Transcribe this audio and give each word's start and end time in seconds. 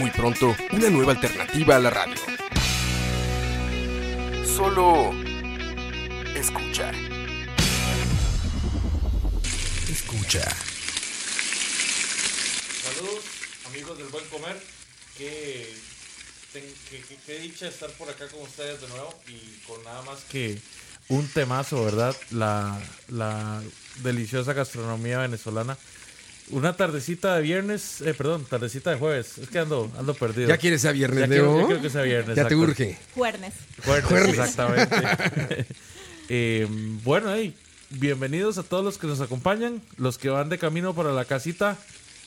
Muy 0.00 0.10
pronto, 0.10 0.56
una 0.72 0.88
nueva 0.88 1.12
alternativa 1.12 1.76
a 1.76 1.78
la 1.78 1.90
radio. 1.90 2.14
Solo 4.46 5.12
escucha. 6.34 6.90
Escucha. 9.90 10.40
Saludos, 12.82 13.24
amigos 13.68 13.98
del 13.98 14.08
Buen 14.08 14.24
Comer. 14.28 14.56
Que, 15.18 15.70
que, 16.54 16.62
que- 16.90 17.16
que 17.26 17.38
dicha 17.40 17.68
estar 17.68 17.90
por 17.90 18.08
acá 18.08 18.26
con 18.28 18.40
ustedes 18.40 18.80
de 18.80 18.88
nuevo 18.88 19.14
y 19.28 19.58
con 19.66 19.84
nada 19.84 20.00
más 20.02 20.20
que 20.30 20.58
un 21.08 21.28
temazo, 21.28 21.84
¿verdad? 21.84 22.16
La, 22.30 22.80
la 23.08 23.60
deliciosa 23.96 24.54
gastronomía 24.54 25.18
venezolana. 25.18 25.76
Una 26.50 26.76
tardecita 26.76 27.36
de 27.36 27.42
viernes, 27.42 28.00
eh, 28.00 28.12
perdón, 28.14 28.44
tardecita 28.48 28.90
de 28.90 28.96
jueves. 28.98 29.38
Es 29.38 29.48
que 29.48 29.58
ando, 29.60 29.90
ando 29.98 30.14
perdido. 30.14 30.48
Ya 30.48 30.56
quieres 30.58 30.80
sea 30.82 30.92
viernes, 30.92 31.20
Ya 31.20 31.28
quiero- 31.28 31.60
ya 31.60 31.66
quiero 31.66 31.82
que 31.82 31.90
sea 31.90 32.02
viernes, 32.02 32.36
Ya 32.36 32.48
te 32.48 32.56
urge. 32.56 32.98
Juernes. 33.14 33.54
Jueves, 33.84 34.04
Jueves. 34.04 34.28
exactamente. 34.30 35.66
Eh, 36.32 36.68
bueno, 37.02 37.32
hey, 37.34 37.52
bienvenidos 37.88 38.56
a 38.56 38.62
todos 38.62 38.84
los 38.84 38.98
que 38.98 39.08
nos 39.08 39.20
acompañan, 39.20 39.82
los 39.96 40.16
que 40.16 40.28
van 40.28 40.48
de 40.48 40.58
camino 40.58 40.94
para 40.94 41.10
la 41.12 41.24
casita, 41.24 41.76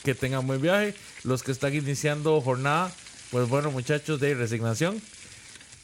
que 0.04 0.14
tengan 0.14 0.46
buen 0.46 0.62
viaje, 0.62 0.94
los 1.24 1.42
que 1.42 1.54
están 1.54 1.74
iniciando 1.74 2.42
jornada, 2.42 2.92
pues 3.32 3.48
bueno, 3.48 3.72
muchachos 3.72 4.20
de 4.20 4.34
resignación. 4.36 5.02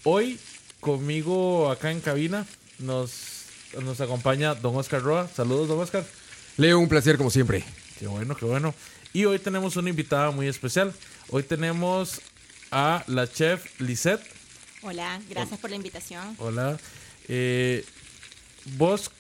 Hoy 0.04 0.38
conmigo 0.82 1.72
acá 1.72 1.92
en 1.92 2.02
cabina 2.02 2.46
nos, 2.80 3.46
nos 3.82 4.02
acompaña 4.02 4.54
don 4.54 4.76
Oscar 4.76 5.02
Roa. 5.02 5.30
Saludos, 5.34 5.70
don 5.70 5.80
Oscar. 5.80 6.04
Leo, 6.58 6.78
un 6.78 6.90
placer 6.90 7.16
como 7.16 7.30
siempre. 7.32 7.64
Qué 8.00 8.08
bueno, 8.08 8.34
qué 8.34 8.46
bueno. 8.46 8.74
Y 9.12 9.26
hoy 9.26 9.40
tenemos 9.40 9.76
una 9.76 9.90
invitada 9.90 10.32
muy 10.32 10.48
especial. 10.48 10.94
Hoy 11.32 11.44
tenemos 11.44 12.22
a 12.72 13.04
la 13.08 13.30
chef 13.30 13.78
Lisette. 13.82 14.22
Hola, 14.82 15.22
gracias 15.30 15.60
por 15.60 15.70
la 15.70 15.76
invitación. 15.76 16.34
Hola. 16.38 16.80
Eh, 17.28 17.84
vos 18.78 19.12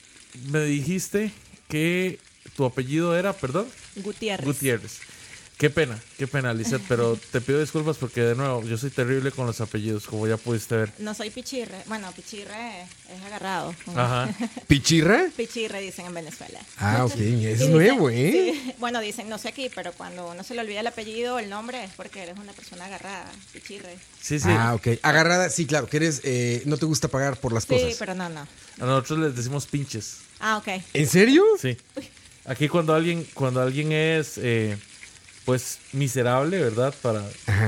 me 0.49 0.61
dijiste 0.61 1.33
que 1.67 2.19
tu 2.55 2.63
apellido 2.63 3.17
era, 3.17 3.33
perdón, 3.33 3.67
Gutiérrez. 3.97 4.47
Gutiérrez. 4.47 4.99
Qué 5.59 5.69
pena, 5.69 5.99
qué 6.17 6.25
pena, 6.25 6.53
Lizeth, 6.53 6.83
pero 6.87 7.19
te 7.33 7.41
pido 7.41 7.59
disculpas 7.59 7.97
porque 7.97 8.21
de 8.21 8.33
nuevo, 8.33 8.63
yo 8.63 8.77
soy 8.77 8.91
terrible 8.91 9.29
con 9.31 9.45
los 9.45 9.59
apellidos, 9.59 10.05
como 10.05 10.25
ya 10.25 10.37
pudiste 10.37 10.73
ver. 10.77 10.93
No 10.99 11.13
soy 11.13 11.31
pichirre. 11.31 11.75
Bueno, 11.87 12.09
pichirre 12.13 12.83
es 12.83 13.21
agarrado. 13.25 13.75
Ajá. 13.93 14.29
¿Pichirra? 14.67 15.25
Pichirre 15.35 15.81
dicen 15.81 16.05
en 16.05 16.13
Venezuela. 16.13 16.61
Ah, 16.77 17.03
ok. 17.03 17.13
Es 17.19 17.67
nuevo, 17.67 18.09
¿eh? 18.09 18.53
sí, 18.53 18.73
bueno, 18.77 19.01
dicen, 19.01 19.27
no 19.27 19.37
sé 19.37 19.49
aquí, 19.49 19.69
pero 19.75 19.91
cuando 19.91 20.29
uno 20.31 20.43
se 20.45 20.55
le 20.55 20.61
olvida 20.61 20.79
el 20.79 20.87
apellido 20.87 21.35
o 21.35 21.39
el 21.39 21.49
nombre 21.49 21.83
es 21.83 21.91
porque 21.91 22.23
eres 22.23 22.37
una 22.39 22.53
persona 22.53 22.85
agarrada. 22.85 23.29
Pichirre. 23.51 23.97
Sí, 24.21 24.39
sí. 24.39 24.47
Ah, 24.49 24.75
ok. 24.75 24.99
Agarrada, 25.01 25.49
sí, 25.49 25.65
claro, 25.65 25.87
que 25.87 25.97
eres, 25.97 26.21
eh, 26.23 26.63
no 26.67 26.77
te 26.77 26.85
gusta 26.85 27.09
pagar 27.09 27.35
por 27.35 27.51
las 27.51 27.65
Sí, 27.65 27.73
cosas. 27.73 27.95
pero 27.99 28.15
no, 28.15 28.29
no. 28.29 28.47
A 28.79 28.85
nosotros 28.85 29.19
les 29.19 29.35
decimos 29.35 29.65
pinches. 29.65 30.19
Ah, 30.39 30.55
ok. 30.55 30.81
¿En 30.93 31.05
serio? 31.07 31.43
Sí. 31.61 31.75
Aquí 32.45 32.69
cuando 32.69 32.93
alguien, 32.95 33.27
cuando 33.33 33.61
alguien 33.61 33.91
es 33.91 34.37
eh, 34.37 34.77
pues 35.49 35.79
miserable, 35.93 36.59
¿verdad? 36.61 36.93
Para, 37.01 37.23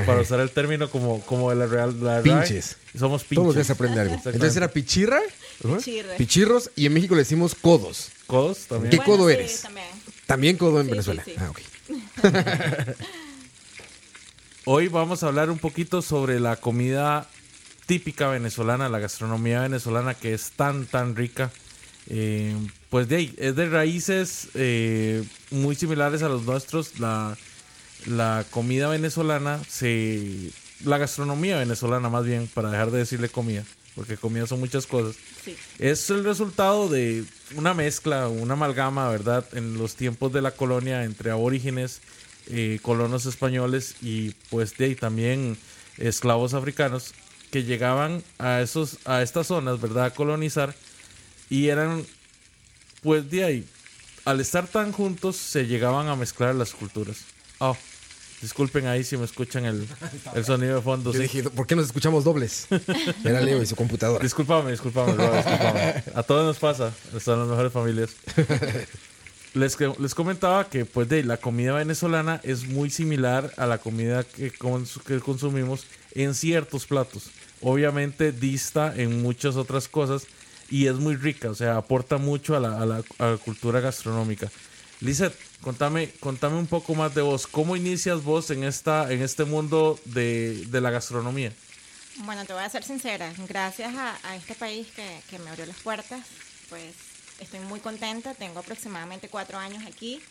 para 0.05 0.21
usar 0.21 0.39
el 0.39 0.51
término 0.51 0.87
como, 0.91 1.19
como 1.21 1.49
de 1.49 1.55
la 1.55 1.65
real 1.65 1.95
la 1.99 2.21
RAE, 2.21 2.23
Pinches. 2.45 2.77
somos 2.95 3.23
Todos 3.23 3.47
los 3.47 3.55
pinches. 3.55 3.55
días 3.55 3.65
se 3.67 3.73
aprende 3.73 3.99
algo. 4.01 4.13
Entonces 4.13 4.55
era 4.55 4.67
pichirra. 4.67 5.19
¿no? 5.63 5.77
Pichirre. 5.77 6.15
Pichirros 6.15 6.69
y 6.75 6.85
en 6.85 6.93
México 6.93 7.15
le 7.15 7.21
decimos 7.21 7.55
codos. 7.55 8.09
Codos 8.27 8.67
también. 8.67 8.91
¿Qué 8.91 8.97
Bueno, 8.97 9.13
codo 9.17 9.27
sí, 9.29 9.33
eres? 9.33 9.61
también. 9.61 9.87
También 10.27 10.57
codo 10.57 10.79
en 10.79 10.85
Sí, 10.85 10.91
Venezuela. 10.91 11.23
sí, 11.25 11.31
sí. 11.31 11.37
Ah, 11.39 11.49
ok. 11.49 11.59
Hoy 14.65 14.87
vamos 14.87 15.23
a 15.23 15.27
hablar 15.27 15.49
un 15.49 15.57
poquito 15.57 16.03
sobre 16.03 16.39
la 16.39 16.55
comida 16.57 17.27
típica 17.87 18.27
venezolana, 18.29 18.89
la 18.89 18.99
gastronomía 18.99 19.61
venezolana 19.61 20.13
que 20.13 20.35
es 20.35 20.51
tan, 20.51 20.85
tan 20.85 21.15
rica. 21.15 21.51
Eh, 22.07 22.55
pues 22.91 23.07
de 23.07 23.15
ahí, 23.15 23.35
es 23.39 23.55
de 23.55 23.67
raíces 23.69 24.49
eh, 24.53 25.23
muy 25.49 25.73
similares 25.75 26.21
a 26.21 26.29
los 26.29 26.43
nuestros. 26.43 26.99
La, 26.99 27.35
la 28.05 28.45
comida 28.49 28.87
venezolana, 28.87 29.61
se, 29.67 30.51
la 30.83 30.97
gastronomía 30.97 31.57
venezolana 31.57 32.09
más 32.09 32.25
bien, 32.25 32.47
para 32.47 32.71
dejar 32.71 32.91
de 32.91 32.99
decirle 32.99 33.29
comida, 33.29 33.63
porque 33.95 34.17
comida 34.17 34.47
son 34.47 34.59
muchas 34.59 34.87
cosas. 34.87 35.15
Sí. 35.43 35.55
Es 35.79 36.09
el 36.09 36.23
resultado 36.23 36.89
de 36.89 37.23
una 37.55 37.73
mezcla, 37.73 38.27
una 38.27 38.53
amalgama, 38.53 39.09
¿verdad? 39.09 39.45
En 39.53 39.77
los 39.77 39.95
tiempos 39.95 40.31
de 40.33 40.41
la 40.41 40.51
colonia 40.51 41.03
entre 41.03 41.31
aborígenes, 41.31 42.01
eh, 42.47 42.79
colonos 42.81 43.25
españoles 43.25 43.95
y 44.01 44.31
pues 44.49 44.75
de 44.77 44.85
ahí 44.85 44.95
también 44.95 45.57
esclavos 45.97 46.53
africanos 46.53 47.13
que 47.51 47.63
llegaban 47.63 48.23
a 48.39 48.61
esos 48.61 48.97
a 49.05 49.21
estas 49.21 49.47
zonas, 49.47 49.79
¿verdad? 49.79 50.05
A 50.05 50.13
colonizar 50.13 50.73
y 51.49 51.67
eran 51.67 52.03
pues 53.03 53.29
de 53.29 53.43
ahí 53.43 53.67
al 54.25 54.39
estar 54.39 54.67
tan 54.67 54.91
juntos 54.91 55.35
se 55.35 55.67
llegaban 55.67 56.07
a 56.07 56.15
mezclar 56.15 56.55
las 56.55 56.73
culturas. 56.73 57.25
Oh, 57.59 57.77
disculpen 58.41 58.87
ahí 58.87 59.03
si 59.03 59.17
me 59.17 59.25
escuchan 59.25 59.65
el, 59.65 59.87
el 60.33 60.45
sonido 60.45 60.75
de 60.75 60.81
fondo. 60.81 61.11
Yo 61.11 61.17
sí. 61.17 61.23
dije, 61.23 61.43
¿por 61.49 61.67
qué 61.67 61.75
nos 61.75 61.85
escuchamos 61.85 62.23
dobles? 62.23 62.67
Era 63.23 63.41
Leo 63.41 63.61
y 63.61 63.65
su 63.65 63.75
computadora. 63.75 64.23
Disculpame, 64.23 64.71
disculpame, 64.71 65.13
bro. 65.13 65.31
A 66.15 66.23
todos 66.23 66.45
nos 66.45 66.57
pasa, 66.57 66.91
son 67.23 67.39
las 67.39 67.47
mejores 67.47 67.71
familias. 67.71 68.09
Les, 69.53 69.77
les 69.99 70.15
comentaba 70.15 70.69
que 70.69 70.85
pues 70.85 71.09
de 71.09 71.23
la 71.25 71.35
comida 71.37 71.73
venezolana 71.73 72.39
es 72.43 72.65
muy 72.67 72.89
similar 72.89 73.51
a 73.57 73.65
la 73.65 73.79
comida 73.79 74.23
que, 74.23 74.51
cons- 74.53 75.01
que 75.03 75.19
consumimos 75.19 75.85
en 76.15 76.33
ciertos 76.35 76.85
platos. 76.85 77.23
Obviamente 77.59 78.31
dista 78.31 78.93
en 78.95 79.21
muchas 79.21 79.57
otras 79.57 79.89
cosas 79.89 80.23
y 80.69 80.87
es 80.87 80.95
muy 80.95 81.17
rica, 81.17 81.49
o 81.49 81.55
sea, 81.55 81.75
aporta 81.75 82.17
mucho 82.17 82.55
a 82.55 82.61
la, 82.61 82.81
a 82.81 82.85
la- 82.85 83.03
a 83.17 83.25
la 83.31 83.37
cultura 83.37 83.81
gastronómica. 83.81 84.49
Lizeth, 85.01 85.33
contame, 85.61 86.09
contame 86.19 86.57
un 86.57 86.67
poco 86.67 86.95
más 86.95 87.13
de 87.15 87.21
vos. 87.21 87.47
¿Cómo 87.47 87.75
inicias 87.75 88.23
vos 88.23 88.49
en, 88.51 88.63
esta, 88.63 89.11
en 89.11 89.21
este 89.21 89.45
mundo 89.45 89.99
de, 90.05 90.65
de 90.67 90.81
la 90.81 90.89
gastronomía? 90.91 91.51
Bueno, 92.17 92.45
te 92.45 92.53
voy 92.53 92.63
a 92.63 92.69
ser 92.69 92.83
sincera. 92.83 93.33
Gracias 93.47 93.93
a, 93.95 94.17
a 94.23 94.35
este 94.35 94.53
país 94.55 94.87
que, 94.95 95.21
que 95.29 95.39
me 95.39 95.49
abrió 95.49 95.65
las 95.65 95.77
puertas, 95.77 96.25
pues 96.69 96.93
estoy 97.39 97.59
muy 97.61 97.79
contenta. 97.79 98.33
Tengo 98.33 98.59
aproximadamente 98.59 99.29
cuatro 99.29 99.57
años 99.57 99.83
aquí. 99.87 100.21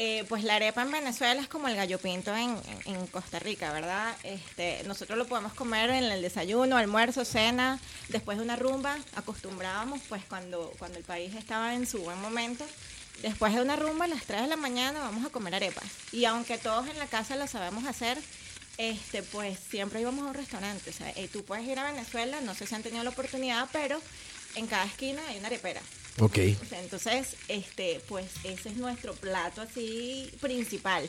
Eh, 0.00 0.24
pues 0.28 0.44
la 0.44 0.54
arepa 0.54 0.82
en 0.82 0.92
Venezuela 0.92 1.42
es 1.42 1.48
como 1.48 1.66
el 1.66 1.74
gallo 1.74 1.98
pinto 1.98 2.32
en, 2.36 2.56
en- 2.84 3.08
Costa 3.08 3.40
Rica, 3.40 3.72
¿verdad? 3.72 4.14
Este, 4.22 4.84
nosotros 4.84 5.18
lo 5.18 5.26
podemos 5.26 5.54
comer 5.54 5.90
en 5.90 6.04
el 6.04 6.22
desayuno, 6.22 6.76
almuerzo, 6.76 7.24
cena, 7.24 7.80
después 8.08 8.38
de 8.38 8.44
una 8.44 8.54
rumba. 8.54 8.96
Acostumbrábamos, 9.16 10.00
pues 10.08 10.22
cuando, 10.28 10.72
cuando 10.78 10.98
el 10.98 11.04
país 11.04 11.34
estaba 11.34 11.74
en 11.74 11.84
su 11.84 11.98
buen 11.98 12.20
momento, 12.20 12.64
después 13.22 13.54
de 13.54 13.62
una 13.62 13.76
rumba 13.76 14.04
a 14.04 14.08
las 14.08 14.24
3 14.24 14.42
de 14.42 14.46
la 14.48 14.56
mañana 14.56 15.00
vamos 15.00 15.24
a 15.24 15.30
comer 15.30 15.54
arepas. 15.54 15.84
Y 16.12 16.24
aunque 16.24 16.58
todos 16.58 16.88
en 16.88 16.98
la 16.98 17.06
casa 17.06 17.36
lo 17.36 17.46
sabemos 17.46 17.84
hacer, 17.86 18.18
este, 18.78 19.22
pues 19.24 19.58
siempre 19.70 20.00
íbamos 20.00 20.24
a 20.24 20.28
un 20.28 20.34
restaurante. 20.34 20.90
O 20.90 20.92
sea, 20.92 21.10
eh, 21.10 21.28
tú 21.32 21.44
puedes 21.44 21.66
ir 21.66 21.78
a 21.78 21.90
Venezuela, 21.90 22.40
no 22.40 22.54
sé 22.54 22.66
si 22.66 22.74
han 22.74 22.82
tenido 22.82 23.02
la 23.04 23.10
oportunidad, 23.10 23.68
pero 23.72 24.00
en 24.54 24.66
cada 24.66 24.84
esquina 24.84 25.20
hay 25.28 25.38
una 25.38 25.48
arepera. 25.48 25.80
Ok. 26.20 26.38
Entonces, 26.72 27.36
este, 27.48 28.00
pues 28.08 28.26
ese 28.44 28.70
es 28.70 28.76
nuestro 28.76 29.14
plato 29.14 29.62
así 29.62 30.30
principal. 30.40 31.08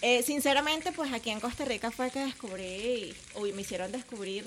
Eh, 0.00 0.22
sinceramente, 0.22 0.92
pues 0.92 1.12
aquí 1.12 1.30
en 1.30 1.40
Costa 1.40 1.64
Rica 1.64 1.90
fue 1.90 2.10
que 2.10 2.20
descubrí, 2.20 3.14
o 3.34 3.42
me 3.42 3.62
hicieron 3.62 3.90
descubrir 3.90 4.44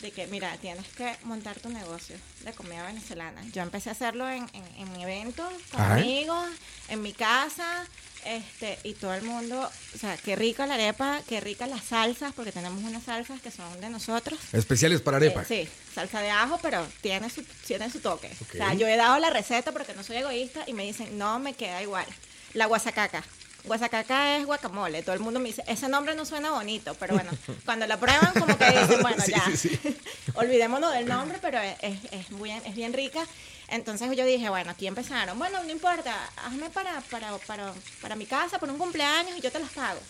de 0.00 0.10
que, 0.10 0.26
mira, 0.26 0.56
tienes 0.60 0.86
que 0.88 1.14
montar 1.24 1.58
tu 1.60 1.68
negocio 1.68 2.16
de 2.44 2.52
comida 2.52 2.82
venezolana. 2.86 3.42
Yo 3.52 3.62
empecé 3.62 3.90
a 3.90 3.92
hacerlo 3.92 4.28
en, 4.28 4.48
en, 4.52 4.64
en 4.78 4.92
mi 4.92 5.02
evento, 5.02 5.48
con 5.72 5.80
Ajá. 5.80 5.94
amigos, 5.94 6.48
en 6.88 7.02
mi 7.02 7.12
casa, 7.12 7.86
este, 8.24 8.78
y 8.84 8.94
todo 8.94 9.14
el 9.14 9.22
mundo, 9.22 9.70
o 9.94 9.98
sea, 9.98 10.16
qué 10.18 10.36
rica 10.36 10.66
la 10.66 10.74
arepa, 10.74 11.20
qué 11.26 11.40
rica 11.40 11.66
las 11.66 11.84
salsas, 11.84 12.32
porque 12.34 12.52
tenemos 12.52 12.82
unas 12.82 13.02
salsas 13.04 13.40
que 13.40 13.50
son 13.50 13.80
de 13.80 13.88
nosotros. 13.88 14.38
Especiales 14.52 15.00
para 15.00 15.16
arepa. 15.18 15.42
Eh, 15.42 15.46
sí, 15.48 15.68
salsa 15.94 16.20
de 16.20 16.30
ajo, 16.30 16.58
pero 16.62 16.86
tiene 17.00 17.30
su, 17.30 17.42
tiene 17.66 17.90
su 17.90 18.00
toque. 18.00 18.30
O 18.40 18.52
sea, 18.52 18.74
yo 18.74 18.86
he 18.86 18.96
dado 18.96 19.18
la 19.18 19.30
receta 19.30 19.72
porque 19.72 19.94
no 19.94 20.02
soy 20.02 20.16
egoísta 20.18 20.64
y 20.66 20.72
me 20.74 20.84
dicen, 20.84 21.16
no 21.18 21.38
me 21.38 21.54
queda 21.54 21.82
igual. 21.82 22.06
La 22.54 22.66
guasacaca. 22.66 23.24
Guasacaca 23.64 24.36
es 24.36 24.46
guacamole. 24.46 25.02
Todo 25.02 25.14
el 25.14 25.20
mundo 25.20 25.40
me 25.40 25.48
dice, 25.48 25.62
ese 25.66 25.88
nombre 25.88 26.14
no 26.14 26.24
suena 26.24 26.50
bonito, 26.52 26.94
pero 26.94 27.14
bueno, 27.14 27.30
cuando 27.64 27.86
la 27.86 27.98
prueban 27.98 28.32
como 28.32 28.56
que 28.56 28.70
dicen, 28.70 28.98
bueno, 29.02 29.22
Sí, 29.24 29.32
ya, 29.32 29.56
sí, 29.56 29.68
sí. 29.68 29.96
olvidémonos 30.34 30.92
del 30.92 31.06
nombre, 31.06 31.38
pero 31.40 31.58
es, 31.58 31.76
es, 31.82 31.98
es 32.12 32.30
muy, 32.30 32.50
es 32.50 32.74
bien 32.74 32.92
rica. 32.92 33.26
Entonces 33.68 34.10
yo 34.16 34.24
dije, 34.24 34.48
bueno, 34.48 34.70
aquí 34.70 34.86
empezaron. 34.86 35.38
Bueno, 35.38 35.62
no 35.62 35.70
importa, 35.70 36.14
hazme 36.44 36.70
para, 36.70 37.00
para, 37.02 37.36
para, 37.38 37.72
para 38.02 38.16
mi 38.16 38.26
casa, 38.26 38.58
por 38.58 38.68
un 38.68 38.78
cumpleaños 38.78 39.38
y 39.38 39.40
yo 39.40 39.52
te 39.52 39.60
las 39.60 39.70
pago. 39.70 40.00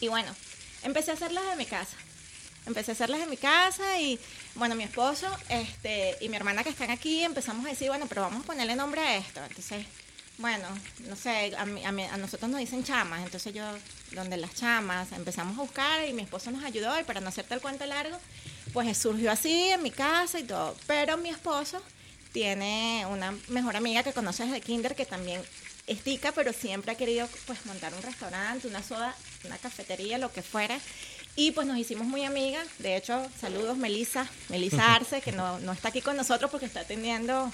Y 0.00 0.08
bueno, 0.08 0.34
empecé 0.82 1.12
a 1.12 1.14
hacerlas 1.14 1.46
de 1.48 1.56
mi 1.56 1.66
casa. 1.66 1.96
Empecé 2.66 2.92
a 2.92 2.94
hacerlas 2.94 3.20
en 3.20 3.30
mi 3.30 3.36
casa 3.36 4.00
y, 4.00 4.18
bueno, 4.54 4.74
mi 4.74 4.84
esposo 4.84 5.26
este, 5.50 6.16
y 6.20 6.28
mi 6.30 6.36
hermana 6.36 6.64
que 6.64 6.70
están 6.70 6.90
aquí 6.90 7.22
empezamos 7.22 7.66
a 7.66 7.68
decir, 7.68 7.88
bueno, 7.88 8.06
pero 8.08 8.22
vamos 8.22 8.42
a 8.42 8.46
ponerle 8.46 8.74
nombre 8.74 9.02
a 9.02 9.16
esto. 9.18 9.40
Entonces, 9.44 9.86
bueno, 10.38 10.66
no 11.08 11.16
sé, 11.16 11.54
a, 11.56 11.64
mí- 11.64 11.84
a, 11.84 11.92
mí- 11.92 12.04
a 12.04 12.16
nosotros 12.16 12.50
nos 12.50 12.60
dicen 12.60 12.82
chamas, 12.84 13.22
entonces 13.24 13.54
yo, 13.54 13.64
donde 14.12 14.36
las 14.36 14.54
chamas, 14.54 15.12
empezamos 15.12 15.56
a 15.58 15.62
buscar 15.62 16.08
y 16.08 16.12
mi 16.12 16.22
esposo 16.22 16.50
nos 16.50 16.64
ayudó 16.64 16.98
y 16.98 17.04
para 17.04 17.20
no 17.20 17.28
hacerte 17.28 17.54
el 17.54 17.60
cuento 17.60 17.86
largo, 17.86 18.18
pues 18.72 18.98
surgió 18.98 19.30
así 19.30 19.68
en 19.70 19.82
mi 19.82 19.90
casa 19.90 20.38
y 20.40 20.44
todo. 20.44 20.76
Pero 20.86 21.16
mi 21.16 21.28
esposo 21.28 21.80
tiene 22.32 23.06
una 23.10 23.32
mejor 23.48 23.76
amiga 23.76 24.02
que 24.02 24.12
conoce 24.12 24.44
desde 24.44 24.60
kinder 24.60 24.96
que 24.96 25.06
también 25.06 25.40
es 25.86 26.00
tica, 26.02 26.32
pero 26.32 26.52
siempre 26.52 26.90
ha 26.92 26.94
querido 26.96 27.28
pues 27.46 27.64
montar 27.66 27.94
un 27.94 28.02
restaurante, 28.02 28.66
una 28.66 28.82
soda, 28.82 29.14
una 29.44 29.56
cafetería, 29.58 30.18
lo 30.18 30.32
que 30.32 30.42
fuera. 30.42 30.78
Y 31.36 31.50
pues 31.52 31.66
nos 31.66 31.78
hicimos 31.78 32.06
muy 32.06 32.24
amigas. 32.24 32.66
De 32.78 32.96
hecho, 32.96 33.28
saludos 33.40 33.76
Melisa, 33.76 34.26
Melisa 34.48 34.94
Arce, 34.96 35.20
que 35.20 35.30
no, 35.32 35.58
no 35.60 35.72
está 35.72 35.88
aquí 35.88 36.00
con 36.00 36.16
nosotros 36.16 36.50
porque 36.50 36.66
está 36.66 36.80
atendiendo 36.80 37.52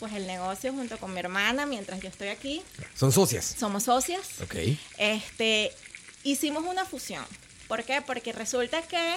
pues 0.00 0.12
el 0.14 0.26
negocio 0.26 0.72
junto 0.72 0.98
con 0.98 1.12
mi 1.14 1.20
hermana 1.20 1.66
mientras 1.66 2.00
yo 2.00 2.08
estoy 2.08 2.28
aquí. 2.28 2.62
Son 2.96 3.12
socias. 3.12 3.54
Somos 3.58 3.84
socias. 3.84 4.40
Ok. 4.42 4.56
Este, 4.98 5.70
hicimos 6.24 6.64
una 6.64 6.84
fusión. 6.84 7.24
¿Por 7.68 7.84
qué? 7.84 8.02
Porque 8.04 8.32
resulta 8.32 8.82
que 8.82 9.16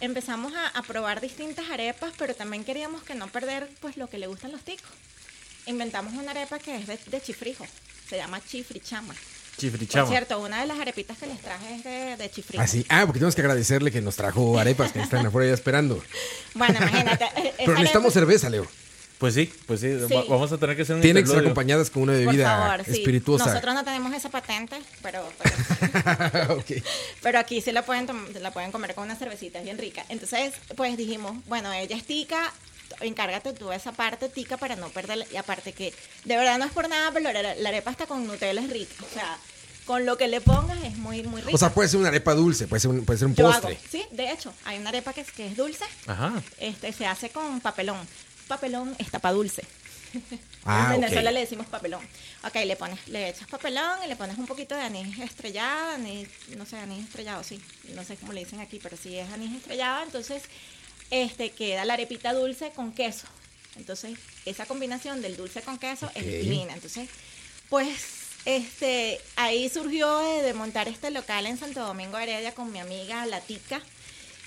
empezamos 0.00 0.52
a, 0.54 0.66
a 0.68 0.82
probar 0.82 1.20
distintas 1.20 1.70
arepas, 1.70 2.12
pero 2.18 2.34
también 2.34 2.64
queríamos 2.64 3.04
que 3.04 3.14
no 3.14 3.28
perder 3.28 3.68
pues 3.80 3.96
lo 3.96 4.08
que 4.08 4.18
le 4.18 4.26
gustan 4.26 4.50
los 4.50 4.62
ticos. 4.62 4.90
Inventamos 5.66 6.14
una 6.14 6.32
arepa 6.32 6.58
que 6.58 6.74
es 6.74 6.86
de, 6.88 6.98
de 7.06 7.20
chifrijo. 7.20 7.64
Se 8.08 8.16
llama 8.16 8.40
chifrichama. 8.44 9.14
Por 9.14 9.58
Chifrichama. 9.60 10.08
cierto, 10.08 10.40
una 10.40 10.62
de 10.62 10.66
las 10.66 10.80
arepitas 10.80 11.18
que 11.18 11.26
les 11.26 11.38
traje 11.40 11.74
es 11.76 11.84
de, 11.84 12.16
de 12.16 12.30
chifrijo. 12.30 12.60
Ah, 12.62 12.66
sí. 12.66 12.84
Ah, 12.88 13.02
porque 13.04 13.18
tenemos 13.20 13.34
que 13.34 13.42
agradecerle 13.42 13.92
que 13.92 14.00
nos 14.00 14.16
trajo 14.16 14.58
arepas 14.58 14.90
que 14.92 15.00
están 15.00 15.24
afuera 15.26 15.48
ya 15.48 15.54
esperando. 15.54 16.02
Bueno, 16.54 16.78
imagínate. 16.78 17.24
eh, 17.36 17.54
Pero 17.58 17.74
necesitamos 17.74 18.10
arepa- 18.10 18.14
cerveza, 18.14 18.50
Leo. 18.50 18.66
Pues 19.22 19.34
sí, 19.34 19.52
pues 19.68 19.78
sí, 19.78 19.86
Sí. 20.08 20.12
va- 20.14 20.24
vamos 20.28 20.50
a 20.50 20.58
tener 20.58 20.74
que 20.74 20.82
hacer 20.82 20.96
un 20.96 21.00
Tienen 21.00 21.22
que 21.22 21.30
ser 21.30 21.38
acompañadas 21.38 21.90
con 21.90 22.02
una 22.02 22.14
Por 22.14 22.24
bebida 22.26 22.56
favor, 22.58 22.84
sí. 22.84 22.90
espirituosa. 22.90 23.46
Nosotros 23.46 23.72
no 23.72 23.84
tenemos 23.84 24.12
esa 24.12 24.30
patente, 24.30 24.82
pero, 25.00 25.22
pero, 27.22 27.38
aquí 27.38 27.60
sí 27.60 27.70
la 27.70 27.84
pueden, 27.84 28.08
la 28.40 28.50
pueden 28.50 28.72
comer 28.72 28.96
con 28.96 29.04
una 29.04 29.14
cervecita, 29.14 29.58
es 29.60 29.64
bien 29.64 29.78
rica. 29.78 30.04
Entonces, 30.08 30.54
pues 30.76 30.96
dijimos, 30.96 31.36
bueno, 31.46 31.72
ella 31.72 31.94
es 31.96 32.04
tica, 32.04 32.52
encárgate 33.00 33.52
tú 33.52 33.68
de 33.68 33.76
esa 33.76 33.92
parte 33.92 34.28
tica 34.28 34.56
para 34.56 34.74
no 34.74 34.88
perder. 34.88 35.24
Y 35.32 35.36
aparte 35.36 35.72
que, 35.72 35.94
de 36.24 36.36
verdad 36.36 36.58
no 36.58 36.64
es 36.64 36.72
por 36.72 36.88
nada, 36.88 37.12
pero 37.12 37.32
la, 37.32 37.54
la 37.54 37.68
arepa 37.68 37.92
hasta 37.92 38.06
con 38.06 38.26
Nutella 38.26 38.60
es 38.60 38.70
rica. 38.70 38.94
O 39.08 39.14
sea, 39.14 39.38
con 39.86 40.04
lo 40.04 40.16
que 40.16 40.26
le 40.26 40.40
pongas 40.40 40.82
es 40.82 40.96
muy, 40.96 41.22
muy 41.22 41.42
rica. 41.42 41.54
O 41.54 41.58
sea, 41.58 41.70
puede 41.72 41.88
ser 41.88 42.00
una 42.00 42.08
arepa 42.08 42.34
dulce, 42.34 42.66
puede 42.66 42.80
ser 42.80 42.90
un, 42.90 43.04
puede 43.04 43.20
ser 43.20 43.28
un 43.28 43.36
Yo 43.36 43.46
postre. 43.46 43.74
hago, 43.76 43.84
sí, 43.88 44.04
de 44.10 44.32
hecho, 44.32 44.52
hay 44.64 44.78
una 44.78 44.88
arepa 44.88 45.12
que 45.12 45.20
es, 45.20 45.30
que 45.30 45.46
es 45.46 45.56
dulce, 45.56 45.84
Ajá. 46.08 46.32
este, 46.58 46.92
se 46.92 47.06
hace 47.06 47.30
con 47.30 47.60
papelón. 47.60 47.98
Papelón 48.52 48.94
es 48.98 49.10
tapa 49.10 49.32
dulce. 49.32 49.64
Ah, 50.64 50.92
en. 50.94 51.00
Venezuela 51.00 51.32
le 51.32 51.40
decimos 51.40 51.66
papelón. 51.66 52.06
Ok, 52.44 52.54
le 52.66 52.76
pones, 52.76 53.08
le 53.08 53.30
echas 53.30 53.48
papelón 53.48 53.98
y 54.04 54.08
le 54.08 54.14
pones 54.14 54.38
un 54.38 54.46
poquito 54.46 54.76
de 54.76 54.82
anís 54.82 55.18
estrellado, 55.18 55.94
anís, 55.94 56.28
no 56.56 56.66
sé, 56.66 56.76
anís 56.76 57.06
estrellado, 57.06 57.42
sí. 57.42 57.60
No 57.94 58.04
sé 58.04 58.16
cómo 58.16 58.32
le 58.32 58.44
dicen 58.44 58.60
aquí, 58.60 58.78
pero 58.80 58.96
sí 58.96 59.18
es 59.18 59.28
anís 59.30 59.56
estrellado. 59.56 60.04
Entonces, 60.04 60.44
este 61.10 61.50
queda 61.50 61.84
la 61.84 61.94
arepita 61.94 62.32
dulce 62.32 62.70
con 62.70 62.92
queso. 62.92 63.26
Entonces, 63.74 64.16
esa 64.44 64.66
combinación 64.66 65.20
del 65.20 65.36
dulce 65.36 65.62
con 65.62 65.78
queso 65.78 66.08
es 66.14 66.26
divina. 66.26 66.74
Entonces, 66.74 67.08
pues, 67.68 67.88
este, 68.44 69.18
ahí 69.34 69.68
surgió 69.68 70.18
de, 70.18 70.42
de 70.42 70.54
montar 70.54 70.86
este 70.86 71.10
local 71.10 71.46
en 71.46 71.56
Santo 71.56 71.80
Domingo 71.80 72.18
Heredia 72.18 72.54
con 72.54 72.70
mi 72.70 72.78
amiga 72.78 73.26
La 73.26 73.40
Tica. 73.40 73.80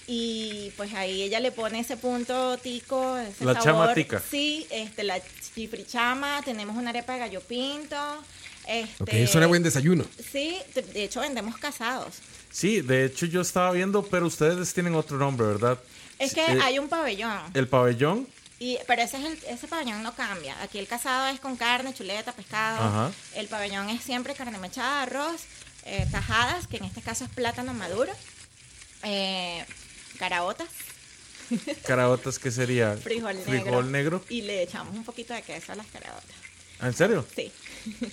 Y 0.08 0.72
pues 0.78 0.94
ahí 0.94 1.24
ella 1.24 1.40
le 1.40 1.52
pone 1.52 1.80
ese 1.80 1.98
punto 1.98 2.58
tico, 2.60 3.18
ese 3.18 3.44
La 3.44 3.54
chama 3.56 3.80
sabor. 3.80 3.94
tica. 3.96 4.22
Sí, 4.30 4.68
este, 4.70 5.04
la 5.04 5.20
chifrichama, 5.56 6.42
tenemos 6.44 6.76
una 6.78 6.92
arepa 6.92 7.14
de 7.14 7.20
gallo 7.20 7.42
pinto. 7.42 7.96
Este, 8.68 9.04
Ok, 9.04 9.10
eso 9.14 9.38
era 9.40 9.48
buen 9.48 9.64
desayuno. 9.64 10.06
Sí, 10.32 10.58
de, 10.76 10.82
de 10.84 11.04
hecho 11.06 11.22
vendemos 11.22 11.58
casados. 11.58 12.16
Sí, 12.52 12.82
de 12.82 13.06
hecho 13.06 13.26
yo 13.26 13.42
estaba 13.42 13.72
viendo, 13.72 14.04
pero 14.04 14.28
ustedes 14.28 14.74
tienen 14.74 14.94
otro 14.96 15.18
nombre, 15.18 15.48
¿verdad? 15.48 15.80
Es 16.20 16.34
que 16.34 16.42
Eh, 16.46 16.60
hay 16.62 16.78
un 16.80 16.88
pabellón, 16.88 17.40
El 17.54 17.68
pabellón. 17.68 18.28
y, 18.60 18.78
pero 18.88 19.02
ese, 19.02 19.18
es 19.18 19.24
el, 19.26 19.40
ese 19.54 19.68
pabellón 19.68 20.02
no 20.04 20.14
cambia. 20.16 20.56
Aquí 20.62 20.78
el 20.78 20.88
casado 20.88 21.28
es 21.34 21.40
con 21.40 21.58
carne, 21.58 21.94
chuleta, 21.94 22.32
pescado. 22.32 22.78
Ajá. 22.88 23.12
El 23.36 23.48
pabellón 23.48 23.90
es 23.90 24.04
siempre 24.04 24.34
carne 24.36 24.58
mechada, 24.60 25.02
arroz, 25.04 25.42
eh, 25.84 26.08
tajadas, 26.12 26.68
que 26.68 26.78
en 26.78 26.86
este 26.86 27.02
caso 27.02 27.26
es 27.26 27.30
plátano 27.32 27.74
maduro, 27.74 28.12
eh, 29.04 29.66
caraotas, 30.16 30.68
Caraotas, 31.86 32.40
¿qué 32.40 32.50
sería? 32.52 32.96
frijol 32.98 33.36
negro. 33.36 33.52
Frijol 33.52 33.92
negro. 33.92 34.26
Y 34.30 34.42
le 34.42 34.64
echamos 34.64 34.96
un 34.96 35.04
poquito 35.04 35.34
de 35.34 35.44
queso 35.44 35.74
a 35.74 35.76
las 35.76 35.86
caraotas. 35.88 36.36
¿Ah, 36.80 36.88
¿En 36.88 36.94
serio? 36.94 37.26
Sí. 37.36 37.52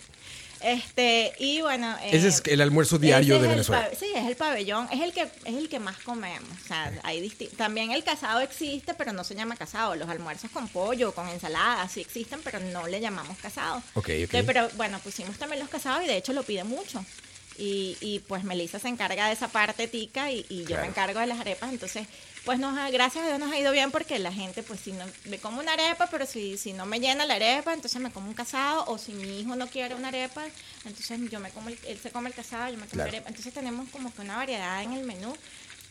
Este, 0.64 1.32
y 1.40 1.60
bueno. 1.60 1.96
eh, 2.02 2.10
Ese 2.12 2.28
es 2.28 2.40
el 2.46 2.60
almuerzo 2.60 2.96
diario 2.98 3.40
de 3.40 3.48
Venezuela. 3.48 3.90
sí, 3.98 4.06
es 4.14 4.24
el 4.28 4.36
pabellón, 4.36 4.86
es 4.92 5.00
el 5.00 5.12
que 5.12 5.22
es 5.22 5.54
el 5.56 5.68
que 5.68 5.80
más 5.80 5.98
comemos. 5.98 6.48
O 6.64 6.68
sea, 6.68 6.92
hay 7.02 7.28
también 7.56 7.90
el 7.90 8.04
casado 8.04 8.38
existe, 8.38 8.94
pero 8.94 9.12
no 9.12 9.24
se 9.24 9.34
llama 9.34 9.56
casado. 9.56 9.96
Los 9.96 10.08
almuerzos 10.08 10.52
con 10.52 10.68
pollo, 10.68 11.12
con 11.16 11.28
ensalada, 11.28 11.88
sí 11.88 12.00
existen, 12.00 12.40
pero 12.44 12.60
no 12.60 12.86
le 12.86 13.00
llamamos 13.00 13.36
casado. 13.38 13.78
Ok, 13.94 14.04
ok. 14.04 14.08
Entonces, 14.10 14.44
pero 14.46 14.68
bueno, 14.76 15.00
pusimos 15.00 15.36
también 15.36 15.58
los 15.58 15.68
casados 15.68 16.04
y 16.04 16.06
de 16.06 16.16
hecho 16.18 16.32
lo 16.32 16.44
pide 16.44 16.62
mucho. 16.62 17.04
Y, 17.58 17.96
y 18.00 18.20
pues 18.20 18.44
Melissa 18.44 18.78
se 18.78 18.88
encarga 18.88 19.26
de 19.26 19.32
esa 19.34 19.48
parte 19.48 19.86
tica 19.88 20.30
y, 20.32 20.46
y 20.48 20.60
yo 20.60 20.66
Claro. 20.68 20.82
me 20.82 20.88
encargo 20.88 21.20
de 21.20 21.26
las 21.26 21.38
arepas. 21.40 21.70
Entonces, 21.70 22.06
pues 22.44 22.58
nos 22.58 22.76
ha- 22.78 22.90
gracias 22.90 23.24
a 23.24 23.28
Dios 23.28 23.38
nos 23.38 23.52
ha 23.52 23.58
ido 23.58 23.70
bien 23.72 23.90
porque 23.90 24.18
la 24.18 24.32
gente, 24.32 24.62
pues 24.62 24.80
si 24.80 24.92
no, 24.92 25.04
me 25.26 25.38
como 25.38 25.60
una 25.60 25.74
arepa, 25.74 26.08
pero 26.10 26.26
si, 26.26 26.56
si 26.56 26.72
no 26.72 26.86
me 26.86 26.98
llena 26.98 27.24
la 27.26 27.34
arepa, 27.34 27.74
entonces 27.74 28.00
me 28.00 28.10
como 28.10 28.28
un 28.28 28.34
casado. 28.34 28.84
O 28.86 28.98
si 28.98 29.12
mi 29.12 29.40
hijo 29.40 29.54
no 29.54 29.68
quiere 29.68 29.94
una 29.94 30.08
arepa, 30.08 30.44
entonces 30.84 31.20
yo 31.30 31.40
me 31.40 31.50
como 31.50 31.68
el- 31.68 31.78
él 31.86 31.98
se 32.02 32.10
come 32.10 32.30
el 32.30 32.34
casado, 32.34 32.66
yo 32.72 32.78
me 32.78 32.86
como 32.86 32.92
Claro. 32.94 33.10
la 33.12 33.16
arepa. 33.18 33.28
Entonces 33.28 33.52
tenemos 33.52 33.88
como 33.90 34.12
que 34.14 34.22
una 34.22 34.36
variedad 34.36 34.82
en 34.82 34.92
el 34.94 35.04
menú 35.04 35.36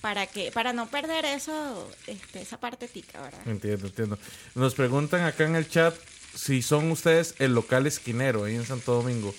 para 0.01 0.25
que 0.25 0.51
para 0.51 0.73
no 0.73 0.87
perder 0.89 1.25
eso, 1.25 1.89
este, 2.07 2.41
esa 2.41 2.59
parte 2.59 2.87
tica, 2.87 3.21
¿verdad? 3.21 3.39
Entiendo, 3.47 3.85
entiendo. 3.85 4.17
Nos 4.55 4.73
preguntan 4.73 5.21
acá 5.25 5.43
en 5.45 5.55
el 5.55 5.69
chat 5.69 5.93
si 6.35 6.61
son 6.63 6.89
ustedes 6.89 7.35
el 7.37 7.53
local 7.53 7.85
esquinero 7.85 8.45
ahí 8.45 8.55
en 8.55 8.65
Santo 8.65 8.93
Domingo. 8.95 9.35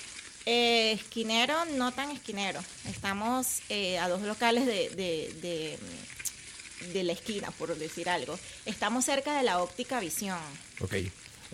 Eh, 0.46 0.92
esquinero, 0.92 1.54
no 1.76 1.92
tan 1.92 2.10
esquinero. 2.10 2.60
Estamos 2.88 3.60
eh, 3.68 3.98
a 3.98 4.08
dos 4.08 4.22
locales 4.22 4.66
de, 4.66 4.90
de, 4.90 5.32
de, 5.40 5.78
de 6.92 7.04
la 7.04 7.12
esquina, 7.12 7.50
por 7.52 7.76
decir 7.76 8.08
algo. 8.08 8.38
Estamos 8.66 9.04
cerca 9.04 9.36
de 9.36 9.42
la 9.44 9.62
óptica 9.62 10.00
visión. 10.00 10.38
Ok. 10.80 10.94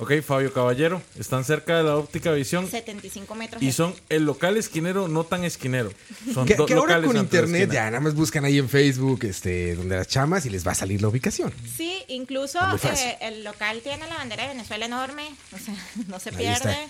Ok, 0.01 0.13
Fabio 0.25 0.53
Caballero, 0.53 1.03
están 1.19 1.45
cerca 1.45 1.79
de 1.79 1.83
la 1.83 1.97
óptica 1.97 2.31
visión 2.31 2.71
75 2.71 3.35
metros. 3.35 3.61
y 3.61 3.73
son 3.73 3.93
el 4.09 4.23
local 4.25 4.57
esquinero 4.57 5.09
no 5.09 5.25
tan 5.25 5.43
esquinero. 5.43 5.93
Son 6.33 6.47
Que, 6.47 6.55
dos 6.55 6.69
que 6.69 6.75
ahora 6.75 6.99
locales 6.99 7.09
con 7.09 7.17
internet 7.17 7.69
ya 7.73 7.87
nada 7.87 7.99
más 7.99 8.15
buscan 8.15 8.45
ahí 8.45 8.59
en 8.59 8.69
Facebook, 8.69 9.25
este, 9.25 9.75
donde 9.75 9.97
las 9.97 10.07
chamas 10.07 10.47
y 10.47 10.51
les 10.51 10.65
va 10.65 10.71
a 10.71 10.75
salir 10.77 11.03
la 11.03 11.09
ubicación. 11.09 11.53
Sí, 11.77 12.01
incluso 12.07 12.61
eh, 12.85 13.19
el 13.23 13.43
local 13.43 13.81
tiene 13.83 14.07
la 14.07 14.15
bandera 14.19 14.45
de 14.45 14.51
Venezuela 14.51 14.87
enorme, 14.87 15.29
o 15.53 15.59
sea, 15.59 15.75
no 16.07 16.21
se 16.21 16.31
Ahí 16.31 16.37
pierde. 16.37 16.71
está. 16.71 16.87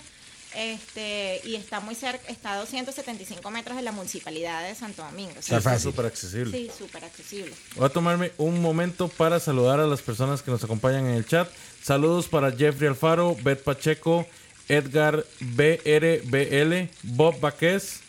Este, 0.55 1.41
y 1.45 1.55
está 1.55 1.79
muy 1.79 1.93
cerca, 1.93 2.27
está 2.27 2.53
a 2.53 2.57
275 2.57 3.51
metros 3.51 3.77
de 3.77 3.83
la 3.83 3.91
municipalidad 3.91 4.67
de 4.67 4.73
Santo 4.73 5.03
Domingo. 5.03 5.33
Sí, 5.41 5.53
Está 5.53 5.77
súper 5.77 6.07
accesible. 6.07 6.57
Sí, 6.57 6.71
súper 6.75 7.05
accesible. 7.05 7.53
Voy 7.75 7.85
a 7.85 7.89
tomarme 7.89 8.31
un 8.37 8.59
momento 8.61 9.07
para 9.09 9.39
saludar 9.39 9.79
a 9.79 9.85
las 9.85 10.01
personas 10.01 10.41
que 10.41 10.49
nos 10.49 10.63
acompañan 10.63 11.05
en 11.05 11.13
el 11.13 11.25
chat. 11.25 11.49
Saludos 11.83 12.27
para 12.27 12.51
Jeffrey 12.51 12.87
Alfaro, 12.89 13.35
Beth 13.43 13.63
Pacheco, 13.63 14.25
Edgar 14.67 15.23
BRBL, 15.39 16.89
Bob 17.03 17.39
Baquez, 17.39 18.01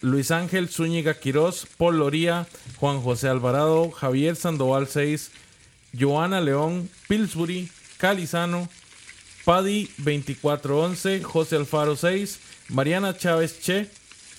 Luis 0.00 0.30
Ángel 0.30 0.68
Zúñiga 0.68 1.14
Quirós, 1.14 1.66
Paul 1.76 1.98
Loría, 1.98 2.46
Juan 2.78 3.00
José 3.00 3.28
Alvarado, 3.28 3.90
Javier 3.90 4.34
Sandoval 4.34 4.88
6, 4.88 5.30
Joana 5.98 6.40
León, 6.40 6.90
Pillsbury, 7.08 7.70
Calizano, 7.98 8.68
Paddy 9.44 9.90
2411, 9.98 11.22
José 11.22 11.56
Alfaro 11.56 11.96
6, 11.96 12.38
Mariana 12.68 13.16
Chávez 13.16 13.60
Che, 13.60 13.88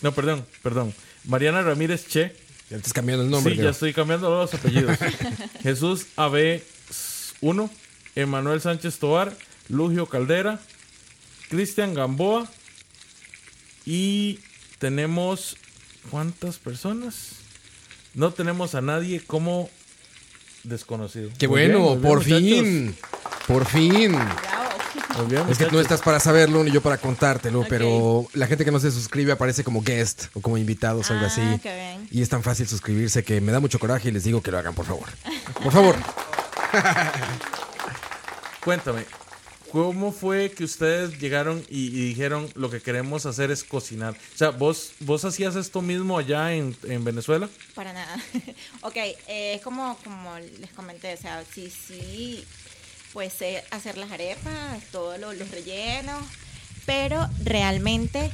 no, 0.02 0.12
perdón, 0.14 0.46
perdón, 0.64 0.94
Mariana 1.26 1.62
Ramírez 1.62 2.08
Che, 2.08 2.36
Ya 2.70 2.78
estás 2.78 2.94
cambiando 2.94 3.24
el 3.24 3.30
nombre. 3.30 3.52
sí, 3.54 3.58
creo. 3.58 3.70
ya 3.70 3.72
estoy 3.72 3.94
cambiando 3.94 4.30
los 4.30 4.54
apellidos. 4.54 4.98
Jesús 5.64 6.06
AB 6.16 6.62
1, 7.42 7.70
Emanuel 8.16 8.62
Sánchez 8.62 8.98
Tobar, 9.00 9.36
Lugio 9.70 10.06
Caldera, 10.06 10.60
Cristian 11.50 11.94
Gamboa 11.94 12.50
y 13.86 14.40
tenemos. 14.80 15.58
¿Cuántas 16.10 16.58
personas? 16.58 17.34
No 18.16 18.32
tenemos 18.34 18.74
a 18.74 18.82
nadie 18.82 19.22
como 19.22 19.70
desconocido. 20.64 21.30
Qué 21.38 21.48
Muy 21.48 21.68
bueno, 21.68 21.90
bien, 21.96 22.02
por 22.02 22.24
fin. 22.24 22.96
Por 23.48 23.66
fin. 23.68 24.12
Bravo. 24.14 24.61
Muy 25.18 25.26
bien, 25.28 25.42
Es 25.50 25.58
que 25.58 25.66
no 25.66 25.72
muchachos. 25.72 25.82
estás 25.82 26.02
para 26.02 26.20
saberlo 26.20 26.64
ni 26.64 26.72
yo 26.72 26.82
para 26.82 26.98
contártelo, 26.98 27.66
pero 27.68 28.26
la 28.34 28.48
gente 28.48 28.64
que 28.66 28.72
no 28.72 28.80
se 28.80 28.92
suscribe 28.92 29.32
aparece 29.34 29.64
como 29.64 29.82
guest 29.82 30.26
o 30.34 30.42
como 30.42 30.58
invitados 30.58 31.10
o 31.10 31.14
algo 31.14 31.26
Ah, 31.26 31.28
así. 31.28 31.42
qué 31.62 31.74
bien. 31.76 32.08
Y 32.12 32.22
es 32.22 32.30
tan 32.30 32.44
fácil 32.44 32.68
suscribirse 32.68 33.24
que 33.24 33.42
me 33.42 33.52
da 33.52 33.60
mucho 33.60 33.78
coraje 33.80 34.10
y 34.10 34.12
les 34.12 34.24
digo 34.24 34.42
que 34.42 34.52
lo 34.52 34.58
hagan, 34.60 34.74
por 34.74 34.86
favor. 34.86 35.08
Por 35.62 35.72
favor. 35.72 35.96
Cuéntame, 38.64 39.06
¿cómo 39.72 40.12
fue 40.12 40.52
que 40.52 40.64
ustedes 40.64 41.20
llegaron 41.20 41.64
y, 41.70 41.88
y 41.88 42.10
dijeron 42.10 42.50
lo 42.56 42.70
que 42.70 42.80
queremos 42.82 43.26
hacer 43.26 43.50
es 43.52 43.64
cocinar? 43.64 44.14
O 44.14 44.38
sea, 44.38 44.52
¿vos, 44.52 44.92
vos 45.00 45.26
hacías 45.26 45.56
esto 45.56 45.82
mismo 45.82 46.18
allá 46.18 46.54
en, 46.54 46.76
en 46.84 47.04
Venezuela? 47.04 47.50
Para 47.74 47.92
nada. 47.94 48.16
ok, 48.82 48.96
eh, 48.96 49.56
es 49.56 49.62
como, 49.62 49.98
como 50.04 50.38
les 50.60 50.72
comenté, 50.72 51.14
o 51.14 51.18
sea, 51.18 51.44
sí, 51.54 51.72
sí, 51.72 52.46
pues 53.14 53.34
sé 53.34 53.64
hacer 53.72 53.98
las 53.98 54.12
arepas, 54.12 54.82
todos 54.92 55.20
lo- 55.20 55.34
los 55.34 55.50
rellenos, 55.52 56.24
pero 56.86 57.28
realmente, 57.44 58.32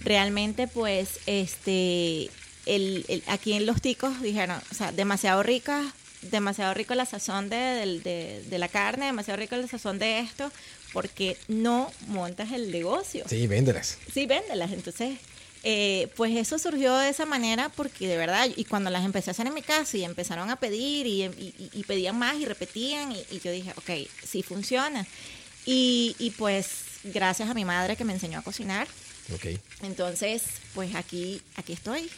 realmente 0.00 0.68
pues, 0.68 1.20
este, 1.26 2.30
el, 2.66 3.04
el- 3.08 3.22
aquí 3.26 3.52
en 3.54 3.66
Los 3.66 3.80
Ticos 3.80 4.20
dijeron, 4.22 4.60
o 4.70 4.74
sea, 4.74 4.92
demasiado 4.92 5.42
rica, 5.42 5.92
demasiado 6.22 6.74
rico 6.74 6.94
la 6.94 7.06
sazón 7.06 7.48
de, 7.48 7.56
de, 8.04 8.42
de 8.48 8.58
la 8.58 8.68
carne, 8.68 9.06
demasiado 9.06 9.38
rico 9.38 9.56
la 9.56 9.66
sazón 9.66 9.98
de 9.98 10.20
esto, 10.20 10.50
porque 10.92 11.36
no 11.48 11.90
montas 12.08 12.52
el 12.52 12.70
negocio. 12.70 13.24
Sí, 13.28 13.46
véndelas. 13.46 13.98
Sí, 14.12 14.26
véndelas. 14.26 14.72
Entonces, 14.72 15.18
eh, 15.64 16.08
pues 16.16 16.36
eso 16.36 16.58
surgió 16.58 16.96
de 16.96 17.08
esa 17.08 17.24
manera 17.26 17.68
porque 17.68 18.08
de 18.08 18.16
verdad, 18.16 18.48
y 18.56 18.64
cuando 18.64 18.90
las 18.90 19.04
empecé 19.04 19.30
a 19.30 19.32
hacer 19.32 19.46
en 19.46 19.54
mi 19.54 19.62
casa 19.62 19.96
y 19.96 20.04
empezaron 20.04 20.50
a 20.50 20.56
pedir 20.56 21.06
y, 21.06 21.22
y- 21.24 21.70
y 21.72 21.84
pedían 21.84 22.18
más 22.18 22.36
y 22.36 22.44
repetían, 22.46 23.12
y, 23.12 23.24
y 23.30 23.40
yo 23.40 23.52
dije, 23.52 23.72
ok, 23.76 23.90
sí 24.26 24.42
funciona. 24.42 25.06
Y, 25.64 26.16
y 26.18 26.30
pues 26.30 26.68
gracias 27.04 27.48
a 27.48 27.54
mi 27.54 27.64
madre 27.64 27.96
que 27.96 28.04
me 28.04 28.12
enseñó 28.12 28.40
a 28.40 28.42
cocinar, 28.42 28.88
entonces, 29.82 30.42
pues 30.74 30.94
aquí, 30.96 31.40
aquí 31.56 31.72
estoy. 31.74 32.10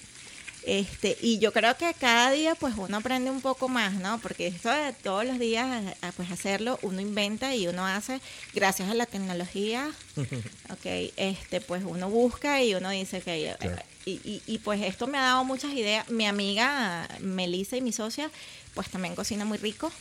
Este, 0.67 1.17
y 1.21 1.39
yo 1.41 1.53
creo 1.53 1.77
que 1.77 1.93
cada 1.95 2.31
día 2.31 2.55
pues 2.55 2.75
uno 2.77 2.97
aprende 2.97 3.31
un 3.31 3.41
poco 3.43 3.69
más, 3.69 3.93
¿no? 3.95 4.19
Porque 4.21 4.47
esto 4.47 4.71
de 4.71 4.93
todos 4.95 5.25
los 5.27 5.39
días 5.39 5.67
a- 6.03 6.09
a, 6.09 6.13
pues 6.13 6.31
hacerlo, 6.31 6.79
uno 6.83 7.01
inventa 7.01 7.55
y 7.55 7.67
uno 7.69 7.87
hace 7.87 8.21
gracias 8.55 8.89
a 8.91 8.95
la 8.95 9.05
tecnología. 9.07 9.91
ok, 10.71 10.87
este, 11.17 11.61
pues 11.61 11.83
uno 11.87 12.09
busca 12.09 12.63
y 12.63 12.75
uno 12.75 12.89
dice 12.91 13.21
que 13.21 13.51
eh, 13.51 13.57
Claro. 13.61 13.83
y, 14.07 14.13
y, 14.25 14.43
y, 14.47 14.59
pues 14.59 14.81
esto 14.83 15.07
me 15.07 15.19
ha 15.19 15.23
dado 15.23 15.45
muchas 15.45 15.73
ideas. 15.75 16.09
Mi 16.09 16.27
amiga 16.27 17.09
Melissa 17.21 17.77
y 17.77 17.81
mi 17.83 17.93
socia, 17.93 18.31
pues 18.75 18.89
también 18.89 19.15
cocina 19.15 19.45
muy 19.45 19.59
rico. 19.59 19.93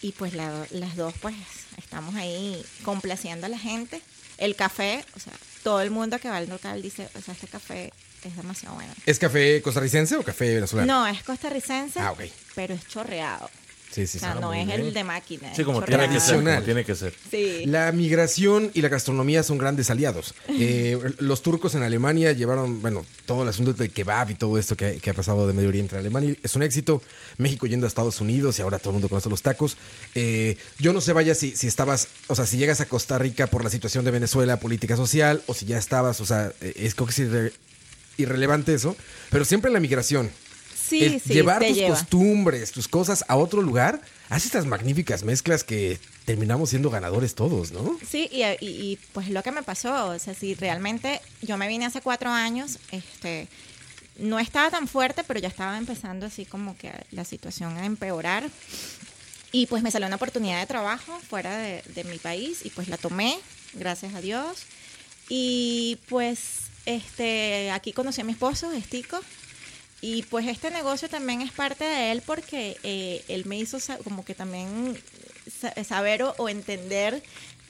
Y 0.00 0.12
pues 0.12 0.32
la- 0.34 0.66
las 0.70 0.96
dos, 0.96 1.12
pues 1.20 1.34
estamos 1.76 2.14
ahí 2.14 2.64
complaciendo 2.82 3.46
a 3.46 3.48
la 3.50 3.58
gente. 3.58 4.00
El 4.38 4.54
café, 4.56 5.04
o 5.16 5.20
sea, 5.20 5.32
todo 5.64 5.80
el 5.80 5.90
mundo 5.90 6.18
que 6.18 6.28
va 6.28 6.36
al 6.36 6.48
local 6.48 6.80
dice, 6.80 7.08
o 7.14 7.20
sea, 7.20 7.34
este 7.34 7.48
café 7.48 7.92
es 8.24 8.36
demasiado 8.36 8.74
bueno. 8.74 8.92
¿Es 9.06 9.18
café 9.18 9.60
costarricense 9.62 10.16
o 10.16 10.22
café 10.22 10.54
venezolano? 10.54 10.86
No, 10.92 11.06
es 11.06 11.22
costarricense, 11.22 12.00
Ah, 12.00 12.12
ok. 12.12 12.20
pero 12.54 12.74
es 12.74 12.86
chorreado. 12.88 13.48
Sí, 13.90 14.06
sí, 14.06 14.18
o 14.18 14.20
sea, 14.20 14.34
sí. 14.34 14.40
no 14.40 14.52
es 14.52 14.66
bien. 14.66 14.80
el 14.80 14.92
de 14.92 15.02
máquina. 15.02 15.52
Sí, 15.56 15.64
como 15.64 15.82
tiene 15.82 16.10
que 16.10 16.20
ser. 16.20 16.34
Como 16.36 16.42
Tradicional. 16.44 16.64
tiene 16.64 16.84
que 16.84 16.94
ser. 16.94 17.14
Sí. 17.30 17.62
La 17.64 17.90
migración 17.90 18.70
y 18.74 18.82
la 18.82 18.88
gastronomía 18.90 19.42
son 19.42 19.56
grandes 19.56 19.88
aliados. 19.90 20.34
Eh, 20.60 20.98
los 21.20 21.40
turcos 21.42 21.74
en 21.74 21.82
Alemania 21.82 22.32
llevaron, 22.32 22.82
bueno, 22.82 23.06
todo 23.26 23.44
el 23.44 23.48
asunto 23.48 23.72
del 23.72 23.90
kebab 23.90 24.30
y 24.30 24.34
todo 24.34 24.58
esto 24.58 24.76
que, 24.76 24.98
que 24.98 25.10
ha 25.10 25.14
pasado 25.14 25.46
de 25.46 25.54
Medio 25.54 25.68
Oriente 25.70 25.96
a 25.96 26.00
Alemania. 26.00 26.34
Es 26.42 26.54
un 26.56 26.62
éxito. 26.64 27.00
México 27.38 27.66
yendo 27.66 27.86
a 27.86 27.88
Estados 27.88 28.20
Unidos 28.20 28.58
y 28.58 28.62
ahora 28.62 28.78
todo 28.78 28.90
el 28.90 28.94
mundo 28.94 29.08
conoce 29.08 29.30
los 29.30 29.40
tacos. 29.40 29.76
Eh, 30.14 30.58
yo 30.78 30.92
no 30.92 31.00
sé, 31.00 31.12
vaya, 31.14 31.34
si, 31.34 31.56
si 31.56 31.66
estabas, 31.66 32.08
o 32.26 32.34
sea, 32.34 32.44
si 32.44 32.58
llegas 32.58 32.80
a 32.82 32.86
Costa 32.86 33.16
Rica 33.18 33.46
por 33.46 33.64
la 33.64 33.70
situación 33.70 34.04
de 34.04 34.10
Venezuela, 34.10 34.58
política 34.60 34.96
social, 34.96 35.42
o 35.46 35.54
si 35.54 35.64
ya 35.64 35.78
estabas, 35.78 36.20
o 36.20 36.26
sea, 36.26 36.52
eh, 36.60 36.74
es 36.76 36.94
creo 36.94 37.06
que 37.06 37.14
irre- 37.14 37.52
irrelevante 38.18 38.74
eso. 38.74 38.94
Pero 39.30 39.44
siempre 39.46 39.70
la 39.70 39.80
migración, 39.80 40.30
Sí, 40.88 41.04
el 41.04 41.20
sí, 41.20 41.34
llevar 41.34 41.64
tus 41.64 41.76
lleva. 41.76 41.90
costumbres, 41.96 42.72
tus 42.72 42.88
cosas 42.88 43.24
a 43.28 43.36
otro 43.36 43.60
lugar, 43.62 44.00
hace 44.30 44.46
estas 44.46 44.64
magníficas 44.66 45.22
mezclas 45.22 45.62
que 45.64 45.98
terminamos 46.24 46.70
siendo 46.70 46.88
ganadores 46.90 47.34
todos, 47.34 47.72
¿no? 47.72 47.98
Sí, 48.10 48.28
y, 48.32 48.42
y- 48.42 48.56
y, 48.60 48.98
pues 49.12 49.28
lo 49.28 49.42
que 49.42 49.52
me 49.52 49.62
pasó, 49.62 50.08
o 50.10 50.18
sea, 50.18 50.32
si 50.34 50.54
realmente 50.54 51.20
yo 51.42 51.56
me 51.58 51.68
vine 51.68 51.84
hace 51.86 52.00
cuatro 52.00 52.30
años, 52.30 52.78
este, 52.90 53.48
no 54.18 54.38
estaba 54.38 54.70
tan 54.70 54.88
fuerte, 54.88 55.24
pero 55.24 55.38
ya 55.40 55.48
estaba 55.48 55.76
empezando 55.76 56.24
así 56.26 56.44
como 56.46 56.76
que 56.76 56.90
la 57.10 57.24
situación 57.24 57.76
a 57.76 57.84
empeorar. 57.84 58.48
Y 59.52 59.66
pues 59.66 59.82
me 59.82 59.90
salió 59.90 60.06
una 60.06 60.16
oportunidad 60.16 60.58
de 60.60 60.66
trabajo 60.66 61.18
fuera 61.28 61.56
de, 61.58 61.82
de 61.94 62.04
mi 62.04 62.18
país 62.18 62.60
y 62.64 62.70
pues 62.70 62.88
la 62.88 62.96
tomé, 62.98 63.38
gracias 63.74 64.14
a 64.14 64.20
Dios. 64.20 64.62
Y 65.28 65.98
pues 66.08 66.67
este, 66.96 67.70
aquí 67.70 67.92
conocí 67.92 68.20
a 68.20 68.24
mi 68.24 68.32
esposo, 68.32 68.72
Estico. 68.72 69.20
Y 70.00 70.22
pues 70.22 70.46
este 70.46 70.70
negocio 70.70 71.08
también 71.08 71.40
es 71.42 71.50
parte 71.50 71.84
de 71.84 72.12
él 72.12 72.22
porque 72.24 72.76
eh, 72.84 73.24
él 73.28 73.46
me 73.46 73.56
hizo 73.58 73.78
como 74.04 74.24
que 74.24 74.34
también 74.34 74.96
sa- 75.60 75.74
saber 75.82 76.22
o, 76.22 76.34
o 76.38 76.48
entender 76.48 77.20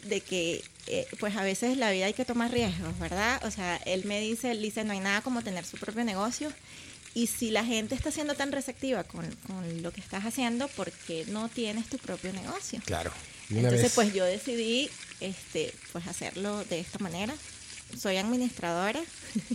de 0.04 0.20
que 0.20 0.62
eh, 0.86 1.06
pues 1.20 1.36
a 1.36 1.42
veces 1.42 1.78
la 1.78 1.90
vida 1.90 2.04
hay 2.06 2.12
que 2.12 2.26
tomar 2.26 2.50
riesgos, 2.52 2.98
¿verdad? 2.98 3.42
O 3.46 3.50
sea, 3.50 3.76
él 3.86 4.04
me 4.04 4.20
dice, 4.20 4.50
él 4.50 4.60
dice, 4.60 4.84
no 4.84 4.92
hay 4.92 5.00
nada 5.00 5.22
como 5.22 5.42
tener 5.42 5.64
su 5.64 5.78
propio 5.78 6.04
negocio. 6.04 6.52
Y 7.14 7.26
si 7.28 7.50
la 7.50 7.64
gente 7.64 7.94
está 7.94 8.10
siendo 8.10 8.34
tan 8.34 8.52
receptiva 8.52 9.04
con, 9.04 9.26
con 9.46 9.82
lo 9.82 9.90
que 9.90 10.00
estás 10.02 10.24
haciendo, 10.24 10.68
¿por 10.68 10.92
qué 10.92 11.24
no 11.28 11.48
tienes 11.48 11.86
tu 11.88 11.96
propio 11.98 12.32
negocio? 12.34 12.80
Claro. 12.84 13.10
Entonces, 13.50 13.82
vez- 13.84 13.94
pues 13.94 14.12
yo 14.12 14.24
decidí 14.26 14.90
este, 15.20 15.72
pues 15.92 16.06
hacerlo 16.06 16.62
de 16.66 16.78
esta 16.80 16.98
manera. 16.98 17.34
Soy 17.96 18.16
administradora 18.16 19.00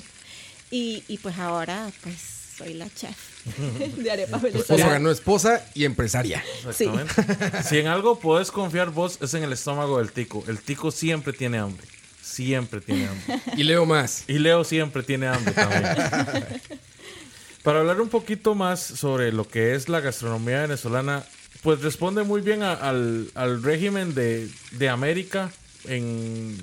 y, 0.71 1.03
y 1.07 1.17
pues 1.17 1.37
ahora 1.37 1.91
pues 2.01 2.15
soy 2.57 2.73
la 2.75 2.87
chef 2.93 3.15
de 3.97 4.11
arepas 4.11 4.41
venezolanas. 4.41 4.89
ganó 4.91 5.11
esposa 5.11 5.65
y 5.73 5.85
empresaria. 5.85 6.43
Sí. 6.75 6.85
Exactamente. 6.85 7.63
Si 7.63 7.79
en 7.79 7.87
algo 7.87 8.19
puedes 8.19 8.51
confiar 8.51 8.91
vos, 8.91 9.17
es 9.21 9.33
en 9.33 9.43
el 9.43 9.53
estómago 9.53 9.97
del 9.99 10.11
tico. 10.11 10.43
El 10.47 10.59
tico 10.59 10.91
siempre 10.91 11.33
tiene 11.33 11.57
hambre. 11.57 11.85
Siempre 12.21 12.79
tiene 12.81 13.07
hambre. 13.07 13.41
Y 13.57 13.63
leo 13.63 13.85
más. 13.85 14.23
Y 14.27 14.39
Leo 14.39 14.63
siempre 14.63 15.03
tiene 15.03 15.27
hambre 15.27 15.53
también. 15.53 15.83
Para 17.63 17.79
hablar 17.79 18.01
un 18.01 18.09
poquito 18.09 18.55
más 18.55 18.81
sobre 18.81 19.31
lo 19.31 19.47
que 19.47 19.73
es 19.75 19.87
la 19.89 19.99
gastronomía 20.01 20.61
venezolana, 20.61 21.23
pues 21.61 21.81
responde 21.81 22.23
muy 22.23 22.41
bien 22.41 22.61
a- 22.63 22.73
al, 22.73 23.29
al 23.35 23.63
régimen 23.63 24.13
de, 24.15 24.49
de 24.71 24.89
América 24.89 25.51
en, 25.85 26.57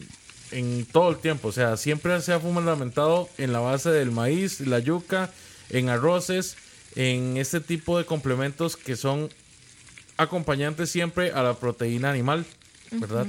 en 0.50 0.86
todo 0.86 1.10
el 1.10 1.16
tiempo. 1.16 1.48
O 1.48 1.52
sea, 1.52 1.76
siempre 1.76 2.20
se 2.20 2.32
ha 2.32 2.40
fundamentado 2.40 3.28
en 3.38 3.52
la 3.52 3.60
base 3.60 3.90
del 3.90 4.10
maíz, 4.10 4.60
la 4.60 4.78
yuca, 4.78 5.30
en 5.70 5.88
arroces, 5.88 6.56
en 6.96 7.36
este 7.36 7.60
tipo 7.60 7.98
de 7.98 8.04
complementos 8.04 8.76
que 8.76 8.96
son 8.96 9.28
acompañantes 10.16 10.90
siempre 10.90 11.32
a 11.32 11.42
la 11.42 11.54
proteína 11.54 12.10
animal, 12.10 12.44
¿verdad? 12.90 13.26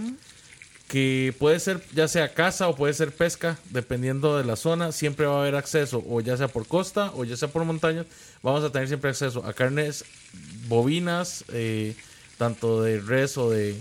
que 0.92 1.34
puede 1.40 1.58
ser 1.62 1.82
ya 1.94 2.10
sea 2.10 2.34
caza 2.34 2.68
o 2.68 2.76
puede 2.76 2.94
ser 2.94 3.14
pesca, 3.14 3.58
dependiendo 3.70 4.38
de 4.38 4.44
la 4.44 4.58
zona, 4.58 4.92
siempre 4.92 5.26
va 5.26 5.38
a 5.38 5.40
haber 5.40 5.56
acceso, 5.56 6.04
o 6.06 6.20
ya 6.20 6.36
sea 6.36 6.50
por 6.50 6.68
costa 6.68 7.14
o 7.16 7.24
ya 7.24 7.38
sea 7.38 7.48
por 7.48 7.64
montañas, 7.64 8.08
vamos 8.44 8.62
a 8.66 8.74
tener 8.74 8.90
siempre 8.90 9.10
acceso 9.10 9.46
a 9.46 9.54
carnes 9.54 10.04
bovinas, 10.68 11.46
eh, 11.54 11.96
tanto 12.38 12.82
de 12.82 13.00
res 13.00 13.38
o 13.38 13.50
de... 13.50 13.78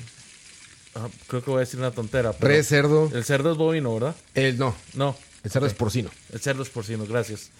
creo 1.26 1.42
que 1.42 1.50
voy 1.50 1.59
a 1.59 1.61
decir 1.61 1.78
una 1.78 1.90
tontera. 1.90 2.32
pero 2.32 2.49
Res, 2.52 2.68
cerdo. 2.68 3.11
El 3.12 3.25
cerdo 3.25 3.52
es 3.52 3.59
bovino, 3.59 3.94
¿verdad? 3.94 4.16
El 4.35 4.59
no. 4.59 4.75
No, 4.94 5.16
El 5.44 5.50
cerdo 5.50 5.66
es 5.66 5.75
porcino. 5.75 6.11
el 6.32 6.40
cerdo 6.40 6.62
es 6.62 6.68
porcino, 6.68 7.06
gracias. 7.06 7.50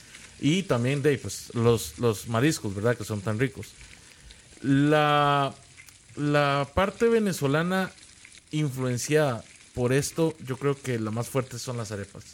Y 0.41 0.63
también 0.65 1.03
de 1.03 1.17
pues, 1.19 1.55
los, 1.55 1.99
los 1.99 2.29
mariscos, 2.29 2.75
¿verdad? 2.75 2.97
Que 2.97 3.05
son 3.05 3.21
tan 3.21 3.39
ricos. 3.39 3.69
La, 4.63 5.55
la 6.17 6.69
parte 6.75 7.09
venezolana 7.09 7.91
influenciada 8.51 9.45
por 9.75 9.93
esto, 9.93 10.35
yo 10.45 10.57
creo 10.57 10.75
que 10.81 10.99
la 10.99 11.11
más 11.11 11.29
fuerte 11.29 11.59
son 11.59 11.77
las 11.77 11.93
arepas. 11.93 12.25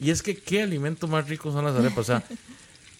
Y 0.00 0.10
es 0.10 0.22
que 0.22 0.36
qué 0.36 0.62
alimento 0.62 1.06
más 1.08 1.28
rico 1.28 1.50
son 1.52 1.64
las 1.64 1.74
arepas. 1.76 1.98
O 1.98 2.04
sea, 2.04 2.24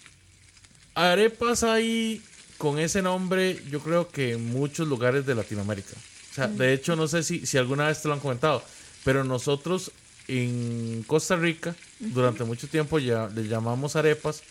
arepas 0.94 1.62
hay 1.62 2.22
con 2.58 2.78
ese 2.78 3.02
nombre, 3.02 3.60
yo 3.70 3.80
creo 3.80 4.08
que 4.08 4.32
en 4.32 4.46
muchos 4.52 4.86
lugares 4.88 5.26
de 5.26 5.34
Latinoamérica. 5.34 5.94
O 6.34 6.36
sea, 6.36 6.48
de 6.48 6.72
hecho, 6.72 6.96
no 6.96 7.06
sé 7.06 7.22
si, 7.22 7.46
si 7.46 7.58
alguna 7.58 7.86
vez 7.86 8.02
te 8.02 8.08
lo 8.08 8.14
han 8.14 8.20
comentado, 8.20 8.60
pero 9.04 9.22
nosotros 9.22 9.92
en 10.26 11.04
Costa 11.06 11.36
Rica, 11.36 11.76
durante 12.00 12.42
mucho 12.42 12.66
tiempo 12.66 12.98
ya 12.98 13.28
le 13.32 13.46
llamamos 13.46 13.94
arepas 13.94 14.42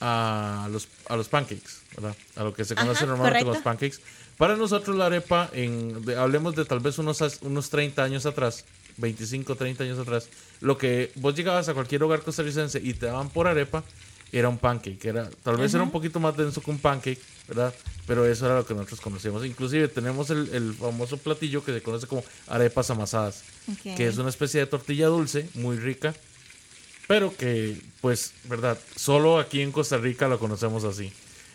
a 0.00 0.68
los, 0.70 0.88
a 1.08 1.16
los 1.16 1.28
pancakes, 1.28 1.80
¿verdad? 1.94 2.14
A 2.36 2.44
lo 2.44 2.52
que 2.52 2.64
se 2.64 2.74
conoce 2.74 3.04
Ajá, 3.04 3.06
normalmente 3.06 3.38
como 3.44 3.54
los 3.54 3.62
pancakes. 3.62 3.98
Para 4.36 4.56
nosotros 4.56 4.94
la 4.96 5.06
arepa, 5.06 5.48
en, 5.54 6.04
de- 6.04 6.16
hablemos 6.16 6.54
de 6.54 6.64
tal 6.64 6.80
vez 6.80 6.98
unos, 6.98 7.20
unos 7.42 7.70
30 7.70 8.02
años 8.02 8.26
atrás, 8.26 8.64
25, 8.98 9.54
30 9.56 9.84
años 9.84 9.98
atrás, 9.98 10.28
lo 10.60 10.76
que 10.76 11.12
vos 11.14 11.34
llegabas 11.34 11.68
a 11.68 11.74
cualquier 11.74 12.02
hogar 12.02 12.20
costarricense 12.22 12.78
y 12.82 12.92
te 12.94 13.06
daban 13.06 13.30
por 13.30 13.46
arepa, 13.46 13.84
era 14.32 14.48
un 14.48 14.56
pancake, 14.56 15.04
era, 15.04 15.28
tal 15.42 15.58
vez 15.58 15.74
era 15.74 15.82
un 15.82 15.90
poquito 15.90 16.18
más 16.18 16.34
denso 16.34 16.62
que 16.62 16.70
un 16.70 16.78
pancake, 16.78 17.20
¿verdad? 17.46 17.72
Pero 18.06 18.26
eso 18.26 18.46
era 18.46 18.56
lo 18.56 18.66
que 18.66 18.72
nosotros 18.72 19.00
conocíamos. 19.00 19.44
Inclusive 19.44 19.88
tenemos 19.88 20.30
el, 20.30 20.48
el 20.54 20.74
famoso 20.74 21.18
platillo 21.18 21.62
que 21.62 21.72
se 21.74 21.82
conoce 21.82 22.06
como 22.06 22.24
arepas 22.48 22.90
amasadas, 22.90 23.44
que 23.82 24.06
es 24.06 24.16
una 24.16 24.30
especie 24.30 24.60
de 24.60 24.66
tortilla 24.66 25.08
dulce, 25.08 25.48
muy 25.54 25.76
rica, 25.76 26.14
pero 27.06 27.36
que, 27.36 27.78
pues, 28.00 28.32
¿verdad? 28.44 28.78
Solo 28.96 29.38
aquí 29.38 29.60
en 29.60 29.70
Costa 29.70 29.98
Rica 29.98 30.28
lo 30.28 30.38
conocemos 30.38 30.84
así. 30.84 31.12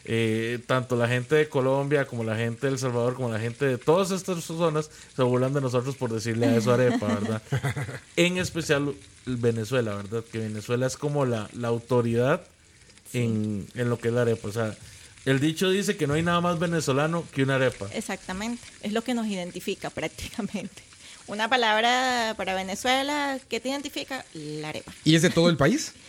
Eh, 0.09 0.59
tanto 0.67 0.95
la 0.95 1.07
gente 1.07 1.35
de 1.35 1.49
Colombia 1.49 2.05
como 2.05 2.23
la 2.23 2.37
gente 2.37 2.67
de 2.67 2.73
El 2.73 2.79
Salvador 2.79 3.15
como 3.15 3.29
la 3.29 3.39
gente 3.39 3.65
de 3.65 3.77
todas 3.77 4.11
estas 4.11 4.41
zonas 4.41 4.89
se 5.13 5.21
burlan 5.21 5.51
de 5.53 5.59
nosotros 5.59 5.97
por 5.97 6.13
decirle 6.13 6.45
a 6.45 6.55
eso 6.55 6.71
arepa, 6.71 7.07
¿verdad? 7.07 7.41
en 8.15 8.37
especial 8.37 8.95
Venezuela, 9.25 9.95
¿verdad? 9.95 10.23
Que 10.31 10.37
Venezuela 10.37 10.87
es 10.87 10.95
como 10.95 11.25
la, 11.25 11.49
la 11.51 11.67
autoridad 11.67 12.41
en, 13.13 13.67
en 13.75 13.89
lo 13.89 13.97
que 13.99 14.09
es 14.09 14.13
la 14.13 14.21
arepa. 14.21 14.47
O 14.47 14.51
sea, 14.51 14.75
el 15.25 15.39
dicho 15.39 15.69
dice 15.69 15.97
que 15.97 16.07
no 16.07 16.13
hay 16.13 16.23
nada 16.23 16.41
más 16.41 16.57
venezolano 16.59 17.25
que 17.33 17.43
una 17.43 17.55
arepa. 17.55 17.89
Exactamente, 17.93 18.65
es 18.81 18.93
lo 18.93 19.03
que 19.03 19.13
nos 19.13 19.27
identifica 19.27 19.89
prácticamente. 19.91 20.83
Una 21.27 21.49
palabra 21.49 22.33
para 22.37 22.55
Venezuela, 22.55 23.37
¿qué 23.49 23.59
te 23.59 23.69
identifica? 23.69 24.23
La 24.33 24.69
arepa. 24.69 24.93
¿Y 25.03 25.15
es 25.15 25.21
de 25.21 25.29
todo 25.29 25.49
el 25.49 25.57
país? 25.57 25.93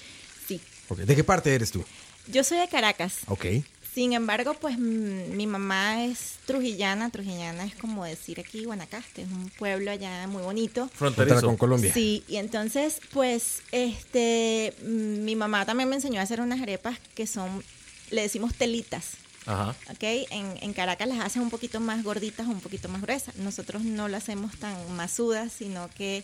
Sí. 0.47 0.59
¿De 0.97 1.15
qué 1.15 1.23
parte 1.23 1.55
eres 1.55 1.71
tú? 1.71 1.85
Yo 2.27 2.43
soy 2.43 2.57
de 2.57 2.69
Caracas. 2.69 3.19
Ok. 3.27 3.45
Sin 3.99 4.13
embargo, 4.13 4.55
pues 4.55 4.79
mm, 4.79 5.37
mi 5.37 5.49
mamá 5.49 6.05
es 6.05 6.35
trujillana. 6.47 7.11
Trujillana 7.11 7.65
es 7.65 7.75
como 7.75 8.05
decir 8.05 8.39
aquí 8.39 8.65
Guanacaste, 8.65 9.23
es 9.23 9.29
un 9.29 9.51
pueblo 9.59 9.91
allá 9.91 10.25
muy 10.29 10.41
bonito. 10.41 10.89
Frontera 10.95 11.27
Fronterizo. 11.27 11.47
con 11.49 11.57
Colombia. 11.57 11.93
Sí, 11.93 12.23
y 12.29 12.37
entonces, 12.37 13.01
pues, 13.13 13.63
este, 13.73 14.73
mm, 14.85 15.25
mi 15.25 15.35
mamá 15.35 15.67
también 15.67 15.89
me 15.89 15.97
enseñó 15.97 16.21
a 16.21 16.23
hacer 16.23 16.41
unas 16.41 16.61
arepas 16.61 17.01
que 17.17 17.27
son, 17.27 17.65
le 18.11 18.23
decimos 18.23 18.55
telitas. 18.55 19.15
Ajá. 19.47 19.75
¿ok? 19.91 20.05
En, 20.31 20.55
en 20.61 20.73
Caracas 20.75 21.09
las 21.09 21.19
hacen 21.19 21.43
un 21.43 21.51
poquito 21.51 21.81
más 21.81 22.05
gorditas 22.05 22.47
o 22.47 22.51
un 22.51 22.61
poquito 22.61 22.89
más 22.89 23.03
gruesas. 23.03 23.35
Nosotros 23.35 23.83
no 23.83 24.07
las 24.07 24.23
hacemos 24.23 24.57
tan 24.59 24.77
masudas, 24.95 25.53
sino 25.53 25.91
que 25.97 26.23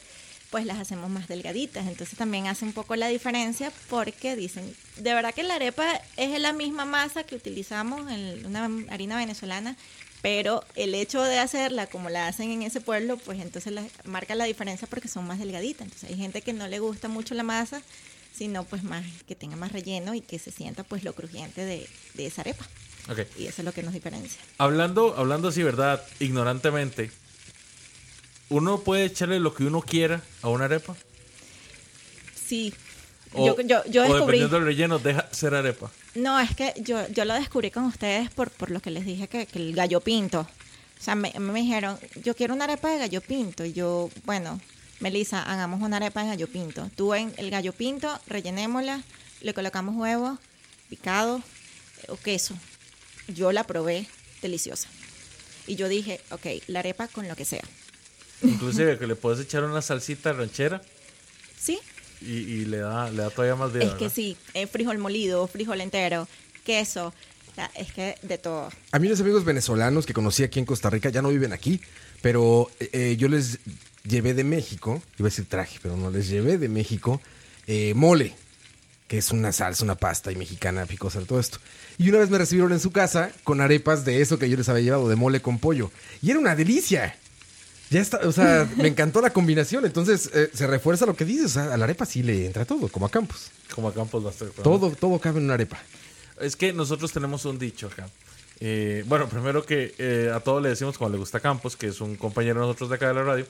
pues 0.55 0.67
las 0.67 0.79
hacemos 0.79 1.11
más 1.11 1.27
delgaditas. 1.27 1.89
Entonces 1.89 2.17
también 2.17 2.47
hace 2.47 2.65
un 2.65 2.73
poco 2.73 2.95
la 2.95 3.09
diferencia 3.09 3.73
porque 3.91 4.37
dicen, 4.37 4.73
de 4.99 5.13
verdad 5.13 5.35
que 5.35 5.43
la 5.43 5.57
arepa 5.57 5.85
es 6.17 6.39
la 6.41 6.53
misma 6.53 6.85
masa 6.85 7.25
que 7.25 7.35
utilizamos 7.35 8.09
en 8.09 8.47
una 8.47 8.71
harina 8.89 9.17
venezolana, 9.17 9.77
pero 10.23 10.63
el 10.77 10.95
hecho 10.95 11.21
de 11.25 11.41
hacerla 11.41 11.89
como 11.89 12.09
la 12.09 12.29
hacen 12.29 12.53
en 12.53 12.63
ese 12.63 12.81
pueblo, 12.81 13.17
pues 13.17 13.41
entonces 13.41 13.73
la- 13.73 13.85
marca 14.05 14.37
la 14.37 14.45
diferencia 14.45 14.87
porque 14.87 15.09
son 15.09 15.27
más 15.27 15.41
delgaditas. 15.41 15.87
Entonces 15.87 16.09
hay 16.09 16.17
gente 16.17 16.41
que 16.41 16.53
no 16.53 16.69
le 16.69 16.79
gusta 16.79 17.09
mucho 17.09 17.35
la 17.35 17.43
masa, 17.43 17.83
sino 18.33 18.63
pues 18.63 18.85
más 18.85 19.05
que 19.27 19.35
tenga 19.35 19.57
más 19.57 19.73
relleno 19.73 20.15
y 20.15 20.21
que 20.21 20.39
se 20.39 20.53
sienta 20.53 20.85
pues 20.85 21.03
lo 21.03 21.15
crujiente 21.15 21.65
de, 21.65 21.89
de 22.15 22.27
esa 22.27 22.43
arepa. 22.43 22.65
Y 23.37 23.47
eso 23.49 23.61
es 23.63 23.65
lo 23.65 23.73
que 23.73 23.83
nos 23.83 23.93
diferencia. 23.93 24.41
Hablando, 24.59 25.17
hablando 25.17 25.49
así, 25.49 25.65
¿verdad? 25.65 26.01
Ignorantemente, 26.21 27.11
¿uno 28.49 28.81
puede 28.81 29.05
echarle 29.05 29.41
lo 29.41 29.55
que 29.55 29.65
uno 29.65 29.81
quiera 29.81 30.23
a 30.43 30.49
una 30.49 30.67
arepa? 30.67 30.97
Sí. 32.35 32.75
O, 33.33 33.47
yo, 33.47 33.61
yo, 33.63 33.85
yo 33.87 34.03
o 34.03 34.05
descubrí. 34.05 34.39
dependiendo 34.39 34.57
del 34.57 34.65
relleno, 34.67 34.99
deja 34.99 35.29
ser 35.33 35.55
arepa. 35.55 35.91
No, 36.15 36.39
es 36.39 36.55
que 36.55 36.73
yo, 36.77 37.07
yo 37.09 37.25
lo 37.25 37.35
descubrí 37.35 37.71
con 37.71 37.85
ustedes 37.85 38.31
por, 38.31 38.51
por 38.51 38.71
lo 38.71 38.81
que 38.81 38.91
les 38.91 39.05
dije 39.05 39.29
que, 39.29 39.47
que 39.47 39.59
el 39.59 39.75
gallo 39.75 40.01
pinto. 40.01 40.41
O 40.41 41.03
sea, 41.03 41.15
me, 41.17 41.33
me 41.39 41.61
dijeron, 41.61 41.99
yo 42.23 42.35
quiero 42.37 42.55
una 42.55 42.65
arepa 42.65 42.91
de 42.91 42.99
gallo 42.99 43.21
pinto. 43.21 43.65
Y 43.65 43.73
yo, 43.73 44.09
bueno, 44.25 44.61
Melissa, 45.01 45.43
hagamos 45.43 45.83
una 45.83 45.97
arepa 45.97 46.23
de 46.23 46.29
gallo 46.29 46.47
pinto. 46.47 46.89
Tú 46.95 47.15
en 47.15 47.35
el 47.37 47.51
gallo 47.51 47.73
pinto, 47.73 48.21
rellenémosla, 48.27 49.03
le 49.41 49.55
colocamos 49.55 49.97
huevos, 49.97 50.39
picado 50.89 51.39
eh, 52.03 52.07
o 52.09 52.17
queso. 52.17 52.55
Yo 53.27 53.53
la 53.53 53.65
probé, 53.65 54.07
deliciosa. 54.43 54.89
Y 55.67 55.77
yo 55.77 55.89
dije, 55.89 56.21
ok, 56.31 56.47
la 56.69 56.79
arepa 56.81 57.09
con 57.09 57.27
lo 57.27 57.35
que 57.35 57.45
sea. 57.45 57.65
Inclusive 58.45 58.99
que 58.99 59.07
le 59.07 59.17
puedes 59.17 59.41
echar 59.41 59.65
una 59.65 59.83
salsita 59.83 60.33
ranchera 60.33 60.83
¿Sí? 61.59 61.79
y, 62.21 62.33
y 62.33 62.65
le 62.67 62.79
da 62.79 63.11
le 63.11 63.23
da 63.23 63.31
todavía 63.31 63.57
más 63.57 63.73
vida. 63.73 63.85
Es 63.85 63.91
que 63.93 64.05
¿verdad? 64.05 64.15
sí, 64.15 64.37
eh, 64.55 64.67
frijol 64.67 64.99
molido, 64.99 65.47
frijol 65.47 65.81
entero, 65.81 66.29
queso, 66.65 67.13
es 67.75 67.93
que 67.93 68.17
de 68.23 68.39
todo. 68.39 68.69
A 68.93 68.99
mí 68.99 69.09
los 69.09 69.21
amigos 69.21 69.45
venezolanos 69.45 70.07
que 70.07 70.13
conocí 70.13 70.43
aquí 70.43 70.59
en 70.59 70.67
Costa 70.67 70.91
Rica 70.91 71.09
ya 71.09 71.23
no 71.23 71.29
viven 71.29 71.53
aquí, 71.53 71.81
pero 72.21 72.71
eh, 72.81 73.17
yo 73.19 73.29
les 73.29 73.59
llevé 74.05 74.35
de 74.35 74.45
México, 74.45 75.03
iba 75.19 75.29
a 75.29 75.31
decir 75.31 75.47
traje, 75.47 75.79
pero 75.83 75.97
no, 75.97 76.11
les 76.11 76.29
llevé 76.29 76.59
de 76.59 76.69
México 76.69 77.21
eh, 77.67 77.95
mole, 77.95 78.35
que 79.09 79.19
es 79.19 79.31
una 79.31 79.53
salsa, 79.53 79.85
una 79.85 79.95
pasta 79.95 80.33
y 80.33 80.37
mexicana, 80.37 80.87
picosa, 80.87 81.21
todo 81.21 81.41
esto. 81.41 81.59
Y 81.99 82.09
una 82.09 82.19
vez 82.19 82.31
me 82.31 82.39
recibieron 82.39 82.73
en 82.73 82.81
su 82.81 82.91
casa 82.91 83.31
con 83.45 83.61
arepas 83.61 84.05
de 84.05 84.21
eso 84.21 84.39
que 84.39 84.51
yo 84.51 84.57
les 84.57 84.69
había 84.69 84.83
llevado, 84.83 85.09
de 85.09 85.17
mole 85.17 85.41
con 85.41 85.59
pollo. 85.59 85.91
Y 86.23 86.31
era 86.31 86.41
una 86.41 86.57
delicia. 86.57 87.17
Ya 87.95 88.01
está, 88.01 88.19
o 88.27 88.33
sea, 88.33 88.69
me 88.77 88.89
encantó 88.89 89.21
la 89.21 89.31
combinación. 89.31 89.85
Entonces 89.87 90.29
eh, 90.35 90.51
se 90.53 90.67
refuerza 90.67 91.07
lo 91.07 91.15
que 91.15 91.25
dices. 91.25 91.47
O 91.47 91.49
sea, 91.51 91.73
a 91.73 91.77
la 91.77 91.85
arepa 91.85 92.05
sí 92.05 92.25
le 92.25 92.47
entra 92.47 92.65
todo, 92.65 92.89
como 92.89 93.07
a 93.07 93.09
Campos. 93.09 93.53
Como 93.73 93.89
a 93.89 93.95
Campos 93.95 94.25
Bastar. 94.25 94.49
Todo, 94.49 94.91
todo 94.91 95.21
cabe 95.21 95.39
en 95.39 95.45
una 95.45 95.55
arepa. 95.55 95.79
Es 96.41 96.57
que 96.57 96.73
nosotros 96.73 97.13
tenemos 97.13 97.45
un 97.45 97.57
dicho 97.57 97.87
acá. 97.87 98.09
Eh, 98.59 99.05
bueno, 99.07 99.29
primero 99.29 99.65
que 99.65 99.95
eh, 99.99 100.33
a 100.35 100.41
todos 100.41 100.61
le 100.61 100.71
decimos 100.71 100.99
como 100.99 101.09
le 101.11 101.19
gusta 101.19 101.39
Campos, 101.39 101.77
que 101.77 101.87
es 101.87 102.01
un 102.01 102.17
compañero 102.17 102.61
de 102.63 102.67
nosotros 102.67 102.91
de 102.91 102.97
acá 102.97 103.07
de 103.07 103.15
la 103.15 103.23
radio. 103.23 103.47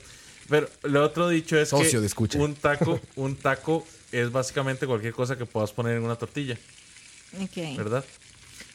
Pero 0.47 0.69
el 0.83 0.95
otro 0.97 1.27
dicho 1.27 1.57
es 1.57 1.69
Socio 1.69 1.93
que 1.93 2.01
de 2.01 2.05
escucha. 2.05 2.37
un 2.37 2.53
taco, 2.53 2.99
un 3.15 3.35
taco 3.37 3.83
es 4.11 4.31
básicamente 4.31 4.85
cualquier 4.85 5.13
cosa 5.13 5.35
que 5.35 5.47
puedas 5.47 5.71
poner 5.71 5.97
en 5.97 6.03
una 6.03 6.17
tortilla, 6.17 6.55
Ok. 7.41 7.75
¿verdad? 7.77 8.05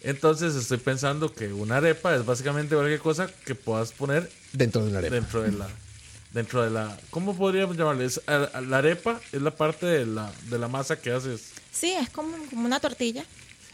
Entonces 0.02 0.54
estoy 0.54 0.78
pensando 0.78 1.32
que 1.32 1.52
una 1.52 1.76
arepa 1.76 2.14
es 2.16 2.24
básicamente 2.24 2.74
cualquier 2.74 3.00
cosa 3.00 3.28
que 3.44 3.54
puedas 3.54 3.92
poner 3.92 4.30
Dentro 4.52 4.82
de 4.82 4.90
una 4.90 4.98
arepa. 4.98 5.14
dentro 5.14 5.42
de 5.42 5.52
la 5.52 5.68
dentro 6.32 6.62
de 6.62 6.70
la 6.70 6.96
¿cómo 7.10 7.36
podríamos 7.36 7.76
llamarle? 7.76 8.04
Es- 8.06 8.20
a- 8.26 8.44
a- 8.54 8.60
la 8.60 8.78
arepa 8.78 9.20
es 9.32 9.42
la 9.42 9.50
parte 9.50 9.84
de 9.86 10.06
la 10.06 10.32
de 10.48 10.58
la 10.58 10.68
masa 10.68 10.98
que 11.00 11.10
haces. 11.12 11.50
Sí, 11.72 11.90
es 11.92 12.08
como, 12.10 12.36
como 12.48 12.64
una 12.66 12.80
tortilla. 12.80 13.24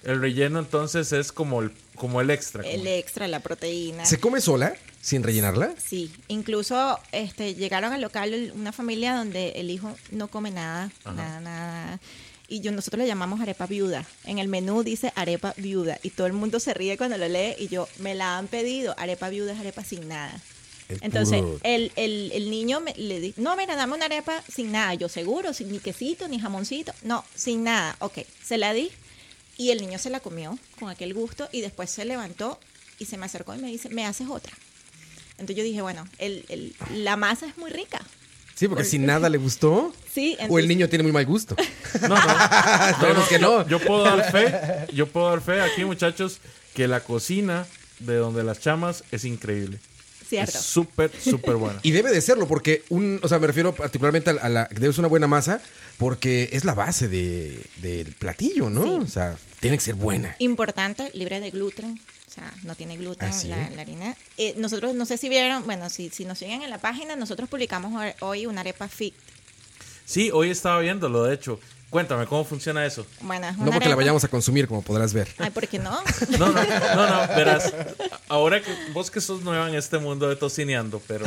El 0.02 0.20
relleno 0.20 0.58
entonces 0.58 1.12
es 1.12 1.32
como 1.32 1.62
el 1.62 1.70
como 1.96 2.20
el 2.20 2.30
extra. 2.30 2.62
como- 2.62 2.74
El 2.74 2.86
extra, 2.86 3.28
la 3.28 3.40
proteína. 3.40 4.04
¿Se 4.04 4.18
come 4.18 4.40
sola 4.40 4.74
sin 5.00 5.22
rellenarla? 5.22 5.74
Sí, 5.82 6.12
incluso 6.28 6.98
este, 7.12 7.54
llegaron 7.54 7.92
al 7.92 8.00
local 8.02 8.52
una 8.54 8.72
familia 8.72 9.14
donde 9.16 9.50
el 9.56 9.70
hijo 9.70 9.94
no 10.10 10.28
come 10.28 10.50
nada, 10.50 10.90
nada, 11.04 11.40
nada. 11.40 12.00
Y 12.48 12.60
yo, 12.60 12.70
nosotros 12.72 12.98
le 13.00 13.06
llamamos 13.08 13.40
arepa 13.40 13.66
viuda. 13.66 14.06
En 14.24 14.38
el 14.38 14.46
menú 14.48 14.82
dice 14.84 15.12
arepa 15.16 15.52
viuda. 15.56 15.98
Y 16.02 16.10
todo 16.10 16.26
el 16.28 16.32
mundo 16.32 16.60
se 16.60 16.74
ríe 16.74 16.96
cuando 16.96 17.18
lo 17.18 17.26
lee. 17.28 17.54
Y 17.58 17.68
yo, 17.68 17.88
me 17.98 18.14
la 18.14 18.38
han 18.38 18.46
pedido. 18.46 18.94
Arepa 18.98 19.28
viuda 19.30 19.52
es 19.52 19.58
arepa 19.58 19.82
sin 19.84 20.06
nada. 20.08 20.32
Es 20.88 20.98
Entonces, 21.02 21.42
el, 21.64 21.90
el, 21.96 22.30
el 22.32 22.48
niño 22.50 22.78
me, 22.80 22.94
le 22.94 23.18
dice, 23.18 23.40
no, 23.40 23.56
mira, 23.56 23.74
dame 23.74 23.94
una 23.94 24.04
arepa 24.04 24.40
sin 24.48 24.70
nada. 24.70 24.94
Yo 24.94 25.08
seguro, 25.08 25.52
sin 25.52 25.72
ni 25.72 25.80
quesito, 25.80 26.28
ni 26.28 26.38
jamoncito. 26.38 26.92
No, 27.02 27.24
sin 27.34 27.64
nada. 27.64 27.96
Ok, 27.98 28.18
se 28.44 28.58
la 28.58 28.72
di. 28.72 28.90
Y 29.58 29.70
el 29.70 29.80
niño 29.80 29.98
se 29.98 30.10
la 30.10 30.20
comió 30.20 30.56
con 30.78 30.88
aquel 30.88 31.14
gusto. 31.14 31.48
Y 31.50 31.62
después 31.62 31.90
se 31.90 32.04
levantó 32.04 32.60
y 33.00 33.06
se 33.06 33.16
me 33.16 33.26
acercó 33.26 33.54
y 33.54 33.58
me 33.58 33.68
dice, 33.68 33.88
¿me 33.88 34.06
haces 34.06 34.28
otra? 34.28 34.52
Entonces 35.32 35.56
yo 35.56 35.64
dije, 35.64 35.82
bueno, 35.82 36.06
el, 36.18 36.44
el- 36.48 36.74
la 36.94 37.16
masa 37.16 37.46
es 37.46 37.58
muy 37.58 37.70
rica. 37.72 38.00
Sí, 38.56 38.66
porque 38.68 38.84
si 38.84 38.98
nada 38.98 39.28
le 39.28 39.38
gustó. 39.38 39.92
Sí, 40.12 40.36
O 40.48 40.58
el 40.58 40.66
niño 40.66 40.88
tiene 40.88 41.02
muy 41.04 41.12
mal 41.12 41.24
gusto. 41.26 41.54
No, 42.02 42.08
no. 42.08 42.88
Esperemos 42.90 43.28
que 43.28 43.38
no. 43.38 43.68
Yo 43.68 43.78
puedo 43.78 44.02
dar 44.02 44.30
fe, 44.32 44.92
yo 44.92 45.06
puedo 45.06 45.28
dar 45.30 45.40
fe 45.40 45.60
aquí, 45.60 45.84
muchachos, 45.84 46.40
que 46.74 46.88
la 46.88 47.00
cocina 47.00 47.66
de 48.00 48.16
donde 48.16 48.42
las 48.42 48.60
chamas 48.60 49.04
es 49.12 49.24
increíble. 49.24 49.78
Cierto. 50.28 50.58
Es 50.58 50.64
súper, 50.64 51.10
súper 51.22 51.54
buena. 51.54 51.78
Y 51.84 51.92
debe 51.92 52.10
de 52.10 52.20
serlo, 52.20 52.48
porque 52.48 52.82
un, 52.88 53.20
o 53.22 53.28
sea, 53.28 53.38
me 53.38 53.46
refiero 53.46 53.72
particularmente 53.74 54.30
a, 54.30 54.32
la- 54.32 54.40
a 54.42 54.48
la, 54.48 54.68
debe 54.72 54.92
ser 54.92 55.00
una 55.00 55.08
buena 55.08 55.26
masa, 55.28 55.60
porque 55.98 56.48
es 56.52 56.64
la 56.64 56.74
base 56.74 57.06
de, 57.08 57.60
del 57.82 58.12
platillo, 58.14 58.68
¿no? 58.68 58.82
Sí. 58.82 59.04
O 59.04 59.06
sea, 59.06 59.36
tiene 59.60 59.76
que 59.78 59.84
ser 59.84 59.94
buena. 59.94 60.34
Importante, 60.40 61.10
libre 61.14 61.38
de 61.40 61.50
gluten. 61.50 62.00
Sea, 62.36 62.52
no 62.64 62.74
tiene 62.74 62.96
gluten 62.98 63.30
Ah, 63.30 63.32
¿sí? 63.32 63.48
la, 63.48 63.68
la 63.70 63.80
harina. 63.82 64.14
Eh, 64.36 64.54
nosotros, 64.58 64.94
no 64.94 65.06
sé 65.06 65.16
si 65.16 65.28
vieron, 65.28 65.64
bueno, 65.64 65.88
si, 65.90 66.10
si 66.10 66.24
nos 66.26 66.38
siguen 66.38 66.62
en 66.62 66.70
la 66.70 66.78
página, 66.78 67.16
nosotros 67.16 67.48
publicamos 67.48 67.92
hoy- 68.00 68.12
hoy 68.20 68.46
una 68.46 68.60
arepa 68.60 68.88
fit. 68.88 69.14
Sí, 70.04 70.30
hoy 70.32 70.50
estaba 70.50 70.78
viéndolo, 70.80 71.24
de 71.24 71.34
hecho. 71.34 71.58
Cuéntame, 71.88 72.26
¿cómo 72.26 72.44
funciona 72.44 72.84
eso? 72.84 73.06
Bueno, 73.20 73.50
No 73.52 73.66
porque 73.66 73.78
la 73.88 73.94
arepa- 73.94 73.96
vayamos 73.96 74.24
a 74.24 74.28
consumir, 74.28 74.66
como 74.66 74.82
podrás 74.82 75.14
ver. 75.14 75.28
Ay, 75.38 75.50
¿por 75.50 75.66
qué 75.68 75.78
no? 75.78 75.98
No, 76.38 76.48
no, 76.50 76.52
no, 76.52 77.06
no, 77.26 77.28
verás. 77.34 77.72
Ahora 78.28 78.60
que 78.60 78.70
vos 78.92 79.10
que 79.10 79.20
sos 79.20 79.42
nueva 79.42 79.68
en 79.68 79.76
este 79.76 79.98
mundo 79.98 80.28
de 80.28 80.34
tocineando, 80.36 81.00
pero 81.06 81.26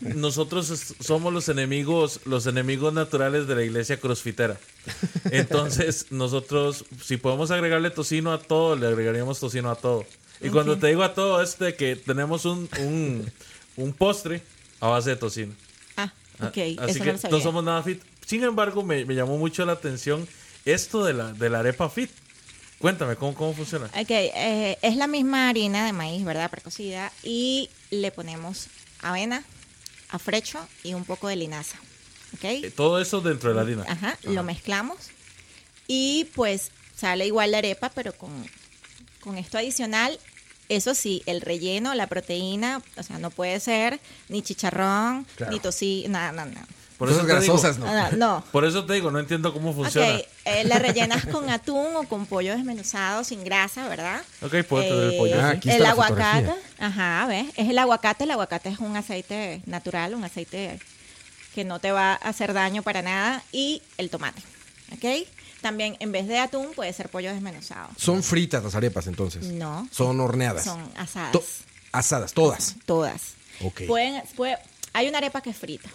nosotros 0.00 0.94
somos 1.00 1.32
los 1.32 1.48
enemigos, 1.48 2.20
los 2.26 2.46
enemigos 2.46 2.92
naturales 2.92 3.46
de 3.46 3.54
la 3.56 3.62
iglesia 3.62 3.98
crossfitera. 3.98 4.56
Entonces, 5.30 6.06
nosotros, 6.10 6.84
si 7.02 7.16
podemos 7.16 7.50
agregarle 7.50 7.90
tocino 7.90 8.32
a 8.32 8.38
todo, 8.38 8.76
le 8.76 8.86
agregaríamos 8.86 9.40
tocino 9.40 9.70
a 9.70 9.76
todo. 9.76 10.04
Y 10.40 10.50
cuando 10.50 10.76
te 10.78 10.88
digo 10.88 11.02
a 11.02 11.14
todo, 11.14 11.40
es 11.42 11.58
de 11.58 11.74
que 11.74 11.96
tenemos 11.96 12.44
un, 12.44 12.68
un, 12.80 13.32
un 13.76 13.92
postre 13.92 14.42
a 14.80 14.88
base 14.88 15.10
de 15.10 15.16
tocino. 15.16 15.54
Ah, 15.96 16.12
Ok, 16.40 16.58
Así 16.58 16.76
eso 16.88 16.92
que 16.92 16.98
no 16.98 17.04
lo 17.06 17.12
no 17.12 17.18
sabía. 17.18 17.42
somos 17.42 17.64
nada 17.64 17.82
fit. 17.82 18.02
Sin 18.32 18.44
embargo, 18.44 18.82
me, 18.82 19.04
me 19.04 19.14
llamó 19.14 19.36
mucho 19.36 19.62
la 19.66 19.72
atención 19.74 20.26
esto 20.64 21.04
de 21.04 21.12
la, 21.12 21.34
de 21.34 21.50
la 21.50 21.58
arepa 21.58 21.90
fit. 21.90 22.10
Cuéntame, 22.78 23.14
¿cómo, 23.16 23.34
cómo 23.34 23.52
funciona? 23.52 23.88
Ok, 23.88 24.08
eh, 24.10 24.78
es 24.80 24.96
la 24.96 25.06
misma 25.06 25.50
harina 25.50 25.84
de 25.84 25.92
maíz, 25.92 26.24
¿verdad? 26.24 26.50
Precocida. 26.50 27.12
Y 27.22 27.68
le 27.90 28.10
ponemos 28.10 28.68
avena, 29.02 29.44
afrecho 30.08 30.66
y 30.82 30.94
un 30.94 31.04
poco 31.04 31.28
de 31.28 31.36
linaza. 31.36 31.76
¿Ok? 32.32 32.44
Eh, 32.44 32.72
Todo 32.74 33.02
eso 33.02 33.20
dentro 33.20 33.50
de 33.50 33.54
la 33.56 33.60
harina. 33.60 33.84
Ajá, 33.86 34.18
lo 34.22 34.42
mezclamos. 34.42 35.10
Y 35.86 36.30
pues 36.34 36.70
sale 36.96 37.26
igual 37.26 37.50
la 37.50 37.58
arepa, 37.58 37.90
pero 37.94 38.14
con, 38.14 38.30
con 39.20 39.36
esto 39.36 39.58
adicional. 39.58 40.18
Eso 40.70 40.94
sí, 40.94 41.22
el 41.26 41.42
relleno, 41.42 41.92
la 41.94 42.06
proteína, 42.06 42.80
o 42.96 43.02
sea, 43.02 43.18
no 43.18 43.28
puede 43.28 43.60
ser 43.60 44.00
ni 44.30 44.40
chicharrón, 44.40 45.26
Claro. 45.36 45.52
ni 45.52 45.60
tocino, 45.60 46.08
nada, 46.14 46.32
nada, 46.32 46.50
nada. 46.50 46.66
Por 47.02 47.10
eso, 47.10 47.22
digo, 47.22 47.34
grasosas, 47.34 47.78
¿no? 47.78 48.12
No. 48.12 48.44
por 48.52 48.64
eso 48.64 48.84
te 48.84 48.94
digo, 48.94 49.10
no 49.10 49.18
entiendo 49.18 49.52
cómo 49.52 49.72
funciona. 49.74 50.14
Ok, 50.16 50.24
eh, 50.44 50.64
la 50.64 50.78
rellenas 50.78 51.26
con 51.26 51.50
atún 51.50 51.96
o 51.96 52.04
con 52.04 52.26
pollo 52.26 52.54
desmenuzado 52.56 53.24
sin 53.24 53.42
grasa, 53.44 53.88
¿verdad? 53.88 54.22
Ok, 54.42 54.54
puedo 54.68 54.82
tener 54.84 55.12
el 55.12 55.18
pollo. 55.18 55.40
Ah, 55.40 55.50
aquí 55.50 55.68
está 55.68 55.76
el 55.76 55.82
la 55.82 55.90
aguacate, 55.90 56.46
fotografía. 56.46 56.56
ajá, 56.86 57.26
¿ves? 57.26 57.46
Es 57.56 57.68
el 57.68 57.78
aguacate, 57.78 58.24
el 58.24 58.30
aguacate 58.30 58.68
es 58.68 58.78
un 58.78 58.96
aceite 58.96 59.62
natural, 59.66 60.14
un 60.14 60.24
aceite 60.24 60.78
que 61.54 61.64
no 61.64 61.78
te 61.80 61.92
va 61.92 62.12
a 62.12 62.14
hacer 62.14 62.52
daño 62.54 62.82
para 62.82 63.02
nada 63.02 63.42
y 63.52 63.82
el 63.98 64.08
tomate, 64.10 64.40
¿ok? 64.94 65.26
También 65.60 65.96
en 66.00 66.10
vez 66.10 66.26
de 66.26 66.38
atún 66.38 66.72
puede 66.74 66.92
ser 66.92 67.08
pollo 67.08 67.32
desmenuzado. 67.32 67.88
Son 67.96 68.22
fritas 68.22 68.64
las 68.64 68.74
arepas 68.74 69.06
entonces. 69.06 69.44
No. 69.46 69.86
Son 69.92 70.18
horneadas. 70.20 70.64
Son 70.64 70.80
asadas. 70.96 71.32
To- 71.32 71.44
asadas, 71.92 72.32
todas. 72.32 72.74
Todas. 72.86 73.34
Ok. 73.62 73.82
Pueden, 73.86 74.22
puede- 74.34 74.58
hay 74.92 75.08
una 75.08 75.18
arepa 75.18 75.40
que 75.40 75.50
es 75.50 75.56
frita. 75.56 75.88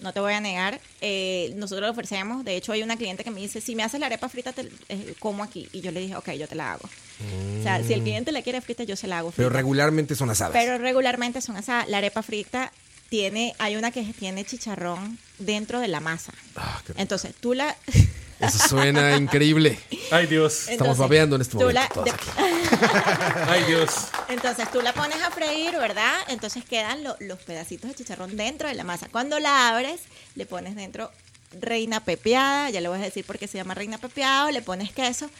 No 0.00 0.12
te 0.12 0.20
voy 0.20 0.32
a 0.32 0.40
negar. 0.40 0.80
Eh, 1.00 1.52
nosotros 1.56 1.86
lo 1.86 1.92
ofrecemos. 1.92 2.44
De 2.44 2.56
hecho, 2.56 2.72
hay 2.72 2.82
una 2.82 2.96
cliente 2.96 3.24
que 3.24 3.30
me 3.30 3.40
dice, 3.40 3.60
si 3.60 3.74
me 3.74 3.82
haces 3.82 3.98
la 3.98 4.06
arepa 4.06 4.28
frita, 4.28 4.52
te, 4.52 4.70
eh, 4.88 5.14
como 5.18 5.42
aquí. 5.42 5.68
Y 5.72 5.80
yo 5.80 5.90
le 5.90 6.00
dije, 6.00 6.16
ok, 6.16 6.30
yo 6.32 6.46
te 6.46 6.54
la 6.54 6.72
hago. 6.72 6.88
O 7.58 7.62
sea, 7.62 7.82
si 7.82 7.92
el 7.92 8.02
cliente 8.02 8.30
la 8.30 8.42
quiere 8.42 8.60
frita, 8.60 8.84
yo 8.84 8.94
se 8.94 9.08
la 9.08 9.18
hago 9.18 9.30
frita. 9.30 9.48
Pero 9.48 9.50
regularmente 9.50 10.14
son 10.14 10.30
asadas. 10.30 10.52
Pero 10.52 10.78
regularmente 10.78 11.40
son 11.40 11.56
asadas. 11.56 11.88
La 11.88 11.98
arepa 11.98 12.22
frita 12.22 12.72
tiene, 13.08 13.54
hay 13.58 13.76
una 13.76 13.90
que 13.90 14.02
tiene 14.04 14.44
chicharrón 14.44 15.18
dentro 15.38 15.80
de 15.80 15.88
la 15.88 16.00
masa. 16.00 16.32
Ah. 16.56 16.80
Entonces, 16.96 17.34
tú 17.40 17.54
la... 17.54 17.76
Eso 18.40 18.68
suena 18.68 19.16
increíble. 19.16 19.78
Ay, 20.12 20.26
Dios. 20.26 20.52
Estamos 20.60 20.72
Entonces, 20.72 20.98
babeando 20.98 21.36
en 21.36 21.42
este 21.42 21.52
tú 21.52 21.58
momento. 21.60 21.80
la- 21.80 21.88
todos 21.88 22.04
de- 22.04 22.10
aquí. 22.12 22.28
Ay, 23.48 23.64
Dios. 23.64 23.90
Entonces 24.28 24.70
tú 24.70 24.80
la 24.80 24.92
pones 24.92 25.20
a 25.22 25.30
freír, 25.30 25.72
¿verdad? 25.72 26.14
Entonces 26.28 26.64
quedan 26.64 27.02
lo- 27.04 27.16
los 27.20 27.38
pedacitos 27.40 27.90
de 27.90 27.96
chicharrón 27.96 28.36
dentro 28.36 28.68
de 28.68 28.74
la 28.74 28.84
masa. 28.84 29.08
Cuando 29.10 29.38
la 29.40 29.68
abres, 29.70 30.00
le 30.36 30.46
pones 30.46 30.76
dentro 30.76 31.10
reina 31.60 32.00
pepeada, 32.04 32.70
ya 32.70 32.80
le 32.80 32.88
voy 32.88 32.98
a 32.98 33.02
decir 33.02 33.24
por 33.24 33.38
qué 33.38 33.48
se 33.48 33.58
llama 33.58 33.74
reina 33.74 33.98
pepeado, 33.98 34.50
le 34.50 34.62
pones 34.62 34.92
queso 34.92 35.30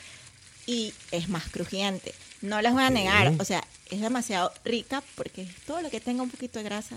y 0.67 0.93
es 1.11 1.29
más 1.29 1.45
crujiente. 1.51 2.15
No 2.41 2.61
les 2.63 2.73
voy 2.73 2.83
a 2.83 2.91
negar, 2.91 3.33
o 3.39 3.45
sea, 3.45 3.63
es 3.91 4.01
demasiado 4.01 4.53
rica 4.65 5.03
porque 5.17 5.47
todo 5.67 5.83
lo 5.83 5.91
que 5.91 6.01
tenga 6.01 6.23
un 6.23 6.31
poquito 6.31 6.59
de 6.59 6.65
grasa. 6.65 6.97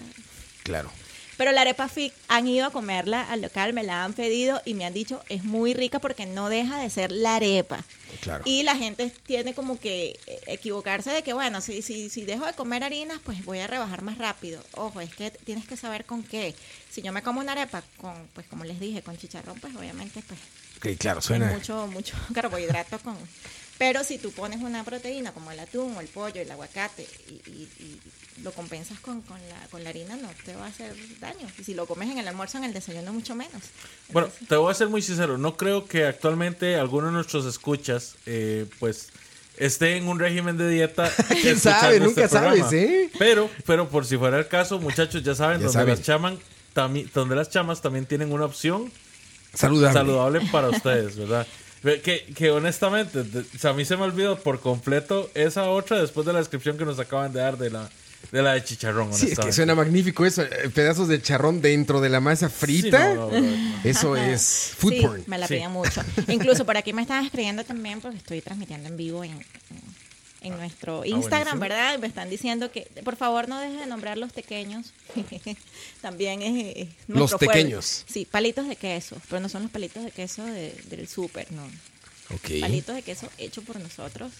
Claro. 0.64 0.90
Pero 1.42 1.54
la 1.54 1.62
arepa 1.62 1.90
fit 1.90 2.14
han 2.28 2.48
ido 2.48 2.68
a 2.68 2.70
comerla 2.70 3.24
al 3.24 3.42
local, 3.42 3.74
me 3.74 3.82
la 3.82 4.04
han 4.04 4.14
pedido 4.14 4.62
y 4.64 4.76
me 4.76 4.86
han 4.86 4.94
dicho 4.94 5.24
es 5.28 5.44
muy 5.44 5.74
rica 5.74 5.98
porque 5.98 6.28
no 6.28 6.50
deja 6.50 6.78
de 6.80 6.88
ser 6.92 7.12
la 7.12 7.38
arepa. 7.38 7.84
Claro. 8.20 8.44
Y 8.46 8.62
la 8.62 8.76
gente 8.76 9.12
tiene 9.26 9.56
como 9.56 9.80
que 9.80 10.20
eh, 10.28 10.40
equivocarse 10.46 11.10
de 11.10 11.24
que, 11.24 11.34
bueno, 11.34 11.60
si, 11.60 11.82
si, 11.82 12.12
si 12.12 12.26
dejo 12.26 12.46
de 12.46 12.54
comer 12.54 12.84
harinas, 12.84 13.20
pues 13.24 13.44
voy 13.44 13.58
a 13.58 13.66
rebajar 13.66 14.04
más 14.04 14.20
rápido. 14.20 14.62
Ojo, 14.74 15.02
es 15.02 15.16
que 15.16 15.32
tienes 15.32 15.66
que 15.66 15.76
saber 15.78 16.06
con 16.06 16.22
qué. 16.22 16.54
Si 16.92 17.02
yo 17.02 17.12
me 17.12 17.24
como 17.24 17.40
una 17.40 17.54
arepa 17.54 17.82
con, 17.98 18.14
pues 18.36 18.46
como 18.46 18.64
les 18.64 18.80
dije, 18.80 19.02
con 19.02 19.18
chicharrón, 19.18 19.60
pues 19.60 19.76
obviamente, 19.76 20.22
pues 20.28 20.98
claro, 21.00 21.22
hay 21.22 21.24
suena. 21.26 21.48
mucho, 21.48 21.88
mucho 21.88 22.16
carbohidrato 22.36 23.00
con... 23.00 23.18
Pero 23.80 24.04
si 24.04 24.20
tú 24.20 24.32
pones 24.32 24.62
una 24.62 24.84
proteína 24.84 25.32
como 25.32 25.50
el 25.50 25.60
atún 25.60 25.96
o 25.98 26.02
el 26.02 26.08
pollo, 26.08 26.40
el 26.40 26.52
aguacate 26.52 27.08
y, 27.30 27.34
y- 27.50 27.70
y 27.80 28.00
lo 28.44 28.52
compensas 28.52 29.00
con, 29.00 29.22
con 29.22 29.38
la, 29.50 29.68
con 29.70 29.84
la 29.84 29.90
harina, 29.90 30.16
no 30.16 30.30
te 30.46 30.56
va 30.56 30.66
a 30.66 30.70
hacer 30.70 30.94
daño. 31.20 31.48
Y 31.60 31.64
si 31.64 31.74
lo 31.74 31.86
comes 31.86 32.10
en 32.10 32.18
el 32.18 32.28
almuerzo, 32.28 32.58
en 32.58 32.64
el 32.64 32.74
desayuno, 32.74 33.14
mucho 33.14 33.36
menos. 33.36 33.62
Bueno, 34.10 34.30
te 34.48 34.56
voy 34.56 34.72
a 34.72 34.74
ser 34.76 34.88
muy 34.90 35.02
sincero. 35.02 35.38
No 35.38 35.58
creo 35.58 35.86
que 35.86 36.06
actualmente 36.06 36.76
alguno 36.76 37.08
de 37.08 37.14
nuestros 37.14 37.46
escuchas, 37.46 38.16
eh, 38.26 38.66
pues, 38.80 39.10
esté 39.58 39.98
en 39.98 40.08
un 40.08 40.20
régimen 40.20 40.58
de 40.58 40.70
dieta. 40.70 41.12
¿Quién 41.42 41.60
sabe? 41.60 41.96
este 41.98 42.06
Nunca 42.08 42.28
programa. 42.28 42.56
sabes, 42.58 42.74
¿eh? 42.74 43.10
Pero, 43.20 43.50
pero 43.66 43.88
por 43.90 44.06
si 44.06 44.18
fuera 44.18 44.40
el 44.40 44.48
caso, 44.48 44.80
muchachos, 44.80 45.22
ya 45.24 45.36
saben, 45.36 45.60
Ya 45.60 45.66
donde, 45.66 45.74
saben. 45.74 45.90
Las 45.96 46.02
chaman, 46.02 46.40
tami- 46.74 47.10
donde 47.14 47.36
las 47.36 47.50
chamas 47.50 47.82
también 47.82 48.06
tienen 48.06 48.32
una 48.32 48.46
opción 48.46 48.92
Saludable. 49.54 49.94
saludable 49.94 50.42
para 50.52 50.70
ustedes, 50.70 51.16
¿verdad? 51.18 51.46
Ve 51.84 52.00
Que, 52.02 52.26
que 52.36 52.52
honestamente, 52.52 53.24
de- 53.24 53.40
o 53.42 53.60
sea, 53.60 53.72
a 53.72 53.74
mí 53.74 53.86
se 53.86 53.98
me 53.98 54.04
olvidó 54.04 54.38
por 54.40 54.60
completo 54.62 55.30
esa 55.34 55.70
otra 55.70 56.00
después 56.00 56.26
de 56.26 56.34
la 56.34 56.40
descripción 56.40 56.78
que 56.78 56.86
nos 56.86 57.00
acaban 57.00 57.34
de 57.34 57.40
dar 57.42 57.58
de 57.58 57.70
la 57.72 57.90
de, 58.32 58.42
la 58.42 58.54
de 58.54 58.64
chicharrón. 58.64 59.14
Sí, 59.14 59.30
es 59.32 59.40
que 59.40 59.52
suena 59.52 59.76
magnífico 59.76 60.26
eso. 60.26 60.42
eh, 60.44 60.70
Pedazos 60.74 61.08
de 61.08 61.22
charrón 61.22 61.62
dentro 61.62 62.00
de 62.02 62.10
la 62.10 62.20
masa 62.20 62.50
Sí, 62.50 62.56
frita. 62.58 63.14
no, 63.14 63.32
no, 63.32 63.40
no, 63.40 63.42
no. 63.42 63.82
Eso 63.84 64.16
es 64.16 64.72
food 64.78 64.92
sí, 64.94 65.02
porn. 65.02 65.24
me 65.28 65.38
la 65.38 65.48
Sí. 65.48 65.54
pedían 65.56 65.72
mucho. 65.72 66.02
Incluso 66.28 66.66
por 66.66 66.78
aquí 66.78 66.94
me 66.94 67.02
estaban 67.02 67.26
escribiendo 67.26 67.64
también 67.64 68.02
porque 68.02 68.18
estoy 68.18 68.42
transmitiendo 68.42 68.88
en 68.90 68.98
vivo 68.98 69.24
en, 69.24 69.32
en- 69.32 70.02
en 70.44 70.58
nuestro 70.58 71.06
Instagram, 71.06 71.60
buenísimo. 71.60 71.60
¿verdad? 71.60 71.96
Y 71.96 72.02
Me 72.02 72.08
están 72.08 72.28
diciendo 72.30 72.72
que 72.72 72.88
por 73.04 73.16
favor 73.16 73.48
no 73.48 73.60
dejen 73.60 73.78
de 73.78 73.86
nombrar 73.86 74.18
los 74.18 74.32
pequeños. 74.34 74.92
también 76.02 76.42
es, 76.42 76.78
es 76.78 76.88
nuestro 77.08 77.38
pueblo. 77.38 77.54
tequeños. 77.54 78.06
Sí, 78.12 78.26
palitos 78.30 78.68
de 78.68 78.76
queso, 78.76 79.18
pero 79.30 79.40
no 79.40 79.50
son 79.50 79.64
los 79.64 79.72
palitos 79.72 80.04
de 80.04 80.12
queso 80.12 80.44
de- 80.46 80.74
del 80.90 81.08
súper, 81.08 81.52
no. 81.52 81.64
Ok. 82.34 82.60
Palitos 82.62 82.96
de 82.96 83.02
queso 83.04 83.30
hechos 83.38 83.64
por 83.64 83.80
nosotros. 83.80 84.32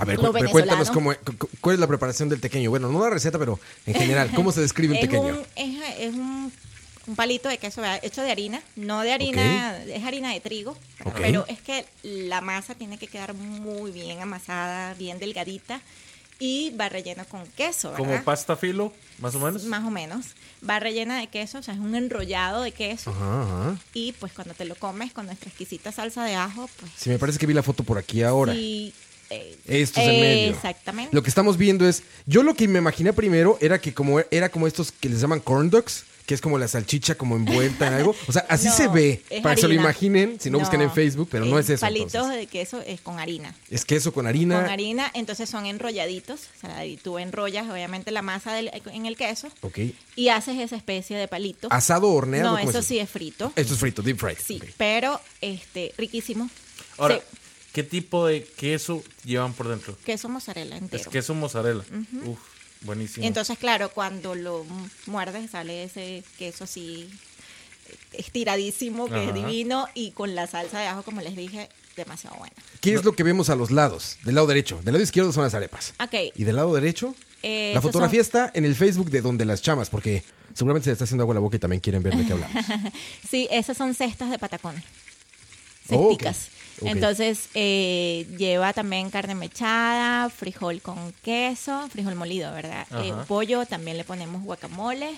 A 0.00 0.04
ver, 0.04 0.16
cu- 0.16 0.32
cuéntanos 0.50 0.90
cómo, 0.90 1.12
cu- 1.14 1.48
cuál 1.60 1.74
es 1.74 1.80
la 1.80 1.86
preparación 1.86 2.28
del 2.28 2.40
tequeño. 2.40 2.70
Bueno, 2.70 2.88
no 2.88 3.00
la 3.02 3.10
receta, 3.10 3.38
pero 3.38 3.60
en 3.86 3.94
general, 3.94 4.30
¿cómo 4.34 4.50
se 4.50 4.60
describe 4.62 4.92
un 4.94 4.96
es 4.98 5.02
tequeño? 5.02 5.34
un, 5.34 5.46
es, 5.56 5.98
es 5.98 6.14
un, 6.14 6.52
un 7.06 7.16
palito 7.16 7.48
de 7.48 7.58
queso 7.58 7.80
¿verdad? 7.82 8.00
hecho 8.02 8.22
de 8.22 8.30
harina, 8.30 8.62
no 8.76 9.02
de 9.02 9.12
harina, 9.12 9.76
es 9.84 10.02
harina 10.04 10.32
de 10.32 10.40
trigo, 10.40 10.76
pero 11.16 11.44
es 11.48 11.60
que 11.60 11.84
la 12.02 12.40
masa 12.40 12.74
tiene 12.74 12.96
que 12.98 13.06
quedar 13.08 13.34
muy 13.34 13.90
bien 13.90 14.20
amasada, 14.20 14.94
bien 14.94 15.18
delgadita 15.18 15.80
y 16.38 16.70
va 16.80 16.88
relleno 16.88 17.26
con 17.26 17.44
queso, 17.48 17.92
Como 17.92 18.08
¿verdad? 18.12 18.24
pasta 18.24 18.56
filo, 18.56 18.94
más 19.18 19.34
o 19.34 19.40
menos. 19.40 19.64
Más 19.64 19.84
o 19.84 19.90
menos. 19.90 20.24
Va 20.66 20.80
rellena 20.80 21.18
de 21.20 21.26
queso, 21.26 21.58
o 21.58 21.62
sea, 21.62 21.74
es 21.74 21.80
un 21.80 21.94
enrollado 21.94 22.62
de 22.62 22.72
queso. 22.72 23.10
Ajá, 23.10 23.42
ajá. 23.42 23.76
Y 23.92 24.12
pues 24.12 24.32
cuando 24.32 24.54
te 24.54 24.64
lo 24.64 24.74
comes 24.76 25.12
con 25.12 25.26
nuestra 25.26 25.50
exquisita 25.50 25.92
salsa 25.92 26.24
de 26.24 26.36
ajo, 26.36 26.70
pues 26.80 26.90
Sí, 26.96 27.10
me 27.10 27.18
parece 27.18 27.38
que 27.38 27.44
vi 27.46 27.52
la 27.52 27.62
foto 27.62 27.84
por 27.84 27.98
aquí 27.98 28.22
ahora. 28.22 28.54
sí, 28.54 28.94
Esto 29.30 30.00
es 30.00 30.08
en 30.08 30.20
medio. 30.20 30.50
Exactamente. 30.54 31.14
Lo 31.14 31.22
que 31.22 31.28
estamos 31.28 31.56
viendo 31.56 31.88
es. 31.88 32.02
Yo 32.26 32.42
lo 32.42 32.54
que 32.54 32.66
me 32.68 32.78
imaginé 32.78 33.12
primero 33.12 33.56
era 33.60 33.80
que 33.80 33.94
como 33.94 34.20
era 34.30 34.48
como 34.48 34.66
estos 34.66 34.92
que 34.92 35.08
les 35.08 35.20
llaman 35.20 35.40
corn 35.40 35.70
dogs, 35.70 36.04
que 36.26 36.34
es 36.34 36.40
como 36.40 36.58
la 36.58 36.68
salchicha 36.68 37.16
como 37.16 37.34
envuelta 37.36 37.88
en 37.88 37.94
algo. 37.94 38.14
O 38.28 38.32
sea, 38.32 38.46
así 38.48 38.66
No, 38.68 38.74
se 38.76 38.86
ve. 38.88 39.22
Para 39.42 39.54
que 39.56 39.60
se 39.62 39.66
lo 39.66 39.72
harina. 39.72 39.82
imaginen, 39.82 40.38
si 40.40 40.48
no, 40.50 40.58
busquen 40.60 40.80
en 40.82 40.92
Facebook, 40.92 41.28
pero 41.30 41.44
no 41.44 41.58
es 41.58 41.68
eso. 41.70 41.80
Palitos 41.80 42.14
entonces. 42.14 42.38
de 42.38 42.46
queso 42.46 42.80
es 42.86 43.00
con 43.00 43.18
harina. 43.18 43.54
Es 43.68 43.84
queso 43.84 44.12
con 44.12 44.26
harina. 44.28 44.60
Con 44.60 44.70
harina, 44.70 45.10
entonces 45.14 45.48
son 45.50 45.66
enrolladitos. 45.66 46.42
O 46.56 46.60
sea, 46.60 46.84
y 46.86 46.96
tú 46.96 47.18
enrollas 47.18 47.68
obviamente 47.68 48.10
la 48.12 48.22
masa 48.22 48.52
del- 48.52 48.70
en 48.92 49.06
el 49.06 49.16
queso 49.16 49.48
Ok. 49.62 49.78
y 50.16 50.28
haces 50.28 50.58
esa 50.60 50.76
especie 50.76 51.16
de 51.16 51.26
palito. 51.26 51.66
Asado 51.70 52.08
o 52.08 52.14
horneado. 52.14 52.50
no, 52.52 52.58
¿cómo 52.58 52.70
eso 52.70 52.78
es 52.80 52.86
sí 52.86 52.98
es 53.00 53.10
frito. 53.10 53.52
Esto 53.56 53.74
es 53.74 53.80
frito, 53.80 54.02
deep 54.02 54.18
fried. 54.18 54.38
Sí, 54.44 54.60
pero 54.76 55.20
este 55.40 55.92
riquísimo. 55.98 56.48
Ahora, 56.98 57.16
Sí, 57.16 57.22
¿qué 57.72 57.82
tipo 57.82 58.26
de 58.26 58.44
queso 58.44 59.02
llevan 59.24 59.52
por 59.52 59.68
dentro? 59.68 59.96
queso 60.04 60.28
mozzarella 60.28 60.76
entero. 60.76 61.02
Es 61.02 61.08
queso 61.08 61.34
mozzarella. 61.34 61.82
Uf, 62.24 62.38
buenísimo. 62.82 63.26
Entonces, 63.26 63.58
claro, 63.58 63.90
cuando 63.90 64.34
lo 64.34 64.64
muerdes 65.06 65.50
sale 65.50 65.84
ese 65.84 66.22
queso 66.38 66.64
así 66.64 67.08
eh, 67.88 67.96
estiradísimo, 68.12 69.08
que 69.08 69.28
es 69.28 69.34
divino, 69.34 69.86
y 69.94 70.12
con 70.12 70.34
la 70.34 70.46
salsa 70.46 70.80
de 70.80 70.86
ajo, 70.86 71.02
como 71.02 71.20
les 71.20 71.36
dije, 71.36 71.68
demasiado 71.96 72.36
buena. 72.36 72.54
¿Qué 72.80 72.94
es 72.94 73.04
lo 73.04 73.12
que 73.14 73.22
vemos 73.22 73.50
a 73.50 73.56
los 73.56 73.70
lados? 73.70 74.16
Del 74.24 74.34
lado 74.36 74.46
derecho. 74.46 74.80
Del 74.84 74.94
lado 74.94 75.02
izquierdo 75.02 75.32
son 75.32 75.44
las 75.44 75.54
arepas. 75.54 75.92
Ok, 76.02 76.14
¿Y 76.34 76.44
del 76.44 76.56
lado 76.56 76.74
derecho? 76.74 77.14
Eh, 77.42 77.72
la 77.74 77.80
fotografía 77.80 78.22
son- 78.22 78.26
está 78.26 78.50
en 78.54 78.64
el 78.64 78.74
Facebook 78.74 79.10
de 79.10 79.20
donde 79.22 79.44
las 79.44 79.62
chamas, 79.62 79.88
porque 79.90 80.22
seguramente 80.54 80.84
se 80.84 80.90
le 80.90 80.92
está 80.92 81.04
haciendo 81.04 81.22
agua 81.22 81.32
a 81.34 81.36
la 81.36 81.40
boca 81.40 81.56
y 81.56 81.58
también 81.58 81.80
quieren 81.80 82.02
ver 82.02 82.14
de 82.16 82.26
qué 82.26 82.32
hablamos. 82.32 82.64
Sí, 83.30 83.48
esas 83.50 83.76
son 83.76 83.94
cestas 83.94 84.30
de 84.30 84.38
patacones. 84.38 84.84
Oh, 85.90 86.12
ok. 86.12 86.24
Entonces, 86.82 87.48
eh, 87.54 88.26
lleva 88.38 88.72
también 88.72 89.10
carne 89.10 89.34
mechada, 89.34 90.28
frijol 90.30 90.80
con 90.82 91.12
queso, 91.22 91.88
frijol 91.90 92.14
molido, 92.14 92.52
¿verdad? 92.52 92.86
Eh, 93.02 93.12
pollo, 93.28 93.66
también 93.66 93.96
le 93.96 94.04
ponemos 94.04 94.42
guacamole. 94.42 95.10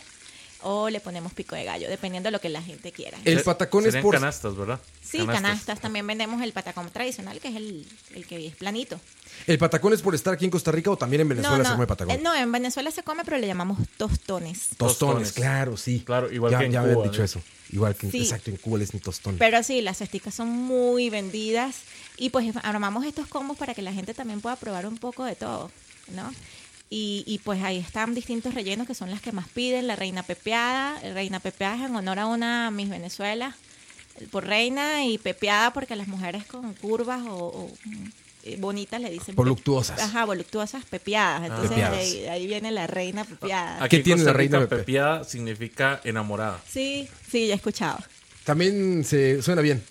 o 0.65 0.89
le 0.91 1.01
ponemos 1.01 1.33
pico 1.33 1.57
de 1.57 1.65
gallo, 1.65 1.89
dependiendo 1.89 2.29
de 2.29 2.31
lo 2.31 2.41
que 2.41 2.49
la 2.49 2.63
gente 2.63 2.93
quiera. 2.93 3.19
El 3.25 3.39
Se- 3.39 3.45
patacón 3.45 3.85
es 3.85 3.97
por... 3.97 4.15
canastas, 4.15 4.55
¿verdad? 4.55 4.79
Sí, 5.03 5.27
canastas. 5.27 5.81
También 5.81 6.07
vendemos 6.07 6.41
el 6.41 6.53
patacón 6.53 6.89
tradicional, 6.91 7.41
que 7.41 7.49
es 7.49 7.57
el, 7.57 7.85
el 8.15 8.25
que 8.29 8.47
es 8.47 8.55
planito. 8.55 9.01
¿El 9.49 9.59
patacón 9.59 9.93
es 9.93 10.01
por 10.03 10.15
estar 10.15 10.33
aquí 10.35 10.45
en 10.45 10.53
Costa 10.53 10.71
Rica 10.71 10.89
o 10.93 10.97
también 10.97 11.23
en 11.23 11.31
Venezuela 11.31 11.65
se 11.65 11.73
come 11.73 11.89
patacón? 11.89 12.15
eh, 12.15 12.21
no, 12.23 12.33
en 12.33 12.53
Venezuela 12.53 12.93
se 12.93 13.03
come, 13.03 13.25
pero 13.25 13.39
le 13.39 13.49
llamamos 13.49 13.77
tostones. 13.97 14.69
Tostones, 14.77 14.79
Tostones. 14.79 15.33
claro, 15.33 15.77
sí. 15.77 16.05
Claro, 16.07 16.31
igual 16.33 16.53
ya, 16.53 16.61
que 16.61 16.67
en 16.67 16.73
ya 16.73 16.83
Cuba, 16.85 17.05
dicho 17.09 17.25
eso. 17.25 17.41
Igual 17.73 17.97
que, 17.97 18.11
Sí. 18.11 18.19
exacto, 18.21 18.51
en 18.51 18.59
Cuba 18.59 18.83
es 18.83 18.93
un 18.93 19.01
tostón. 19.01 19.39
Pero 19.39 19.63
sí, 19.63 19.81
las 19.81 19.99
cesticas 19.99 20.35
son 20.35 20.49
muy 20.51 21.09
vendidas 21.11 21.77
y 22.19 22.31
pues 22.31 22.55
armamos 22.63 23.05
estos 23.07 23.27
combos 23.27 23.57
para 23.57 23.75
que 23.75 23.83
la 23.83 23.93
gente 23.93 24.13
también 24.15 24.41
pueda 24.41 24.57
probar 24.57 24.87
un 24.87 24.99
poco 24.99 25.25
de 25.25 25.35
todo, 25.35 25.71
¿no? 26.15 26.31
Y, 26.91 27.25
y 27.27 27.39
pues 27.39 27.63
ahí 27.63 27.79
están 27.79 28.15
distintos 28.15 28.53
rellenos 28.53 28.87
que 28.87 28.95
son 28.95 29.11
las 29.11 29.23
que 29.23 29.33
más 29.33 29.49
piden, 29.49 29.87
la 29.87 29.97
reina 29.97 30.23
pepeada, 30.23 31.01
reina 31.15 31.41
pepeada 31.41 31.77
es 31.77 31.91
en 31.91 31.97
honor 31.97 32.19
a 32.19 32.27
una 32.27 32.71
Miss 32.71 32.91
Venezuela, 32.91 33.57
por 34.31 34.47
reina 34.47 35.07
y 35.07 35.17
pepeada 35.17 35.73
porque 35.73 35.97
las 35.97 36.07
mujeres 36.09 36.45
con 36.45 36.75
curvas 36.75 37.23
o, 37.27 37.47
o, 37.47 37.71
eh, 38.45 38.57
bonitas 38.59 39.01
le 39.01 39.11
dicen... 39.11 39.35
Voluptuosas. 39.35 40.01
Ajá, 40.01 40.25
voluptuosas 40.25 40.85
pepeadas, 40.85 41.43
entonces 41.45 41.71
Pepeadas. 41.71 41.93
de 41.93 41.99
ahí, 42.03 42.21
de 42.21 42.31
ahí 42.31 42.47
viene 42.47 42.71
la 42.71 42.87
reina 42.87 43.25
pepeada. 43.25 43.77
Aquí 43.83 43.89
¿Qué 43.91 43.97
en 43.99 44.03
tiene 44.03 44.19
Costa 44.21 44.33
la 44.33 44.37
reina 44.39 44.59
Rica, 44.59 44.69
Pepe? 44.69 44.81
pepiada 44.83 45.25
significa 45.25 46.01
enamorada. 46.05 46.61
Sí, 46.69 47.09
sí, 47.31 47.47
ya 47.47 47.55
he 47.55 47.57
escuchado. 47.57 47.99
También 48.45 49.05
se 49.05 49.41
suena 49.43 49.63
bien. 49.63 49.83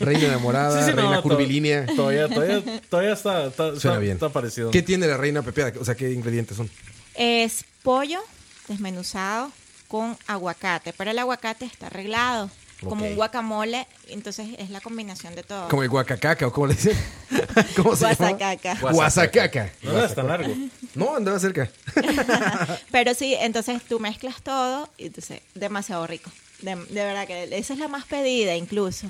Reina 0.00 0.24
enamorada, 0.26 0.80
Sí, 0.84 0.90
sí, 0.90 0.96
no, 0.96 1.02
reina 1.02 1.22
curvilínea. 1.22 1.86
Todavía, 1.96 2.28
todavía, 2.28 2.62
todavía 2.88 3.12
está, 3.12 3.46
está, 3.46 3.64
Suena 3.68 3.76
está- 3.76 3.98
bien. 3.98 4.12
está 4.14 4.28
parecido. 4.28 4.70
¿Qué 4.70 4.82
tiene 4.82 5.06
la 5.06 5.16
reina 5.16 5.42
pepeada? 5.42 5.72
O 5.80 5.84
sea, 5.84 5.94
¿qué 5.94 6.10
ingredientes 6.12 6.56
son? 6.56 6.70
Es 7.14 7.64
pollo 7.82 8.20
desmenuzado 8.68 9.52
con 9.88 10.16
aguacate, 10.26 10.92
pero 10.96 11.10
el 11.10 11.18
aguacate 11.18 11.64
está 11.66 11.86
arreglado 11.88 12.50
como 12.88 13.06
un 13.06 13.14
guacamole, 13.16 13.86
entonces 14.08 14.48
es 14.58 14.70
la 14.70 14.80
combinación 14.80 15.34
de 15.34 15.42
todo. 15.42 15.68
Como 15.68 15.82
el 15.82 15.88
guacacaca 15.88 16.46
o 16.46 16.52
cómo 16.52 16.68
le 16.68 16.74
dicen. 16.74 16.96
¿Cómo 17.76 17.94
se 17.96 18.04
llama? 18.04 18.30
Guasacaca. 18.32 18.78
Guasacaca. 18.80 19.72
No, 19.82 19.92
no 19.92 20.04
es 20.04 20.14
tan 20.14 20.26
largo. 20.28 20.54
No, 20.94 21.16
andaba 21.16 21.38
cerca. 21.38 21.70
Pero 22.90 23.14
sí, 23.14 23.34
entonces 23.38 23.82
tú 23.88 23.98
mezclas 24.00 24.42
todo 24.42 24.88
y 24.98 25.06
entonces 25.06 25.40
demasiado 25.54 26.06
rico. 26.06 26.30
De, 26.60 26.76
de 26.76 27.04
verdad 27.04 27.26
que 27.26 27.56
esa 27.56 27.72
es 27.72 27.78
la 27.78 27.88
más 27.88 28.04
pedida 28.04 28.54
incluso. 28.56 29.06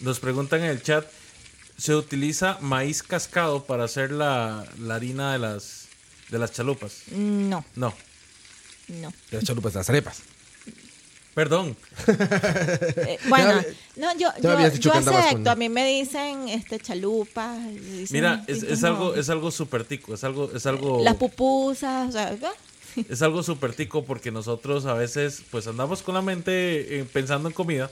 Nos 0.00 0.20
preguntan 0.20 0.60
en 0.60 0.70
el 0.70 0.82
chat, 0.82 1.06
¿se 1.78 1.94
utiliza 1.94 2.58
maíz 2.60 3.02
cascado 3.02 3.64
para 3.64 3.84
hacer 3.84 4.10
la, 4.12 4.64
la 4.78 4.94
harina 4.96 5.32
de 5.32 5.38
las, 5.38 5.88
de 6.28 6.38
las 6.38 6.52
chalupas? 6.52 7.02
No, 7.12 7.64
No, 7.74 7.94
no. 8.88 9.12
Las 9.30 9.44
chalupas, 9.44 9.74
las 9.74 9.88
arepas. 9.90 10.22
Perdón. 11.36 11.76
Eh, 12.08 13.18
bueno, 13.28 13.62
no, 13.96 14.18
yo, 14.18 14.30
yo, 14.40 14.52
acepto. 14.92 15.32
con- 15.32 15.48
A 15.48 15.54
mí 15.54 15.68
me 15.68 15.86
dicen 15.86 16.48
este 16.48 16.80
chalupa. 16.80 17.54
dicen 17.58 18.08
Mira, 18.10 18.42
es, 18.46 18.62
es 18.62 18.82
algo, 18.84 19.14
es 19.14 19.28
algo 19.28 19.50
súper 19.50 19.84
tico, 19.84 20.14
es 20.14 20.24
algo, 20.24 20.50
es 20.54 20.64
algo, 20.64 21.04
Las 21.04 21.16
pupusas, 21.16 22.08
o 22.08 22.12
sea, 22.12 22.34
es 23.06 23.20
algo 23.20 23.42
súper 23.42 23.74
tico 23.74 24.02
porque 24.06 24.30
nosotros 24.30 24.86
a 24.86 24.94
veces 24.94 25.42
pues 25.50 25.66
andamos 25.66 26.02
con 26.02 26.14
la 26.14 26.22
mente 26.22 27.00
eh, 27.00 27.04
pensando 27.04 27.48
en 27.48 27.54
comida 27.54 27.90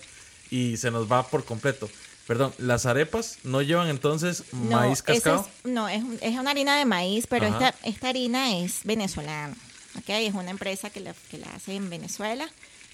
y 0.50 0.78
se 0.78 0.90
nos 0.90 1.12
va 1.12 1.26
por 1.28 1.44
completo. 1.44 1.90
Perdón, 2.26 2.54
las 2.56 2.86
arepas 2.86 3.40
no 3.44 3.60
llevan 3.60 3.88
entonces 3.88 4.44
maíz 4.52 5.02
cascado. 5.02 5.46
Es, 5.64 5.70
no, 5.70 5.86
es, 5.86 6.02
es 6.22 6.38
una 6.38 6.52
harina 6.52 6.78
de 6.78 6.86
maíz, 6.86 7.26
pero 7.26 7.46
esta, 7.46 7.74
esta 7.82 8.08
harina 8.08 8.56
es 8.56 8.80
venezolana. 8.84 9.54
¿ok? 9.98 10.08
Es 10.08 10.32
una 10.32 10.50
empresa 10.50 10.88
que 10.88 11.00
la, 11.00 11.14
que 11.30 11.36
la 11.36 11.48
hace 11.54 11.74
en 11.74 11.90
Venezuela. 11.90 12.48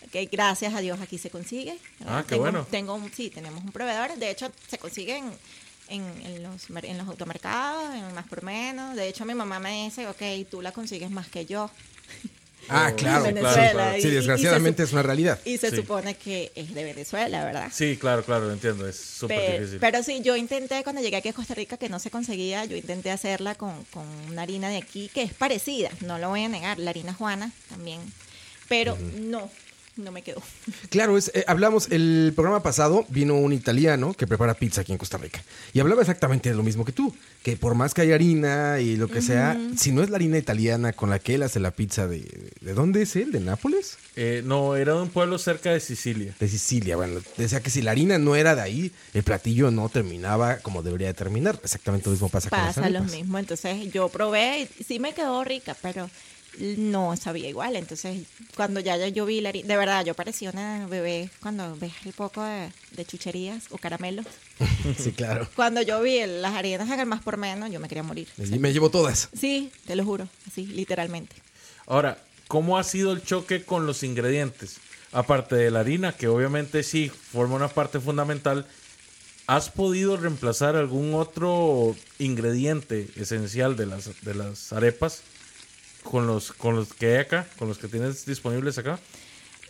¿Ok? 0.07 0.29
Gracias 0.31 0.75
a 0.75 0.81
Dios 0.81 1.01
aquí 1.01 1.19
se 1.19 1.31
consigue. 1.31 1.79
¿verdad? 1.99 2.19
Ah, 2.19 2.23
qué 2.23 2.31
Tengo- 2.37 2.43
bueno. 2.43 2.67
Tengo 2.71 2.95
un, 2.95 3.13
sí, 3.13 3.31
tenemos 3.31 3.63
un 3.65 3.73
proveedor. 3.73 4.17
De 4.17 4.31
hecho, 4.31 4.51
se 4.69 4.79
consigue 4.79 5.17
en, 5.19 5.31
en, 5.89 6.03
en 6.25 6.43
los, 6.43 6.69
en 6.83 6.99
los 6.99 7.09
automercados, 7.09 7.95
en 7.95 8.15
más 8.15 8.27
por 8.29 8.43
menos. 8.43 8.97
De 8.97 9.09
hecho, 9.09 9.25
mi 9.25 9.35
mamá 9.35 9.59
me 9.61 9.85
dice, 9.85 10.07
ok, 10.09 10.23
tú 10.51 10.63
la 10.63 10.73
consigues 10.73 11.11
más 11.11 11.29
que 11.29 11.47
yo. 11.47 11.71
Ah, 12.69 12.93
claro. 12.97 13.25
Claro, 13.35 13.93
Sí, 13.95 13.97
y- 13.97 13.99
y 13.99 14.03
se 14.03 14.11
desgraciadamente 14.11 14.83
es 14.85 14.93
una 14.93 15.03
realidad. 15.03 15.41
Y 15.45 15.57
se 15.59 15.71
Sí. 15.71 15.77
supone 15.77 16.15
que 16.15 16.53
es 16.55 16.73
de 16.75 16.85
Venezuela, 16.85 17.45
¿verdad? 17.45 17.71
Sí, 17.73 17.97
claro, 17.97 18.23
claro, 18.25 18.47
lo 18.47 18.53
entiendo, 18.53 18.87
es 18.87 18.97
súper 18.97 19.59
difícil. 19.61 19.79
pero 19.81 20.03
sí, 20.03 20.21
yo 20.23 20.37
intenté 20.37 20.83
cuando 20.85 21.01
llegué 21.03 21.17
aquí 21.17 21.29
a 21.31 21.33
Costa 21.33 21.55
Rica 21.55 21.77
que 21.79 21.89
no 21.89 21.99
se 21.99 22.11
conseguía, 22.11 22.65
yo 22.67 22.77
intenté 22.77 23.11
hacerla 23.11 23.55
con, 23.55 23.85
con 23.87 24.07
una 24.29 24.43
harina 24.43 24.69
de 24.69 24.77
aquí 24.77 25.11
que 25.13 25.23
es 25.23 25.33
parecida, 25.35 25.91
no 26.03 26.19
lo 26.19 26.29
voy 26.29 26.45
a 26.45 26.49
negar, 26.49 26.79
la 26.79 26.91
harina 26.91 27.15
Juana 27.15 27.51
también, 27.71 28.01
pero 28.69 28.97
no, 29.19 29.51
no 30.01 30.13
me 30.13 30.23
quedó. 30.23 30.43
Claro, 30.91 31.17
es, 31.17 31.31
eh, 31.35 31.45
hablamos, 31.47 31.89
el 31.91 32.33
programa 32.35 32.63
pasado 32.63 33.05
vino 33.09 33.35
un 33.37 33.53
italiano 33.53 34.13
que 34.15 34.27
prepara 34.27 34.55
pizza 34.55 34.81
aquí 34.81 34.93
en 34.93 34.99
Costa 34.99 35.19
Rica. 35.19 35.43
Y 35.73 35.81
hablaba 35.81 36.01
exactamente 36.01 36.49
de 36.49 36.57
lo 36.57 36.63
mismo 36.63 36.85
que 36.85 36.93
tú, 36.93 37.15
que 37.43 37.57
por 37.57 37.75
más 37.75 37.95
que 37.95 38.03
haya 38.03 38.17
harina 38.17 38.81
y 38.81 38.97
lo 38.97 39.09
que 39.09 39.23
sea, 39.23 39.57
si 39.77 39.93
no 39.93 40.03
es 40.03 40.11
la 40.11 40.17
harina 40.17 40.37
italiana 40.37 40.93
con 40.93 41.11
la 41.11 41.19
que 41.19 41.37
él 41.37 41.43
hace 41.43 41.61
la 41.61 41.71
pizza 41.71 42.09
de... 42.09 42.51
¿De 42.61 42.75
dónde 42.75 43.03
es 43.03 43.15
él? 43.15 43.31
¿De 43.31 43.41
Nápoles? 43.41 43.99
Eh, 44.17 44.43
no, 44.45 44.75
era 44.75 44.95
de 44.95 45.03
un 45.03 45.11
pueblo 45.11 45.39
cerca 45.39 45.73
de 45.73 45.81
Sicilia. 45.81 46.35
De 46.39 46.49
Sicilia. 46.49 46.97
Bueno, 46.97 47.21
decía 47.37 47.61
que 47.61 47.71
si 47.71 47.83
la 47.83 47.93
harina 47.93 48.19
no 48.19 48.35
era 48.35 48.55
de 48.55 48.63
ahí, 48.63 48.93
el 49.15 49.23
platillo 49.23 49.71
no 49.71 49.89
terminaba 49.89 50.59
como 50.59 50.83
debería 50.83 51.09
de 51.09 51.15
terminar. 51.15 51.59
Exactamente 51.63 52.07
lo 52.07 52.13
mismo 52.13 52.29
pasa, 52.29 52.51
con 52.51 52.59
Pasa 52.59 52.91
lo 52.91 53.03
mismo, 53.05 53.39
entonces 53.39 53.93
yo 53.93 54.09
probé 54.09 54.69
y 54.79 54.85
sí 54.85 54.99
me 54.99 55.15
quedó 55.15 55.45
rica, 55.45 55.77
pero 55.81 56.11
no 56.59 57.17
sabía 57.17 57.49
igual, 57.49 57.77
entonces 57.77 58.27
cuando 58.57 58.81
ya, 58.81 58.97
ya 58.97 59.09
yo 59.09 59.25
vi 59.25 59.41
la 59.41 59.51
harina, 59.51 59.69
de 59.69 59.77
verdad, 59.77 60.05
yo 60.05 60.15
parecía 60.15 60.51
una 60.51 60.87
bebé 60.87 61.31
cuando 61.41 61.77
ves 61.77 61.93
el 62.05 62.13
poco 62.13 62.43
de, 62.43 62.71
de 62.93 63.05
chucherías 63.05 63.65
o 63.71 63.79
caramelos. 63.79 64.27
Sí, 64.99 65.13
claro. 65.13 65.49
Cuando 65.57 65.83
yo 65.83 66.03
vi 66.03 66.21
las 66.27 66.55
harinas 66.55 66.91
en 66.91 67.01
el 67.01 67.07
más 67.07 67.23
por 67.23 67.37
menos, 67.37 67.71
yo 67.71 67.81
me 67.81 67.89
quería 67.89 68.03
morir. 68.03 68.29
Y 68.39 68.59
me 68.59 68.73
llevo 68.73 68.91
todas. 68.91 69.29
Sí, 69.39 69.71
te 69.87 69.97
lo 69.97 70.05
juro, 70.05 70.29
así, 70.47 70.67
literalmente. 70.67 71.37
Ahora, 71.87 72.19
¿cómo 72.49 72.79
ha 72.79 72.85
sido 72.85 73.13
el 73.13 73.23
choque 73.23 73.65
con 73.65 73.87
los 73.87 74.03
ingredientes? 74.03 74.77
Aparte 75.13 75.57
de 75.57 75.71
la 75.71 75.81
harina, 75.81 76.13
que 76.13 76.29
obviamente 76.29 76.83
sí 76.83 77.09
forma 77.09 77.57
una 77.57 77.69
parte 77.69 78.01
fundamental, 78.01 78.67
¿has 79.47 79.71
podido 79.71 80.17
reemplazar 80.17 80.77
algún 80.77 81.15
otro 81.15 81.97
ingrediente 82.19 83.09
esencial 83.17 83.77
de 83.77 83.87
las, 83.87 84.23
de 84.23 84.35
las 84.35 84.73
arepas 84.73 85.23
con 86.03 86.27
los, 86.27 86.53
con 86.53 86.77
los 86.77 86.93
que 86.95 87.07
hay 87.15 87.17
acá, 87.19 87.47
con 87.59 87.69
los 87.69 87.79
que 87.79 87.89
tienes 87.89 88.25
disponibles 88.27 88.79
acá? 88.79 88.99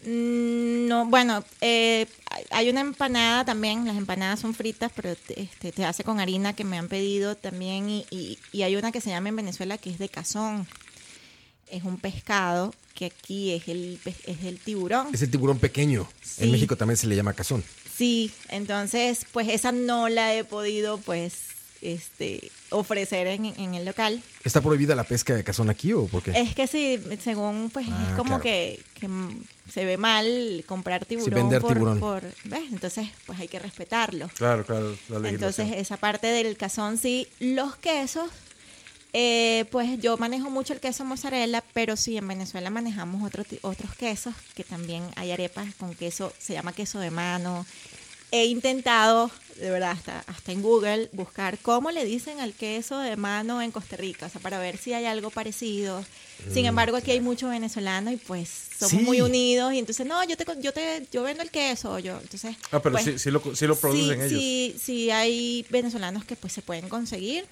Mm, 0.05 0.87
No, 0.89 1.07
bueno, 1.07 1.45
eh, 1.61 2.07
hay- 2.51 2.69
una 2.71 2.81
empanada 2.81 3.45
también, 3.45 3.87
las 3.87 3.97
empanadas 3.97 4.41
son 4.41 4.55
fritas, 4.55 4.91
pero 4.95 5.15
te, 5.15 5.43
este, 5.43 5.73
te 5.73 5.85
hace 5.85 6.03
con 6.05 6.19
harina 6.21 6.55
que 6.55 6.65
me 6.65 6.79
han 6.79 6.89
pedido 6.89 7.37
también 7.37 7.89
y, 7.89 8.07
y- 8.11 8.39
y 8.53 8.63
hay 8.63 8.75
una 8.77 8.91
que 8.93 9.01
se 9.01 9.11
llama 9.11 9.29
en 9.29 9.37
Venezuela 9.37 9.79
que 9.79 9.91
es 9.91 9.99
de 9.99 10.09
cazón. 10.09 10.67
Es 11.69 11.85
un 11.85 11.99
pescado 11.99 12.75
que 12.95 13.07
aquí 13.07 13.53
es 13.53 13.69
el, 13.69 14.01
es 14.05 14.43
el 14.45 14.59
tiburón. 14.59 15.09
Es 15.15 15.23
el 15.23 15.31
tiburón 15.31 15.59
pequeño. 15.61 16.09
En. 16.39 16.51
México 16.51 16.77
también 16.77 16.97
se 16.97 17.07
le 17.07 17.15
llama 17.15 17.33
cazón. 17.35 17.63
Sí, 17.97 18.33
entonces 18.49 19.27
pues 19.33 19.49
esa 19.49 19.71
no 19.71 20.09
la 20.09 20.35
he 20.35 20.43
podido 20.43 20.99
pues 20.99 21.35
este 21.83 22.51
ofrecer 22.71 23.27
en, 23.27 23.47
en 23.47 23.75
el 23.75 23.85
local. 23.85 24.23
¿Está 24.45 24.61
prohibida 24.61 24.95
la 24.95 25.05
pesca 25.05 25.35
de 25.35 25.43
cazón 25.45 25.71
aquí 25.71 25.93
o 25.93 26.07
por 26.07 26.23
qué? 26.23 26.33
Es 26.33 26.55
que 26.55 26.67
sí, 26.67 26.99
según 27.23 27.71
pues 27.73 27.87
Ah, 27.91 28.07
es 28.11 28.17
como 28.17 28.29
claro. 28.41 28.43
que, 28.43 28.81
que, 28.95 29.09
se 29.73 29.85
ve 29.85 29.97
mal 29.97 30.65
comprar 30.67 31.05
tiburón. 31.05 31.35
vender 31.35 31.61
por, 31.61 31.73
tiburón. 31.75 32.01
por- 32.01 32.23
¿ves? 32.45 32.65
Entonces 32.73 33.09
pues 33.27 33.39
hay 33.41 33.49
que 33.49 33.59
respetarlo. 33.59 34.29
Claro, 34.37 34.65
claro. 34.65 34.97
Entonces 35.25 35.73
esa 35.77 35.97
parte 35.97 36.27
del 36.27 36.57
cazón 36.57 36.99
sí. 36.99 37.29
Los 37.39 37.77
quesos, 37.77 38.29
eh, 39.13 39.65
pues 39.71 39.99
yo 40.01 40.17
manejo 40.19 40.51
mucho 40.51 40.73
el 40.73 40.81
queso 40.81 41.05
mozzarella, 41.05 41.65
pero 41.73 41.97
sí 41.97 42.17
en 42.17 42.29
Venezuela 42.29 42.71
manejamos 42.71 43.23
otro 43.25 43.45
otros 43.63 43.95
quesos, 43.97 44.35
que 44.55 44.65
también 44.65 45.03
hay 45.17 45.33
arepas 45.33 45.75
con 45.77 45.95
queso, 45.95 46.33
se 46.39 46.53
llama 46.53 46.73
queso 46.73 46.99
de 47.01 47.11
mano. 47.11 47.65
He 48.33 48.45
intentado, 48.47 49.31
de 49.57 49.71
verdad, 49.71 49.91
hasta, 49.93 50.21
hasta 50.27 50.53
en 50.53 50.63
Google, 50.63 51.09
buscar 51.13 51.59
cómo 51.59 51.91
le 51.91 52.05
dicen 52.05 52.41
al 52.41 52.53
queso 52.55 52.99
de 52.99 53.17
mano 53.17 53.61
en 53.63 53.71
Costa 53.71 53.97
Rica, 53.97 54.27
o 54.27 54.29
sea, 54.29 54.41
para 54.41 54.59
ver 54.59 54.77
si 54.79 54.93
hay 54.93 55.05
algo 55.07 55.31
parecido. 55.31 56.05
Sin 56.53 56.65
embargo, 56.67 56.97
aquí 56.97 57.11
hay 57.11 57.21
mucho 57.21 57.49
venezolano 57.49 58.11
y 58.11 58.17
pues 58.17 58.49
somos 58.79 58.95
Mm, 58.95 58.99
Sí. 58.99 59.05
muy 59.05 59.21
unidos 59.21 59.75
y 59.75 59.79
entonces, 59.79 60.07
no, 60.07 60.25
yo 60.25 60.37
te, 60.39 60.47
yo 60.61 60.73
te, 60.73 61.07
yo 61.13 61.23
vendo 61.23 61.43
el 61.43 61.51
queso, 61.51 61.99
yo, 61.99 62.19
entonces... 62.21 62.57
ah, 62.73 62.81
pero 62.81 62.93
pues, 62.95 63.05
sí, 63.05 63.19
sí 63.19 63.31
lo, 63.31 63.43
sí 63.55 63.67
lo 63.67 63.77
producen 63.77 64.23
ellos. 64.23 64.41
Sí, 64.41 64.75
sí 64.83 65.11
hay 65.11 65.67
venezolanos 65.69 66.25
que 66.25 66.37
pues 66.37 66.53
se 66.55 66.63
pueden 66.63 66.89
conseguir. 66.89 67.45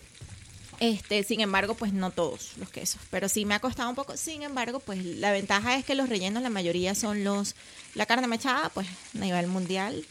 Este, 0.81 1.25
sin 1.25 1.41
embargo, 1.41 1.75
pues 1.75 1.93
no 1.93 2.13
todos 2.13 2.53
los 2.57 2.71
quesos, 2.71 3.01
pero 3.11 3.29
sí 3.29 3.45
me 3.45 3.55
ha 3.55 3.59
costado 3.61 3.89
un 3.91 3.97
poco. 3.97 4.17
Sin 4.17 4.45
embargo, 4.45 4.79
pues 4.79 5.05
la 5.05 5.33
ventaja 5.33 5.77
es 5.77 5.85
que 5.85 5.97
los 5.97 6.09
rellenos, 6.09 6.41
la 6.43 6.51
mayoría 6.51 6.95
son 6.95 7.25
los, 7.25 7.57
la 7.95 8.07
carne 8.07 8.29
mechada, 8.29 8.69
pues 8.69 8.87
a 8.87 9.19
nivel 9.19 9.49
mundial. 9.49 10.05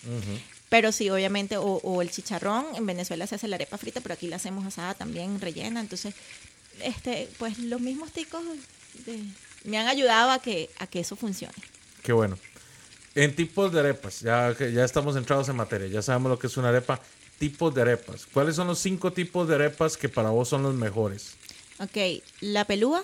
Pero 0.69 0.91
sí, 0.91 1.09
obviamente, 1.09 1.57
o, 1.57 1.63
o 1.63 2.01
el 2.01 2.11
chicharrón, 2.11 2.65
en 2.75 2.85
Venezuela 2.85 3.25
se 3.25 3.35
hace 3.35 3.47
la 3.47 3.55
arepa 3.55 3.77
frita, 3.77 4.01
pero 4.01 4.13
aquí 4.13 4.27
la 4.27 4.35
hacemos 4.35 4.65
asada 4.65 4.93
también, 4.93 5.39
rellena. 5.39 5.79
Entonces, 5.79 6.13
este, 6.81 7.29
pues 7.37 7.57
los 7.59 7.79
mismos 7.81 8.11
ticos 8.11 8.43
de- 9.05 9.23
me 9.63 9.77
han 9.77 9.87
ayudado 9.87 10.31
a 10.31 10.39
que, 10.39 10.69
a 10.79 10.87
que 10.87 10.99
eso 10.99 11.15
funcione. 11.15 11.53
Qué 12.03 12.11
bueno. 12.13 12.37
En 13.15 13.35
tipos 13.35 13.71
de 13.71 13.79
arepas, 13.79 14.19
ya, 14.21 14.55
ya 14.59 14.83
estamos 14.85 15.15
entrados 15.15 15.49
en 15.49 15.55
materia, 15.55 15.87
ya 15.87 16.01
sabemos 16.01 16.29
lo 16.29 16.37
que 16.39 16.47
es 16.47 16.57
una 16.57 16.69
arepa. 16.69 17.01
Tipos 17.39 17.73
de 17.73 17.81
arepas. 17.83 18.25
¿Cuáles 18.25 18.55
son 18.55 18.67
los 18.67 18.79
cinco 18.79 19.13
tipos 19.13 19.47
de 19.47 19.55
arepas 19.55 19.95
que 19.95 20.09
para 20.09 20.29
vos 20.31 20.49
son 20.49 20.63
los 20.63 20.73
mejores? 20.75 21.33
Ok, 21.79 22.23
la 22.41 22.65
pelúa. 22.65 23.03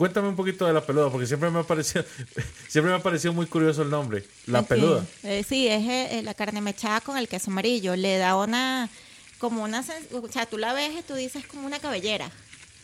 Cuéntame 0.00 0.28
un 0.28 0.34
poquito 0.34 0.64
de 0.66 0.72
la 0.72 0.80
peluda, 0.80 1.10
porque 1.10 1.26
siempre 1.26 1.50
me 1.50 1.58
ha 1.58 1.62
parecido, 1.62 2.06
siempre 2.68 2.90
me 2.90 2.98
ha 2.98 3.02
parecido 3.02 3.34
muy 3.34 3.44
curioso 3.44 3.82
el 3.82 3.90
nombre. 3.90 4.24
La 4.46 4.62
peluda. 4.62 5.04
eh, 5.24 5.44
sí, 5.46 5.68
es 5.68 5.86
eh, 5.86 6.22
la 6.24 6.32
carne 6.32 6.62
mechada 6.62 7.02
con 7.02 7.18
el 7.18 7.28
queso 7.28 7.50
amarillo. 7.50 7.94
Le 7.96 8.16
da 8.16 8.34
una, 8.34 8.88
como 9.38 9.62
una, 9.62 9.80
o 10.12 10.28
sea, 10.32 10.46
tú 10.46 10.56
la 10.56 10.72
ves 10.72 10.92
y 10.98 11.02
tú 11.02 11.14
dices 11.16 11.46
como 11.46 11.66
una 11.66 11.80
cabellera, 11.80 12.30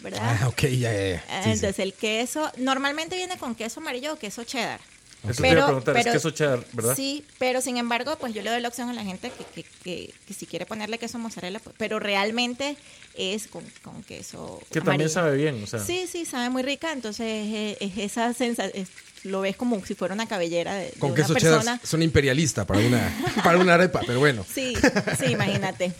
¿verdad? 0.00 0.40
Ah, 0.42 0.48
ok, 0.48 0.64
ya, 0.64 0.68
ya, 0.68 0.92
ya. 0.92 0.92
Eh, 0.92 1.20
Sí, 1.26 1.42
sí. 1.44 1.50
Entonces 1.52 1.78
el 1.78 1.94
queso, 1.94 2.52
normalmente 2.58 3.16
viene 3.16 3.38
con 3.38 3.54
queso 3.54 3.80
amarillo 3.80 4.12
o 4.12 4.16
queso 4.18 4.44
cheddar. 4.44 4.80
Eso 5.30 5.42
te 5.42 5.50
iba 5.50 5.62
a 5.62 5.66
preguntar, 5.66 5.96
es 5.96 6.06
queso 6.06 6.30
cheddar, 6.30 6.64
¿verdad? 6.72 6.94
Sí, 6.96 7.24
pero 7.38 7.60
sin 7.60 7.76
embargo, 7.76 8.16
pues 8.18 8.34
yo 8.34 8.42
le 8.42 8.50
doy 8.50 8.60
la 8.60 8.68
opción 8.68 8.88
a 8.88 8.92
la 8.92 9.04
gente 9.04 9.30
que, 9.30 9.62
que, 9.62 9.68
que, 9.82 10.14
que 10.26 10.34
si 10.34 10.46
quiere 10.46 10.66
ponerle 10.66 10.98
queso 10.98 11.18
mozzarella, 11.18 11.58
pues, 11.58 11.74
pero 11.78 11.98
realmente 11.98 12.76
es 13.14 13.46
con, 13.48 13.64
con 13.82 14.02
queso 14.02 14.60
Que 14.70 14.80
también 14.80 15.10
sabe 15.10 15.36
bien, 15.36 15.62
o 15.62 15.66
sea. 15.66 15.80
Sí, 15.80 16.06
sí, 16.10 16.24
sabe 16.24 16.50
muy 16.50 16.62
rica, 16.62 16.92
entonces 16.92 17.76
es, 17.80 17.90
es 17.92 17.98
esa 17.98 18.32
sensación, 18.34 18.86
lo 19.24 19.40
ves 19.40 19.56
como 19.56 19.84
si 19.84 19.94
fuera 19.94 20.14
una 20.14 20.26
cabellera 20.28 20.74
de, 20.74 20.84
de 20.86 20.92
Con 20.98 21.10
una 21.10 21.16
queso 21.20 21.32
persona. 21.32 21.60
cheddar 21.60 21.80
son 21.82 22.02
imperialista 22.02 22.64
para 22.64 22.80
una, 22.80 23.12
para 23.44 23.58
una 23.58 23.74
arepa, 23.74 24.00
pero 24.06 24.20
bueno. 24.20 24.44
Sí, 24.48 24.74
sí, 25.18 25.26
imagínate. 25.32 25.92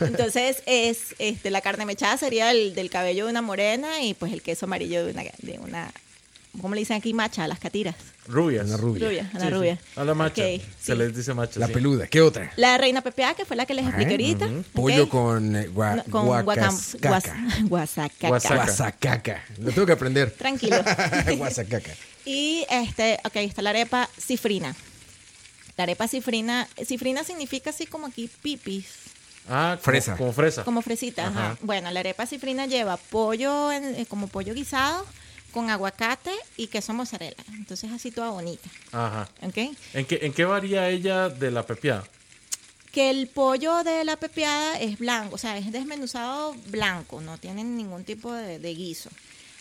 Entonces, 0.00 0.62
es 0.66 1.14
este 1.18 1.50
la 1.50 1.60
carne 1.62 1.86
mechada 1.86 2.16
sería 2.18 2.50
el 2.50 2.74
del 2.74 2.90
cabello 2.90 3.24
de 3.24 3.30
una 3.30 3.40
morena 3.42 4.02
y 4.02 4.14
pues 4.14 4.32
el 4.32 4.42
queso 4.42 4.66
amarillo 4.66 5.06
de 5.06 5.12
una, 5.12 5.22
de 5.38 5.58
una 5.58 5.92
¿cómo 6.60 6.74
le 6.74 6.80
dicen 6.80 6.96
aquí? 6.96 7.12
Macha, 7.14 7.44
a 7.44 7.48
las 7.48 7.58
catiras. 7.58 7.94
Rubias. 8.26 8.66
Una 8.66 8.76
rubia. 8.76 9.06
Rubia, 9.08 9.30
a 9.32 9.38
la 9.38 9.40
Sí, 9.40 9.46
sí. 9.46 9.52
rubia. 9.54 9.78
A 9.96 10.04
la 10.04 10.14
macha. 10.14 10.42
Ok, 10.42 10.60
Se 10.80 10.92
sí. 10.92 10.94
les 10.98 11.16
dice 11.16 11.34
macha. 11.34 11.58
La 11.60 11.66
sí. 11.66 11.72
peluda. 11.72 12.06
¿Qué 12.06 12.20
otra? 12.20 12.52
La 12.56 12.78
reina 12.78 13.00
pepeada, 13.00 13.34
que 13.34 13.44
fue 13.44 13.56
la 13.56 13.66
que 13.66 13.74
les 13.74 13.86
expliqué 13.86 14.10
ahorita. 14.12 14.48
Pollo 14.72 15.08
con, 15.08 15.56
eh, 15.56 15.68
gua- 15.70 15.96
No, 15.96 16.04
con 16.04 16.26
guasacaca. 16.44 17.36
Guasaca. 17.64 18.28
Guasacaca. 18.28 19.44
Lo 19.58 19.72
tengo 19.72 19.86
que 19.86 19.92
aprender. 19.92 20.30
Tranquilo. 20.32 20.76
Guasacaca. 21.36 21.90
Y 22.24 22.64
este, 22.70 23.18
ok, 23.24 23.36
está 23.36 23.62
la 23.62 23.70
arepa 23.70 24.08
cifrina. 24.18 24.74
La 25.76 25.84
arepa 25.84 26.06
cifrina, 26.08 26.68
cifrina 26.84 27.24
significa 27.24 27.70
así 27.70 27.86
como 27.86 28.06
aquí 28.06 28.30
pipis, 28.42 28.86
Ah, 29.48 29.78
como, 29.78 29.82
Fresa. 29.82 30.16
Como 30.16 30.32
fresa. 30.32 30.64
como 30.64 30.82
fresita. 30.82 31.26
ajá. 31.28 31.46
Ajá. 31.52 31.58
Bueno, 31.62 31.90
la 31.90 32.00
arepa 32.00 32.26
cifrina 32.26 32.66
lleva 32.66 32.96
pollo, 32.98 33.72
en- 33.72 33.94
eh, 33.96 34.06
como 34.06 34.28
pollo 34.28 34.52
guisado, 34.54 35.04
con 35.50 35.70
aguacate 35.70 36.32
y 36.56 36.68
queso 36.68 36.92
mozzarella. 36.92 37.42
Entonces 37.52 37.90
así 37.92 38.10
toda 38.10 38.30
bonita, 38.30 38.68
Ajá. 38.92 39.28
¿ok? 39.42 39.56
¿En 39.94 40.04
qué, 40.06 40.18
¿En 40.22 40.32
qué 40.32 40.44
varía 40.44 40.88
ella 40.88 41.28
de 41.28 41.50
la 41.50 41.64
pepiada? 41.66 42.04
Que 42.92 43.10
el 43.10 43.28
pollo 43.28 43.84
de 43.84 44.04
la 44.04 44.16
pepiada 44.16 44.80
es 44.80 44.98
blanco, 44.98 45.36
o 45.36 45.38
sea, 45.38 45.56
es 45.58 45.70
desmenuzado 45.70 46.54
blanco, 46.66 47.20
no 47.20 47.38
tiene 47.38 47.62
ningún 47.62 48.04
tipo 48.04 48.32
de, 48.32 48.58
de 48.58 48.74
guiso. 48.74 49.10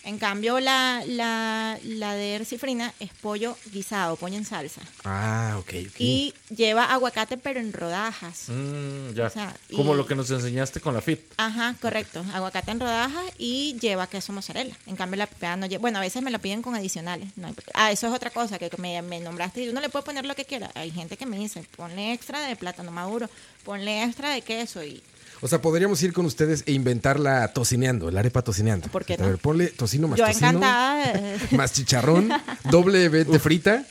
En 0.05 0.17
cambio, 0.17 0.59
la, 0.59 1.03
la, 1.05 1.77
la 1.83 2.13
de 2.15 2.43
cifrina 2.45 2.93
es 2.99 3.09
pollo 3.21 3.57
guisado, 3.71 4.15
pollo 4.15 4.35
en 4.37 4.45
salsa. 4.45 4.81
Ah, 5.03 5.57
ok, 5.59 5.73
ok. 5.89 5.95
Y 5.99 6.33
lleva 6.55 6.85
aguacate, 6.85 7.37
pero 7.37 7.59
en 7.59 7.73
rodajas. 7.73 8.45
Mm, 8.47 9.13
ya. 9.13 9.27
O 9.27 9.29
sea, 9.29 9.55
y- 9.69 9.75
Como 9.75 9.93
lo 9.95 10.05
que 10.05 10.15
nos 10.15 10.31
enseñaste 10.31 10.79
con 10.79 10.93
la 10.93 11.01
FIT. 11.01 11.19
Ajá, 11.37 11.75
correcto. 11.81 12.23
Aguacate 12.33 12.71
en 12.71 12.79
rodajas 12.79 13.25
y 13.37 13.77
lleva 13.79 14.07
queso 14.07 14.31
mozzarella. 14.33 14.75
En 14.87 14.95
cambio, 14.95 15.17
la 15.17 15.27
pepeada 15.27 15.57
no 15.57 15.65
lleva. 15.65 15.81
Bueno, 15.81 15.97
a 15.99 16.01
veces 16.01 16.23
me 16.23 16.31
lo 16.31 16.39
piden 16.39 16.61
con 16.61 16.75
adicionales. 16.75 17.29
No 17.35 17.47
hay- 17.47 17.55
ah, 17.73 17.91
eso 17.91 18.07
es 18.07 18.13
otra 18.13 18.29
cosa 18.29 18.57
que 18.57 18.69
me, 18.77 19.01
me 19.01 19.19
nombraste. 19.19 19.63
Y 19.63 19.69
uno 19.69 19.81
le 19.81 19.89
puede 19.89 20.05
poner 20.05 20.25
lo 20.25 20.35
que 20.35 20.45
quiera. 20.45 20.71
Hay 20.75 20.91
gente 20.91 21.17
que 21.17 21.25
me 21.25 21.37
dice, 21.37 21.63
ponle 21.75 22.13
extra 22.13 22.39
de 22.47 22.55
plátano 22.55 22.91
maduro, 22.91 23.29
ponle 23.65 24.03
extra 24.03 24.29
de 24.31 24.41
queso. 24.41 24.83
y 24.83 25.03
O 25.41 25.47
sea, 25.47 25.61
podríamos 25.61 26.01
ir 26.03 26.11
con 26.13 26.25
ustedes 26.25 26.63
e 26.65 26.73
inventarla 26.73 27.47
tocineando, 27.53 28.11
la 28.11 28.19
arepa 28.19 28.41
tocineando. 28.41 28.87
¿Por 28.89 29.05
qué 29.05 29.13
A 29.13 29.17
no? 29.17 29.27
ver, 29.27 29.37
ponle 29.37 29.67
tocino 29.67 30.07
más 30.07 30.19
Yo 30.19 30.25
tocino, 30.25 30.47
encantada. 30.49 31.13
más 31.51 31.71
chicharrón, 31.73 32.29
doble 32.69 33.07
vete 33.09 33.39
frita, 33.39 33.85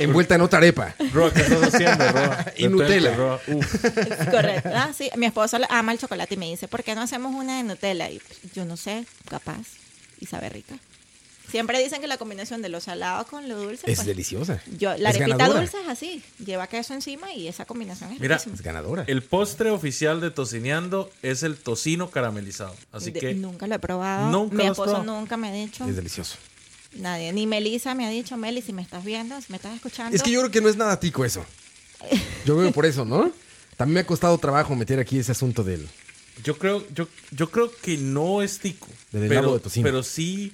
envuelta 0.00 0.34
en 0.34 0.40
otra 0.40 0.58
arepa. 0.58 0.94
Roa, 1.12 1.32
¿qué 1.32 1.42
estás 1.42 1.74
haciendo, 1.74 2.10
Roa? 2.12 2.46
Y 2.56 2.68
Nutella. 2.68 3.14
Roa. 3.14 3.40
Uf. 3.46 3.84
Correcto. 4.30 4.70
Ah, 4.74 4.90
sí. 4.96 5.08
Mi 5.16 5.26
esposo 5.26 5.58
ama 5.70 5.92
el 5.92 5.98
chocolate 5.98 6.34
y 6.34 6.36
me 6.38 6.46
dice, 6.46 6.66
¿por 6.66 6.82
qué 6.82 6.94
no 6.96 7.02
hacemos 7.02 7.32
una 7.34 7.58
de 7.58 7.62
Nutella? 7.62 8.10
Y 8.10 8.20
yo 8.54 8.64
no 8.64 8.76
sé, 8.76 9.06
capaz. 9.28 9.66
Y 10.20 10.26
sabe 10.26 10.48
rica. 10.48 10.74
Siempre 11.50 11.82
dicen 11.82 12.00
que 12.00 12.06
la 12.06 12.18
combinación 12.18 12.60
de 12.62 12.68
lo 12.68 12.80
salado 12.80 13.26
con 13.26 13.48
lo 13.48 13.56
dulce. 13.56 13.90
Es 13.90 13.96
pues, 13.98 14.06
deliciosa. 14.06 14.62
Yo, 14.78 14.90
la 14.98 15.10
Es 15.10 15.16
arepita 15.16 15.36
ganadora. 15.38 15.60
dulce 15.60 15.80
es 15.80 15.88
así. 15.88 16.22
Lleva 16.44 16.66
queso 16.66 16.92
encima 16.94 17.32
y 17.32 17.48
esa 17.48 17.64
combinación 17.64 18.12
es 18.12 18.20
Mira. 18.20 18.36
Es 18.36 18.60
ganadora. 18.62 19.04
El 19.06 19.22
postre 19.22 19.70
oficial 19.70 20.20
de 20.20 20.30
tocineando 20.30 21.10
es 21.22 21.42
el 21.42 21.56
tocino 21.56 22.10
caramelizado. 22.10 22.74
Así 22.92 23.10
De- 23.10 23.20
que 23.20 23.34
nunca 23.34 23.66
lo 23.66 23.74
he 23.76 23.78
probado. 23.78 24.30
Nunca 24.30 24.56
Mi 24.56 24.62
esposo 24.64 24.90
probado. 24.92 25.04
nunca 25.20 25.36
me 25.36 25.48
ha 25.48 25.52
dicho. 25.52 25.84
Es 25.86 25.96
delicioso. 25.96 26.36
Nadie. 26.96 27.32
Ni 27.32 27.46
Melissa 27.46 27.94
me 27.94 28.06
ha 28.06 28.10
dicho, 28.10 28.36
Meli, 28.36 28.62
si 28.62 28.72
me 28.72 28.82
estás 28.82 29.04
viendo, 29.04 29.40
si 29.40 29.46
me 29.50 29.56
estás 29.56 29.74
escuchando. 29.74 30.14
Es 30.16 30.22
que 30.22 30.30
yo 30.30 30.40
creo 30.40 30.50
que 30.50 30.60
no 30.60 30.68
es 30.68 30.76
nada 30.76 30.98
tico 31.00 31.24
eso. 31.24 31.44
Yo 32.46 32.56
veo 32.56 32.70
por 32.72 32.86
eso, 32.86 33.04
¿no? 33.04 33.32
También 33.76 33.94
me 33.94 34.00
ha 34.00 34.06
costado 34.06 34.36
trabajo 34.38 34.74
meter 34.76 34.98
aquí 34.98 35.18
ese 35.18 35.32
asunto 35.32 35.62
del... 35.64 35.86
yo 36.44 36.56
creo, 36.58 36.84
yo, 36.94 37.08
yo 37.30 37.50
creo 37.50 37.70
que 37.82 37.96
no 37.96 38.42
es 38.42 38.58
tico. 38.58 38.86
Del 39.12 39.28
Pero, 39.28 39.54
de 39.54 39.60
tocino. 39.60 39.84
pero 39.84 40.02
sí, 40.02 40.52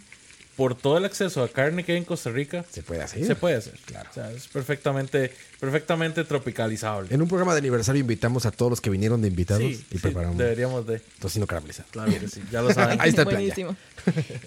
por 0.57 0.77
todo 0.77 0.99
el 0.99 1.05
acceso 1.05 1.43
a 1.43 1.49
carne 1.49 1.85
que 1.85 1.93
hay 1.93 1.99
en 1.99 2.05
Costa 2.05 2.31
Rica, 2.31 2.65
Se 2.71 2.83
puede 2.83 3.03
hacer. 3.03 3.27
se 3.27 3.35
puede 3.35 3.57
hacer. 3.57 3.75
Claro. 3.87 4.09
O 4.11 4.15
sea, 4.15 4.31
es 4.31 4.47
perfectamente, 4.49 5.33
perfectamente 5.61 6.25
tropicalizable. 6.25 7.13
En 7.15 7.21
un 7.23 7.29
programa 7.29 7.53
de 7.55 7.59
aniversario 7.59 8.01
invitamos 8.01 8.47
a 8.47 8.51
todos 8.51 8.71
los 8.71 8.81
que 8.81 8.91
vinieron 8.91 9.21
de 9.23 9.29
invitados 9.29 9.63
Sí, 9.63 9.69
y 9.91 9.95
sí, 9.95 9.99
preparamos 10.01 10.39
deberíamos 10.39 10.87
de. 10.87 11.01
tocino 11.19 11.47
caramelizado. 11.47 11.89
Claro 11.91 12.13
que 12.13 12.29
sí, 12.29 12.43
ya 12.51 12.63
lo 12.63 12.73
saben. 12.75 13.01
Ahí 13.01 13.11
está 13.11 13.23
el 13.23 13.29
plan 13.29 13.41
Buenísimo. 13.41 13.77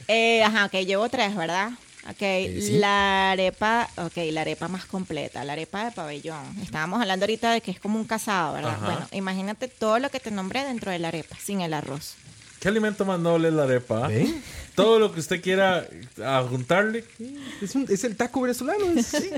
Eh, 0.08 0.44
ajá, 0.44 0.66
ok, 0.66 0.74
llevo 0.86 1.10
tres, 1.10 1.36
¿verdad? 1.36 1.72
Ok, 2.10 2.20
sí. 2.20 2.78
la 2.80 3.32
arepa, 3.32 3.90
ok, 3.98 4.14
la 4.32 4.42
arepa 4.42 4.70
más 4.70 4.86
completa, 4.86 5.44
la 5.44 5.54
arepa 5.54 5.84
de 5.86 5.92
pabellón. 5.92 6.58
Estábamos 6.64 7.02
hablando 7.02 7.26
ahorita 7.26 7.52
de 7.52 7.60
que 7.60 7.72
es 7.72 7.82
como 7.82 8.00
un 8.00 8.06
casado, 8.06 8.54
¿verdad? 8.54 8.76
Ajá. 8.76 8.86
Bueno, 8.86 9.08
imagínate 9.12 9.68
todo 9.68 10.00
lo 10.00 10.10
que 10.10 10.22
te 10.22 10.32
nombré 10.32 10.64
dentro 10.64 10.90
de 10.90 11.00
la 11.00 11.10
arepa, 11.10 11.36
sin 11.44 11.60
el 11.60 11.74
arroz. 11.74 12.14
¿Qué 12.60 12.68
alimento 12.68 13.06
más 13.06 13.20
noble 13.20 13.50
es 13.50 13.54
la 13.54 13.64
arepa? 13.64 14.08
ah? 14.08 14.12
¿Eh? 14.14 14.34
Todo 14.76 15.00
lo 15.00 15.12
que 15.14 15.20
usted 15.20 15.42
quiera 15.42 15.88
juntarle. 16.50 17.04
Es, 17.62 17.76
un- 17.76 17.86
es 17.90 18.04
el 18.04 18.16
taco 18.16 18.42
venezolano. 18.42 18.86
es- 18.96 19.08
sí, 19.08 19.30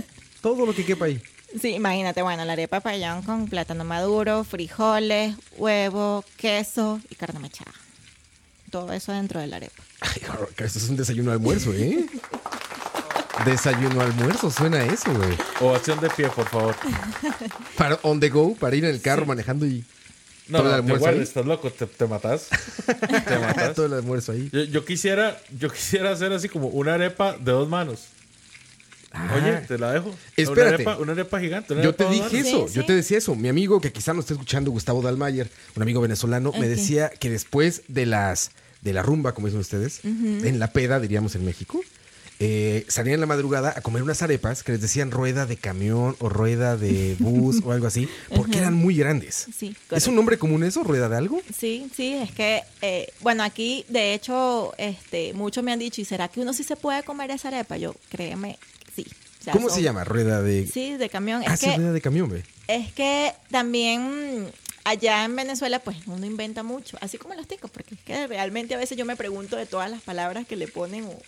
todo 0.41 0.65
lo 0.65 0.73
que 0.73 0.86
quepa 0.86 1.05
ahí. 1.05 1.21
Sí, 1.60 1.69
imagínate, 1.69 2.21
bueno, 2.21 2.45
la 2.45 2.53
arepa 2.53 2.79
pabellón 2.79 3.23
con 3.23 3.47
plátano 3.47 3.84
maduro, 3.84 4.43
frijoles, 4.43 5.36
huevo, 5.58 6.23
queso 6.38 7.01
y 7.10 7.15
carne 7.15 7.39
mechada. 7.39 7.71
Todo 8.69 8.93
eso 8.93 9.12
dentro 9.12 9.39
de 9.39 9.47
la 9.47 9.55
arepa. 9.58 9.82
Ay, 10.01 10.21
esto 10.58 10.77
es 10.79 10.89
un 10.89 10.95
desayuno 10.95 11.32
almuerzo, 11.32 11.73
¿eh? 11.73 12.05
Desayuno 13.45 14.01
almuerzo, 14.01 14.51
suena 14.51 14.84
eso, 14.84 15.13
güey. 15.13 15.38
Ovación 15.62 15.99
de 16.01 16.10
pie, 16.10 16.27
por 16.29 16.47
favor. 16.49 16.75
Para 17.77 17.97
on 18.03 18.19
the 18.19 18.29
go, 18.29 18.53
para 18.55 18.75
ir 18.75 18.84
en 18.86 18.91
el 18.91 19.01
carro 19.01 19.25
manejando 19.25 19.65
y 19.65 19.84
No, 20.50 20.64
no, 20.64 20.84
te 20.84 20.94
guardes, 20.98 21.18
ahí. 21.20 21.24
estás 21.24 21.46
loco, 21.46 21.70
te, 21.72 21.86
te 21.86 22.06
matas. 22.08 22.48
Te 22.86 23.40
matas. 23.40 23.76
todo 23.76 23.86
el 23.86 23.94
almuerzo 23.94 24.32
ahí. 24.32 24.50
Yo, 24.52 24.64
yo 24.64 24.86
quisiera, 24.86 25.40
yo 25.58 25.70
quisiera 25.72 26.12
hacer 26.12 26.34
así 26.34 26.50
como 26.50 26.68
una 26.68 26.96
arepa 26.96 27.38
de 27.38 27.52
dos 27.52 27.70
manos. 27.70 28.06
Oye, 29.36 29.54
te 29.68 29.78
la 29.80 29.92
dejo. 29.94 30.16
Espérate. 30.38 30.62
Una 30.62 30.76
arepa, 30.76 30.98
una 30.98 31.12
arepa 31.14 31.40
gigante. 31.40 31.74
una 31.74 31.82
Yo 31.84 31.90
arepa 31.90 32.06
te 32.06 32.12
dije 32.14 32.24
manos. 32.44 32.48
eso, 32.48 32.68
Sí, 32.68 32.74
yo 32.76 32.82
sí. 32.82 32.88
te 32.88 32.94
decía 32.94 33.18
eso. 33.18 33.36
Mi 33.36 33.50
amigo 33.50 33.82
que 33.82 33.92
quizá 33.92 34.14
no 34.14 34.20
esté 34.20 34.34
escuchando, 34.34 34.70
Gustavo 34.72 35.02
Dalmayer, 35.02 35.50
un 35.76 35.82
amigo 35.82 36.00
venezolano, 36.02 36.52
me 36.60 36.68
decía 36.68 37.10
que 37.10 37.30
después 37.30 37.82
de 37.88 38.06
las 38.06 38.52
de 38.82 38.94
la 38.94 39.02
rumba, 39.04 39.34
como 39.34 39.48
dicen 39.48 39.60
ustedes, 39.60 40.02
en 40.06 40.58
la 40.60 40.72
peda, 40.72 41.00
diríamos 41.00 41.36
en 41.36 41.44
México, 41.44 41.82
eh, 42.39 42.86
salían 42.88 43.15
en 43.15 43.19
la 43.19 43.25
madrugada 43.25 43.73
a 43.75 43.82
comer 43.82 44.02
unas 44.02 44.21
arepas 44.21 44.63
que 44.63 44.71
les 44.71 44.82
decían 44.82 45.12
rueda 45.12 45.45
de 45.45 45.58
camión 45.58 46.15
o 46.19 46.30
rueda 46.30 46.78
de 46.78 47.15
bus 47.19 47.62
o 47.65 47.71
algo 47.73 47.88
así, 47.88 48.08
porque 48.36 48.58
eran 48.60 48.73
muy 48.73 48.95
grandes. 48.95 49.47
Sí, 49.58 49.75
¿Es 49.91 50.08
un 50.08 50.15
nombre 50.15 50.38
común 50.38 50.63
eso, 50.63 50.84
rueda 50.84 51.10
de 51.10 51.17
algo? 51.17 51.41
Sí, 51.58 51.89
sí, 51.95 52.13
es 52.13 52.32
que, 52.32 52.63
eh, 52.82 53.12
bueno, 53.21 53.43
aquí 53.43 53.86
de 53.89 54.13
hecho, 54.13 54.73
este, 54.78 55.34
muchos 55.34 55.63
me 55.63 55.71
han 55.73 55.80
dicho, 55.80 55.99
¿y 56.02 56.06
será 56.06 56.28
que 56.30 56.39
uno 56.39 56.54
sí 56.54 56.63
se 56.63 56.75
puede 56.78 57.04
comer 57.04 57.30
esa 57.32 57.49
arepa? 57.49 57.75
Yo, 57.78 57.95
créeme, 58.10 58.58
sí. 58.95 59.06
O 59.39 59.43
sea, 59.43 59.54
¿Cómo 59.54 59.67
son- 59.69 59.78
se 59.78 59.84
llama? 59.84 60.04
Rueda 60.04 60.41
de... 60.41 60.67
Sí, 60.67 60.93
de 60.97 61.10
camión. 61.10 61.43
ah, 61.47 61.54
es, 61.54 61.60
sí, 61.60 61.65
que, 61.67 61.75
rueda 61.78 61.91
de 61.93 62.02
camión, 62.02 62.30
ve. 62.30 62.43
es 62.67 62.91
que 62.93 63.34
también 63.51 64.49
allá 64.84 65.24
en 65.26 65.36
Venezuela, 65.36 65.80
pues 65.80 65.97
uno 66.07 66.26
inventa 66.26 66.64
mucho, 66.64 66.97
así 67.01 67.18
como 67.18 67.34
los 67.36 67.47
ticos, 67.47 67.70
porque 67.72 67.95
es 67.95 68.01
que 68.01 68.28
realmente 68.28 68.76
a 68.76 68.78
veces 68.78 68.97
yo 68.97 69.05
me 69.05 69.16
pregunto 69.16 69.55
de 69.57 69.66
todas 69.66 69.89
las 69.91 70.01
palabras 70.01 70.45
que 70.47 70.55
le 70.55 70.68
ponen 70.68 71.03
o- 71.05 71.20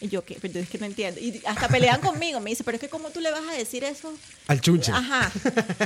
y 0.00 0.08
yo 0.08 0.24
que, 0.24 0.36
pero 0.40 0.58
es 0.60 0.68
que 0.68 0.78
no 0.78 0.86
entiendo. 0.86 1.20
Y 1.20 1.42
hasta 1.46 1.68
pelean 1.68 2.00
conmigo, 2.08 2.40
me 2.40 2.50
dice, 2.50 2.64
pero 2.64 2.76
es 2.76 2.80
que 2.80 2.88
¿cómo 2.88 3.10
tú 3.10 3.20
le 3.20 3.30
vas 3.30 3.42
a 3.48 3.52
decir 3.52 3.84
eso? 3.84 4.12
Al 4.48 4.60
chunche. 4.60 4.92
Ajá, 4.92 5.30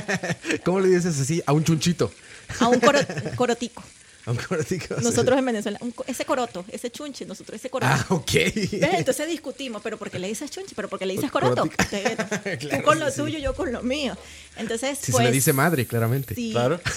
¿Cómo 0.65 0.79
le 0.79 0.89
dices 0.89 1.19
así? 1.19 1.41
A 1.45 1.53
un 1.53 1.63
chunchito. 1.63 2.11
a 2.59 2.67
un 2.67 2.79
coro- 2.79 2.99
corotico. 3.35 3.83
Un 4.31 4.35
corotico. 4.37 4.95
Nosotros 5.01 5.37
en 5.37 5.45
Venezuela, 5.45 5.77
un 5.81 5.93
ese 6.07 6.25
coroto, 6.25 6.65
ese 6.71 6.91
chunche, 6.91 7.25
nosotros 7.25 7.57
ese 7.59 7.69
coroto. 7.69 7.91
Ah, 7.93 8.05
ok. 8.09 8.31
¿Ves? 8.31 8.73
Entonces 8.93 9.27
discutimos, 9.29 9.81
pero 9.83 9.97
¿por 9.97 10.09
qué 10.09 10.17
le 10.19 10.27
dices 10.27 10.49
chunche? 10.49 10.73
¿Pero 10.75 10.89
por 10.89 10.97
qué 10.99 11.05
le 11.05 11.13
dices 11.13 11.29
Coroto. 11.31 11.69
Claro, 11.89 12.77
Tú 12.77 12.83
con 12.83 12.99
lo 12.99 13.09
sí. 13.11 13.17
tuyo, 13.21 13.37
yo 13.39 13.53
con 13.55 13.71
lo 13.71 13.83
mío. 13.83 14.17
Entonces, 14.57 14.97
Si 14.99 15.11
pues, 15.11 15.21
se 15.23 15.29
le 15.29 15.31
dice 15.33 15.53
madre, 15.53 15.85
claramente. 15.85 16.33
Sí, 16.35 16.51
Claro. 16.51 16.79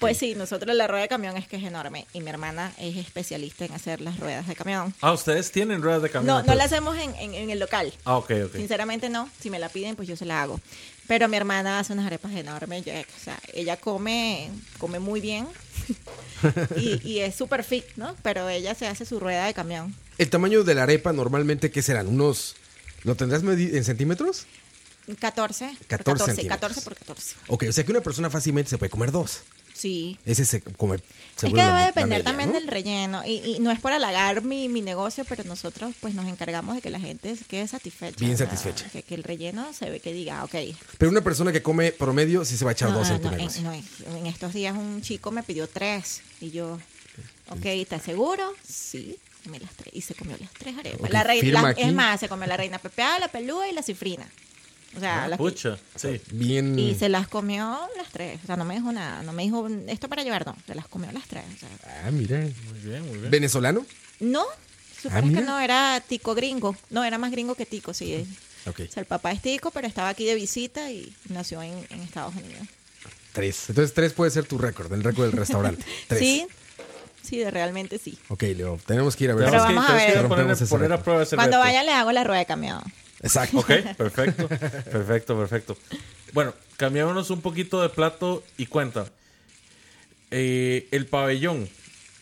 Pues 0.00 0.16
sí, 0.16 0.34
nosotros 0.34 0.74
la 0.74 0.86
rueda 0.86 1.02
de 1.02 1.08
camión 1.08 1.36
es 1.36 1.46
que 1.46 1.56
es 1.56 1.62
enorme 1.62 2.06
y 2.12 2.20
mi 2.20 2.30
hermana 2.30 2.72
es 2.78 2.96
especialista 2.96 3.66
en 3.66 3.72
hacer 3.72 4.00
las 4.00 4.18
ruedas 4.18 4.48
de 4.48 4.56
camión. 4.56 4.94
Ah, 5.00 5.12
ustedes 5.12 5.52
tienen 5.52 5.82
ruedas 5.82 6.02
de 6.02 6.08
camión. 6.10 6.38
No, 6.38 6.42
no 6.42 6.54
la 6.54 6.64
hacemos 6.64 6.96
en, 6.96 7.14
en- 7.16 7.34
en 7.34 7.50
el 7.50 7.58
local. 7.58 7.92
Ah, 8.04 8.16
ok, 8.16 8.30
ok. 8.46 8.56
Sinceramente 8.56 9.10
no. 9.10 9.28
Si 9.40 9.50
me 9.50 9.58
la 9.58 9.68
piden, 9.68 9.94
pues 9.94 10.08
yo 10.08 10.16
se 10.16 10.24
la 10.24 10.42
hago. 10.42 10.60
Pero 11.06 11.28
mi 11.28 11.36
hermana 11.36 11.78
hace 11.78 11.92
unas 11.92 12.06
arepas 12.06 12.32
enormes. 12.32 12.82
o 12.82 13.24
sea, 13.24 13.38
ella 13.52 13.76
come, 13.76 14.50
come 14.78 14.98
muy 14.98 15.20
bien 15.20 15.46
y, 16.76 17.00
y 17.08 17.20
es 17.20 17.34
súper 17.34 17.64
fit, 17.64 17.84
¿no? 17.96 18.16
Pero 18.22 18.48
ella 18.48 18.74
se 18.74 18.86
hace 18.86 19.04
su 19.04 19.20
rueda 19.20 19.46
de 19.46 19.54
camión. 19.54 19.94
El 20.18 20.30
tamaño 20.30 20.64
de 20.64 20.74
la 20.74 20.84
arepa 20.84 21.12
normalmente, 21.12 21.70
¿qué 21.70 21.82
serán? 21.82 22.08
¿Unos... 22.08 22.56
¿Lo 23.04 23.14
tendrás 23.14 23.42
en 23.42 23.84
centímetros? 23.84 24.46
14, 25.20 25.66
por 25.66 25.86
14 25.86 25.86
14, 25.86 26.24
centímetros. 26.24 26.60
14 26.60 26.80
por 26.82 26.96
14. 26.96 27.36
Ok, 27.48 27.64
o 27.68 27.72
sea 27.72 27.84
que 27.84 27.92
una 27.92 28.00
persona 28.00 28.30
fácilmente 28.30 28.70
se 28.70 28.78
puede 28.78 28.90
comer 28.90 29.12
dos. 29.12 29.42
Sí. 29.76 30.18
Ese 30.24 30.44
se 30.46 30.62
come... 30.62 30.98
se 31.36 31.48
es 31.48 31.52
que 31.52 31.62
debe 31.62 31.84
depender 31.84 32.18
media, 32.20 32.24
también 32.24 32.48
¿no? 32.48 32.54
del 32.54 32.66
relleno. 32.66 33.22
Y, 33.26 33.42
y 33.44 33.58
no 33.58 33.70
es 33.70 33.78
por 33.78 33.92
halagar 33.92 34.42
mi, 34.42 34.68
mi 34.68 34.80
negocio, 34.80 35.24
pero 35.28 35.44
nosotros 35.44 35.94
pues 36.00 36.14
nos 36.14 36.26
encargamos 36.26 36.76
de 36.76 36.80
que 36.80 36.88
la 36.88 36.98
gente 36.98 37.36
quede 37.46 37.68
satisfecha. 37.68 38.16
Bien 38.18 38.34
o 38.34 38.36
sea, 38.38 38.46
satisfecha. 38.46 38.88
Que, 38.90 39.02
que 39.02 39.14
el 39.14 39.22
relleno 39.22 39.72
se 39.74 39.90
ve 39.90 40.00
que 40.00 40.12
diga, 40.14 40.44
ok. 40.44 40.54
Pero 40.96 41.10
una 41.10 41.20
persona 41.20 41.52
que 41.52 41.62
come 41.62 41.92
promedio 41.92 42.44
sí 42.44 42.56
se 42.56 42.64
va 42.64 42.70
a 42.70 42.72
echar 42.72 42.90
No, 42.90 42.98
dos 42.98 43.10
en 43.10 43.20
tu 43.20 43.30
no, 43.30 43.36
negocio. 43.36 43.60
en, 43.72 43.84
no, 44.10 44.16
en 44.16 44.26
estos 44.26 44.54
días 44.54 44.74
un 44.74 45.02
chico 45.02 45.30
me 45.30 45.42
pidió 45.42 45.68
tres. 45.68 46.22
Y 46.40 46.50
yo, 46.52 46.78
ok, 47.50 47.66
¿estás 47.66 48.02
seguro? 48.02 48.54
Sí. 48.66 49.18
Me 49.44 49.60
las 49.60 49.70
tres, 49.76 49.94
y 49.94 50.00
se 50.00 50.14
comió 50.14 50.36
las 50.40 50.50
tres 50.54 50.76
arepas. 50.76 51.08
La 51.10 51.22
reina, 51.22 51.70
es 51.76 51.92
más, 51.92 52.18
se 52.18 52.28
comió 52.28 52.48
la 52.48 52.56
reina 52.56 52.78
pepeada, 52.78 53.20
la 53.20 53.28
pelúa 53.28 53.68
y 53.68 53.72
la 53.72 53.82
cifrina. 53.82 54.26
O 54.96 55.00
sea, 55.00 55.24
Ah, 55.24 55.28
las- 55.28 55.38
pucha, 55.38 55.78
sí. 55.94 56.20
Bien... 56.32 56.78
y 56.78 56.94
se 56.94 57.08
las 57.08 57.28
comió 57.28 57.78
las 57.96 58.10
tres. 58.10 58.40
O 58.42 58.46
sea, 58.46 58.56
no 58.56 58.64
me 58.64 58.74
dijo 58.74 58.90
nada. 58.92 59.22
No 59.22 59.32
me 59.32 59.42
dijo 59.42 59.68
esto 59.88 60.08
para 60.08 60.22
llevar, 60.22 60.46
no. 60.46 60.56
Se 60.66 60.74
las 60.74 60.88
comió 60.88 61.10
las 61.12 61.26
tres. 61.28 61.44
O 61.54 61.58
sea, 61.58 61.68
Ah, 62.06 62.10
mira. 62.10 62.38
Muy 62.38 62.78
bien, 62.82 63.06
muy 63.06 63.18
bien. 63.18 63.30
¿Venezolano? 63.30 63.84
no, 64.20 64.44
Ah, 65.10 65.20
mira. 65.22 65.40
que 65.40 65.46
no 65.46 65.60
era 65.60 66.02
tico 66.06 66.34
gringo. 66.34 66.74
No, 66.90 67.04
era 67.04 67.18
más 67.18 67.30
gringo 67.30 67.54
que 67.54 67.66
tico, 67.66 67.92
sí. 67.94 68.26
Ok. 68.66 68.80
O 68.88 68.92
sea, 68.92 69.00
el 69.02 69.06
papá 69.06 69.30
es 69.32 69.42
tico, 69.42 69.70
pero 69.70 69.86
estaba 69.86 70.08
aquí 70.08 70.24
de 70.24 70.34
visita 70.34 70.90
y 70.90 71.14
nació 71.28 71.62
en, 71.62 71.86
en 71.90 72.00
Estados 72.00 72.34
Unidos. 72.34 72.66
Tres. 73.32 73.68
Entonces 73.68 73.92
tres 73.94 74.12
puede 74.14 74.30
ser 74.30 74.44
tu 74.46 74.56
récord, 74.58 74.92
el 74.92 75.04
récord 75.04 75.26
del 75.26 75.32
restaurante. 75.38 75.84
Tres. 76.08 76.18
Sí, 76.18 76.46
sí, 77.22 77.36
de 77.36 77.50
realmente 77.50 77.98
sí. 77.98 78.18
Ok, 78.28 78.42
Leo, 78.44 78.80
tenemos 78.86 79.14
que 79.14 79.24
ir 79.24 79.30
a 79.30 79.34
ver. 79.34 79.44
Pero 79.50 79.62
Tenemos 79.62 79.68
que- 79.68 79.74
vamos 79.74 79.90
a 79.90 80.06
que 80.06 80.12
ver. 80.14 80.28
poner, 80.28 80.68
poner 80.68 80.92
a 80.94 81.02
prueba 81.02 81.22
ese 81.22 81.36
Cuando 81.36 81.58
reto. 81.58 81.66
vaya 81.68 81.82
le 81.84 81.92
hago 81.92 82.10
la 82.12 82.24
rueda 82.24 82.38
de 82.40 82.46
camión. 82.46 82.82
Exacto. 83.26 83.58
Ok, 83.58 83.66
perfecto, 83.96 84.48
perfecto, 84.48 85.36
perfecto. 85.38 85.76
Bueno, 86.32 86.54
cambiémonos 86.76 87.30
un 87.30 87.40
poquito 87.40 87.82
de 87.82 87.88
plato 87.88 88.42
y 88.56 88.66
cuenta. 88.66 89.06
Eh, 90.30 90.88
el 90.90 91.06
pabellón. 91.06 91.68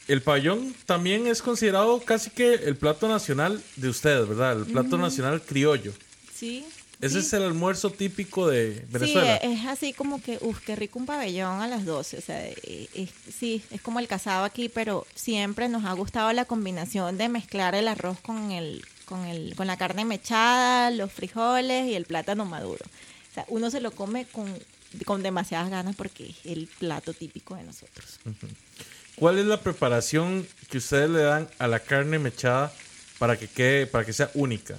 El 0.06 0.20
pabellón 0.20 0.74
también 0.84 1.26
es 1.26 1.40
considerado 1.40 1.98
casi 2.00 2.30
que 2.30 2.54
el 2.54 2.76
plato 2.76 3.08
nacional 3.08 3.62
de 3.76 3.88
ustedes, 3.88 4.28
¿verdad? 4.28 4.58
El 4.58 4.66
plato 4.66 4.98
nacional 4.98 5.40
criollo. 5.42 5.92
Sí. 6.34 6.64
Ese 7.00 7.20
sí. 7.20 7.26
es 7.26 7.32
el 7.32 7.42
almuerzo 7.42 7.90
típico 7.90 8.46
de 8.48 8.84
Venezuela. 8.90 9.38
Sí, 9.42 9.48
es 9.50 9.66
así 9.66 9.92
como 9.94 10.22
que, 10.22 10.38
uff, 10.42 10.60
qué 10.60 10.76
rico 10.76 10.98
un 10.98 11.06
pabellón 11.06 11.60
a 11.62 11.66
las 11.66 11.84
12. 11.86 12.18
O 12.18 12.20
sea, 12.20 12.46
eh, 12.46 12.88
es- 12.94 13.10
sí, 13.36 13.62
es 13.70 13.80
como 13.80 13.98
el 13.98 14.06
casado 14.06 14.44
aquí, 14.44 14.68
pero 14.68 15.06
siempre 15.14 15.68
nos 15.68 15.84
ha 15.86 15.92
gustado 15.94 16.32
la 16.32 16.44
combinación 16.44 17.16
de 17.18 17.28
mezclar 17.30 17.74
el 17.74 17.88
arroz 17.88 18.20
con 18.20 18.52
el, 18.52 18.84
con 19.04 19.24
el, 19.26 19.54
con 19.56 19.66
la 19.66 19.76
carne 19.76 20.04
mechada, 20.04 20.90
los 20.90 21.12
frijoles 21.12 21.86
y 21.86 21.94
el 21.94 22.04
plátano 22.04 22.44
maduro. 22.44 22.84
O 22.84 23.34
sea, 23.34 23.44
uno 23.48 23.70
se 23.70 23.80
lo 23.80 23.90
come 23.90 24.26
con, 24.26 24.46
con 25.04 25.22
demasiadas 25.22 25.70
ganas 25.70 25.96
porque 25.96 26.30
es 26.30 26.36
el 26.44 26.68
plato 26.78 27.12
típico 27.12 27.56
de 27.56 27.64
nosotros. 27.64 28.20
¿Cuál 29.16 29.38
es 29.38 29.46
la 29.46 29.60
preparación 29.60 30.46
que 30.70 30.78
ustedes 30.78 31.10
le 31.10 31.22
dan 31.22 31.48
a 31.58 31.68
la 31.68 31.80
carne 31.80 32.18
mechada 32.18 32.72
para 33.18 33.36
que 33.38 33.48
quede, 33.48 33.86
para 33.86 34.04
que 34.04 34.12
sea 34.12 34.30
única? 34.34 34.76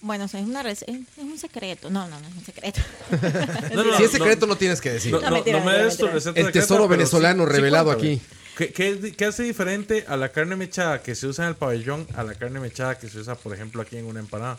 Bueno, 0.00 0.26
o 0.26 0.28
sea, 0.28 0.40
es 0.40 0.46
una 0.46 0.60
es, 0.70 0.82
es 0.82 0.98
un 1.18 1.38
secreto. 1.38 1.90
No, 1.90 2.06
no, 2.06 2.20
no 2.20 2.28
es 2.28 2.34
un 2.34 2.44
secreto. 2.44 2.80
No, 3.74 3.84
no, 3.84 3.96
si 3.96 4.04
es 4.04 4.10
secreto, 4.12 4.46
no, 4.46 4.56
tienes 4.56 4.80
que 4.80 4.90
decir. 4.90 5.12
No, 5.12 5.20
No, 5.20 5.28
no, 5.30 5.34
mentira, 5.36 5.58
no 5.58 5.64
me 5.64 5.72
des 5.72 5.96
tu 5.96 6.06
receta 6.06 6.38
El 6.40 6.52
tesoro 6.52 6.86
venezolano 6.88 7.44
revelado 7.46 7.90
aquí. 7.90 8.20
¿Qué, 8.58 8.72
qué, 8.72 9.14
qué 9.16 9.24
hace 9.24 9.44
diferente 9.44 10.04
a 10.08 10.16
la 10.16 10.32
carne 10.32 10.56
mechada 10.56 11.00
que 11.00 11.14
se 11.14 11.28
usa 11.28 11.44
en 11.44 11.50
el 11.50 11.54
pabellón 11.54 12.08
a 12.16 12.24
la 12.24 12.34
carne 12.34 12.58
mechada 12.58 12.98
que 12.98 13.08
se 13.08 13.20
usa, 13.20 13.36
por 13.36 13.54
ejemplo, 13.54 13.80
aquí 13.80 13.96
en 13.96 14.04
una 14.04 14.18
empanada? 14.18 14.58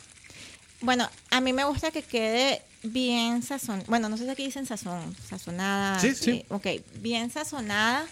Bueno, 0.79 1.09
a 1.31 1.41
mí 1.41 1.51
me 1.51 1.65
gusta 1.65 1.91
que 1.91 2.01
quede 2.01 2.61
bien 2.81 3.43
sazón. 3.43 3.83
Bueno, 3.87 4.07
no 4.07 4.15
sé 4.15 4.23
si 4.23 4.29
aquí 4.29 4.45
dicen 4.45 4.65
sazón, 4.65 5.13
sazonada. 5.27 5.99
Sí, 5.99 6.15
sí. 6.15 6.31
eh, 6.31 6.45
ok, 6.47 6.67
bien 7.01 7.29
sazonada 7.29 8.07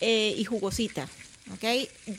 eh, 0.00 0.36
y 0.38 0.44
jugosita. 0.44 1.08
Ok, 1.52 1.64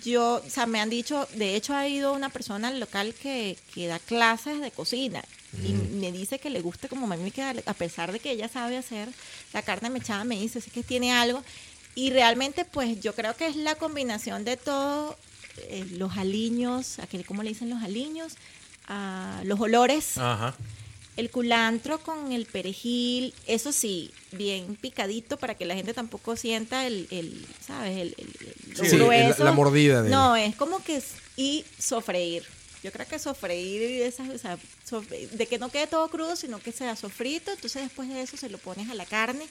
yo, 0.03 0.43
o 0.45 0.49
sea, 0.49 0.65
me 0.65 0.81
han 0.81 0.89
dicho, 0.89 1.25
de 1.35 1.55
hecho 1.55 1.73
ha 1.75 1.87
ido 1.87 2.11
una 2.11 2.27
persona 2.27 2.67
al 2.67 2.81
local 2.81 3.13
que, 3.13 3.57
que 3.73 3.87
da 3.87 3.99
clases 3.99 4.59
de 4.59 4.71
cocina 4.71 5.23
y 5.65 5.73
me 5.73 6.11
dice 6.11 6.39
que 6.39 6.49
le 6.49 6.61
gusta 6.61 6.87
como 6.87 7.11
a 7.11 7.15
mí, 7.17 7.31
que 7.31 7.41
a 7.43 7.73
pesar 7.73 8.11
de 8.11 8.19
que 8.19 8.31
ella 8.31 8.49
sabe 8.49 8.77
hacer 8.77 9.09
la 9.53 9.61
carne 9.61 9.89
mechada, 9.89 10.23
me 10.23 10.39
dice, 10.39 10.59
es 10.59 10.65
que 10.65 10.83
tiene 10.83 11.11
algo. 11.11 11.43
Y 11.99 12.11
realmente, 12.11 12.63
pues 12.65 13.01
yo 13.01 13.13
creo 13.13 13.35
que 13.35 13.47
es 13.47 13.55
la 13.57 13.75
combinación 13.75 14.45
de 14.45 14.55
todo, 14.55 15.17
eh, 15.57 15.85
los 15.97 16.15
aliños, 16.17 16.97
aquel, 16.99 17.25
¿cómo 17.25 17.43
le 17.43 17.49
dicen 17.49 17.69
los 17.69 17.83
aliños? 17.83 18.33
Ah, 18.87 19.41
los 19.43 19.59
olores, 19.59 20.17
Ajá. 20.17 20.55
el 21.17 21.29
culantro 21.29 21.99
con 21.99 22.31
el 22.31 22.45
perejil, 22.45 23.33
eso 23.47 23.71
sí, 23.73 24.11
bien 24.31 24.77
picadito 24.77 25.35
para 25.37 25.55
que 25.55 25.65
la 25.65 25.75
gente 25.75 25.93
tampoco 25.93 26.37
sienta 26.37 26.87
el, 26.87 27.07
el 27.11 27.45
¿sabes? 27.67 27.97
El, 27.97 28.15
el- 28.17 28.35
el- 28.47 28.77
lo 28.77 28.83
Sí, 28.85 28.95
el- 28.95 29.01
grueso. 29.03 29.43
la 29.43 29.51
mordida 29.51 30.01
de- 30.01 30.09
No, 30.09 30.35
es 30.37 30.55
como 30.55 30.81
que... 30.83 30.95
es- 30.97 31.15
Y 31.35 31.65
sofreír. 31.77 32.43
Yo 32.83 32.91
creo 32.93 33.05
que 33.07 33.19
sofreír 33.19 33.81
esas, 34.03 34.29
o 34.29 34.37
sea, 34.37 34.57
sofre- 34.89 35.29
de 35.29 35.45
que 35.47 35.57
no 35.59 35.67
quede 35.69 35.87
todo 35.87 36.07
crudo, 36.09 36.35
sino 36.37 36.59
que 36.59 36.71
sea 36.71 36.95
sofrito. 36.95 37.51
Entonces 37.51 37.81
después 37.83 38.07
de 38.07 38.21
eso 38.21 38.37
se 38.37 38.49
lo 38.49 38.57
pones 38.57 38.89
a 38.89 38.93
la 38.93 39.05
carne. 39.05 39.45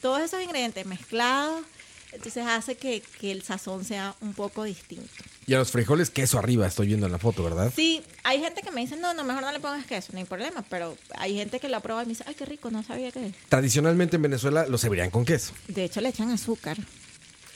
Todos 0.00 0.20
esos 0.20 0.42
ingredientes 0.42 0.84
mezclados, 0.86 1.64
entonces 2.12 2.44
hace 2.46 2.76
que, 2.76 3.02
que 3.20 3.32
el 3.32 3.42
sazón 3.42 3.84
sea 3.84 4.14
un 4.20 4.34
poco 4.34 4.64
distinto. 4.64 5.08
Y 5.46 5.54
a 5.54 5.58
los 5.58 5.70
frijoles, 5.70 6.10
queso 6.10 6.38
arriba, 6.38 6.66
estoy 6.66 6.86
viendo 6.86 7.06
en 7.06 7.12
la 7.12 7.18
foto, 7.18 7.42
¿verdad? 7.42 7.72
Sí, 7.74 8.02
hay 8.22 8.40
gente 8.40 8.62
que 8.62 8.70
me 8.70 8.82
dice, 8.82 8.96
no, 8.96 9.12
no, 9.14 9.24
mejor 9.24 9.42
no 9.42 9.50
le 9.50 9.60
pongas 9.60 9.86
queso, 9.86 10.12
no 10.12 10.18
hay 10.18 10.24
problema, 10.24 10.64
pero 10.68 10.96
hay 11.16 11.34
gente 11.36 11.58
que 11.58 11.68
la 11.68 11.80
prueba 11.80 12.02
y 12.02 12.06
me 12.06 12.10
dice, 12.10 12.24
ay, 12.26 12.34
qué 12.34 12.44
rico, 12.44 12.70
no 12.70 12.82
sabía 12.82 13.10
que... 13.10 13.32
Tradicionalmente 13.48 14.16
en 14.16 14.22
Venezuela 14.22 14.66
los 14.68 14.80
servirían 14.80 15.10
con 15.10 15.24
queso. 15.24 15.52
De 15.68 15.84
hecho, 15.84 16.00
le 16.00 16.10
echan 16.10 16.30
azúcar. 16.30 16.78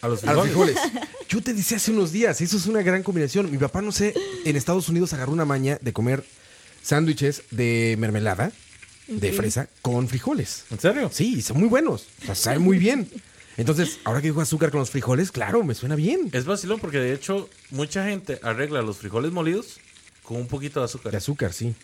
A 0.03 0.09
los 0.09 0.25
A 0.25 0.33
los 0.33 0.45
frijoles. 0.47 0.77
Yo 1.29 1.43
te 1.43 1.55
decía 1.55 1.77
hace 1.77 1.91
unos 1.91 2.13
días, 2.13 2.41
eso 2.41 2.57
es 2.57 2.67
una 2.67 2.83
gran 2.83 3.03
combinación. 3.03 3.51
Mi 3.51 3.59
papá, 3.59 3.83
no 3.83 3.93
sé, 3.93 4.15
en 4.45 4.57
Estados 4.57 4.89
Unidos 4.89 5.13
agarró 5.13 5.33
una 5.33 5.45
maña 5.45 5.79
de 5.81 5.93
comer 5.93 6.25
sándwiches 6.83 7.43
de 7.51 7.97
mermelada, 7.99 8.53
de 9.09 9.33
fresa, 9.33 9.69
con 9.83 10.09
frijoles. 10.09 10.65
¿En 10.71 10.81
serio? 10.81 11.11
Sí, 11.13 11.41
son 11.43 11.59
muy 11.59 11.69
buenos. 11.69 12.07
O 12.23 12.27
sea, 12.27 12.35
saben 12.35 12.63
muy 12.63 12.79
bien. 12.79 13.09
Entonces, 13.57 13.99
ahora 14.05 14.21
que 14.21 14.29
dijo 14.29 14.41
azúcar 14.41 14.71
con 14.71 14.81
los 14.81 14.91
frijoles, 14.91 15.33
claro, 15.33 15.65
me 15.65 15.75
suena 15.75 15.95
bien. 15.95 16.29
Es 16.33 16.45
vacilón 16.45 16.79
porque 16.79 16.99
de 16.99 17.13
hecho 17.15 17.49
mucha 17.71 18.05
gente 18.05 18.39
arregla 18.43 18.83
los 18.83 18.99
frijoles 18.99 19.33
molidos 19.33 19.79
con 20.23 20.37
un 20.37 20.47
poquito 20.47 20.81
de 20.81 20.85
azúcar. 20.87 21.13
De 21.13 21.19
azúcar, 21.19 21.53
sí. 21.53 21.75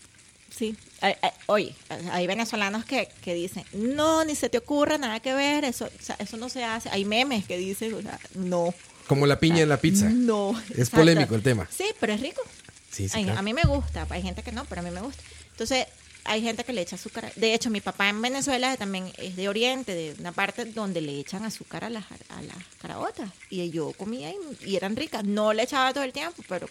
Sí. 0.54 0.76
Ay, 1.00 1.14
ay, 1.22 1.30
Oye, 1.46 1.74
hay 2.10 2.26
venezolanos 2.26 2.84
que, 2.84 3.08
que 3.22 3.34
dicen, 3.34 3.64
no, 3.72 4.24
ni 4.24 4.34
se 4.34 4.50
te 4.50 4.58
ocurra 4.58 4.98
nada 4.98 5.20
que 5.20 5.32
ver, 5.34 5.64
eso, 5.64 5.86
o 5.86 6.02
sea, 6.02 6.16
eso 6.18 6.36
no 6.36 6.48
se 6.50 6.62
hace. 6.62 6.90
Hay 6.90 7.04
memes 7.04 7.46
que 7.46 7.56
dicen, 7.56 7.94
o 7.94 8.02
sea, 8.02 8.20
no. 8.34 8.74
Como 9.06 9.26
la 9.26 9.40
piña 9.40 9.60
en 9.62 9.68
la 9.68 9.78
pizza. 9.78 10.10
No. 10.10 10.50
Es 10.70 10.78
Exacto. 10.78 10.98
polémico 10.98 11.34
el 11.34 11.42
tema. 11.42 11.66
Sí, 11.70 11.86
pero 11.98 12.12
es 12.12 12.20
rico. 12.20 12.42
Sí, 12.90 13.08
sí, 13.08 13.16
Ay, 13.16 13.24
claro. 13.24 13.38
A 13.38 13.42
mí 13.42 13.54
me 13.54 13.62
gusta, 13.62 14.06
hay 14.10 14.20
gente 14.22 14.42
que 14.42 14.52
no, 14.52 14.66
pero 14.66 14.82
a 14.82 14.84
mí 14.84 14.90
me 14.90 15.00
gusta. 15.00 15.22
Entonces, 15.52 15.86
hay 16.24 16.42
gente 16.42 16.64
que 16.64 16.72
le 16.72 16.82
echa 16.82 16.96
azúcar. 16.96 17.32
De 17.36 17.54
hecho, 17.54 17.70
mi 17.70 17.80
papá 17.80 18.08
en 18.08 18.20
Venezuela 18.22 18.76
también 18.76 19.12
es 19.18 19.34
de 19.36 19.48
Oriente, 19.48 19.94
de 19.94 20.14
una 20.20 20.32
parte 20.32 20.64
donde 20.66 21.00
le 21.00 21.18
echan 21.18 21.44
azúcar 21.44 21.84
a 21.84 21.90
las, 21.90 22.04
a 22.28 22.42
las 22.42 22.56
caraotas. 22.80 23.30
Y 23.50 23.70
yo 23.70 23.92
comía 23.92 24.30
y, 24.30 24.36
y 24.70 24.76
eran 24.76 24.94
ricas. 24.96 25.24
No 25.24 25.52
le 25.52 25.62
echaba 25.64 25.92
todo 25.92 26.04
el 26.04 26.12
tiempo, 26.12 26.42
pero 26.48 26.68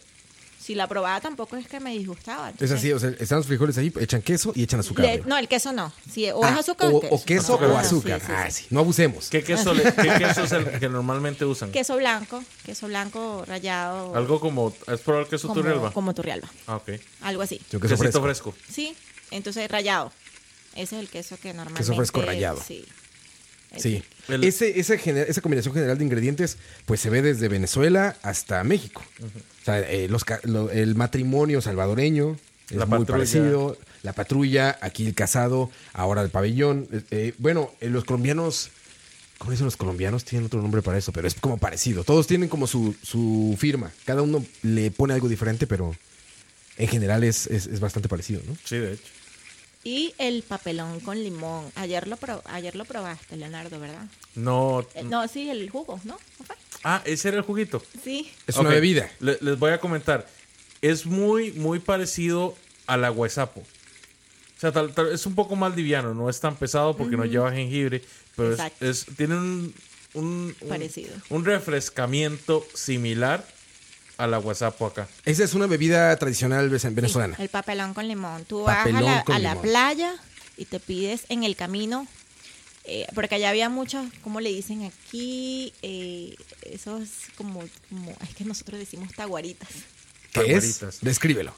si 0.59 0.75
la 0.75 0.87
probaba 0.87 1.19
tampoco 1.19 1.57
es 1.57 1.67
que 1.67 1.79
me 1.79 1.91
disgustaba. 1.97 2.53
Es 2.59 2.69
así, 2.71 2.93
o 2.93 2.99
sea, 2.99 3.09
están 3.19 3.39
los 3.39 3.47
frijoles 3.47 3.77
ahí, 3.79 3.91
echan 3.99 4.21
queso 4.21 4.51
y 4.55 4.61
echan 4.61 4.79
azúcar. 4.81 5.03
le- 5.05 5.23
no, 5.25 5.35
el 5.37 5.47
queso 5.47 5.73
no. 5.73 5.91
Si, 6.09 6.29
o 6.29 6.43
Ah, 6.43 6.51
es 6.51 6.59
azúcar 6.59 6.91
o, 6.91 6.97
o, 6.97 7.01
queso. 7.01 7.15
o 7.15 7.23
queso 7.25 7.59
No, 7.59 7.65
o 7.65 7.67
no, 7.69 7.77
azúcar. 7.79 8.19
sí, 8.21 8.25
sí, 8.27 8.31
ah, 8.35 8.51
sí. 8.51 8.61
sí. 8.61 8.67
No 8.69 8.81
abusemos. 8.81 9.29
¿Qué 9.29 9.43
queso, 9.43 9.73
le- 9.73 9.83
qué 9.91 10.13
queso 10.19 10.43
es 10.43 10.51
el 10.51 10.79
que 10.79 10.87
normalmente 10.87 11.45
usan? 11.45 11.71
Queso 11.71 11.97
blanco, 11.97 12.43
queso 12.63 12.85
blanco 12.87 13.43
rallado. 13.47 14.15
Algo 14.15 14.39
como, 14.39 14.71
¿es 14.87 14.99
probable 15.01 15.29
queso 15.29 15.47
como, 15.47 15.59
Turrialba? 15.61 15.91
como 15.93 16.13
turrialba. 16.13 16.47
Ah, 16.67 16.75
ok. 16.75 16.91
Algo 17.21 17.41
así. 17.41 17.57
Sí, 17.67 17.75
un 17.77 17.81
queso 17.81 17.95
Quesito 17.97 18.21
fresco. 18.21 18.51
fresco. 18.51 18.71
Sí, 18.71 18.95
entonces 19.31 19.69
rallado. 19.69 20.11
Ese 20.75 20.95
es 20.95 21.01
el 21.01 21.09
queso 21.09 21.37
que 21.37 21.53
normalmente... 21.53 21.95
fresco 21.95 22.21
rallado. 22.21 22.61
Sí. 22.65 22.85
Sí. 23.77 24.03
El- 24.27 24.43
Ese, 24.43 24.79
ese 24.79 24.99
gener- 24.99 25.27
esa 25.29 25.41
combinación 25.41 25.73
general 25.73 25.97
de 25.97 26.03
ingredientes, 26.03 26.57
pues 26.85 26.99
se 26.99 27.09
ve 27.09 27.21
desde 27.21 27.47
Venezuela 27.47 28.17
hasta 28.21 28.63
México. 28.65 29.01
O 29.21 29.65
sea, 29.65 29.79
eh, 29.79 30.07
los 30.09 30.23
ca- 30.25 30.41
lo- 30.43 30.69
el 30.71 30.95
matrimonio 30.95 31.61
salvadoreño 31.61 32.37
es 32.69 32.75
La 32.77 32.85
muy 32.85 32.99
patrulla. 32.99 33.11
parecido. 33.17 33.77
La 34.03 34.13
patrulla, 34.13 34.77
aquí 34.81 35.05
el 35.05 35.13
casado, 35.13 35.69
ahora 35.93 36.21
el 36.21 36.29
pabellón. 36.29 36.87
Eh, 36.91 37.01
eh, 37.11 37.33
bueno, 37.37 37.71
eh, 37.81 37.87
los 37.89 38.03
colombianos, 38.03 38.71
¿cómo 39.37 39.51
dicen 39.51 39.65
los 39.65 39.77
colombianos? 39.77 40.25
Tienen 40.25 40.47
otro 40.47 40.61
nombre 40.61 40.81
para 40.81 40.97
eso, 40.97 41.11
pero 41.13 41.27
es 41.27 41.35
como 41.35 41.57
parecido. 41.57 42.03
Todos 42.03 42.27
tienen 42.27 42.49
como 42.49 42.67
su, 42.67 42.93
su 43.03 43.55
firma. 43.59 43.91
Cada 44.05 44.21
uno 44.21 44.43
le 44.63 44.91
pone 44.91 45.13
algo 45.13 45.29
diferente, 45.29 45.65
pero 45.67 45.95
en 46.77 46.87
general 46.89 47.23
es, 47.23 47.47
es- 47.47 47.67
es 47.67 47.79
bastante 47.79 48.09
parecido, 48.09 48.41
¿no? 48.47 48.57
Sí, 48.65 48.77
de 48.77 48.93
hecho. 48.93 49.03
Y 49.83 50.13
el 50.19 50.43
papelón 50.43 50.99
con 50.99 51.21
limón. 51.23 51.71
Ayer 51.75 52.07
lo, 52.07 52.15
pro- 52.17 52.43
ayer 52.45 52.75
lo 52.75 52.85
probaste, 52.85 53.35
Leonardo, 53.35 53.79
¿verdad? 53.79 54.05
No. 54.35 54.85
Eh, 54.93 55.03
no, 55.03 55.27
sí, 55.27 55.49
el 55.49 55.69
jugo, 55.69 55.99
¿no? 56.03 56.19
Ah, 56.83 57.01
ese 57.05 57.29
era 57.29 57.37
el 57.37 57.43
juguito. 57.43 57.81
Sí. 58.03 58.31
Es 58.45 58.57
una 58.57 58.69
bebida. 58.69 59.09
le- 59.19 59.37
les 59.41 59.57
voy 59.57 59.71
a 59.71 59.79
comentar. 59.79 60.27
Es 60.81 61.05
muy, 61.05 61.51
muy 61.53 61.79
parecido 61.79 62.55
al 62.85 63.05
aguasapo. 63.05 63.61
O 63.61 64.59
sea, 64.59 64.71
tal- 64.71 64.93
tal- 64.93 65.11
es 65.11 65.25
un 65.25 65.33
poco 65.33 65.55
más 65.55 65.75
liviano, 65.75 66.13
no 66.13 66.29
es 66.29 66.39
tan 66.39 66.55
pesado 66.55 66.95
porque 66.95 67.17
no 67.17 67.25
lleva 67.25 67.51
jengibre, 67.51 68.03
pero 68.35 68.49
es, 68.53 68.59
Exacto. 68.59 68.85
es- 68.87 69.05
tiene 69.17 69.35
un, 69.35 69.73
un- 70.13 70.55
un- 70.61 70.69
Parecido. 70.69 71.15
un 71.29 71.43
refrescamiento 71.45 72.65
similar 72.75 73.43
al 74.23 74.33
aguasapo 74.33 74.85
acá. 74.85 75.07
Esa 75.25 75.43
es 75.43 75.53
una 75.53 75.67
bebida 75.67 76.15
tradicional 76.17 76.69
venezolana. 76.69 77.35
El 77.39 77.49
papelón 77.49 77.93
con 77.93 78.07
limón. 78.07 78.45
Tú 78.45 78.63
vas 78.63 78.85
a 78.85 78.89
la, 78.89 79.23
con 79.23 79.35
a 79.35 79.39
la 79.39 79.59
playa 79.59 80.13
y 80.57 80.65
te 80.65 80.79
pides 80.79 81.23
en 81.29 81.43
el 81.43 81.55
camino, 81.55 82.07
eh, 82.83 83.07
porque 83.15 83.35
allá 83.35 83.49
había 83.49 83.69
muchos, 83.69 84.05
¿cómo 84.23 84.39
le 84.41 84.49
dicen 84.49 84.83
aquí? 84.83 85.73
Eh, 85.81 86.35
esos 86.63 87.09
como, 87.35 87.63
como, 87.89 88.11
es 88.21 88.35
que 88.35 88.45
nosotros 88.45 88.79
decimos 88.79 89.11
taguaritas. 89.13 89.69
¿Qué 90.33 90.53
es? 90.53 91.01
Descríbelo. 91.01 91.53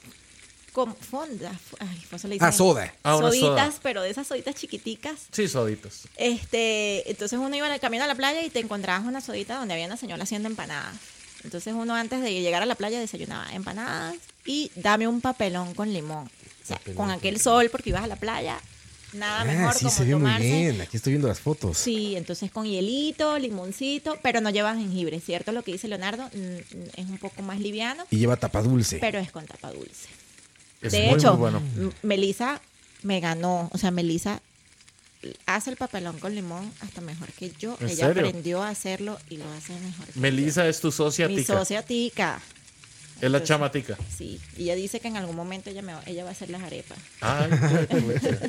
Como 0.71 0.95
fonda, 0.95 1.51
ay, 1.79 2.03
¿cómo 2.09 2.17
se 2.17 2.27
le 2.27 2.35
dicen? 2.35 2.47
Ah, 2.47 2.51
soda. 2.51 2.91
Ah, 3.03 3.15
una 3.17 3.27
Soditas, 3.27 3.73
soda. 3.73 3.79
pero 3.83 4.01
de 4.01 4.09
esas 4.09 4.25
soditas 4.25 4.55
chiquiticas. 4.55 5.27
Sí, 5.31 5.47
soditas. 5.47 6.07
Este, 6.17 7.07
entonces 7.11 7.37
uno 7.37 7.55
iba 7.55 7.67
en 7.67 7.73
el 7.73 7.79
camino 7.79 8.03
a 8.05 8.07
la 8.07 8.15
playa 8.15 8.41
y 8.41 8.49
te 8.49 8.59
encontrabas 8.59 9.05
una 9.05 9.21
sodita 9.21 9.55
donde 9.57 9.75
había 9.75 9.85
una 9.85 9.97
señora 9.97 10.23
haciendo 10.23 10.49
empanadas. 10.49 10.95
Entonces 11.43 11.73
uno 11.73 11.93
antes 11.95 12.21
de 12.21 12.31
llegar 12.41 12.61
a 12.63 12.65
la 12.65 12.75
playa 12.75 12.99
desayunaba 12.99 13.51
empanadas 13.53 14.15
y 14.45 14.71
dame 14.75 15.07
un 15.07 15.21
papelón 15.21 15.73
con 15.73 15.91
limón. 15.91 16.25
O 16.25 16.65
sea, 16.65 16.79
con 16.95 17.11
aquel 17.11 17.39
sol 17.39 17.69
porque 17.71 17.89
ibas 17.89 18.03
a 18.03 18.07
la 18.07 18.15
playa, 18.15 18.57
nada 19.11 19.41
Ah, 19.41 19.45
mejor 19.45 19.73
sí, 19.73 19.79
como 19.79 19.91
se 19.91 20.03
ve 20.05 20.11
muy 20.15 20.21
tomarse. 20.21 20.43
bien. 20.47 20.81
Aquí 20.81 20.95
estoy 20.97 21.13
viendo 21.13 21.27
las 21.27 21.39
fotos. 21.41 21.77
Sí, 21.77 22.15
entonces 22.15 22.49
con 22.51 22.65
hielito, 22.65 23.37
limoncito, 23.37 24.17
pero 24.23 24.39
no 24.39 24.49
lleva 24.49 24.73
jengibre, 24.75 25.19
¿cierto? 25.19 25.51
Lo 25.51 25.63
que 25.63 25.73
dice 25.73 25.87
Leonardo 25.89 26.23
mm, 26.33 26.37
mm, 26.37 26.89
es 26.95 27.05
un 27.09 27.17
poco 27.17 27.41
más 27.41 27.59
liviano, 27.59 28.05
Y 28.09 28.17
lleva 28.17 28.37
tapa 28.37 28.61
dulce. 28.61 28.97
pero 28.99 29.19
es 29.19 29.31
con 29.31 29.45
tapa 29.45 29.71
dulce. 29.71 30.07
Es 30.81 30.93
de 30.93 31.07
muy, 31.07 31.15
hecho, 31.19 31.31
muy 31.35 31.39
bueno. 31.51 31.61
Melissa 32.01 32.61
me 33.03 33.19
ganó, 33.19 33.69
o 33.73 33.77
sea, 33.77 33.91
Melissa 33.91 34.41
hace 35.45 35.69
el 35.71 35.77
papelón 35.77 36.19
con 36.19 36.33
limón 36.35 36.71
hasta 36.81 37.01
mejor 37.01 37.31
que 37.33 37.51
yo. 37.51 37.77
¿En 37.79 37.87
Ella 37.89 38.07
serio? 38.07 38.27
aprendió 38.27 38.61
a 38.63 38.69
hacerlo 38.69 39.19
y 39.29 39.37
lo 39.37 39.45
hace 39.53 39.73
mejor. 39.79 40.05
que 40.07 40.19
Melissa 40.19 40.67
es 40.67 40.79
tu 40.81 40.91
socia 40.91 41.27
yo. 41.27 41.29
mi 41.35 41.37
tica. 41.37 41.53
socia 41.57 41.81
tica. 41.83 42.41
Es 43.17 43.21
la 43.31 43.37
Entonces, 43.37 43.47
chamatica. 43.47 43.97
Sí, 44.15 44.41
y 44.57 44.63
ella 44.63 44.75
dice 44.75 44.99
que 44.99 45.07
en 45.07 45.15
algún 45.17 45.35
momento 45.35 45.69
ella, 45.69 45.81
me 45.81 45.93
va, 45.93 46.03
ella 46.05 46.23
va 46.23 46.29
a 46.29 46.33
hacer 46.33 46.49
las 46.49 46.61
arepas. 46.61 46.97
Ay, 47.21 47.49
qué 47.89 47.95
pucha. 48.01 48.39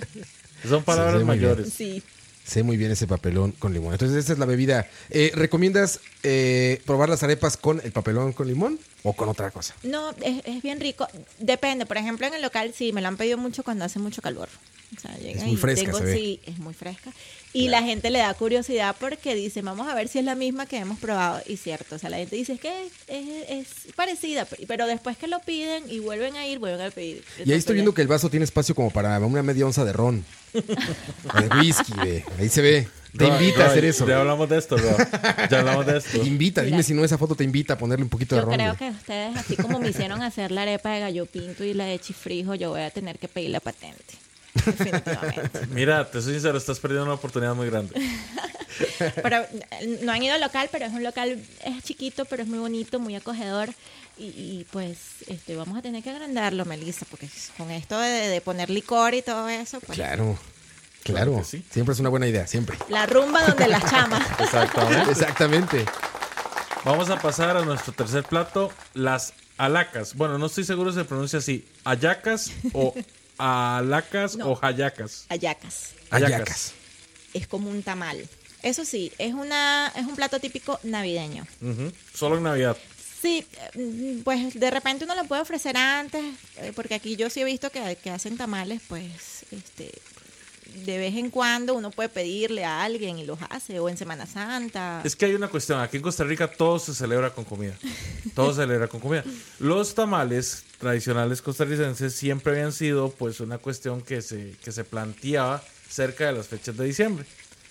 Son 0.68 0.82
palabras 0.82 1.20
sí, 1.20 1.24
muy 1.24 1.38
bien. 1.38 1.50
mayores. 1.50 1.72
Sí, 1.72 2.02
Sé 2.44 2.62
muy 2.62 2.76
bien 2.76 2.90
ese 2.90 3.06
papelón 3.06 3.52
con 3.52 3.72
limón. 3.72 3.92
Entonces, 3.94 4.18
esta 4.18 4.34
es 4.34 4.38
la 4.38 4.44
bebida. 4.44 4.86
Eh, 5.10 5.32
¿Recomiendas 5.34 6.00
eh, 6.22 6.80
probar 6.84 7.08
las 7.08 7.22
arepas 7.22 7.56
con 7.56 7.80
el 7.82 7.90
papelón 7.90 8.32
con 8.34 8.46
limón 8.46 8.78
o 9.02 9.14
con 9.14 9.28
otra 9.30 9.50
cosa? 9.50 9.74
no, 9.82 10.10
es, 10.22 10.42
es 10.44 10.62
bien 10.62 10.78
rico. 10.80 11.08
Depende, 11.38 11.86
por 11.86 11.96
ejemplo, 11.96 12.26
en 12.26 12.34
el 12.34 12.42
local 12.42 12.72
sí, 12.76 12.92
me 12.92 13.00
lo 13.00 13.08
han 13.08 13.16
pedido 13.16 13.38
mucho 13.38 13.62
cuando 13.64 13.84
hace 13.86 13.98
mucho 13.98 14.20
calor. 14.20 14.48
O 14.96 15.00
sea, 15.00 15.16
llega 15.16 15.42
muy 15.44 15.54
y 15.54 15.56
fresca, 15.56 15.86
tengo- 15.86 15.98
se 15.98 16.04
ve. 16.04 16.14
Sí, 16.16 16.40
es 16.46 16.58
muy 16.58 16.74
fresca. 16.74 17.10
Y 17.54 17.68
la 17.68 17.82
gente 17.82 18.10
le 18.10 18.18
da 18.18 18.34
curiosidad 18.34 18.96
porque 18.98 19.34
dice, 19.36 19.62
vamos 19.62 19.88
a 19.88 19.94
ver 19.94 20.08
si 20.08 20.18
es 20.18 20.24
la 20.24 20.34
misma 20.34 20.66
que 20.66 20.76
hemos 20.76 20.98
probado. 20.98 21.40
Y 21.46 21.56
cierto, 21.56 21.94
o 21.94 21.98
sea, 21.98 22.10
la 22.10 22.16
gente 22.16 22.34
dice, 22.34 22.54
es 22.54 22.60
que 22.60 22.86
es, 23.06 23.48
es 23.48 23.92
parecida, 23.94 24.46
pero 24.66 24.86
después 24.88 25.16
que 25.16 25.28
lo 25.28 25.38
piden 25.38 25.84
y 25.88 26.00
vuelven 26.00 26.34
a 26.34 26.46
ir, 26.46 26.58
vuelven 26.58 26.84
a 26.84 26.90
pedir. 26.90 27.22
Y 27.44 27.52
ahí 27.52 27.58
estoy 27.58 27.74
viendo 27.74 27.94
que 27.94 28.02
el 28.02 28.08
vaso 28.08 28.28
tiene 28.28 28.42
espacio 28.44 28.74
como 28.74 28.90
para 28.90 29.18
una 29.20 29.44
media 29.44 29.64
onza 29.64 29.84
de 29.84 29.92
ron. 29.92 30.24
de 30.52 31.58
whisky, 31.60 31.92
ve. 32.02 32.24
Ahí 32.38 32.48
se 32.48 32.60
ve. 32.60 32.88
Te 33.16 33.28
invita 33.28 33.64
a 33.64 33.66
hacer 33.68 33.84
eso. 33.84 34.06
Ya 34.08 34.18
hablamos 34.18 34.48
de 34.48 34.58
esto, 34.58 34.76
Roa. 34.76 35.48
Ya 35.48 35.60
hablamos 35.60 35.86
de 35.86 35.98
esto. 35.98 36.18
Te 36.18 36.26
invita. 36.26 36.62
Dime 36.62 36.82
si 36.82 36.94
no 36.94 37.04
esa 37.04 37.16
foto 37.18 37.36
te 37.36 37.44
invita 37.44 37.74
a 37.74 37.78
ponerle 37.78 38.02
un 38.02 38.08
poquito 38.08 38.34
de 38.34 38.40
Yo 38.40 38.46
ron. 38.46 38.54
creo 38.56 38.72
ve. 38.72 38.78
que 38.78 38.90
ustedes, 38.90 39.36
así 39.36 39.56
como 39.56 39.78
me 39.78 39.90
hicieron 39.90 40.22
hacer 40.22 40.50
la 40.50 40.62
arepa 40.62 40.90
de 40.90 41.00
gallo 41.00 41.26
pinto 41.26 41.62
y 41.62 41.74
la 41.74 41.84
de 41.84 42.00
chifrijo, 42.00 42.56
yo 42.56 42.70
voy 42.70 42.82
a 42.82 42.90
tener 42.90 43.20
que 43.20 43.28
pedir 43.28 43.50
la 43.50 43.60
patente. 43.60 44.14
Definitivamente. 44.64 45.66
Mira, 45.70 46.10
te 46.10 46.20
soy 46.22 46.34
sincero, 46.34 46.58
estás 46.58 46.78
perdiendo 46.80 47.04
una 47.04 47.14
oportunidad 47.14 47.54
muy 47.54 47.68
grande. 47.68 47.94
Pero 49.22 49.38
no 50.00 50.12
han 50.12 50.22
ido 50.22 50.34
al 50.34 50.40
local, 50.40 50.68
pero 50.72 50.84
es 50.86 50.92
un 50.92 51.04
local, 51.04 51.38
es 51.64 51.84
chiquito, 51.84 52.24
pero 52.24 52.42
es 52.42 52.48
muy 52.48 52.58
bonito, 52.58 52.98
muy 52.98 53.14
acogedor. 53.14 53.68
Y, 54.18 54.24
y, 54.24 54.66
pues 54.72 54.98
este, 55.28 55.54
vamos 55.54 55.78
a 55.78 55.82
tener 55.82 56.02
que 56.02 56.10
agrandarlo, 56.10 56.64
Melissa, 56.64 57.06
porque 57.08 57.28
con 57.56 57.70
esto 57.70 57.96
de, 57.98 58.28
de 58.28 58.40
poner 58.40 58.70
licor 58.70 59.14
y 59.14 59.22
todo 59.22 59.48
eso, 59.48 59.78
pues 59.80 59.96
Claro. 59.96 60.36
Claro 61.04 61.32
Claro. 61.32 61.38
que 61.38 61.44
sí. 61.44 61.64
Siempre 61.70 61.92
es 61.92 62.00
una 62.00 62.08
buena 62.08 62.26
idea, 62.26 62.46
siempre. 62.48 62.76
la 62.88 63.06
rumba 63.06 63.44
donde 63.46 63.68
las 63.68 63.88
chamas. 63.88 64.26
Exactamente. 64.40 65.10
Exactamente. 65.10 65.84
Vamos 66.84 67.10
a 67.10 67.18
pasar 67.20 67.56
a 67.56 67.64
nuestro 67.64 67.92
tercer 67.92 68.24
plato, 68.24 68.72
las 68.94 69.34
alacas. 69.56 70.14
Bueno, 70.14 70.36
no 70.38 70.46
estoy 70.46 70.64
seguro 70.64 70.90
si 70.92 70.98
se 70.98 71.04
pronuncia 71.04 71.38
así. 71.38 71.64
Ayacas 71.84 72.50
o 72.72 72.92
alacas 73.38 74.36
No. 74.36 74.52
o 74.52 74.58
hayacas. 74.62 75.26
Ayacas. 75.28 75.90
Hallacas. 76.10 76.34
Ayacas. 76.34 76.72
Es 77.32 77.46
como 77.46 77.70
un 77.70 77.82
tamal. 77.82 78.28
Eso 78.62 78.84
sí, 78.84 79.12
es, 79.18 79.34
una, 79.34 79.92
es 79.94 80.06
un 80.06 80.16
plato 80.16 80.40
típico 80.40 80.80
navideño. 80.84 81.46
Solo 82.14 82.38
en 82.38 82.44
Navidad. 82.44 82.76
Sí, 83.20 83.46
eh, 83.74 84.20
pues 84.24 84.54
de 84.58 84.70
repente 84.70 85.04
uno 85.04 85.14
lo 85.14 85.24
puede 85.24 85.42
ofrecer 85.42 85.76
antes, 85.76 86.22
eh, 86.56 86.72
porque 86.74 86.94
aquí 86.94 87.16
yo 87.16 87.30
sí 87.30 87.40
he 87.40 87.44
visto 87.44 87.70
que, 87.70 87.96
que 88.02 88.10
hacen 88.10 88.36
tamales, 88.36 88.80
pues 88.86 89.44
este 89.50 89.90
de 90.74 90.98
vez 90.98 91.14
en 91.14 91.30
cuando 91.30 91.74
uno 91.74 91.90
puede 91.90 92.08
pedirle 92.08 92.64
a 92.64 92.82
alguien 92.82 93.18
y 93.18 93.24
los 93.24 93.38
hace, 93.50 93.78
o 93.78 93.88
en 93.88 93.96
Semana 93.96 94.26
Santa. 94.26 95.02
Es 95.04 95.14
que 95.14 95.26
hay 95.26 95.34
una 95.34 95.48
cuestión. 95.48 95.80
Aquí 95.80 95.98
en 95.98 96.02
Costa 96.02 96.24
Rica 96.24 96.50
todo 96.50 96.78
se 96.78 96.94
celebra 96.94 97.30
con 97.30 97.44
comida. 97.44 97.74
Todo 98.34 98.52
se 98.52 98.62
celebra 98.62 98.88
con 98.88 99.00
comida. 99.00 99.24
Los 99.58 99.94
tamales 99.94 100.64
tradicionales 100.84 101.40
costarricenses 101.40 102.14
siempre 102.14 102.52
habían 102.52 102.70
sido 102.70 103.08
pues 103.08 103.40
una 103.40 103.56
cuestión 103.56 104.02
que 104.02 104.20
se, 104.20 104.54
que 104.62 104.70
se 104.70 104.84
planteaba 104.84 105.64
cerca 105.88 106.26
de 106.26 106.34
las 106.34 106.48
fechas 106.48 106.76
de 106.76 106.84
diciembre. 106.84 107.24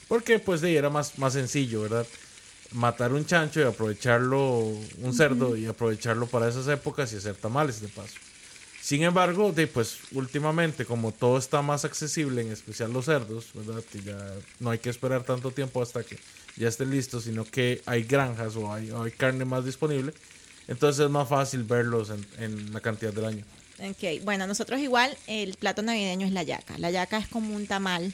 Porque 0.07 0.39
pues 0.39 0.61
de 0.61 0.70
ahí 0.70 0.78
era 0.78 0.89
más, 0.89 1.20
más 1.20 1.34
sencillo, 1.34 1.84
¿verdad? 1.84 2.07
Matar 2.72 3.14
un 3.14 3.24
chancho 3.24 3.59
y 3.59 3.66
aprovecharlo, 3.66 4.61
un 4.97 5.14
cerdo 5.14 5.55
y 5.55 5.68
aprovecharlo 5.68 6.26
para 6.26 6.49
esas 6.49 6.68
épocas 6.68 7.14
y 7.14 7.18
hacer 7.18 7.36
tamales 7.36 7.82
de 7.82 7.88
paso. 7.88 8.16
Sin 8.82 9.03
embargo, 9.03 9.51
de, 9.51 9.68
pues 9.68 9.99
últimamente, 10.14 10.84
como 10.84 11.11
todo 11.11 11.38
está 11.38 11.61
más 11.61 11.86
accesible, 11.86 12.41
en 12.41 12.51
especial 12.51 12.91
los 12.91 13.05
cerdos, 13.05 13.51
¿verdad? 13.53 13.84
Que 13.91 14.01
ya 14.01 14.18
no 14.59 14.72
hay 14.72 14.80
que 14.80 14.89
esperar 14.89 15.24
tanto 15.24 15.51
tiempo 15.51 15.84
hasta 15.84 16.03
que 16.03 16.18
ya 16.57 16.68
estén 16.68 16.89
listos, 16.89 17.26
sino 17.26 17.45
que 17.45 17.84
hay 17.86 18.05
granjas 18.05 18.55
o 18.55 18.74
hay, 18.74 18.89
o 18.89 19.03
hay 19.03 19.11
carne 19.11 19.45
más 19.45 19.66
disponible. 19.66 20.14
Entonces 20.68 21.05
es 21.05 21.11
más 21.11 21.28
fácil 21.28 21.64
verlos 21.64 22.09
en, 22.09 22.26
en 22.39 22.74
la 22.74 22.80
cantidad 22.80 23.14
del 23.14 23.26
año. 23.26 23.43
Ok, 23.80 24.24
bueno, 24.24 24.47
nosotros 24.47 24.80
igual 24.80 25.16
el 25.28 25.55
plato 25.55 25.82
navideño 25.82 26.26
es 26.26 26.34
la 26.34 26.43
yaca. 26.43 26.78
La 26.78 26.91
yaca 26.91 27.18
es 27.18 27.28
como 27.28 27.55
un 27.55 27.68
tamal 27.68 28.14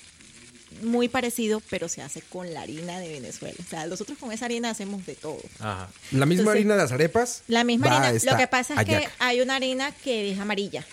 muy 0.84 1.10
parecido, 1.10 1.62
pero 1.70 1.88
se 1.90 2.02
hace 2.02 2.22
con 2.22 2.54
la 2.54 2.62
harina 2.62 3.00
de 3.00 3.10
Venezuela. 3.10 3.56
O 3.60 3.70
sea, 3.70 3.86
nosotros 3.88 4.18
con 4.18 4.32
esa 4.32 4.46
harina 4.46 4.70
hacemos 4.70 5.06
de 5.06 5.16
todo. 5.16 5.42
Ajá. 5.60 5.90
La 6.12 6.26
misma 6.26 6.42
Entonces, 6.42 6.50
harina 6.50 6.76
de 6.76 6.82
las 6.82 6.92
arepas. 6.92 7.44
La 7.48 7.64
misma 7.64 7.98
harina. 7.98 8.32
Lo 8.32 8.38
que 8.38 8.48
pasa 8.48 8.82
es 8.82 8.88
que 8.88 9.08
hay 9.20 9.42
una 9.42 9.56
harina 9.56 9.92
que 9.92 10.32
es 10.32 10.40
amarilla. 10.40 10.86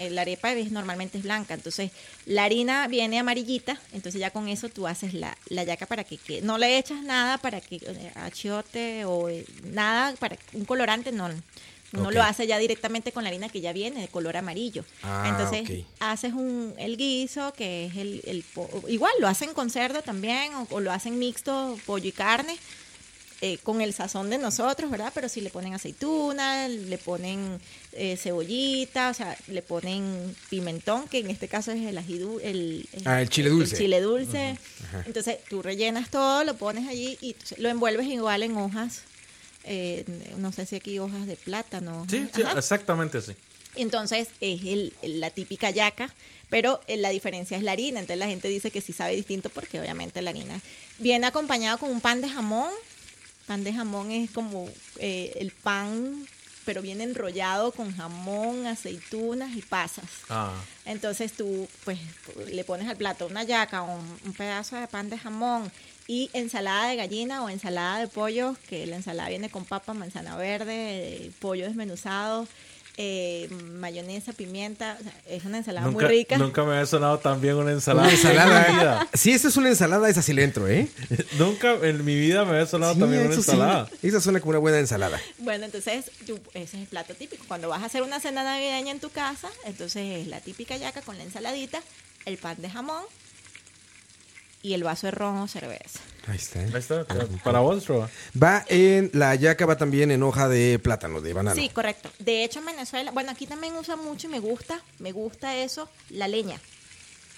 Eh, 0.00 0.10
La 0.10 0.22
arepa 0.22 0.52
es, 0.52 0.72
normalmente 0.72 1.18
es 1.18 1.24
blanca. 1.24 1.54
Entonces, 1.54 1.90
la 2.26 2.44
harina 2.44 2.88
viene 2.88 3.18
amarillita. 3.18 3.78
Entonces, 3.92 4.20
ya 4.20 4.30
con 4.30 4.48
eso 4.48 4.68
tú 4.68 4.86
haces 4.86 5.14
la, 5.14 5.36
la 5.48 5.62
yaca 5.62 5.86
para 5.86 6.04
que. 6.04 6.18
No 6.42 6.58
le 6.58 6.78
echas 6.78 7.02
nada 7.02 7.38
para 7.38 7.60
que 7.60 7.80
achiote 8.14 9.04
o 9.04 9.28
eh, 9.28 9.44
nada 9.64 10.14
para 10.16 10.36
un 10.54 10.64
colorante, 10.64 11.12
no. 11.12 11.30
Uno 11.92 12.12
lo 12.12 12.22
hace 12.22 12.46
ya 12.46 12.56
directamente 12.58 13.10
con 13.10 13.24
la 13.24 13.30
harina 13.30 13.48
que 13.48 13.60
ya 13.60 13.72
viene 13.72 14.00
de 14.00 14.08
color 14.08 14.36
amarillo. 14.36 14.84
Ah, 15.02 15.26
Entonces, 15.28 15.84
haces 15.98 16.32
un, 16.32 16.72
el 16.78 16.96
guiso, 16.96 17.52
que 17.52 17.86
es 17.86 17.96
el, 17.96 18.22
el 18.26 18.44
Igual 18.88 19.12
lo 19.18 19.26
hacen 19.26 19.52
con 19.54 19.70
cerdo 19.70 20.00
también, 20.00 20.54
o, 20.54 20.68
o 20.70 20.80
lo 20.80 20.92
hacen 20.92 21.18
mixto, 21.18 21.76
pollo 21.86 22.08
y 22.08 22.12
carne 22.12 22.56
eh, 23.42 23.58
con 23.62 23.80
el 23.80 23.92
sazón 23.94 24.28
de 24.30 24.36
nosotros, 24.38 24.90
¿verdad? 24.90 25.12
Pero 25.14 25.28
si 25.28 25.40
le 25.40 25.48
ponen 25.50 25.72
aceituna, 25.74 26.68
le 26.68 26.98
ponen 26.98 27.58
eh, 27.92 28.16
cebollita, 28.16 29.10
o 29.10 29.14
sea, 29.14 29.36
le 29.48 29.62
ponen 29.62 30.36
pimentón, 30.50 31.08
que 31.08 31.18
en 31.20 31.30
este 31.30 31.48
caso 31.48 31.72
es 31.72 31.86
el 31.86 31.96
ají 31.98 32.18
dul- 32.18 32.40
el, 32.42 32.86
Ah, 33.06 33.22
el 33.22 33.28
chile 33.30 33.48
dulce. 33.50 33.76
chile 33.76 34.00
dulce. 34.00 34.56
Entonces 35.06 35.38
tú 35.48 35.62
rellenas 35.62 36.10
todo, 36.10 36.44
lo 36.44 36.54
pones 36.56 36.86
allí 36.88 37.16
y 37.22 37.34
lo 37.56 37.68
envuelves 37.70 38.06
igual 38.06 38.42
en 38.42 38.56
hojas. 38.56 39.02
eh, 39.64 40.04
no 40.38 40.52
sé 40.52 40.64
si 40.66 40.76
aquí 40.76 40.98
hojas 40.98 41.26
de 41.26 41.36
plátano. 41.36 42.06
Sí, 42.10 42.26
sí, 42.34 42.42
exactamente 42.56 43.18
así. 43.18 43.32
Entonces 43.76 44.28
es 44.40 44.60
el, 44.64 44.92
la 45.02 45.30
típica 45.30 45.70
yaca, 45.70 46.12
pero 46.48 46.80
eh, 46.88 46.96
la 46.96 47.10
diferencia 47.10 47.56
es 47.56 47.62
la 47.62 47.72
harina. 47.72 48.00
Entonces 48.00 48.18
la 48.18 48.26
gente 48.26 48.48
dice 48.48 48.70
que 48.70 48.80
sí 48.80 48.92
sabe 48.92 49.14
distinto 49.14 49.48
porque 49.50 49.78
obviamente 49.80 50.22
la 50.22 50.30
harina 50.30 50.60
viene 50.98 51.26
acompañado 51.26 51.78
con 51.78 51.90
un 51.90 52.00
pan 52.00 52.20
de 52.20 52.28
jamón. 52.28 52.70
Pan 53.50 53.64
de 53.64 53.72
jamón 53.72 54.12
es 54.12 54.30
como 54.30 54.68
eh, 55.00 55.32
el 55.40 55.50
pan, 55.50 56.24
pero 56.64 56.82
viene 56.82 57.02
enrollado 57.02 57.72
con 57.72 57.90
jamón, 57.92 58.64
aceitunas 58.64 59.56
y 59.56 59.62
pasas. 59.62 60.04
Ah, 60.28 60.54
Entonces 60.84 61.32
tú 61.32 61.66
pues 61.84 61.98
le 62.46 62.62
pones 62.62 62.88
al 62.88 62.96
plato 62.96 63.26
una 63.26 63.42
yaca, 63.42 63.82
un, 63.82 64.06
un 64.24 64.32
pedazo 64.34 64.76
de 64.76 64.86
pan 64.86 65.10
de 65.10 65.18
jamón 65.18 65.68
y 66.06 66.30
ensalada 66.32 66.90
de 66.90 66.94
gallina 66.94 67.42
o 67.42 67.48
ensalada 67.48 67.98
de 67.98 68.06
pollo, 68.06 68.54
que 68.68 68.86
la 68.86 68.94
ensalada 68.94 69.30
viene 69.30 69.50
con 69.50 69.64
papa, 69.64 69.94
manzana 69.94 70.36
verde, 70.36 71.32
pollo 71.40 71.66
desmenuzado, 71.66 72.46
eh, 73.02 73.48
mayonesa, 73.78 74.34
pimienta. 74.34 74.98
o 75.00 75.02
sea, 75.02 75.12
es 75.26 75.46
una 75.46 75.56
ensalada 75.58 75.86
nunca, 75.86 76.06
muy 76.06 76.16
rica. 76.18 76.36
nunca 76.36 76.62
me 76.64 76.72
había 76.72 76.84
sonado 76.84 77.18
tan 77.18 77.40
bien 77.40 77.54
una 77.54 77.72
ensalada. 77.72 78.08
Una 78.08 78.14
en 78.16 78.22
mi 78.22 78.28
ensalada. 78.30 78.72
vida. 78.74 79.08
Si 79.14 79.32
esta 79.32 79.48
es 79.48 79.56
una 79.56 79.70
ensalada, 79.70 80.06
esa 80.10 80.20
sí 80.20 80.34
le 80.34 80.44
entro, 80.44 80.68
¿eh? 80.68 80.86
nunca 81.38 81.72
en 81.82 82.04
mi 82.04 82.14
vida 82.14 82.44
me 82.44 82.50
había 82.52 82.66
sonado 82.66 82.92
Sí, 82.94 83.00
tan 83.00 83.10
bien 83.10 83.22
una 83.22 83.32
sí. 83.32 83.38
ensalada. 83.38 83.88
Esa 84.02 84.20
suena 84.20 84.40
como 84.40 84.50
una 84.50 84.58
buena 84.58 84.78
ensalada. 84.78 85.18
Bueno, 85.38 85.64
entonces 85.64 86.10
tú- 86.26 86.38
ese 86.52 86.76
es 86.76 86.82
el 86.82 86.86
plato 86.88 87.14
típico. 87.14 87.42
Cuando 87.48 87.70
vas 87.70 87.82
a 87.82 87.86
hacer 87.86 88.02
una 88.02 88.20
cena 88.20 88.44
navideña 88.44 88.90
en 88.92 89.00
tu 89.00 89.08
casa, 89.08 89.48
entonces 89.64 90.20
es 90.20 90.26
la 90.26 90.40
típica 90.42 90.76
yaca 90.76 91.00
con 91.00 91.16
la 91.16 91.24
ensaladita, 91.24 91.80
el 92.26 92.36
pan 92.36 92.56
de 92.60 92.68
jamón 92.68 93.02
y 94.62 94.74
el 94.74 94.84
vaso 94.84 95.06
de 95.06 95.10
ron 95.12 95.38
o 95.38 95.48
cerveza. 95.48 96.00
Ahí 96.26 96.36
está. 96.36 96.60
Ahí 96.60 96.72
está. 96.74 97.04
Para 97.42 97.60
vos, 97.60 97.86
Roa. 97.86 98.08
Va 98.40 98.64
en, 98.68 99.10
la 99.14 99.34
yaca 99.34 99.66
va 99.66 99.76
también 99.76 100.10
en 100.10 100.22
hoja 100.22 100.48
de 100.48 100.78
plátano, 100.78 101.20
de 101.20 101.32
banano. 101.32 101.60
Sí, 101.60 101.68
correcto. 101.70 102.10
De 102.18 102.44
hecho, 102.44 102.60
en 102.60 102.66
Venezuela, 102.66 103.10
bueno, 103.10 103.30
aquí 103.30 103.46
también 103.46 103.74
usa 103.76 103.96
mucho 103.96 104.28
y 104.28 104.30
me 104.30 104.40
gusta, 104.40 104.82
me 104.98 105.12
gusta 105.12 105.56
eso, 105.56 105.88
la 106.10 106.28
leña. 106.28 106.60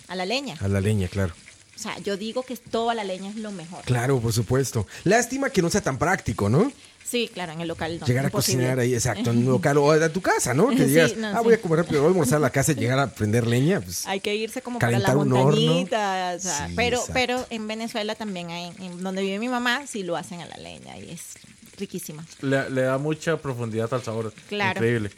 A 0.08 0.16
la 0.16 0.26
leña. 0.26 0.56
A 0.60 0.68
la 0.68 0.80
leña, 0.80 1.08
claro. 1.08 1.32
O 1.74 1.78
sea, 1.78 1.98
yo 2.00 2.16
digo 2.16 2.42
que 2.42 2.56
toda 2.56 2.94
la 2.94 3.02
leña 3.02 3.30
es 3.30 3.36
lo 3.36 3.50
mejor. 3.50 3.82
Claro, 3.84 4.20
por 4.20 4.32
supuesto. 4.32 4.86
Lástima 5.04 5.50
que 5.50 5.62
no 5.62 5.70
sea 5.70 5.80
tan 5.80 5.98
práctico, 5.98 6.48
¿no? 6.48 6.70
Sí, 7.12 7.30
claro, 7.32 7.52
en 7.52 7.60
el 7.60 7.68
local 7.68 7.98
no. 8.00 8.06
llegar 8.06 8.24
a 8.24 8.28
imposible. 8.28 8.60
cocinar 8.62 8.78
ahí, 8.80 8.94
exacto, 8.94 9.30
en 9.30 9.38
un 9.38 9.44
local 9.52 9.76
o 9.76 9.92
a 9.92 10.08
tu 10.08 10.22
casa, 10.22 10.54
¿no? 10.54 10.68
Que 10.70 10.78
Sí, 10.78 10.84
digas, 10.84 11.14
no, 11.18 11.28
ah, 11.28 11.38
sí. 11.38 11.44
voy 11.44 11.52
a 11.54 11.60
comer 11.60 11.78
rápido, 11.80 12.00
voy 12.00 12.08
a 12.08 12.10
almorzar 12.12 12.36
a 12.38 12.40
la 12.40 12.48
casa 12.50 12.72
y 12.72 12.76
llegar 12.76 12.98
a 12.98 13.08
prender 13.12 13.46
leña. 13.46 13.82
Pues, 13.82 14.06
Hay 14.06 14.20
que 14.20 14.34
irse 14.34 14.62
como 14.62 14.78
para 14.78 14.92
la 14.98 15.04
Calentar 15.08 15.16
un 15.18 15.32
horno. 15.34 15.60
montañita, 15.60 16.32
o 16.36 16.40
sea, 16.40 16.68
Sí, 16.68 16.72
pero, 16.74 16.96
exacto. 16.96 17.12
pero 17.12 17.46
en 17.50 17.68
Venezuela 17.68 18.14
también 18.14 18.48
hay, 18.50 18.72
en 18.80 19.02
donde 19.02 19.20
vive 19.20 19.38
mi 19.38 19.48
mamá, 19.50 19.86
sí 19.86 20.02
lo 20.02 20.16
hacen 20.16 20.40
a 20.40 20.46
la 20.46 20.56
leña 20.56 20.96
y 20.98 21.10
es 21.10 21.34
riquísima. 21.76 22.24
Le, 22.40 22.70
le 22.70 22.80
da 22.82 22.96
mucha 22.96 23.36
profundidad 23.36 23.92
al 23.92 24.02
sabor. 24.02 24.32
Claro. 24.48 24.78
Increíble. 24.78 25.10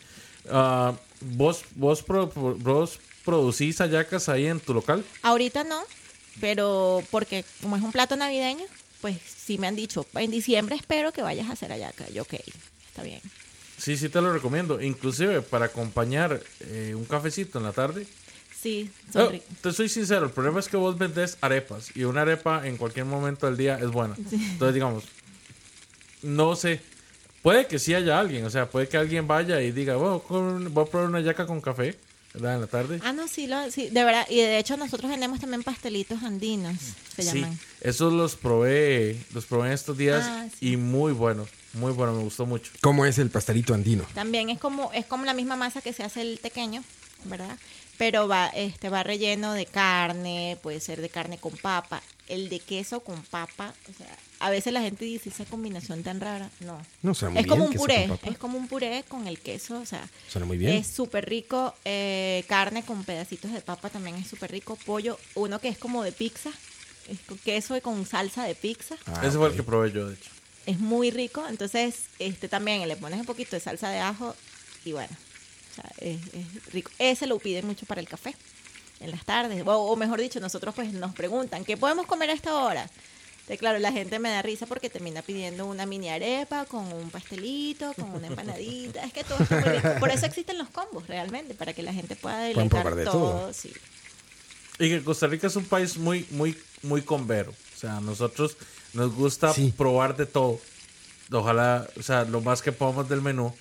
Ah, 0.51 0.95
¿vos, 1.21 1.63
vos, 1.77 2.03
pro- 2.03 2.27
vos 2.35 2.99
producís 3.25 3.79
hallacas 3.79 4.29
ahí 4.29 4.47
en 4.47 4.59
tu 4.59 4.75
local? 4.75 5.05
Ahorita 5.23 5.63
no, 5.63 5.81
pero 6.41 7.03
porque 7.13 7.45
como 7.63 7.77
es 7.77 7.83
un 7.83 7.93
plato 7.93 8.17
navideño, 8.17 8.65
pues 9.05 9.19
sí 9.37 9.59
me 9.59 9.67
han 9.67 9.77
dicho, 9.77 10.07
en 10.15 10.31
diciembre 10.31 10.77
espero 10.77 11.13
que 11.13 11.21
vayas 11.21 11.51
a 11.51 11.53
hacer 11.53 11.71
ayaca. 11.71 12.09
Yo, 12.09 12.23
ok, 12.23 12.37
está 12.89 13.03
bien. 13.03 13.21
Sí, 13.77 13.99
sí 13.99 14.09
te 14.09 14.19
lo 14.23 14.33
recomiendo. 14.33 14.81
Inclusive 14.81 15.43
para 15.43 15.67
acompañar 15.67 16.41
eh, 16.61 16.95
un 16.97 17.05
cafecito 17.05 17.59
en 17.59 17.65
la 17.65 17.73
tarde. 17.73 18.07
Sí, 18.59 18.91
son 19.13 19.25
Oh, 19.35 19.41
te 19.61 19.73
soy 19.75 19.91
sincero, 19.91 20.25
el 20.25 20.31
problema 20.33 20.59
es 20.59 20.69
que 20.69 20.79
vos 20.79 20.97
vendés 20.97 21.37
arepas 21.43 21.95
y 21.95 22.05
una 22.05 22.23
arepa 22.23 22.67
en 22.67 22.79
cualquier 22.79 23.05
momento 23.05 23.45
del 23.45 23.59
día 23.59 23.79
es 23.79 23.91
buena. 23.91 24.15
Entonces, 24.17 24.73
digamos, 24.73 25.05
no 26.23 26.57
sé. 26.57 26.81
Puede 27.43 27.67
que 27.67 27.79
sí 27.79 27.93
haya 27.93 28.19
alguien, 28.19 28.47
o 28.47 28.51
sea, 28.51 28.71
puede 28.71 28.89
que 28.89 28.97
alguien 28.97 29.27
vaya 29.27 29.61
y 29.61 29.71
diga, 29.71 29.97
"Bueno, 29.97 30.23
voy 30.71 30.83
a 30.83 30.91
probar 30.91 31.11
una 31.11 31.21
yaca 31.21 31.45
con 31.45 31.61
café, 31.61 31.95
¿verdad? 32.35 32.55
En 32.57 32.61
la 32.61 32.67
tarde. 32.67 33.01
Ah, 33.03 33.13
no, 33.13 33.27
sí, 33.29 33.47
lo, 33.47 33.71
sí, 33.71 33.89
de 33.89 34.05
verdad. 34.05 34.27
Y 34.29 34.37
de 34.37 34.59
hecho 34.59 34.77
nosotros 34.77 35.11
vendemos 35.11 35.41
también 35.41 35.63
pastelitos 35.63 36.23
andinos, 36.23 36.77
se 37.17 37.23
sí, 37.23 37.41
llaman. 37.41 37.59
esos 37.81 38.13
los 38.13 38.37
probé, 38.37 39.19
los 39.33 39.47
probé 39.47 39.73
estos 39.73 39.97
días 39.97 40.25
Ah, 40.27 40.47
sí. 40.59 40.73
y 40.73 40.77
muy 40.77 41.13
buenos, 41.13 41.49
muy 41.73 41.93
bueno, 41.93 42.13
me 42.13 42.23
gustó 42.23 42.45
mucho. 42.45 42.71
¿Cómo 42.83 43.07
es 43.07 43.19
el 43.19 43.31
pastelito 43.31 43.73
andino? 43.73 44.05
También 44.15 44.51
es 44.51 44.59
como 44.59 44.93
es 44.93 45.07
como 45.07 45.25
la 45.25 45.33
misma 45.35 45.57
masa 45.57 45.81
que 45.81 45.93
se 45.93 46.03
hace 46.03 46.21
el 46.23 46.39
tequeño, 46.41 46.83
¿verdad? 47.25 47.57
Pero 47.97 48.27
va 48.27 48.49
este 48.49 48.89
va 48.89 49.05
relleno 49.05 49.53
de 49.53 49.67
carne, 49.67 50.59
puede 50.63 50.81
ser 50.81 51.01
de 51.01 51.09
carne 51.09 51.39
con 51.39 51.53
papa, 51.57 52.03
el 52.27 52.49
de 52.49 52.59
queso 52.59 53.01
con 53.01 53.23
papa, 53.23 53.73
o 53.89 53.97
sea, 53.97 54.17
a 54.41 54.51
veces 54.51 54.73
la 54.73 54.81
gente 54.83 55.05
dice 55.05 55.29
esa 55.31 55.45
combinación 55.45 56.03
tan 56.03 56.21
rara, 56.21 56.51
no. 56.61 56.81
No, 57.03 57.15
suena 57.15 57.33
muy 57.35 57.41
es 57.43 57.47
como 57.47 57.65
un 57.65 57.73
puré, 57.75 58.11
es 58.25 58.39
como 58.39 58.59
un 58.59 58.69
puré 58.69 59.05
con 59.09 59.27
el 59.27 59.39
queso, 59.39 59.79
o 59.81 59.87
sea, 59.87 60.09
Suena 60.29 60.47
muy 60.47 60.59
bien. 60.59 60.73
es 60.77 60.87
súper 60.87 61.29
rico, 61.29 61.75
eh, 61.85 62.45
carne 62.49 62.83
con 62.85 63.05
pedacitos 63.05 63.53
de 63.53 63.61
papa 63.61 63.91
también 63.91 64.17
es 64.17 64.27
súper 64.29 64.51
rico, 64.51 64.77
pollo, 64.85 65.19
uno 65.35 65.59
que 65.61 65.69
es 65.69 65.79
como 65.79 66.03
de 66.03 66.13
pizza, 66.13 66.51
es 67.09 67.19
con 67.21 67.39
queso 67.39 67.77
y 67.77 67.81
con 67.81 68.05
salsa 68.07 68.45
de 68.45 68.55
pizza. 68.55 68.97
Ah, 69.07 69.23
Ese 69.25 69.37
fue 69.39 69.49
el 69.49 69.57
que 69.57 69.63
probé 69.63 69.93
yo, 69.93 70.09
de 70.09 70.15
hecho. 70.15 70.31
Es 70.67 70.79
muy 70.79 71.11
rico, 71.11 71.47
entonces 71.49 72.05
este 72.19 72.49
también 72.49 72.87
le 72.89 72.97
pones 72.97 73.21
un 73.21 73.27
poquito 73.27 73.57
de 73.57 73.61
salsa 73.61 73.91
de 73.91 73.99
ajo 74.01 74.35
y 74.85 74.93
bueno, 74.93 75.15
o 75.73 75.75
sea, 75.75 75.91
es, 75.99 76.19
es 76.33 76.73
rico. 76.73 76.91
Ese 76.99 77.27
lo 77.27 77.39
piden 77.39 77.67
mucho 77.67 77.85
para 77.87 78.01
el 78.01 78.09
café 78.09 78.35
en 79.01 79.11
las 79.11 79.25
tardes, 79.25 79.63
o, 79.67 79.71
o 79.73 79.97
mejor 79.97 80.21
dicho, 80.21 80.41
nosotros 80.41 80.75
pues 80.75 80.93
nos 80.95 81.15
preguntan, 81.15 81.65
¿qué 81.65 81.77
podemos 81.77 82.07
comer 82.07 82.31
a 82.31 82.33
esta 82.33 82.55
hora? 82.57 82.89
Entonces, 83.45 83.59
claro, 83.59 83.79
la 83.79 83.93
gente 83.93 84.19
me 84.19 84.31
da 84.31 84.41
risa 84.41 84.65
porque 84.65 84.89
termina 84.89 85.21
pidiendo 85.21 85.67
una 85.67 85.85
mini 85.85 86.09
arepa 86.09 86.65
con 86.65 86.91
un 86.93 87.11
pastelito, 87.11 87.93
con 87.93 88.11
una 88.15 88.29
empanadita. 88.29 89.05
Es 89.05 89.13
que 89.13 89.23
todo 89.23 89.39
está 89.43 89.61
muy 89.61 89.69
rico. 89.71 89.89
Por 90.01 90.09
eso 90.11 90.25
existen 90.25 90.57
los 90.57 90.71
combos 90.71 91.07
realmente, 91.07 91.55
para 91.55 91.75
que 91.75 91.83
la 91.83 91.93
gente 91.93 92.17
pueda 92.17 92.37
Pueden 92.37 92.55
deleitar 92.55 92.83
probar 92.83 92.95
de 92.97 93.05
todo. 93.05 93.13
todo. 93.41 93.53
sí. 93.53 93.71
Y 94.79 94.89
que 94.89 95.05
Costa 95.05 95.27
Rica 95.27 95.47
es 95.47 95.57
un 95.57 95.67
país 95.67 95.99
muy, 95.99 96.27
muy, 96.31 96.57
muy 96.83 97.03
convero. 97.03 97.51
O 97.77 97.79
sea, 97.79 97.99
a 97.99 98.01
nosotros 98.01 98.57
nos 98.95 99.15
gusta 99.15 99.53
Sí. 99.53 99.73
probar 99.77 100.17
de 100.17 100.25
todo. 100.27 100.59
Ojalá, 101.31 101.87
o 101.99 102.03
sea, 102.03 102.25
lo 102.25 102.41
más 102.41 102.63
que 102.63 102.73
podamos 102.73 103.09
del 103.09 103.21
menú, 103.23 103.55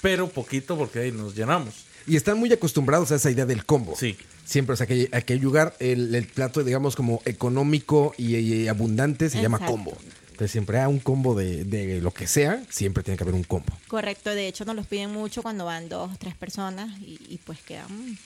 pero 0.00 0.28
poquito 0.28 0.76
porque 0.78 1.00
ahí 1.00 1.10
nos 1.12 1.34
llenamos. 1.34 1.74
Y 2.06 2.16
están 2.16 2.38
muy 2.38 2.52
acostumbrados 2.52 3.10
a 3.12 3.16
esa 3.16 3.30
idea 3.30 3.44
del 3.46 3.66
combo. 3.66 3.94
Sí. 3.96 4.16
Siempre, 4.48 4.72
o 4.72 4.76
sea, 4.76 4.86
que 4.86 5.10
aquel 5.12 5.40
lugar, 5.40 5.76
el, 5.78 6.14
el 6.14 6.26
plato, 6.26 6.64
digamos, 6.64 6.96
como 6.96 7.20
económico 7.26 8.14
y, 8.16 8.34
y 8.36 8.66
abundante 8.68 9.28
se 9.28 9.42
llama 9.42 9.58
combo. 9.58 9.94
Entonces 10.30 10.52
siempre 10.52 10.78
hay 10.78 10.86
un 10.86 11.00
combo 11.00 11.34
de, 11.34 11.64
de 11.64 12.00
lo 12.00 12.12
que 12.14 12.26
sea, 12.26 12.62
siempre 12.70 13.02
tiene 13.02 13.18
que 13.18 13.24
haber 13.24 13.34
un 13.34 13.42
combo. 13.44 13.76
Correcto, 13.88 14.30
de 14.30 14.48
hecho 14.48 14.64
nos 14.64 14.74
los 14.76 14.86
piden 14.86 15.10
mucho 15.12 15.42
cuando 15.42 15.64
van 15.66 15.88
dos, 15.90 16.18
tres 16.18 16.34
personas 16.34 16.98
y, 17.00 17.18
y 17.28 17.38
pues 17.44 17.58
quedan, 17.60 18.16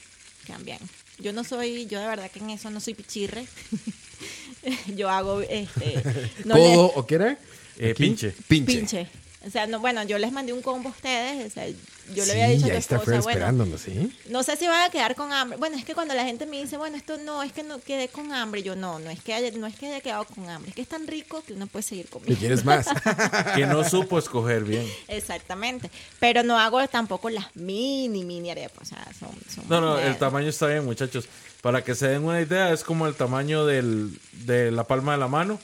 quedan 0.46 0.64
bien. 0.64 0.78
Yo 1.18 1.32
no 1.32 1.42
soy, 1.42 1.86
yo 1.86 1.98
de 1.98 2.06
verdad 2.06 2.30
que 2.30 2.38
en 2.38 2.50
eso 2.50 2.70
no 2.70 2.78
soy 2.80 2.94
pichirre. 2.94 3.46
yo 4.94 5.08
hago 5.10 5.40
este 5.40 6.02
no 6.44 6.54
le- 6.56 6.60
¿Codo 6.74 6.86
o 6.94 7.06
qué 7.06 7.14
era? 7.16 7.38
Eh, 7.78 7.94
pinche. 7.96 8.32
Pinche. 8.46 8.74
pinche. 8.76 9.06
O 9.46 9.50
sea, 9.50 9.66
no, 9.66 9.80
bueno, 9.80 10.02
yo 10.04 10.18
les 10.18 10.32
mandé 10.32 10.52
un 10.52 10.62
combo 10.62 10.88
a 10.88 10.92
ustedes, 10.92 11.46
o 11.46 11.50
sea, 11.50 11.66
yo 12.14 12.24
le 12.26 12.32
había 12.32 12.48
dicho 12.48 12.64
a 12.64 12.68
tu 12.68 12.72
ahí 12.72 12.78
está 12.78 12.96
esposa, 12.96 13.04
Fred 13.04 13.22
bueno, 13.22 13.30
esperándonos, 13.30 13.80
¿sí? 13.80 14.16
no 14.28 14.42
sé 14.42 14.56
si 14.56 14.66
van 14.66 14.82
a 14.82 14.90
quedar 14.90 15.14
con 15.14 15.32
hambre. 15.32 15.58
Bueno, 15.58 15.76
es 15.76 15.84
que 15.84 15.94
cuando 15.94 16.14
la 16.14 16.24
gente 16.24 16.46
me 16.46 16.60
dice, 16.60 16.76
bueno, 16.76 16.96
esto 16.96 17.18
no, 17.18 17.42
es 17.42 17.52
que 17.52 17.62
no 17.62 17.80
quedé 17.80 18.08
con 18.08 18.32
hambre, 18.32 18.62
yo 18.62 18.76
no, 18.76 18.98
no 18.98 19.10
es 19.10 19.20
que 19.20 19.34
haya, 19.34 19.50
no 19.58 19.66
es 19.66 19.76
que 19.76 19.86
haya 19.86 20.00
quedado 20.00 20.24
con 20.24 20.48
hambre, 20.48 20.70
es 20.70 20.74
que 20.76 20.82
es 20.82 20.88
tan 20.88 21.06
rico 21.06 21.42
que 21.46 21.54
uno 21.54 21.66
puede 21.66 21.82
seguir 21.82 22.04
¿Qué 22.06 22.10
comiendo. 22.10 22.38
quieres 22.38 22.64
más? 22.64 22.86
Que 23.54 23.66
no 23.66 23.88
supo 23.88 24.18
escoger 24.18 24.64
bien. 24.64 24.86
Exactamente. 25.08 25.90
Pero 26.20 26.42
no 26.42 26.58
hago 26.58 26.86
tampoco 26.88 27.28
las 27.30 27.54
mini, 27.56 28.24
mini 28.24 28.50
arepas. 28.50 28.82
O 28.82 28.84
sea, 28.94 29.04
son, 29.18 29.30
son 29.52 29.64
No, 29.68 29.80
no, 29.80 29.98
el 29.98 30.16
tamaño 30.18 30.48
está 30.48 30.66
bien, 30.66 30.84
muchachos. 30.84 31.26
Para 31.60 31.82
que 31.82 31.94
se 31.94 32.08
den 32.08 32.24
una 32.24 32.40
idea, 32.40 32.72
es 32.72 32.82
como 32.82 33.06
el 33.06 33.14
tamaño 33.14 33.66
del, 33.66 34.18
de 34.32 34.70
la 34.70 34.84
palma 34.84 35.12
de 35.12 35.18
la 35.18 35.28
mano. 35.28 35.58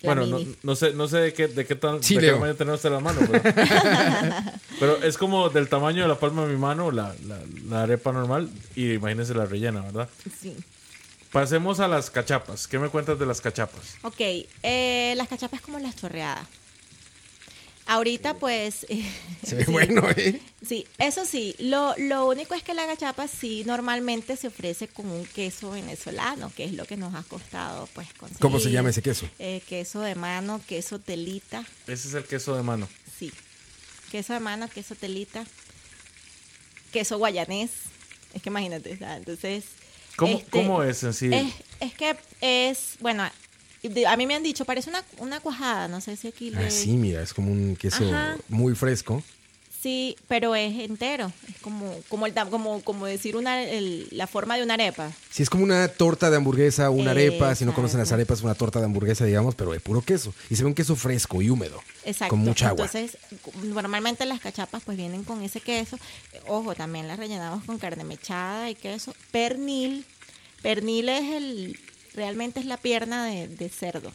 La 0.00 0.14
bueno, 0.14 0.26
no, 0.38 0.46
no 0.62 0.76
sé, 0.76 0.92
no 0.92 1.08
sé 1.08 1.16
de 1.18 1.32
qué, 1.32 1.48
de 1.48 1.66
qué, 1.66 1.74
tan, 1.74 2.02
Sí, 2.02 2.14
de 2.14 2.20
qué 2.20 2.26
Leo. 2.26 2.34
tamaño 2.36 2.54
tenemos 2.54 2.84
en 2.84 2.92
la 2.92 3.00
mano. 3.00 3.20
Pero, 3.28 3.42
pero 4.80 5.02
es 5.02 5.18
como 5.18 5.48
del 5.48 5.68
tamaño 5.68 6.02
de 6.02 6.08
la 6.08 6.14
palma 6.18 6.46
de 6.46 6.52
mi 6.52 6.58
mano, 6.58 6.90
la, 6.92 7.14
la, 7.26 7.38
la 7.68 7.82
arepa 7.82 8.12
normal. 8.12 8.48
Y 8.76 8.92
imagínense 8.92 9.34
la 9.34 9.44
rellena, 9.46 9.80
¿verdad? 9.82 10.08
Sí. 10.40 10.56
Pasemos 11.32 11.80
a 11.80 11.88
las 11.88 12.10
cachapas. 12.10 12.68
¿Qué 12.68 12.78
me 12.78 12.88
cuentas 12.88 13.18
de 13.18 13.26
las 13.26 13.40
cachapas? 13.40 13.96
Ok, 14.02 14.20
eh, 14.62 15.14
las 15.16 15.28
cachapas 15.28 15.60
como 15.60 15.78
las 15.78 15.96
chorreadas. 15.96 16.46
Ahorita 17.88 18.34
pues... 18.34 18.86
Se 19.44 19.54
ve 19.56 19.64
sí. 19.64 19.72
bueno, 19.72 20.02
¿eh? 20.10 20.40
Sí, 20.66 20.86
eso 20.98 21.24
sí, 21.24 21.54
lo, 21.58 21.94
lo 21.96 22.26
único 22.28 22.54
es 22.54 22.62
que 22.62 22.74
la 22.74 22.84
gachapa 22.84 23.26
sí 23.28 23.64
normalmente 23.64 24.36
se 24.36 24.48
ofrece 24.48 24.88
con 24.88 25.08
un 25.08 25.24
queso 25.24 25.70
venezolano, 25.70 26.52
que 26.54 26.64
es 26.64 26.74
lo 26.74 26.84
que 26.84 26.98
nos 26.98 27.14
ha 27.14 27.22
costado 27.22 27.88
pues 27.94 28.12
conseguir. 28.12 28.40
¿Cómo 28.40 28.60
se 28.60 28.70
llama 28.70 28.90
ese 28.90 29.00
queso? 29.00 29.26
Eh, 29.38 29.62
queso 29.66 30.00
de 30.00 30.14
mano, 30.14 30.60
queso 30.68 30.98
telita, 30.98 31.64
Ese 31.86 32.08
es 32.08 32.14
el 32.14 32.24
queso 32.24 32.54
de 32.54 32.62
mano. 32.62 32.88
sí. 33.18 33.32
Queso 34.10 34.32
de 34.32 34.40
mano, 34.40 34.68
queso 34.68 34.94
telita, 34.94 35.44
queso 36.92 37.18
guayanés. 37.18 37.70
Es 38.34 38.42
que 38.42 38.48
imagínate, 38.50 38.96
sea, 38.96 39.16
entonces... 39.16 39.64
¿Cómo, 40.16 40.38
este, 40.38 40.50
cómo 40.50 40.82
es 40.82 41.02
en 41.02 41.14
sí? 41.14 41.30
Es, 41.32 41.54
es 41.80 41.94
que 41.94 42.16
es, 42.40 42.96
bueno, 43.00 43.28
a 44.06 44.16
mí 44.16 44.26
me 44.26 44.34
han 44.34 44.42
dicho, 44.42 44.64
parece 44.64 44.90
una, 44.90 45.04
una 45.18 45.40
cuajada, 45.40 45.88
no 45.88 46.00
sé 46.00 46.16
si 46.16 46.28
aquí 46.28 46.50
le... 46.50 46.66
Ah, 46.66 46.70
sí, 46.70 46.90
mira, 46.96 47.22
es 47.22 47.32
como 47.34 47.50
un 47.52 47.76
queso 47.76 48.04
Ajá. 48.08 48.36
muy 48.48 48.74
fresco. 48.74 49.22
Sí, 49.80 50.16
pero 50.26 50.56
es 50.56 50.76
entero. 50.80 51.32
Es 51.48 51.60
como, 51.60 51.94
como, 52.08 52.26
el, 52.26 52.34
como, 52.50 52.82
como 52.82 53.06
decir 53.06 53.36
una, 53.36 53.62
el- 53.62 54.08
la 54.10 54.26
forma 54.26 54.56
de 54.56 54.64
una 54.64 54.74
arepa. 54.74 55.12
Sí, 55.30 55.44
es 55.44 55.48
como 55.50 55.62
una 55.62 55.86
torta 55.86 56.30
de 56.30 56.36
hamburguesa, 56.36 56.90
una 56.90 57.12
arepa. 57.12 57.54
Si 57.54 57.64
no 57.64 57.72
conocen 57.72 58.00
las 58.00 58.10
arepas, 58.10 58.42
una 58.42 58.56
torta 58.56 58.80
de 58.80 58.86
hamburguesa, 58.86 59.24
digamos, 59.24 59.54
pero 59.54 59.70
de 59.70 59.78
puro 59.78 60.02
queso. 60.02 60.34
Y 60.50 60.56
se 60.56 60.64
ve 60.64 60.66
un 60.68 60.74
queso 60.74 60.96
fresco 60.96 61.40
y 61.42 61.48
húmedo. 61.50 61.80
Exacto. 62.04 62.30
Con 62.30 62.40
mucha 62.40 62.70
agua. 62.70 62.86
Entonces, 62.86 63.18
normalmente 63.62 64.24
las 64.26 64.40
cachapas 64.40 64.82
pues 64.84 64.96
vienen 64.96 65.22
con 65.22 65.42
ese 65.44 65.60
queso. 65.60 65.96
Ojo, 66.48 66.74
también 66.74 67.06
las 67.06 67.16
rellenamos 67.16 67.62
con 67.64 67.78
carne 67.78 68.02
mechada 68.02 68.68
y 68.70 68.74
queso. 68.74 69.14
Pernil. 69.30 70.04
Pernil 70.60 71.08
es 71.08 71.32
el, 71.34 71.78
realmente 72.18 72.60
es 72.60 72.66
la 72.66 72.76
pierna 72.76 73.24
de, 73.26 73.48
de 73.48 73.68
cerdo. 73.70 74.12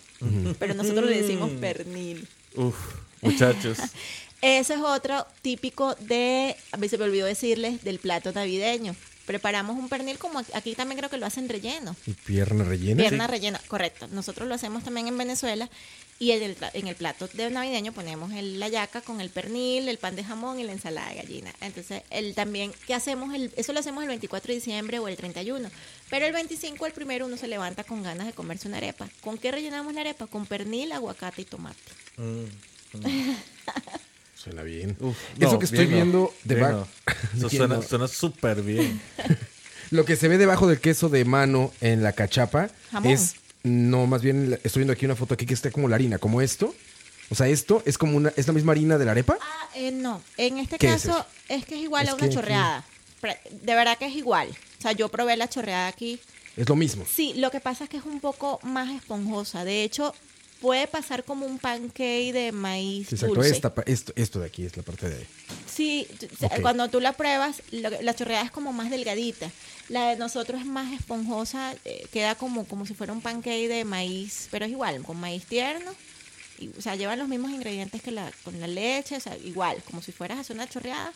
Pero 0.59 0.75
nosotros 0.75 1.09
le 1.09 1.21
decimos 1.21 1.49
pernil. 1.59 2.27
Uf, 2.55 2.75
muchachos. 3.21 3.79
Ese 4.41 4.73
es 4.73 4.79
otro 4.81 5.25
típico 5.41 5.95
de, 5.95 6.55
a 6.73 6.77
mí 6.77 6.89
se 6.89 6.97
me 6.97 7.05
olvidó 7.05 7.25
decirles, 7.25 7.81
del 7.83 7.99
plato 7.99 8.33
navideño. 8.33 8.93
Preparamos 9.25 9.77
un 9.77 9.87
pernil 9.87 10.17
como 10.17 10.39
aquí, 10.39 10.51
aquí 10.53 10.75
también 10.75 10.97
creo 10.97 11.09
que 11.09 11.17
lo 11.17 11.25
hacen 11.25 11.47
relleno. 11.47 11.95
Y 12.05 12.11
pierna 12.11 12.65
rellena. 12.65 13.01
Pierna 13.01 13.25
rellena, 13.25 13.61
correcto. 13.69 14.07
Nosotros 14.11 14.49
lo 14.49 14.53
hacemos 14.53 14.83
también 14.83 15.07
en 15.07 15.17
Venezuela 15.17 15.69
y 16.19 16.31
en 16.31 16.43
el, 16.43 16.57
en 16.73 16.87
el 16.87 16.95
plato 16.95 17.27
de 17.33 17.49
navideño 17.49 17.91
ponemos 17.91 18.31
el- 18.33 18.59
la 18.59 18.67
yaca 18.69 19.01
con 19.01 19.19
el 19.19 19.29
pernil, 19.29 19.89
el 19.89 19.97
pan 19.97 20.15
de 20.15 20.23
jamón 20.23 20.59
y 20.59 20.63
la 20.63 20.71
ensalada 20.71 21.09
de 21.09 21.15
gallina. 21.15 21.53
Entonces, 21.61 22.03
el 22.11 22.33
también, 22.35 22.71
¿qué 22.87 22.93
hacemos? 22.93 23.33
El, 23.33 23.51
eso 23.57 23.73
lo 23.73 23.79
hacemos 23.79 24.03
el 24.03 24.07
24 24.09 24.47
de 24.47 24.55
diciembre 24.55 24.99
o 24.99 25.07
el 25.07 25.17
31. 25.17 25.69
Pero 26.09 26.25
el 26.25 26.31
25, 26.33 26.85
el 26.85 26.93
primero, 26.93 27.25
uno 27.25 27.35
se 27.37 27.47
levanta 27.47 27.83
con 27.83 28.03
ganas 28.03 28.27
de 28.27 28.33
comerse 28.33 28.67
una 28.67 28.77
arepa. 28.77 29.09
¿Con 29.21 29.37
qué 29.37 29.51
rellenamos 29.51 29.93
la 29.93 30.01
arepa? 30.01 30.27
Con 30.27 30.45
pernil, 30.45 30.91
aguacate 30.91 31.41
y 31.41 31.45
tomate. 31.45 31.79
Mm, 32.17 32.45
Suena 34.35 34.63
bien. 34.63 34.95
uf, 34.99 35.17
Eso 35.39 35.53
no, 35.53 35.59
que 35.59 35.65
estoy 35.65 35.79
bien 35.85 35.91
viendo 35.91 36.33
debajo. 36.43 36.87
no. 37.35 37.47
Eso 37.47 37.67
no. 37.67 37.81
suena 37.81 38.07
súper 38.07 38.61
bien. 38.61 39.01
Lo 39.91 40.05
que 40.05 40.15
se 40.15 40.27
ve 40.27 40.37
debajo 40.37 40.67
del 40.67 40.79
queso 40.79 41.07
de 41.09 41.23
mano 41.23 41.71
en 41.81 42.01
la 42.03 42.13
cachapa 42.13 42.69
Jamón. 42.91 43.11
es. 43.11 43.35
No, 43.63 44.07
más 44.07 44.21
bien 44.21 44.59
estoy 44.63 44.81
viendo 44.81 44.93
aquí 44.93 45.05
una 45.05 45.15
foto 45.15 45.33
aquí 45.33 45.45
que 45.45 45.53
está 45.53 45.71
como 45.71 45.87
la 45.87 45.95
harina, 45.95 46.17
como 46.17 46.41
esto. 46.41 46.75
O 47.29 47.35
sea, 47.35 47.47
esto 47.47 47.81
es 47.85 47.97
como 47.97 48.17
una. 48.17 48.33
¿Es 48.35 48.47
la 48.47 48.53
misma 48.53 48.73
harina 48.73 48.97
de 48.97 49.05
la 49.05 49.11
arepa? 49.11 49.37
Ah, 49.41 49.69
eh, 49.75 49.91
no. 49.91 50.21
En 50.37 50.57
este 50.57 50.77
¿Qué 50.77 50.87
es 50.87 51.03
caso 51.03 51.25
es, 51.47 51.65
que 51.65 51.75
es 51.75 51.81
igual 51.81 52.05
Es 52.05 52.11
a 52.11 52.15
una 52.15 52.29
chorreada. 52.29 52.85
De 53.21 53.73
verdad 53.73 53.97
que 53.97 54.05
es 54.05 54.15
igual. 54.15 54.49
O 54.79 54.81
sea, 54.81 54.91
yo 54.91 55.07
probé 55.07 55.37
la 55.37 55.47
chorreada 55.47 55.87
aquí. 55.87 56.19
Es 56.57 56.67
lo 56.67 56.75
mismo. 56.75 57.05
Sí, 57.09 57.33
lo 57.37 57.49
que 57.49 57.61
pasa 57.61 57.85
es 57.85 57.89
que 57.89 57.97
es 57.97 58.05
un 58.05 58.19
poco 58.19 58.59
más 58.63 58.91
esponjosa. 58.91 59.63
De 59.63 59.83
hecho, 59.83 60.13
puede 60.63 60.87
pasar 60.87 61.25
como 61.25 61.45
un 61.45 61.59
pancake 61.59 62.31
de 62.31 62.53
maíz 62.53 63.09
Sí, 63.09 63.15
exacto. 63.15 63.35
dulce. 63.35 63.49
Esta 63.51 63.73
esto, 63.85 64.13
esto 64.15 64.39
de 64.39 64.45
aquí 64.47 64.65
es 64.65 64.77
la 64.77 64.83
parte 64.83 65.09
de. 65.09 65.27
Sí, 65.67 66.07
t- 66.19 66.27
t- 66.29 66.45
Ok. 66.45 66.61
cuando 66.61 66.87
tú 66.89 67.01
la 67.01 67.11
pruebas, 67.11 67.61
lo- 67.71 68.01
la 68.01 68.15
chorreada 68.15 68.45
es 68.45 68.51
como 68.51 68.71
más 68.71 68.89
delgadita. 68.89 69.51
La 69.89 70.07
de 70.09 70.15
nosotros 70.15 70.61
es 70.61 70.65
más 70.65 70.93
esponjosa, 70.93 71.75
eh, 71.83 72.07
queda 72.13 72.35
como, 72.35 72.65
como 72.65 72.85
si 72.85 72.93
fuera 72.93 73.11
un 73.11 73.19
pancake 73.19 73.67
de 73.67 73.83
maíz, 73.83 74.47
pero 74.51 74.63
es 74.63 74.71
igual, 74.71 75.03
con 75.03 75.19
maíz 75.19 75.45
tierno. 75.45 75.91
Y, 76.59 76.69
o 76.77 76.81
sea, 76.81 76.95
llevan 76.95 77.19
los 77.19 77.27
mismos 77.27 77.51
ingredientes 77.51 78.01
que 78.01 78.11
la, 78.11 78.31
con 78.45 78.57
la 78.61 78.67
leche, 78.67 79.17
o 79.17 79.19
sea, 79.19 79.35
igual, 79.37 79.83
como 79.83 80.01
si 80.01 80.13
fueras 80.13 80.37
a 80.37 80.41
hacer 80.41 80.55
una 80.55 80.69
chorreada, 80.69 81.11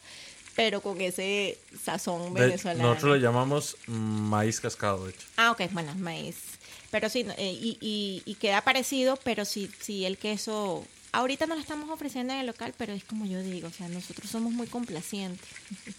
pero 0.57 0.81
con 0.81 0.99
ese 0.99 1.57
sazón 1.85 2.33
De- 2.33 2.41
venezolano. 2.41 2.89
nosotros 2.89 3.15
le 3.17 3.21
llamamos 3.23 3.77
maíz 3.85 4.59
cascado, 4.59 5.05
de 5.05 5.11
hecho. 5.11 5.25
Ah, 5.37 5.51
ok, 5.51 5.61
bueno, 5.71 5.93
maíz. 5.95 6.35
Pero 6.91 7.09
sí, 7.09 7.25
eh, 7.37 7.51
y, 7.51 7.77
y, 7.81 8.21
y 8.25 8.35
queda 8.35 8.61
parecido, 8.61 9.17
pero 9.23 9.45
sí, 9.45 9.69
sí, 9.81 10.05
el 10.05 10.17
queso. 10.17 10.85
Ahorita 11.11 11.45
no 11.47 11.55
lo 11.55 11.61
estamos 11.61 11.89
ofreciendo 11.89 12.33
en 12.33 12.39
el 12.39 12.47
local, 12.47 12.73
pero 12.77 12.93
es 12.93 13.03
como 13.03 13.25
yo 13.25 13.41
digo, 13.41 13.67
o 13.67 13.71
sea, 13.71 13.87
nosotros 13.87 14.29
somos 14.29 14.53
muy 14.53 14.67
complacientes. 14.67 15.47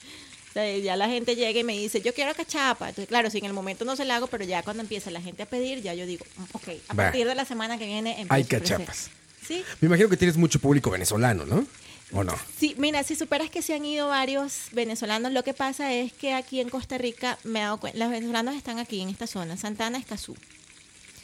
O 0.48 0.52
sea, 0.52 0.78
ya 0.78 0.96
la 0.96 1.08
gente 1.08 1.36
llega 1.36 1.60
y 1.60 1.62
me 1.62 1.74
dice, 1.74 2.00
yo 2.00 2.14
quiero 2.14 2.34
cachapa. 2.34 2.88
Entonces, 2.88 3.06
claro, 3.06 3.28
si 3.28 3.36
en 3.36 3.44
el 3.44 3.52
momento 3.52 3.84
no 3.84 3.96
se 3.96 4.06
la 4.06 4.16
hago, 4.16 4.28
pero 4.28 4.44
ya 4.44 4.62
cuando 4.62 4.82
empieza 4.82 5.10
la 5.10 5.20
gente 5.20 5.42
a 5.42 5.46
pedir, 5.46 5.82
ya 5.82 5.92
yo 5.92 6.06
digo, 6.06 6.24
mm, 6.36 6.42
ok, 6.54 6.68
a 6.88 6.94
partir 6.94 7.26
de 7.26 7.34
la 7.34 7.44
semana 7.44 7.76
que 7.76 7.84
viene 7.84 8.26
Hay 8.30 8.44
cachapas. 8.44 9.10
Sí, 9.46 9.62
Me 9.80 9.86
imagino 9.86 10.08
que 10.08 10.16
tienes 10.16 10.38
mucho 10.38 10.58
público 10.58 10.90
venezolano, 10.90 11.44
¿no? 11.44 11.66
¿O 12.12 12.24
no? 12.24 12.34
Sí, 12.58 12.74
mira, 12.78 13.02
si 13.02 13.14
superas 13.14 13.50
que 13.50 13.60
se 13.60 13.74
han 13.74 13.84
ido 13.84 14.08
varios 14.08 14.68
venezolanos, 14.72 15.32
lo 15.32 15.44
que 15.44 15.52
pasa 15.52 15.92
es 15.92 16.12
que 16.12 16.32
aquí 16.32 16.60
en 16.60 16.70
Costa 16.70 16.96
Rica 16.96 17.38
me 17.44 17.60
he 17.60 17.62
dado 17.62 17.78
cuenta, 17.78 17.98
los 17.98 18.10
venezolanos 18.10 18.56
están 18.56 18.78
aquí 18.78 19.02
en 19.02 19.10
esta 19.10 19.26
zona, 19.26 19.58
Santana, 19.58 19.98
Escazú. 19.98 20.34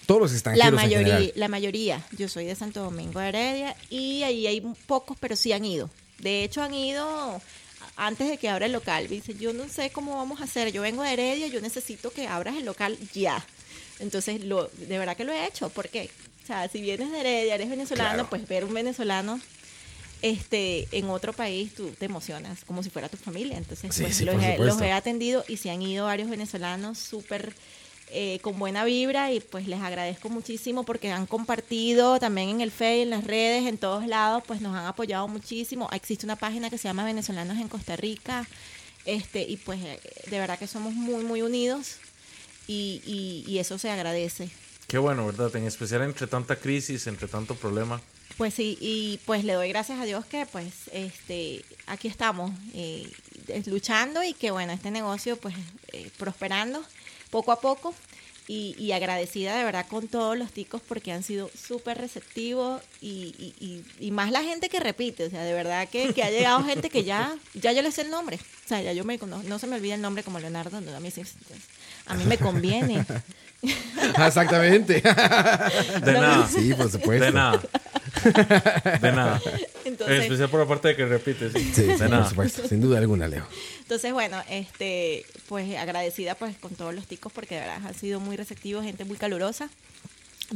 Todos 0.07 0.21
los 0.21 0.31
La 0.31 0.37
extranjeros. 0.37 0.69
en 0.69 0.75
mayoría, 0.75 1.33
la 1.35 1.49
mayoría. 1.49 2.07
Yo 2.17 2.29
soy 2.29 2.45
de 2.45 2.55
Santo 2.55 2.83
Domingo 2.83 3.21
de 3.21 3.29
Heredia 3.29 3.77
y 3.91 4.23
ahí 4.23 4.47
hay 4.47 4.61
pocos, 4.87 5.17
pero 5.21 5.37
sí 5.37 5.53
han 5.53 5.65
ido. 5.65 5.91
De 6.19 6.45
hecho, 6.45 6.63
han 6.63 6.75
ido 6.75 7.41
antes 7.97 8.29
de 8.29 8.39
que 8.39 8.49
abra 8.49 8.67
el 8.67 8.73
local. 8.73 9.09
Dice, 9.09 9.35
yo 9.35 9.53
no 9.53 9.69
sé 9.69 9.91
cómo 9.91 10.17
vamos 10.17 10.41
a 10.41 10.45
hacer. 10.45 10.73
Yo 10.73 10.83
vengo 10.83 11.03
de 11.03 11.13
Heredia, 11.13 11.47
yo 11.49 11.61
necesito 11.61 12.11
que 12.11 12.27
abras 12.27 12.57
el 12.57 12.65
local 12.65 12.97
ya. 13.15 13.45
Entonces, 14.01 14.43
lo, 14.45 14.69
de 14.77 14.99
verdad 14.99 15.17
que 15.17 15.25
lo 15.25 15.33
he 15.33 15.47
hecho. 15.47 15.69
¿Por 15.71 15.89
qué? 15.89 16.11
O 16.43 16.47
sea, 16.47 16.69
si 16.69 16.81
vienes 16.81 17.11
de 17.11 17.21
Heredia, 17.21 17.55
eres 17.55 17.71
venezolano, 17.71 18.13
Claro. 18.15 18.31
pues 18.31 18.47
ver 18.47 18.65
un 18.65 18.75
venezolano 18.75 19.41
este 20.23 20.89
en 20.93 21.09
otro 21.11 21.33
país, 21.33 21.75
tú 21.75 21.91
te 21.99 22.07
emocionas 22.07 22.65
como 22.65 22.83
si 22.83 22.91
fuera 22.91 23.09
tu 23.09 23.17
familia. 23.17 23.57
Entonces, 23.59 23.95
Sí, 23.95 24.03
pues, 24.03 24.17
sí, 24.17 24.25
los, 24.25 24.43
he, 24.43 24.59
los 24.59 24.81
he 24.81 24.93
atendido 24.93 25.45
y 25.49 25.57
se 25.59 25.71
han 25.71 25.83
ido 25.83 26.07
varios 26.07 26.29
venezolanos 26.31 26.99
súper 26.99 27.55
eh, 28.11 28.39
con 28.41 28.59
buena 28.59 28.85
vibra 28.85 29.33
y 29.33 29.41
pues 29.41 29.67
les 29.67 29.81
agradezco 29.81 30.29
muchísimo 30.29 30.85
porque 30.85 31.11
han 31.11 31.27
compartido 31.27 32.19
también 32.19 32.49
en 32.49 32.61
el 32.61 32.71
Face, 32.71 33.03
en 33.03 33.11
las 33.11 33.25
redes, 33.25 33.67
en 33.67 33.79
todos 33.79 34.07
lados, 34.07 34.43
pues 34.47 34.61
nos 34.61 34.77
han 34.77 34.87
apoyado 34.87 35.27
muchísimo. 35.29 35.89
Existe 35.93 36.27
una 36.27 36.37
página 36.37 36.71
que 36.71 36.79
se 36.79 36.89
llama 36.89 37.05
Venezolanos 37.05 37.59
en 37.59 37.69
Costa 37.69 37.97
Rica 37.97 38.47
este 39.05 39.43
y 39.43 39.57
pues 39.59 39.81
eh, 39.83 40.01
de 40.31 40.39
verdad 40.39 40.59
que 40.59 40.67
somos 40.67 40.95
muy, 40.95 41.25
muy 41.25 41.43
unidos 41.43 41.97
y, 42.67 43.03
y, 43.05 43.45
y 43.51 43.59
eso 43.59 43.79
se 43.79 43.91
agradece. 43.91 44.49
Qué 44.87 44.99
bueno, 44.99 45.27
¿verdad? 45.27 45.55
En 45.57 45.67
especial 45.67 46.03
entre 46.03 46.27
tanta 46.27 46.57
crisis, 46.57 47.07
entre 47.07 47.27
tanto 47.29 47.55
problema. 47.55 48.01
Pues 48.37 48.55
sí, 48.55 48.77
y 48.81 49.21
pues 49.27 49.45
le 49.45 49.53
doy 49.53 49.69
gracias 49.69 50.01
a 50.01 50.05
Dios 50.05 50.25
que 50.25 50.45
pues 50.47 50.89
este 50.93 51.65
aquí 51.87 52.09
estamos 52.09 52.51
eh, 52.75 53.09
luchando 53.67 54.23
y 54.25 54.35
que 54.35 54.51
bueno, 54.51 54.73
este 54.73 54.91
negocio 54.91 55.37
pues 55.37 55.55
eh, 55.93 56.11
prosperando 56.19 56.83
poco 57.35 57.51
a 57.51 57.61
poco 57.61 57.93
y, 58.47 58.77
y 58.79 58.93
agradecida 58.93 59.57
de 59.57 59.65
verdad 59.65 59.87
con 59.89 60.07
todos 60.07 60.37
los 60.39 60.53
ticos 60.53 60.81
porque 60.87 61.11
han 61.13 61.23
sido 61.25 61.51
súper 61.69 61.99
receptivos 61.99 62.81
y, 63.01 63.35
y, 63.39 63.55
y- 63.59 64.07
y 64.07 64.11
más 64.13 64.31
la 64.31 64.43
gente 64.45 64.69
que 64.69 64.79
repite, 64.79 65.25
o 65.25 65.31
sea, 65.31 65.43
de 65.43 65.53
verdad 65.53 65.89
que, 65.89 66.13
que 66.15 66.23
ha 66.23 66.31
llegado 66.31 66.63
gente 66.63 66.91
que 66.91 67.03
ya, 67.03 67.35
ya 67.55 67.73
yo 67.73 67.83
le 67.83 67.91
sé 67.91 68.03
el 68.03 68.11
nombre, 68.11 68.37
o 68.37 68.69
sea, 68.69 68.81
ya 68.83 68.93
yo 68.93 69.03
me 69.05 69.17
no, 69.19 69.43
no 69.43 69.59
se 69.59 69.67
me 69.67 69.75
olvida 69.77 69.95
el 69.97 70.01
nombre 70.03 70.23
como 70.23 70.39
Leonardo, 70.39 70.81
no, 70.81 70.95
a 70.95 71.01
mí 71.01 71.11
sí, 71.11 71.23
a 72.07 72.15
mí 72.15 72.25
me 72.25 72.39
conviene. 72.39 73.05
Ah, 74.19 74.27
Exactamente. 74.29 75.01
De 75.01 76.13
nada. 76.13 76.47
Sí, 76.49 76.75
por 76.75 76.91
supuesto. 76.91 77.25
De 77.25 77.33
nada. 77.33 77.63
De 79.01 79.13
nada. 79.13 79.41
Entonces- 79.85 80.17
en 80.17 80.23
especial 80.23 80.49
por 80.51 80.61
la 80.61 80.67
parte 80.67 80.89
de 80.89 80.97
que 80.97 81.07
repites. 81.07 81.53
Sí, 81.53 81.73
Sí, 81.75 81.83
de 81.83 81.93
sí, 81.95 81.99
por 81.99 82.11
nada. 82.11 82.29
supuesto. 82.29 82.69
Sin 82.69 82.81
duda 82.81 82.99
alguna, 82.99 83.29
Leo. 83.29 83.47
Entonces, 83.81 84.13
bueno, 84.13 84.43
este, 84.49 85.25
pues 85.49 85.77
agradecida 85.77 86.35
pues 86.35 86.57
con 86.57 86.75
todos 86.75 86.95
los 86.95 87.07
ticos 87.07 87.33
porque 87.33 87.55
de 87.57 87.61
verdad 87.63 87.81
han 87.87 87.95
sido 87.95 88.21
muy 88.21 88.37
receptivos, 88.37 88.85
gente 88.85 89.05
muy 89.05 89.17
calurosa. 89.17 89.69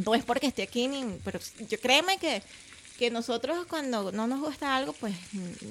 No 0.05 0.15
es 0.15 0.25
porque 0.25 0.47
esté 0.47 0.63
aquí, 0.63 0.87
ni, 0.89 1.05
pero 1.25 1.41
yo 1.69 1.81
créeme 1.81 2.19
que, 2.19 2.43
que 2.99 3.11
nosotros 3.11 3.67
cuando 3.69 4.13
no 4.13 4.27
nos 4.27 4.41
gusta 4.41 4.77
algo, 4.77 4.93
pues 4.95 5.15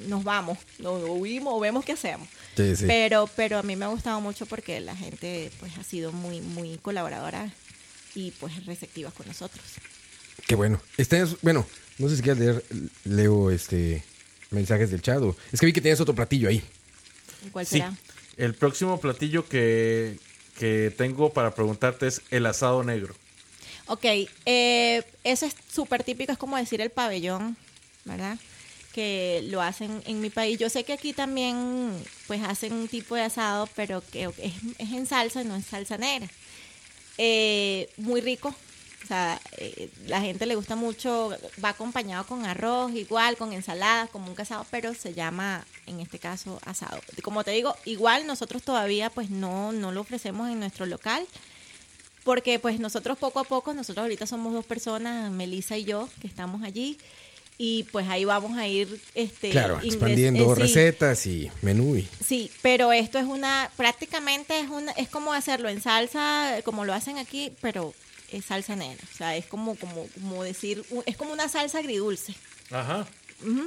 nos 0.08 0.24
vamos, 0.24 0.58
nos 0.80 1.02
huimos 1.08 1.54
o 1.56 1.60
vemos 1.60 1.86
qué 1.86 1.92
hacemos. 1.94 2.28
Sí, 2.56 2.76
sí. 2.76 2.86
Pero, 2.88 3.30
pero 3.36 3.60
a 3.60 3.64
mí 3.64 3.76
me 3.76 3.86
ha 3.86 3.90
gustado 3.90 4.20
mucho 4.22 4.46
porque 4.46 4.80
la 4.80 4.96
gente 4.96 5.52
pues 5.60 5.72
ha 5.78 5.84
sido 5.84 6.12
muy, 6.12 6.42
muy 6.42 6.78
colaboradora 6.80 7.52
y 8.16 8.32
pues 8.32 8.66
receptiva 8.66 9.12
con 9.12 9.28
nosotros. 9.28 9.64
Qué 10.48 10.56
bueno. 10.56 10.82
Este 10.98 11.22
es- 11.22 11.40
bueno, 11.42 11.66
no 11.98 12.10
sé 12.10 12.18
si 12.18 12.22
quieres 12.22 12.40
leer, 12.40 12.64
Leo, 13.06 13.52
este 13.52 14.04
mensajes 14.52 14.90
del 14.92 15.02
chat. 15.02 15.22
o- 15.22 15.36
Es 15.52 15.60
que 15.60 15.66
vi 15.66 15.74
que 15.74 15.82
tienes 15.82 16.00
otro 16.00 16.16
platillo 16.16 16.48
ahí. 16.50 16.64
¿Cuál 17.52 17.66
Sí. 17.66 17.78
será? 17.80 17.94
El 18.38 18.54
próximo 18.56 19.00
platillo 19.00 19.48
que, 19.48 20.18
que 20.58 20.94
tengo 20.98 21.34
para 21.34 21.54
preguntarte 21.54 22.08
es 22.08 22.22
el 22.32 22.46
asado 22.46 22.84
negro. 22.84 23.14
Ok, 23.88 24.06
eh, 24.46 25.04
eso 25.24 25.46
es 25.46 25.56
súper 25.74 26.04
típico, 26.04 26.32
es 26.32 26.38
como 26.38 26.56
decir 26.58 26.82
el 26.82 26.90
pabellón, 26.92 27.58
¿verdad? 28.06 28.38
que 28.94 29.44
lo 29.52 29.62
hacen 29.62 30.02
en 30.08 30.22
mi 30.22 30.32
país. 30.32 30.58
Yo 30.58 30.72
sé 30.72 30.84
que 30.84 30.92
aquí 30.94 31.14
también 31.14 31.94
pues 32.26 32.42
hacen 32.42 32.74
un 32.74 32.88
tipo 32.88 33.14
de 33.14 33.22
asado, 33.22 33.70
pero 33.76 34.02
que 34.12 34.24
es, 34.24 34.54
es 34.80 34.92
en 34.92 35.06
salsa, 35.06 35.44
no 35.44 35.56
es 35.56 35.66
salsa 35.68 36.00
negra. 36.00 36.28
Eh, 37.20 37.90
muy 37.98 38.22
rico. 38.22 38.56
O 39.04 39.08
sea, 39.08 39.40
eh, 39.58 39.90
la 40.08 40.20
gente 40.20 40.46
le 40.46 40.56
gusta 40.56 40.76
mucho, 40.76 41.32
va 41.64 41.70
acompañado 41.70 42.26
con 42.26 42.46
arroz, 42.46 42.94
igual, 42.94 43.38
con 43.38 43.54
ensaladas, 43.54 44.10
como 44.10 44.28
un 44.28 44.36
casado, 44.36 44.66
pero 44.70 44.94
se 44.94 45.14
llama, 45.14 45.66
en 45.86 46.00
este 46.00 46.20
caso, 46.20 46.60
asado. 46.66 47.00
Como 47.22 47.44
te 47.44 47.52
digo, 47.52 47.76
igual 47.86 48.28
nosotros 48.28 48.64
todavía 48.64 49.10
pues 49.10 49.30
no, 49.30 49.72
no 49.72 49.92
lo 49.92 50.02
ofrecemos 50.02 50.50
en 50.50 50.60
nuestro 50.60 50.86
local, 50.86 51.26
porque 52.24 52.60
pues 52.60 52.80
nosotros 52.80 53.18
poco 53.18 53.40
a 53.40 53.44
poco, 53.46 53.74
nosotros 53.74 54.04
ahorita 54.04 54.26
somos 54.26 54.52
dos 54.52 54.66
personas, 54.66 55.32
Melissa 55.32 55.78
y 55.78 55.86
yo, 55.86 56.10
que 56.20 56.28
estamos 56.28 56.64
allí, 56.64 56.98
y 57.58 57.84
pues 57.92 58.08
ahí 58.10 58.26
vamos 58.26 58.58
a 58.58 58.68
ir 58.68 59.00
este 59.16 59.52
Claro, 59.52 59.80
expandiendo 59.82 60.44
eh, 60.44 60.56
sí, 60.56 60.62
recetas 60.62 61.26
y 61.28 61.52
menú. 61.62 61.96
Y... 61.96 62.08
Sí, 62.24 62.52
pero 62.62 62.92
esto 62.92 63.18
es 63.20 63.26
una, 63.26 63.72
prácticamente 63.78 64.60
es 64.60 64.70
una, 64.70 64.92
es 64.94 65.08
como 65.08 65.34
hacerlo 65.34 65.70
en 65.70 65.82
salsa, 65.82 66.62
como 66.66 66.84
lo 66.84 66.94
hacen 66.94 67.18
aquí, 67.18 67.54
pero 67.62 67.94
es 68.32 68.46
salsa 68.46 68.76
negra. 68.76 69.04
O 69.12 69.18
sea, 69.18 69.36
es 69.36 69.46
como, 69.46 69.76
como, 69.76 70.08
como 70.14 70.44
decir, 70.44 70.84
es 71.06 71.18
como 71.18 71.34
una 71.34 71.50
salsa 71.50 71.80
agridulce. 71.80 72.34
Ajá. 72.72 73.08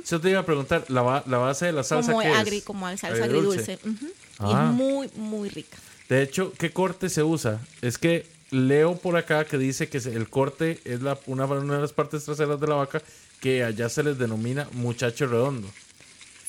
Yo 0.08 0.20
te 0.20 0.30
iba 0.30 0.40
a 0.40 0.44
preguntar, 0.46 0.84
¿la, 0.88 1.22
la 1.26 1.38
base 1.38 1.66
de 1.66 1.72
la 1.72 1.84
salsa 1.84 2.12
como 2.12 2.22
qué 2.22 2.28
agri, 2.28 2.56
es? 2.58 2.64
como 2.64 2.86
salsa 2.88 3.06
Agridulce. 3.24 3.74
agridulce. 3.74 4.14
Ah. 4.38 4.66
es 4.68 4.74
muy, 4.76 5.08
muy 5.16 5.48
rica. 5.48 5.78
De 6.08 6.22
hecho, 6.22 6.52
¿qué 6.58 6.72
corte 6.72 7.08
se 7.08 7.22
usa? 7.22 7.60
Es 7.80 7.96
que 7.96 8.26
leo 8.50 8.96
por 8.96 9.16
acá 9.16 9.44
que 9.44 9.58
dice 9.58 9.88
que 9.88 9.98
el 9.98 10.28
corte 10.28 10.80
es 10.84 11.02
la, 11.02 11.16
una, 11.26 11.44
una 11.46 11.76
de 11.76 11.80
las 11.82 11.92
partes 11.92 12.24
traseras 12.24 12.60
de 12.60 12.66
la 12.66 12.74
vaca 12.74 13.00
que 13.40 13.62
allá 13.62 13.88
se 13.88 14.02
les 14.02 14.18
denomina 14.18 14.68
muchacho 14.72 15.26
redondo. 15.28 15.68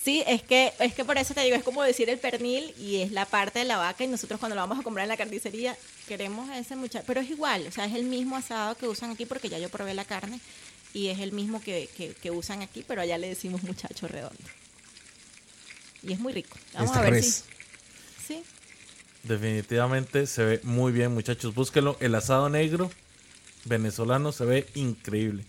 Sí, 0.04 0.24
es 0.26 0.42
que, 0.42 0.74
es 0.80 0.96
que 0.96 1.06
por 1.06 1.18
eso 1.18 1.36
te 1.36 1.42
digo, 1.42 1.56
es 1.56 1.64
como 1.64 1.84
decir 1.84 2.10
el 2.10 2.18
pernil 2.18 2.74
y 2.80 3.02
es 3.02 3.12
la 3.12 3.26
parte 3.26 3.60
de 3.60 3.66
la 3.66 3.78
vaca 3.78 4.04
y 4.04 4.08
nosotros 4.08 4.40
cuando 4.40 4.56
lo 4.56 4.62
vamos 4.62 4.80
a 4.80 4.84
comprar 4.84 5.04
en 5.04 5.10
la 5.10 5.18
carnicería 5.18 5.78
queremos 6.08 6.50
ese 6.50 6.76
muchacho, 6.76 7.04
pero 7.06 7.22
es 7.22 7.30
igual, 7.30 7.68
o 7.68 7.72
sea, 7.72 7.86
es 7.86 7.94
el 7.94 8.06
mismo 8.06 8.36
asado 8.36 8.76
que 8.76 8.88
usan 8.88 9.12
aquí 9.12 9.28
porque 9.28 9.48
ya 9.48 9.60
yo 9.60 9.70
probé 9.70 9.94
la 9.94 10.06
carne 10.06 10.40
y 10.94 11.10
es 11.10 11.20
el 11.20 11.34
mismo 11.34 11.62
que, 11.62 11.88
que, 11.96 12.14
que 12.14 12.32
usan 12.32 12.64
aquí, 12.64 12.84
pero 12.88 13.02
allá 13.02 13.18
le 13.20 13.30
decimos 13.30 13.62
muchacho 13.62 14.08
redondo. 14.08 14.44
Y 16.04 16.14
es 16.14 16.20
muy 16.20 16.34
rico. 16.34 16.58
Vamos 16.74 16.90
Esta 16.90 17.00
a 17.00 17.04
ver 17.04 17.14
res. 17.14 17.46
si... 18.28 18.34
Sí, 18.34 18.44
Definitivamente 19.24 20.26
se 20.26 20.44
ve 20.44 20.60
muy 20.64 20.92
bien, 20.92 21.14
muchachos. 21.14 21.54
Búsquenlo. 21.54 21.96
El 22.00 22.16
asado 22.16 22.50
negro 22.50 22.92
venezolano 23.66 24.32
se 24.32 24.46
ve 24.46 24.68
increíble. 24.74 25.46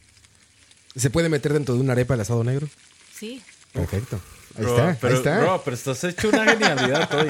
¿Se 0.95 1.09
puede 1.09 1.31
meter 1.31 1.55
dentro 1.55 1.75
de 1.75 1.81
una 1.81 1.93
arepa 1.93 2.15
el 2.15 2.21
asado 2.21 2.45
negro? 2.45 2.69
sí. 3.15 3.43
Perfecto. 3.73 4.21
Ahí 4.57 4.65
Bro, 4.65 4.77
está, 4.77 4.99
pero, 5.01 5.13
ahí 5.15 5.19
está. 5.19 5.39
bro, 5.41 5.63
pero 5.65 5.75
estás 5.77 6.05
hecho 6.05 6.29
una 6.29 6.45
genialidad 6.45 7.15
hoy. 7.15 7.29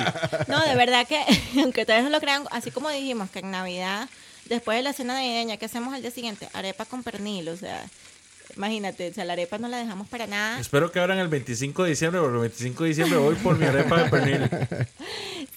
No, 0.49 0.61
de 0.65 0.75
verdad 0.75 1.07
que, 1.07 1.21
aunque 1.61 1.83
ustedes 1.83 2.03
no 2.05 2.11
lo 2.11 2.21
crean, 2.21 2.45
así 2.51 2.71
como 2.71 2.89
dijimos 2.91 3.31
que 3.31 3.39
en 3.41 3.51
Navidad, 3.51 4.09
después 4.47 4.77
de 4.77 4.83
la 4.83 4.93
cena 4.93 5.15
navideña, 5.15 5.57
¿qué 5.57 5.67
hacemos 5.67 5.95
al 5.95 6.03
día 6.03 6.11
siguiente? 6.11 6.49
Arepa 6.53 6.85
con 6.85 7.03
pernil, 7.03 7.49
o 7.49 7.57
sea, 7.57 7.85
imagínate, 8.57 9.11
o 9.11 9.15
sea, 9.15 9.25
la 9.25 9.35
arepa 9.35 9.59
no 9.59 9.69
la 9.69 9.79
dejamos 9.79 10.09
para 10.09 10.27
nada. 10.27 10.59
Espero 10.59 10.91
que 10.91 10.99
abran 11.01 11.19
el 11.19 11.29
25 11.29 11.85
de 11.85 11.91
diciembre, 11.91 12.21
porque 12.21 12.35
el 12.35 12.41
25 12.41 12.83
de 12.83 12.89
diciembre 12.89 13.19
voy 13.19 13.35
por 13.37 13.57
mi 13.57 13.67
arepa 13.67 14.03
de 14.03 14.11
pernil. 14.11 14.51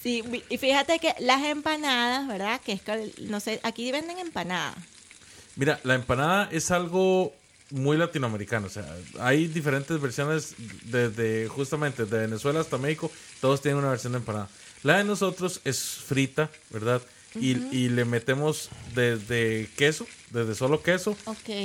Sí, 0.02 0.22
y 0.48 0.58
fíjate 0.58 1.00
que 1.00 1.14
las 1.18 1.42
empanadas, 1.44 2.28
¿verdad? 2.28 2.60
Que 2.64 2.72
es 2.72 2.82
que, 2.82 3.10
no 3.22 3.40
sé, 3.40 3.58
aquí 3.64 3.90
venden 3.90 4.18
empanadas. 4.18 4.76
Mira, 5.56 5.80
la 5.82 5.94
empanada 5.94 6.48
es 6.52 6.70
algo 6.70 7.32
muy 7.70 7.96
latinoamericano. 7.96 8.66
O 8.66 8.70
sea, 8.70 8.86
hay 9.20 9.46
diferentes 9.48 10.00
versiones 10.00 10.54
desde 10.84 11.48
justamente 11.48 12.04
de 12.06 12.18
Venezuela 12.20 12.60
hasta 12.60 12.78
México. 12.78 13.10
Todos 13.40 13.60
tienen 13.62 13.78
una 13.80 13.90
versión 13.90 14.12
de 14.12 14.18
empanada. 14.18 14.48
La 14.82 14.98
de 14.98 15.04
nosotros 15.04 15.60
es 15.64 15.80
frita, 15.80 16.50
¿verdad? 16.70 17.02
y, 17.38 17.50
y 17.76 17.90
le 17.90 18.06
metemos 18.06 18.70
desde 18.94 19.68
queso, 19.76 20.06
desde 20.30 20.54
solo 20.54 20.82
queso, 20.82 21.14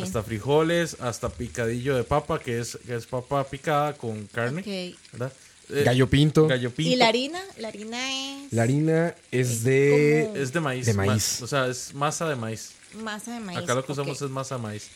hasta 0.04 0.22
frijoles, 0.22 0.98
hasta 1.00 1.30
picadillo 1.30 1.96
de 1.96 2.04
papa, 2.04 2.40
que 2.40 2.60
es, 2.60 2.78
que 2.86 2.94
es 2.96 3.06
papa 3.06 3.46
picada 3.46 3.94
con 3.94 4.28
carne. 4.28 4.96
¿verdad? 5.14 5.32
Eh, 5.70 5.84
Gallo 5.86 6.10
pinto. 6.10 6.46
gallo 6.48 6.72
pinto. 6.72 6.92
¿Y 6.92 6.98
la 6.98 7.08
harina? 7.08 7.42
La 7.58 7.70
harina 7.70 8.12
es 8.12 8.52
La 8.52 8.64
harina 8.64 9.16
es 9.32 9.64
de... 9.64 10.24
como- 10.26 10.36
Es 10.36 10.52
de 10.52 10.60
maíz. 10.60 10.86
De 10.88 10.94
maíz. 10.94 11.38
ma- 11.40 11.46
o 11.46 11.48
sea, 11.48 11.68
es 11.68 11.94
masa 11.94 12.28
de 12.28 12.36
maíz. 12.36 12.72
masa 13.02 13.34
de 13.36 13.40
maíz. 13.40 13.60
Acá 13.60 13.74
lo 13.74 13.86
que 13.86 13.94
usamos 13.94 14.22
es 14.22 14.30
masa 14.30 14.56
de 14.58 14.62
maíz. 14.64 14.90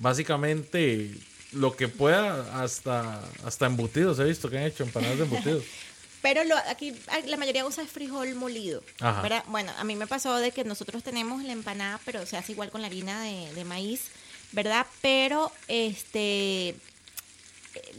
Básicamente, 0.00 1.14
lo 1.52 1.76
que 1.76 1.88
pueda, 1.88 2.62
hasta, 2.62 3.20
hasta 3.44 3.66
embutidos. 3.66 4.18
He 4.18 4.24
visto 4.24 4.48
que 4.48 4.58
han 4.58 4.64
hecho 4.64 4.82
empanadas 4.82 5.18
de 5.18 5.24
embutidos. 5.24 5.64
Pero 6.22 6.44
lo, 6.44 6.54
aquí 6.68 6.94
la 7.26 7.36
mayoría 7.36 7.64
usa 7.64 7.86
frijol 7.86 8.34
molido. 8.34 8.82
Ajá. 9.00 9.22
¿verdad? 9.22 9.44
Bueno, 9.48 9.72
a 9.78 9.84
mí 9.84 9.96
me 9.96 10.06
pasó 10.06 10.36
de 10.36 10.52
que 10.52 10.64
nosotros 10.64 11.02
tenemos 11.02 11.42
la 11.44 11.52
empanada, 11.52 11.98
pero 12.04 12.26
se 12.26 12.36
hace 12.36 12.52
igual 12.52 12.70
con 12.70 12.82
la 12.82 12.88
harina 12.88 13.22
de, 13.22 13.50
de 13.54 13.64
maíz, 13.64 14.08
¿verdad? 14.52 14.86
Pero 15.00 15.50
este 15.66 16.68
eh, 16.68 16.74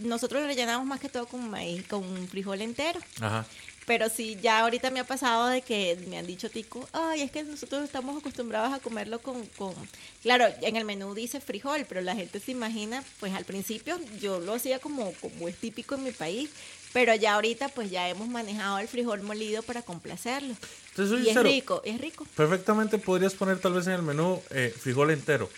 nosotros 0.01 0.41
lo 0.41 0.47
rellenamos 0.47 0.85
más 0.85 0.99
que 0.99 1.09
todo 1.09 1.25
con 1.25 1.49
maíz, 1.49 1.87
con 1.87 2.27
frijol 2.27 2.61
entero. 2.61 2.99
Ajá. 3.19 3.45
Pero 3.91 4.07
sí, 4.07 4.37
ya 4.41 4.61
ahorita 4.61 4.89
me 4.89 5.01
ha 5.01 5.03
pasado 5.03 5.47
de 5.47 5.61
que 5.61 5.97
me 6.07 6.17
han 6.17 6.25
dicho, 6.25 6.49
Tico, 6.49 6.87
ay, 6.93 7.23
es 7.23 7.31
que 7.31 7.43
nosotros 7.43 7.83
estamos 7.83 8.17
acostumbrados 8.17 8.71
a 8.71 8.79
comerlo 8.79 9.19
con, 9.19 9.45
con... 9.57 9.73
Claro, 10.21 10.45
en 10.61 10.77
el 10.77 10.85
menú 10.85 11.13
dice 11.13 11.41
frijol, 11.41 11.85
pero 11.89 11.99
la 11.99 12.15
gente 12.15 12.39
se 12.39 12.53
imagina, 12.53 13.03
pues 13.19 13.33
al 13.33 13.43
principio 13.43 13.99
yo 14.21 14.39
lo 14.39 14.53
hacía 14.53 14.79
como, 14.79 15.11
como 15.15 15.49
es 15.49 15.57
típico 15.57 15.95
en 15.95 16.05
mi 16.05 16.11
país, 16.11 16.49
pero 16.93 17.13
ya 17.15 17.33
ahorita 17.33 17.67
pues 17.67 17.91
ya 17.91 18.07
hemos 18.07 18.29
manejado 18.29 18.79
el 18.79 18.87
frijol 18.87 19.23
molido 19.23 19.61
para 19.61 19.81
complacerlo. 19.81 20.55
Entonces, 20.91 21.27
Y 21.27 21.29
es 21.31 21.43
rico, 21.43 21.81
es 21.83 21.99
rico. 21.99 22.25
Perfectamente 22.33 22.97
podrías 22.97 23.33
poner 23.33 23.59
tal 23.59 23.73
vez 23.73 23.87
en 23.87 23.93
el 23.93 24.03
menú 24.03 24.41
eh, 24.51 24.73
frijol 24.73 25.11
entero. 25.11 25.49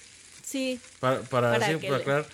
Sí, 0.43 0.79
Para, 0.99 1.21
para, 1.21 1.51
Para 1.51 1.67
así, 1.67 1.75
para 1.85 1.97
aclarar. 1.97 2.25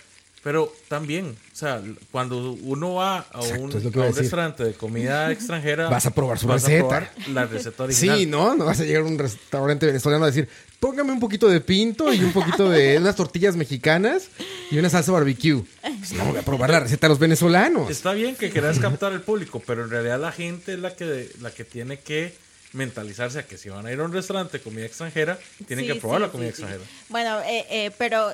Pero 0.42 0.72
también, 0.88 1.36
o 1.52 1.56
sea, 1.56 1.82
cuando 2.10 2.52
uno 2.52 2.94
va 2.94 3.26
a 3.30 3.40
Exacto, 3.42 3.62
un, 3.62 4.02
a 4.02 4.06
a 4.06 4.10
restaurante 4.10 4.64
de 4.64 4.72
comida 4.72 5.30
extranjera, 5.32 5.90
Vas 5.90 6.06
a 6.06 6.12
probar 6.12 6.38
su 6.38 6.46
vas 6.46 6.64
a 6.64 6.68
receta. 6.68 6.88
probar 6.88 7.10
la 7.28 7.44
receta 7.44 7.82
original. 7.84 8.18
Sí, 8.18 8.24
¿no? 8.26 8.54
No 8.54 8.64
vas 8.64 8.80
a 8.80 8.84
llegar 8.84 9.02
a 9.02 9.06
un 9.06 9.18
restaurante 9.18 9.84
venezolano 9.84 10.24
a 10.24 10.28
decir, 10.28 10.48
póngame 10.80 11.12
un 11.12 11.20
poquito 11.20 11.46
de 11.46 11.60
pinto 11.60 12.10
y 12.14 12.24
un 12.24 12.32
poquito 12.32 12.70
de 12.70 12.96
unas 13.00 13.16
tortillas 13.16 13.54
mexicanas 13.54 14.28
y 14.70 14.78
una 14.78 14.88
salsa 14.88 15.12
barbecue. 15.12 15.62
Pues 15.82 16.12
no, 16.12 16.24
voy 16.24 16.38
a 16.38 16.42
probar 16.42 16.70
la 16.70 16.80
receta 16.80 17.06
de 17.06 17.10
los 17.10 17.18
venezolanos. 17.18 17.90
Está 17.90 18.12
bien 18.14 18.34
que 18.34 18.48
quieras 18.48 18.78
captar 18.78 19.12
el 19.12 19.20
público, 19.20 19.62
pero 19.66 19.84
en 19.84 19.90
realidad 19.90 20.18
la 20.18 20.32
gente 20.32 20.72
es 20.72 20.78
la 20.78 20.96
que, 20.96 21.28
la 21.42 21.50
que 21.50 21.64
tiene 21.64 21.98
que 21.98 22.34
mentalizarse 22.72 23.40
a 23.40 23.42
que 23.46 23.58
si 23.58 23.68
van 23.68 23.84
a 23.84 23.92
ir 23.92 23.98
a 23.98 24.04
un 24.04 24.12
restaurante 24.12 24.58
de 24.58 24.62
comida 24.64 24.86
extranjera, 24.86 25.36
tienen 25.66 25.86
Sí, 25.86 25.92
que 25.92 25.98
probar 26.00 26.20
sí, 26.20 26.26
la 26.26 26.32
comida 26.32 26.50
sí, 26.50 26.56
sí. 26.56 26.62
extranjera. 26.62 26.90
Bueno, 27.08 27.40
eh, 27.40 27.66
eh, 27.68 27.90
pero 27.98 28.30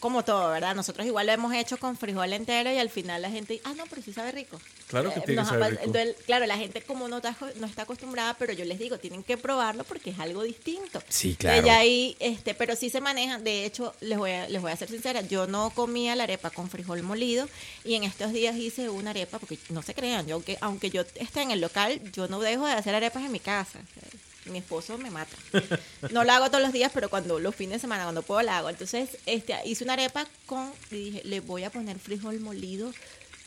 como 0.00 0.24
todo, 0.24 0.50
¿verdad? 0.50 0.74
Nosotros 0.74 1.06
igual 1.06 1.26
lo 1.26 1.32
hemos 1.32 1.54
hecho 1.54 1.76
con 1.78 1.96
frijol 1.96 2.32
entero 2.32 2.72
y 2.72 2.78
al 2.78 2.90
final 2.90 3.22
la 3.22 3.30
gente, 3.30 3.60
ah, 3.64 3.74
no, 3.76 3.84
pero 3.86 4.02
sí 4.02 4.12
sabe 4.12 4.32
rico. 4.32 4.60
Claro 4.88 5.12
que 5.12 5.20
Eh, 5.20 5.22
tiene 5.26 5.42
que 5.42 5.48
saber 5.48 5.70
rico. 5.72 5.82
entonces, 5.84 6.16
claro, 6.26 6.46
la 6.46 6.56
gente 6.56 6.82
como 6.82 7.08
no 7.08 7.16
está, 7.18 7.36
no 7.56 7.66
está 7.66 7.82
acostumbrada, 7.82 8.34
pero 8.34 8.52
yo 8.52 8.64
les 8.64 8.78
digo, 8.78 8.98
tienen 8.98 9.22
que 9.22 9.36
probarlo 9.36 9.84
porque 9.84 10.10
es 10.10 10.18
algo 10.18 10.42
distinto. 10.42 11.02
Sí, 11.08 11.34
claro. 11.36 11.66
Y 11.66 11.70
ahí, 11.70 12.16
este, 12.20 12.54
pero 12.54 12.76
sí 12.76 12.90
se 12.90 13.00
manejan. 13.00 13.42
De 13.44 13.64
hecho, 13.64 13.94
les 14.00 14.18
voy, 14.18 14.30
a, 14.32 14.48
les 14.48 14.60
voy 14.62 14.70
a 14.72 14.76
ser 14.76 14.88
sincera, 14.88 15.20
yo 15.22 15.46
no 15.46 15.70
comía 15.70 16.14
la 16.16 16.24
arepa 16.24 16.50
con 16.50 16.68
frijol 16.70 17.02
molido 17.02 17.48
y 17.84 17.94
en 17.94 18.04
estos 18.04 18.32
días 18.32 18.56
hice 18.56 18.88
una 18.90 19.10
arepa, 19.10 19.38
porque 19.38 19.58
no 19.70 19.82
se 19.82 19.94
crean, 19.94 20.26
yo 20.26 20.34
aunque, 20.36 20.58
aunque 20.60 20.90
yo 20.90 21.02
esté 21.16 21.42
en 21.42 21.50
el 21.50 21.60
local, 21.60 22.00
yo 22.12 22.28
no 22.28 22.40
dejo 22.40 22.66
de 22.66 22.72
hacer 22.72 22.94
arepas 22.94 23.24
en 23.24 23.32
mi 23.32 23.40
casa. 23.40 23.78
Sea, 23.94 24.08
mi 24.46 24.58
esposo 24.58 24.98
me 24.98 25.10
mata. 25.10 25.36
No 26.10 26.24
la 26.24 26.36
hago 26.36 26.48
todos 26.48 26.62
los 26.62 26.72
días, 26.72 26.90
pero 26.94 27.08
cuando 27.10 27.38
los 27.38 27.54
fines 27.54 27.74
de 27.74 27.80
semana, 27.80 28.02
cuando 28.04 28.22
puedo, 28.22 28.42
la 28.42 28.58
hago. 28.58 28.70
Entonces, 28.70 29.10
este, 29.26 29.54
hice 29.64 29.84
una 29.84 29.92
arepa 29.94 30.26
con, 30.46 30.70
y 30.90 30.96
dije, 31.10 31.22
le 31.24 31.40
voy 31.40 31.64
a 31.64 31.70
poner 31.70 31.98
frijol 31.98 32.40
molido 32.40 32.92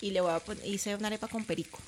y 0.02 0.12
le 0.12 0.22
voy 0.22 0.32
a 0.32 0.40
poner, 0.40 0.66
hice 0.66 0.96
una 0.96 1.08
arepa 1.08 1.28
con 1.28 1.44
perico. 1.46 1.80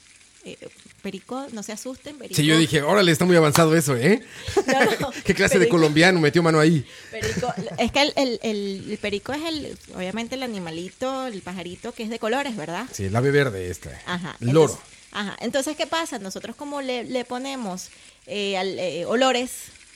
Eh, 0.45 0.55
perico, 1.01 1.45
no 1.51 1.61
se 1.63 1.73
asusten, 1.73 2.17
perico. 2.17 2.35
Sí, 2.35 2.45
yo 2.45 2.57
dije, 2.57 2.81
órale, 2.81 3.11
está 3.11 3.25
muy 3.25 3.35
avanzado 3.35 3.75
eso, 3.75 3.95
¿eh? 3.97 4.23
No, 4.67 4.85
no, 4.99 5.11
¿Qué 5.25 5.33
clase 5.33 5.59
de 5.59 5.67
colombiano 5.67 6.19
metió 6.21 6.41
mano 6.43 6.59
ahí? 6.59 6.85
Perico, 7.11 7.53
es 7.77 7.91
que 7.91 8.01
el, 8.01 8.13
el- 8.15 8.39
el- 8.43 8.91
el 8.91 8.97
perico 8.97 9.33
es 9.33 9.41
el, 9.43 9.77
obviamente 9.95 10.35
el 10.35 10.43
animalito, 10.43 11.27
el 11.27 11.41
pajarito 11.41 11.91
que 11.91 12.03
es 12.03 12.09
de 12.09 12.19
colores, 12.19 12.55
¿verdad? 12.55 12.85
Sí, 12.93 13.05
el 13.05 13.15
ave 13.15 13.31
verde 13.31 13.69
esta. 13.69 13.89
Ajá. 14.05 14.37
Loro. 14.39 14.73
Entonces, 14.73 14.79
ajá. 15.11 15.37
Entonces, 15.41 15.75
¿qué 15.75 15.87
pasa? 15.87 16.17
Nosotros 16.19 16.55
como 16.55 16.81
le, 16.81 17.03
le 17.03 17.25
ponemos 17.25 17.89
eh, 18.27 18.57
al- 18.57 18.77
eh, 18.79 19.05
olores, 19.05 19.51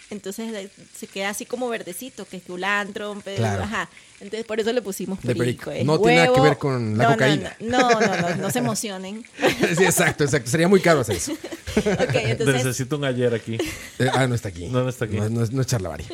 entonces 0.09 0.51
de- 0.51 0.69
se 0.97 1.07
queda 1.07 1.29
así 1.29 1.45
como 1.45 1.69
verdecito, 1.69 2.25
que 2.25 2.37
es 2.37 2.43
culantro, 2.43 3.19
pe- 3.23 3.35
Claro. 3.35 3.63
ajá. 3.63 3.89
Entonces 4.19 4.45
por 4.45 4.59
eso 4.59 4.71
le 4.73 4.81
pusimos 4.81 5.19
perico. 5.19 5.39
perico. 5.39 5.71
es 5.71 5.85
No 5.85 5.99
tiene 5.99 6.15
nada 6.17 6.33
que 6.33 6.41
ver 6.41 6.57
con 6.57 6.97
la 6.97 7.03
No, 7.05 7.09
no, 7.11 7.15
cocaína. 7.15 7.55
No, 7.59 7.79
no, 7.89 7.99
no, 7.99 8.17
no, 8.29 8.35
no 8.35 8.51
se 8.51 8.59
emocionen. 8.59 9.25
Sí, 9.77 9.83
exacto, 9.83 10.23
exacto. 10.25 10.49
Sería 10.49 10.67
muy 10.67 10.79
caro 10.81 10.99
hacer 10.99 11.15
eso. 11.15 11.31
ok, 11.77 12.15
entonces, 12.15 12.55
Necesito 12.65 12.97
un 12.97 13.05
ayer 13.05 13.33
aquí. 13.33 13.57
Eh, 13.99 14.09
ah, 14.13 14.27
no 14.27 14.35
está 14.35 14.49
aquí. 14.49 14.67
No, 14.67 14.83
no 14.83 14.89
está 14.89 15.05
aquí. 15.05 15.15
No, 15.17 15.29
no 15.29 15.43
es, 15.43 15.51
no 15.51 15.61
es 15.61 15.67
charlavaria. 15.67 16.07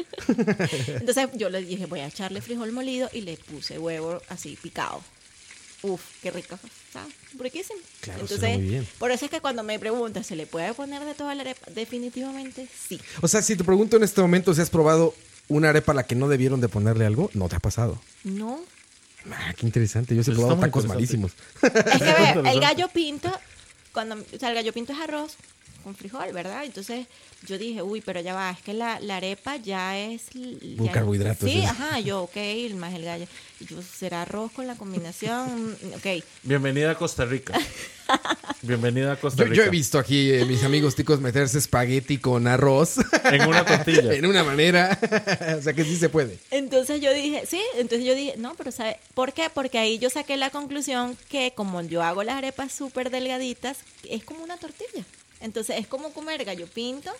entonces 0.87 1.27
yo 1.33 1.49
le 1.49 1.61
dije, 1.63 1.85
voy 1.85 1.99
a 2.01 2.07
echarle 2.07 2.41
frijol 2.41 2.71
molido 2.71 3.09
y 3.13 3.21
le 3.21 3.37
puse 3.37 3.79
huevo 3.79 4.21
así 4.29 4.57
picado. 4.61 5.01
Uf, 5.83 6.01
qué 6.21 6.31
rico. 6.31 6.57
¿Sabes? 6.91 7.13
Riquísimo. 7.37 7.79
Claro, 8.01 8.21
Entonces, 8.21 8.57
muy 8.57 8.67
bien. 8.67 8.87
por 8.97 9.11
eso 9.11 9.25
es 9.25 9.31
que 9.31 9.41
cuando 9.41 9.63
me 9.63 9.77
preguntas, 9.79 10.25
¿se 10.25 10.35
le 10.35 10.47
puede 10.47 10.73
poner 10.73 11.03
de 11.05 11.13
toda 11.13 11.35
la 11.35 11.41
arepa? 11.41 11.69
Definitivamente 11.71 12.67
sí. 12.87 12.99
O 13.21 13.27
sea, 13.27 13.41
si 13.41 13.55
te 13.55 13.63
pregunto 13.63 13.97
en 13.97 14.03
este 14.03 14.21
momento 14.21 14.53
si 14.53 14.61
has 14.61 14.69
probado 14.69 15.13
una 15.47 15.69
arepa 15.69 15.91
a 15.91 15.95
la 15.95 16.03
que 16.03 16.15
no 16.15 16.27
debieron 16.27 16.61
de 16.61 16.67
ponerle 16.69 17.05
algo, 17.05 17.29
no 17.33 17.47
te 17.47 17.55
ha 17.55 17.59
pasado. 17.59 18.01
No. 18.23 18.59
Ah, 19.31 19.53
qué 19.55 19.65
interesante. 19.65 20.15
Yo 20.15 20.23
sí 20.23 20.31
he 20.31 20.33
Eso 20.33 20.41
probado 20.41 20.55
está 20.59 20.67
tacos 20.67 20.87
malísimos. 20.87 21.33
Es 21.61 21.69
que 21.71 22.39
ve, 22.41 22.49
el 22.51 22.59
gallo 22.59 22.87
pinto, 22.89 23.31
cuando, 23.93 24.15
o 24.15 24.39
sea, 24.39 24.49
el 24.49 24.55
gallo 24.55 24.73
pinto 24.73 24.93
es 24.93 24.99
arroz 24.99 25.35
con 25.87 25.95
frijol, 25.95 26.33
¿verdad? 26.33 26.65
Entonces 26.65 27.07
yo 27.47 27.57
dije, 27.57 27.81
uy, 27.81 28.01
pero 28.01 28.19
ya 28.19 28.33
va, 28.33 28.49
es 28.51 28.59
que 28.61 28.73
la, 28.73 28.99
la 28.99 29.15
arepa 29.17 29.55
ya 29.55 29.97
es... 29.97 30.23
Un 30.35 30.83
ya- 30.85 30.91
carbohidrato, 30.91 31.45
Sí, 31.45 31.53
sí. 31.53 31.63
ajá, 31.63 32.01
yo, 32.01 32.23
ok, 32.23 32.35
más 32.75 32.93
el 32.93 33.05
gallo. 33.05 33.25
Y 33.61 33.65
yo, 33.67 33.77
¿será 33.81 34.23
arroz 34.23 34.51
con 34.51 34.67
la 34.67 34.75
combinación? 34.75 35.71
Mm, 35.71 35.93
Ok. 35.95 36.23
Bienvenida 36.43 36.91
a 36.91 36.95
Costa 36.95 37.23
Rica. 37.23 37.57
Bienvenida 38.61 39.13
a 39.13 39.15
Costa 39.15 39.43
Yo, 39.43 39.49
Rica. 39.49 39.55
yo 39.55 39.63
he 39.63 39.69
visto 39.69 39.97
aquí 39.97 40.29
eh, 40.31 40.43
mis 40.45 40.63
amigos 40.63 40.93
ticos 40.95 41.21
meterse 41.21 41.57
espagueti 41.57 42.17
con 42.17 42.47
arroz 42.47 42.95
En 43.23 43.47
una 43.47 43.65
tortilla. 43.65 44.13
en 44.13 44.25
una 44.25 44.43
manera. 44.43 44.97
o 45.57 45.61
sea 45.61 45.71
que 45.73 45.85
sí 45.85 45.95
se 45.95 46.09
puede. 46.09 46.37
Entonces 46.51 46.99
yo 46.99 47.13
dije, 47.13 47.45
sí, 47.47 47.61
entonces 47.75 48.05
yo 48.05 48.13
dije, 48.13 48.35
no, 48.37 48.55
pero 48.55 48.71
¿sabe 48.73 48.97
por 49.13 49.31
qué? 49.31 49.49
Porque 49.53 49.77
ahí 49.77 49.99
yo 49.99 50.09
saqué 50.09 50.35
la 50.35 50.49
conclusión 50.49 51.17
que 51.29 51.53
como 51.55 51.81
yo 51.81 52.03
hago 52.03 52.23
las 52.23 52.35
arepas 52.35 52.73
súper 52.73 53.09
delgaditas, 53.09 53.77
es 54.09 54.23
como 54.25 54.43
una 54.43 54.57
tortilla. 54.57 55.05
Entonces 55.41 55.77
es 55.79 55.87
como 55.87 56.11
comer 56.13 56.43
gallo 56.45 56.67
pinto 56.67 57.11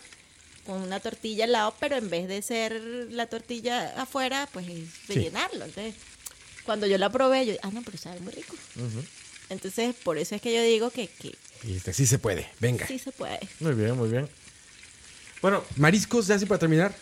con 0.66 0.82
una 0.82 1.00
tortilla 1.00 1.44
al 1.44 1.52
lado, 1.52 1.74
pero 1.80 1.96
en 1.96 2.10
vez 2.10 2.28
de 2.28 2.42
ser 2.42 2.72
la 3.10 3.26
tortilla 3.26 3.94
afuera, 4.00 4.48
pues 4.52 4.68
es 4.68 5.08
rellenarlo. 5.08 5.64
Entonces, 5.64 5.94
cuando 6.64 6.86
yo 6.86 6.98
la 6.98 7.10
probé, 7.10 7.46
yo 7.46 7.54
ah, 7.62 7.70
no, 7.72 7.82
pero 7.82 7.96
sabe 7.96 8.20
muy 8.20 8.32
rico. 8.32 8.54
Entonces, 9.48 9.94
por 10.04 10.18
eso 10.18 10.34
es 10.34 10.42
que 10.42 10.54
yo 10.54 10.62
digo 10.62 10.90
que, 10.90 11.06
que 11.06 11.34
Y 11.64 11.76
este, 11.76 11.94
sí 11.94 12.06
se 12.06 12.18
puede. 12.18 12.46
Venga. 12.60 12.86
sí 12.86 12.98
se 12.98 13.12
puede. 13.12 13.40
Muy 13.60 13.72
bien, 13.72 13.96
muy 13.96 14.10
bien. 14.10 14.28
Bueno, 15.40 15.64
Mariscos, 15.76 16.26
ya 16.26 16.34
así 16.34 16.44
para 16.44 16.58
terminar. 16.58 16.94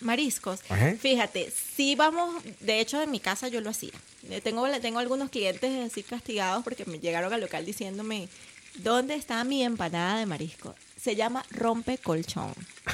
Mariscos. 0.00 0.60
Ajá. 0.68 0.94
Fíjate, 1.00 1.50
sí 1.76 1.94
vamos, 1.94 2.42
de 2.60 2.80
hecho 2.80 3.00
en 3.00 3.10
mi 3.10 3.20
casa 3.20 3.48
yo 3.48 3.60
lo 3.60 3.70
hacía. 3.70 3.92
Eh, 4.28 4.40
Tengo, 4.42 4.68
tengo 4.80 4.98
algunos 4.98 5.30
clientes 5.30 5.90
así 5.90 6.02
castigados 6.02 6.62
porque 6.64 6.84
me 6.84 6.98
llegaron 6.98 7.32
al 7.32 7.40
local 7.40 7.64
diciéndome, 7.64 8.28
¿dónde 8.76 9.14
está 9.14 9.42
mi 9.44 9.62
empanada 9.62 10.18
de 10.18 10.26
marisco? 10.26 10.74
Se 11.00 11.16
llama 11.16 11.44
rompe 11.50 11.98
colchón. 11.98 12.52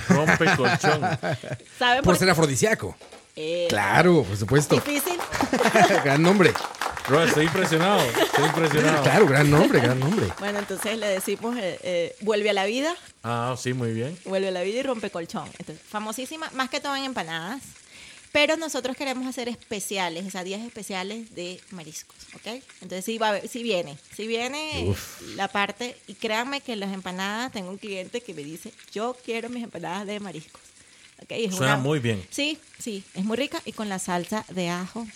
rompe 0.09 0.47
colchón. 0.57 1.01
¿Saben 1.79 1.99
Por 1.99 2.05
por 2.05 2.16
ser 2.18 2.31
afrodisíaco. 2.31 2.97
Eh, 3.37 3.66
Claro, 3.68 4.24
por 4.24 4.37
supuesto. 4.37 4.74
Difícil. 4.76 5.18
gran 6.05 6.22
nombre. 6.22 6.53
Bro, 7.07 7.24
estoy 7.24 7.47
impresionado. 7.47 8.01
Estoy 8.03 8.45
impresionado. 8.47 9.03
Claro, 9.03 9.26
gran 9.26 9.51
nombre, 9.51 9.81
gran 9.81 9.99
nombre. 9.99 10.26
Bueno, 10.39 10.59
entonces 10.59 10.99
le 10.99 11.07
decimos, 11.07 11.57
eh, 11.57 11.79
eh, 11.83 12.16
vuelve 12.20 12.51
a 12.51 12.53
la 12.53 12.66
vida, 12.66 12.95
Ah, 13.22 13.55
sí, 13.59 13.72
muy 13.72 13.93
bien. 13.93 14.18
vuelve 14.26 14.49
a 14.49 14.51
la 14.51 14.62
vida 14.62 14.81
y 14.81 14.83
rompe 14.83 15.11
colchón. 15.11 15.49
Entonces, 15.59 15.83
famosísima, 15.89 16.51
más 16.55 16.68
que 16.68 16.81
todo 16.81 16.95
en 16.97 17.05
empanadas. 17.05 17.62
Pero 18.33 18.57
nosotros 18.57 18.97
queremos 18.97 19.26
hacer 19.26 19.49
especiales, 19.49 20.26
o 20.26 20.31
sea, 20.31 20.45
días 20.45 20.61
especiales 20.61 21.35
de 21.35 21.61
mariscos, 21.70 22.16
¿ok? 22.35 22.62
Entonces 22.83 23.05
sí, 23.05 23.16
va 23.18 23.26
a 23.29 23.31
haber- 23.31 23.49
sí 23.49 23.62
viene, 23.62 23.97
sí 24.16 24.26
viene 24.26 24.95
la 25.35 25.49
parte, 25.49 25.97
y 26.07 26.14
créanme 26.14 26.61
que 26.61 26.76
las 26.76 26.93
empanadas, 26.93 27.53
tengo 27.53 27.70
un 27.70 27.79
cliente 27.79 28.20
que 28.20 28.35
me 28.35 28.45
dice, 28.45 28.72
yo 28.93 29.16
quiero 29.24 29.49
mis 29.49 29.64
empanadas 29.64 30.07
de 30.07 30.20
mariscos. 30.20 30.61
¿ok? 31.22 31.26
Es 31.31 31.55
Suena 31.57 31.76
muy 31.79 31.99
bien. 32.01 32.24
Sí, 32.31 32.59
sí, 32.79 33.03
es 33.14 33.24
muy 33.24 33.37
rica 33.37 33.61
y 33.64 33.72
con 33.72 33.89
la 33.89 33.99
salsa 33.99 34.45
de 34.51 34.68
ajo. 34.68 35.07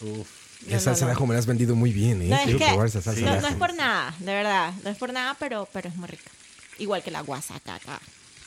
Uf. 0.00 0.28
Esa 0.66 0.74
No, 0.76 0.80
salsa 0.80 0.90
no, 1.04 1.06
de 1.08 1.12
no. 1.12 1.18
ajo 1.18 1.26
me 1.26 1.34
la 1.34 1.40
has 1.40 1.46
vendido 1.46 1.74
muy 1.76 1.92
bien, 1.92 2.22
¿eh? 2.22 2.28
No, 2.28 2.36
es 2.36 2.42
Quiero 2.44 2.58
que- 2.58 2.64
probar 2.66 2.86
esa 2.86 3.02
salsa 3.02 3.20
no, 3.20 3.34
de 3.34 3.40
no 3.40 3.46
ajo. 3.46 3.54
es 3.54 3.60
por 3.60 3.74
nada, 3.74 4.14
de 4.18 4.32
verdad, 4.32 4.72
no 4.82 4.90
es 4.90 4.96
por 4.96 5.12
nada, 5.12 5.36
pero, 5.38 5.68
pero 5.72 5.88
es 5.90 5.96
muy 5.96 6.08
rica. 6.08 6.30
Igual 6.78 7.02
que 7.02 7.10
la 7.10 7.22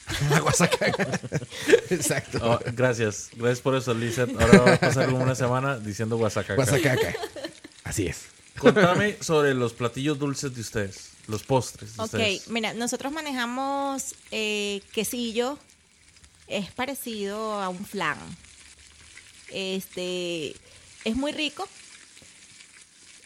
Exacto. 1.90 2.40
Oh, 2.42 2.60
gracias. 2.74 3.30
Gracias 3.36 3.62
por 3.62 3.76
eso, 3.76 3.94
Lizeth. 3.94 4.30
Ahora 4.40 4.60
va 4.60 4.74
a 4.74 4.80
pasar 4.80 5.14
una 5.14 5.36
semana 5.36 5.78
diciendo 5.78 6.18
guasacaca. 6.18 6.56
Guasacaca. 6.56 7.14
Así 7.84 8.08
es. 8.08 8.26
Contame 8.58 9.18
sobre 9.22 9.54
los 9.54 9.74
platillos 9.74 10.18
dulces 10.18 10.54
de 10.56 10.62
ustedes. 10.62 11.12
Los 11.28 11.44
postres 11.44 11.96
de 11.96 12.02
Ok, 12.04 12.06
ustedes. 12.06 12.48
mira, 12.48 12.74
nosotros 12.74 13.12
manejamos 13.12 14.16
eh, 14.32 14.82
quesillo, 14.94 15.60
es 16.48 16.72
parecido 16.72 17.62
a 17.62 17.70
un 17.70 17.86
flan. 17.86 18.18
Este, 19.52 20.56
es 21.04 21.16
muy 21.16 21.32
rico. 21.34 21.68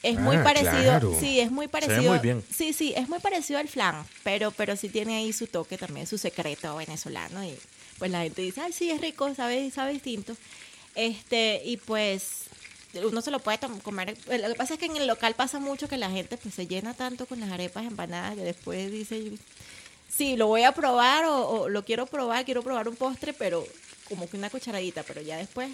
Es 0.03 0.17
muy 0.19 0.35
Ah, 0.37 0.43
parecido, 0.43 0.81
claro. 0.83 1.15
sí, 1.19 1.39
es 1.39 1.51
muy 1.51 1.67
parecido. 1.67 2.01
muy 2.11 2.19
bien. 2.19 2.43
Sí, 2.53 2.73
sí, 2.73 2.93
es 2.95 3.07
muy 3.07 3.19
parecido 3.19 3.59
al 3.59 3.67
flan, 3.67 4.03
pero, 4.23 4.49
pero 4.51 4.75
sí 4.75 4.89
tiene 4.89 5.17
ahí 5.17 5.31
su 5.31 5.45
toque 5.47 5.77
también, 5.77 6.07
su 6.07 6.17
secreto 6.17 6.75
venezolano 6.75 7.43
y 7.45 7.55
pues 7.99 8.09
la 8.09 8.23
gente 8.23 8.41
dice, 8.41 8.61
ay, 8.61 8.73
sí, 8.73 8.89
es 8.89 8.99
rico, 8.99 9.33
sabe, 9.35 9.69
sabe 9.69 9.93
distinto. 9.93 10.35
Este, 10.95 11.61
y 11.63 11.77
pues 11.77 12.45
uno 13.03 13.21
se 13.21 13.29
lo 13.31 13.39
puede 13.39 13.59
comer. 13.83 14.17
Lo 14.27 14.47
que 14.49 14.55
pasa 14.55 14.73
es 14.73 14.79
que 14.79 14.87
en 14.87 14.97
el 14.97 15.05
local 15.07 15.35
pasa 15.35 15.59
mucho 15.59 15.87
que 15.87 15.97
la 15.97 16.09
gente 16.09 16.35
pues 16.37 16.55
se 16.55 16.65
llena 16.67 16.93
tanto 16.95 17.25
con 17.27 17.39
las 17.39 17.51
arepas 17.51 17.85
empanadas 17.85 18.35
que 18.35 18.41
después 18.41 18.91
dice, 18.91 19.31
sí, 20.09 20.35
lo 20.35 20.47
voy 20.47 20.63
a 20.63 20.71
probar 20.71 21.25
o, 21.25 21.47
o 21.47 21.69
lo 21.69 21.85
quiero 21.85 22.07
probar, 22.07 22.43
quiero 22.43 22.63
probar 22.63 22.87
un 22.89 22.95
postre, 22.95 23.33
pero 23.33 23.65
como 24.09 24.27
que 24.27 24.35
una 24.35 24.49
cucharadita, 24.49 25.03
pero 25.03 25.21
ya 25.21 25.37
después 25.37 25.69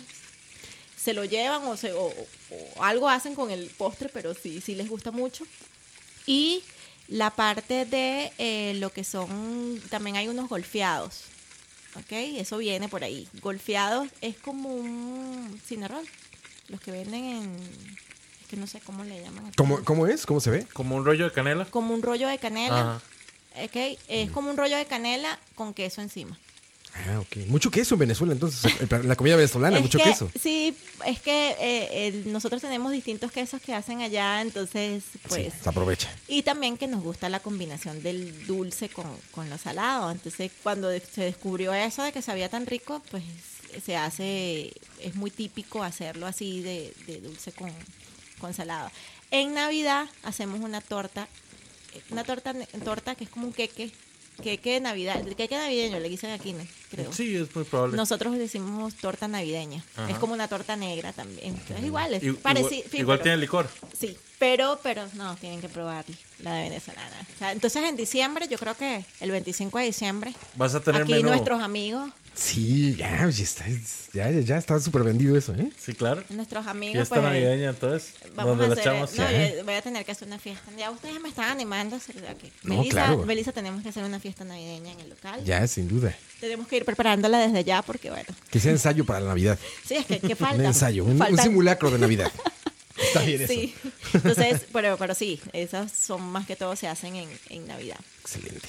se 1.08 1.14
lo 1.14 1.24
llevan 1.24 1.64
o, 1.64 1.78
se, 1.78 1.94
o, 1.94 2.08
o 2.10 2.84
algo 2.84 3.08
hacen 3.08 3.34
con 3.34 3.50
el 3.50 3.70
postre, 3.78 4.10
pero 4.10 4.34
sí, 4.34 4.60
sí 4.60 4.76
les 4.76 4.90
gusta 4.90 5.10
mucho. 5.10 5.46
Y 6.26 6.62
la 7.08 7.30
parte 7.30 7.86
de 7.86 8.34
eh, 8.38 8.74
lo 8.76 8.90
que 8.90 9.06
son, 9.06 9.82
también 9.90 10.18
hay 10.18 10.28
unos 10.28 10.50
golfeados, 10.50 11.22
¿ok? 11.96 12.12
Eso 12.12 12.58
viene 12.58 12.90
por 12.90 13.06
ahí. 13.06 13.26
Golfeados 13.42 14.10
es 14.20 14.36
como 14.36 14.68
un 14.68 15.58
cinerrol, 15.66 16.04
los 16.68 16.82
que 16.82 16.92
venden 16.92 17.24
en, 17.24 17.56
es 18.42 18.48
que 18.50 18.58
no 18.58 18.68
sé 18.68 18.82
cómo 18.82 19.06
le 19.06 19.22
llaman. 19.22 19.54
¿Cómo, 19.56 19.82
¿Cómo 19.86 20.08
es? 20.08 20.26
¿Cómo 20.26 20.42
se 20.42 20.50
ve? 20.50 20.68
Como 20.74 20.98
un 20.98 21.06
rollo 21.06 21.24
de 21.24 21.32
canela. 21.32 21.64
Como 21.68 21.94
un 21.94 22.02
rollo 22.02 22.28
de 22.28 22.38
canela, 22.38 22.98
Ajá. 23.56 23.64
¿ok? 23.64 23.98
Es 24.10 24.30
como 24.32 24.50
un 24.50 24.58
rollo 24.58 24.76
de 24.76 24.86
canela 24.88 25.40
con 25.56 25.74
queso 25.74 26.02
encima. 26.02 26.38
Ah, 27.10 27.20
ok. 27.20 27.38
Mucho 27.48 27.70
queso 27.72 27.96
en 27.96 28.00
Venezuela, 28.00 28.34
entonces. 28.34 28.72
La 29.06 29.16
comida 29.16 29.36
venezolana, 29.36 29.78
Es 29.78 29.84
mucho 29.84 29.98
que- 29.98 30.04
queso. 30.06 30.30
Sí, 30.42 30.76
es 31.06 31.20
que 31.22 31.56
eh, 31.60 32.08
el- 32.08 32.32
nosotros 32.32 32.62
tenemos 32.62 32.92
distintos 32.92 33.32
quesos 33.32 33.62
que 33.62 33.74
hacen 33.74 34.02
allá, 34.02 34.42
entonces, 34.42 35.04
pues... 35.28 35.54
sí, 35.54 35.60
se 35.64 35.70
aprovecha. 35.70 36.10
Y 36.28 36.42
también 36.44 36.78
que 36.78 36.88
nos 36.88 37.04
gusta 37.04 37.30
la 37.30 37.40
combinación 37.40 38.02
del 38.04 38.46
dulce 38.48 38.90
con, 38.90 39.06
con 39.32 39.50
lo 39.50 39.58
salado. 39.58 40.12
Entonces, 40.12 40.52
cuando 40.64 40.90
se 40.92 41.22
descubrió 41.24 41.74
eso 41.74 42.04
de 42.04 42.12
que 42.12 42.22
sabía 42.22 42.50
tan 42.50 42.66
rico, 42.66 43.02
pues 43.12 43.24
se 43.86 43.96
hace, 43.98 44.74
es 45.02 45.16
muy 45.16 45.30
típico 45.30 45.84
hacerlo 45.84 46.26
así 46.26 46.62
de, 46.62 46.94
de 47.06 47.22
dulce 47.22 47.52
con, 47.52 47.72
con 48.40 48.54
salado. 48.54 48.90
En 49.30 49.54
Navidad 49.54 50.08
hacemos 50.24 50.62
una 50.62 50.80
torta, 50.82 51.28
eh, 51.94 52.02
una 52.10 52.24
torta, 52.24 52.54
torta 52.84 53.16
que 53.16 53.26
es 53.26 53.30
como 53.30 53.48
un 53.48 53.54
queque, 53.54 53.92
queque 54.38 54.74
de 54.74 54.80
Navidad, 54.80 55.20
el 55.20 55.36
queque 55.36 55.56
navideño 55.56 56.00
le 56.00 56.10
dicen 56.10 56.32
aquí, 56.32 56.54
¿no? 56.54 56.64
creo. 56.90 57.12
Sí, 57.12 57.36
es 57.36 57.54
muy 57.56 57.66
probable. 57.66 57.98
Nosotros 57.98 58.38
decimos 58.38 58.96
torta 58.96 59.28
navideña. 59.28 59.84
Ajá. 59.96 60.10
Es 60.10 60.18
como 60.18 60.34
una 60.34 60.48
torta 60.48 60.76
negra 60.76 61.12
también. 61.14 61.60
Es 61.78 61.84
igual, 61.84 62.14
es 62.14 62.24
igual 62.24 62.58
igual 62.94 63.22
tiene 63.22 63.38
licor. 63.38 63.68
Sí, 63.98 64.18
pero, 64.40 64.80
pero 64.84 65.04
no, 65.14 65.36
tienen 65.38 65.60
que 65.62 65.70
probar 65.70 66.06
la 66.40 66.54
de 66.54 66.70
venezolana. 66.70 67.28
O 67.36 67.38
sea, 67.40 67.52
entonces 67.52 67.84
en 67.84 67.96
diciembre, 67.96 68.48
yo 68.48 68.58
creo 68.58 68.76
que 68.76 69.04
el 69.20 69.32
25 69.32 69.80
de 69.80 69.86
diciembre, 69.86 70.34
Vas 70.56 70.76
a 70.76 70.80
tener 70.82 71.02
aquí 71.02 71.14
menú. 71.14 71.30
nuestros 71.30 71.62
amigos, 71.62 72.12
Sí, 72.38 72.96
ya, 72.96 73.28
ya 73.30 73.44
está, 73.44 73.66
ya, 74.14 74.30
ya, 74.30 74.40
ya 74.42 74.58
está 74.58 74.80
súper 74.80 75.04
vendido 75.04 75.36
eso, 75.36 75.56
¿eh? 75.56 75.72
Sí, 75.80 75.94
claro. 75.94 76.24
nuestros 76.30 76.68
amigos, 76.68 76.94
Fiesta 76.94 77.16
pues, 77.16 77.24
navideña, 77.24 77.70
entonces. 77.70 78.14
Vamos 78.36 78.60
a 78.62 78.72
hacer, 78.72 78.84
chamas. 78.84 79.16
no, 79.16 79.26
voy 79.66 79.74
a 79.74 79.82
tener 79.82 80.06
que 80.06 80.12
hacer 80.12 80.28
una 80.28 80.38
fiesta. 80.38 80.72
Ya 80.78 80.92
ustedes 80.92 81.20
me 81.20 81.30
están 81.30 81.50
animando 81.50 81.96
a 81.96 81.98
hacer 81.98 82.28
aquí. 82.28 82.52
No, 82.62 82.76
Melissa, 82.78 82.92
claro. 82.92 83.26
Melissa, 83.26 83.52
tenemos 83.54 83.82
que 83.82 83.90
hacer 83.90 84.04
una 84.04 84.20
fiesta 84.20 84.44
navideña 84.44 84.92
en 84.92 85.00
el 85.00 85.10
local. 85.10 85.44
Ya, 85.46 85.66
sin 85.68 85.88
duda. 85.88 86.16
Tenemos 86.40 86.68
que 86.68 86.78
ir 86.78 86.86
preparándola 86.86 87.40
desde 87.40 87.64
ya 87.64 87.82
porque, 87.82 88.12
bueno, 88.12 88.30
Que 88.52 88.60
sea 88.60 88.72
ensayo 88.72 89.04
para 89.04 89.20
la 89.20 89.30
Navidad. 89.30 89.58
sí, 89.84 89.96
es 89.96 90.06
que, 90.06 90.20
que 90.20 90.36
falta. 90.36 90.58
Un 90.58 90.66
ensayo, 90.66 91.06
un, 91.06 91.20
un 91.20 91.38
simulacro 91.40 91.90
de 91.90 91.98
Navidad. 91.98 92.32
Está 92.98 93.22
bien 93.22 93.42
eso. 93.42 93.54
Sí, 93.54 93.76
entonces, 94.14 94.62
pero, 94.72 94.98
pero 94.98 95.16
sí, 95.16 95.40
esas 95.54 95.92
son 95.92 96.22
más 96.22 96.46
que 96.46 96.56
todo 96.56 96.76
se 96.76 96.88
hacen 96.88 97.16
en, 97.16 97.30
en 97.50 97.68
Navidad. 97.68 98.00
Excelente. 98.22 98.68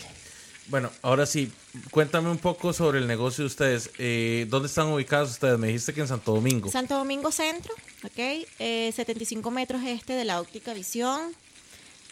Bueno, 0.68 0.90
ahora 1.00 1.24
sí, 1.24 1.50
cuéntame 1.90 2.30
un 2.30 2.36
poco 2.36 2.74
sobre 2.74 2.98
el 2.98 3.06
negocio 3.06 3.42
de 3.42 3.46
ustedes. 3.46 3.90
Eh, 3.98 4.46
¿Dónde 4.50 4.68
están 4.68 4.88
ubicados 4.88 5.30
ustedes? 5.30 5.58
Me 5.58 5.68
dijiste 5.68 5.94
que 5.94 6.02
en 6.02 6.08
Santo 6.08 6.34
Domingo. 6.34 6.70
Santo 6.70 6.94
Domingo 6.96 7.32
Centro, 7.32 7.72
¿ok? 8.04 8.46
Eh, 8.58 8.92
75 8.94 9.50
metros 9.50 9.80
este 9.86 10.12
de 10.12 10.26
la 10.26 10.40
óptica 10.40 10.74
visión. 10.74 11.32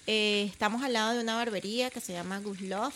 Eh, 0.06 0.48
estamos 0.50 0.82
al 0.82 0.94
lado 0.94 1.14
de 1.14 1.20
una 1.20 1.36
barbería 1.36 1.90
que 1.90 2.00
se 2.00 2.14
llama 2.14 2.40
Good 2.40 2.60
Love. 2.60 2.94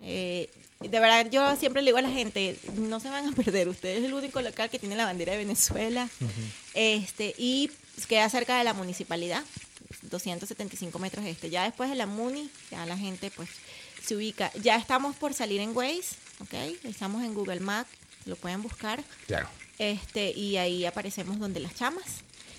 Eh, 0.00 0.48
de 0.80 1.00
verdad, 1.00 1.28
yo 1.30 1.56
siempre 1.56 1.82
le 1.82 1.90
digo 1.90 1.98
a 1.98 2.02
la 2.02 2.10
gente, 2.10 2.58
no 2.76 2.98
se 2.98 3.10
van 3.10 3.28
a 3.28 3.32
perder. 3.36 3.68
Ustedes 3.68 3.98
es 3.98 4.04
el 4.06 4.14
único 4.14 4.40
local 4.40 4.70
que 4.70 4.78
tiene 4.78 4.96
la 4.96 5.04
bandera 5.04 5.32
de 5.32 5.38
Venezuela. 5.38 6.08
este 6.72 7.34
Y 7.36 7.70
queda 8.08 8.30
cerca 8.30 8.56
de 8.56 8.64
la 8.64 8.72
municipalidad, 8.72 9.44
275 10.10 10.98
metros 10.98 11.26
este. 11.26 11.50
Ya 11.50 11.64
después 11.64 11.90
de 11.90 11.96
la 11.96 12.06
Muni, 12.06 12.48
ya 12.70 12.86
la 12.86 12.96
gente 12.96 13.30
pues 13.30 13.50
se 14.04 14.14
ubica. 14.16 14.50
Ya 14.62 14.76
estamos 14.76 15.16
por 15.16 15.34
salir 15.34 15.60
en 15.60 15.74
Waze, 15.76 16.14
¿ok? 16.40 16.54
Estamos 16.84 17.22
en 17.24 17.34
Google 17.34 17.60
Maps, 17.60 17.90
lo 18.26 18.36
pueden 18.36 18.62
buscar. 18.62 19.02
Claro. 19.26 19.48
Este, 19.78 20.30
y 20.32 20.56
ahí 20.58 20.84
aparecemos 20.86 21.38
donde 21.38 21.60
las 21.60 21.74
chamas. 21.74 22.04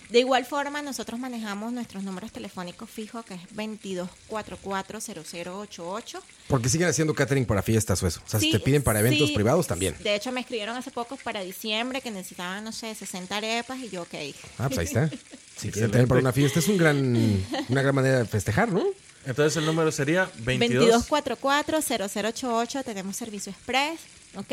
De 0.09 0.19
igual 0.19 0.45
forma, 0.45 0.81
nosotros 0.81 1.19
manejamos 1.19 1.71
nuestros 1.73 2.03
números 2.03 2.31
telefónicos 2.31 2.89
fijos, 2.89 3.25
que 3.25 3.33
es 3.35 3.41
22440088. 3.55 6.21
Porque 6.47 6.69
siguen 6.69 6.87
haciendo 6.89 7.13
catering 7.15 7.45
para 7.45 7.61
fiestas 7.61 8.01
o 8.03 8.07
eso. 8.07 8.21
O 8.25 8.29
sea, 8.29 8.39
si 8.39 8.47
Sí, 8.47 8.51
te 8.51 8.59
piden 8.59 8.83
para 8.83 8.99
eventos 8.99 9.29
sí. 9.29 9.35
privados 9.35 9.65
también. 9.67 9.95
De 10.03 10.15
hecho, 10.15 10.31
me 10.31 10.41
escribieron 10.41 10.75
hace 10.77 10.91
poco 10.91 11.15
para 11.17 11.41
diciembre 11.41 12.01
que 12.01 12.11
necesitaban, 12.11 12.63
no 12.63 12.71
sé, 12.71 12.93
60 12.93 13.35
arepas 13.37 13.79
y 13.79 13.89
yo, 13.89 14.01
ok. 14.03 14.13
Ah, 14.59 14.67
pues 14.67 14.77
ahí 14.79 14.85
está. 14.85 15.09
Si 15.55 15.69
quieren 15.71 15.91
también 15.91 16.07
para 16.09 16.19
una 16.19 16.33
fiesta, 16.33 16.57
es 16.59 16.67
un 16.67 16.77
gran, 16.77 17.45
una 17.69 17.81
gran 17.83 17.93
manera 17.95 18.17
de 18.17 18.25
festejar, 18.25 18.69
¿no? 18.71 18.83
Entonces 19.25 19.57
el 19.57 19.65
número 19.65 19.91
sería 19.91 20.29
22. 20.39 21.09
2244-0088, 21.09 22.83
tenemos 22.83 23.15
servicio 23.15 23.51
express, 23.51 23.99
¿ok? 24.35 24.51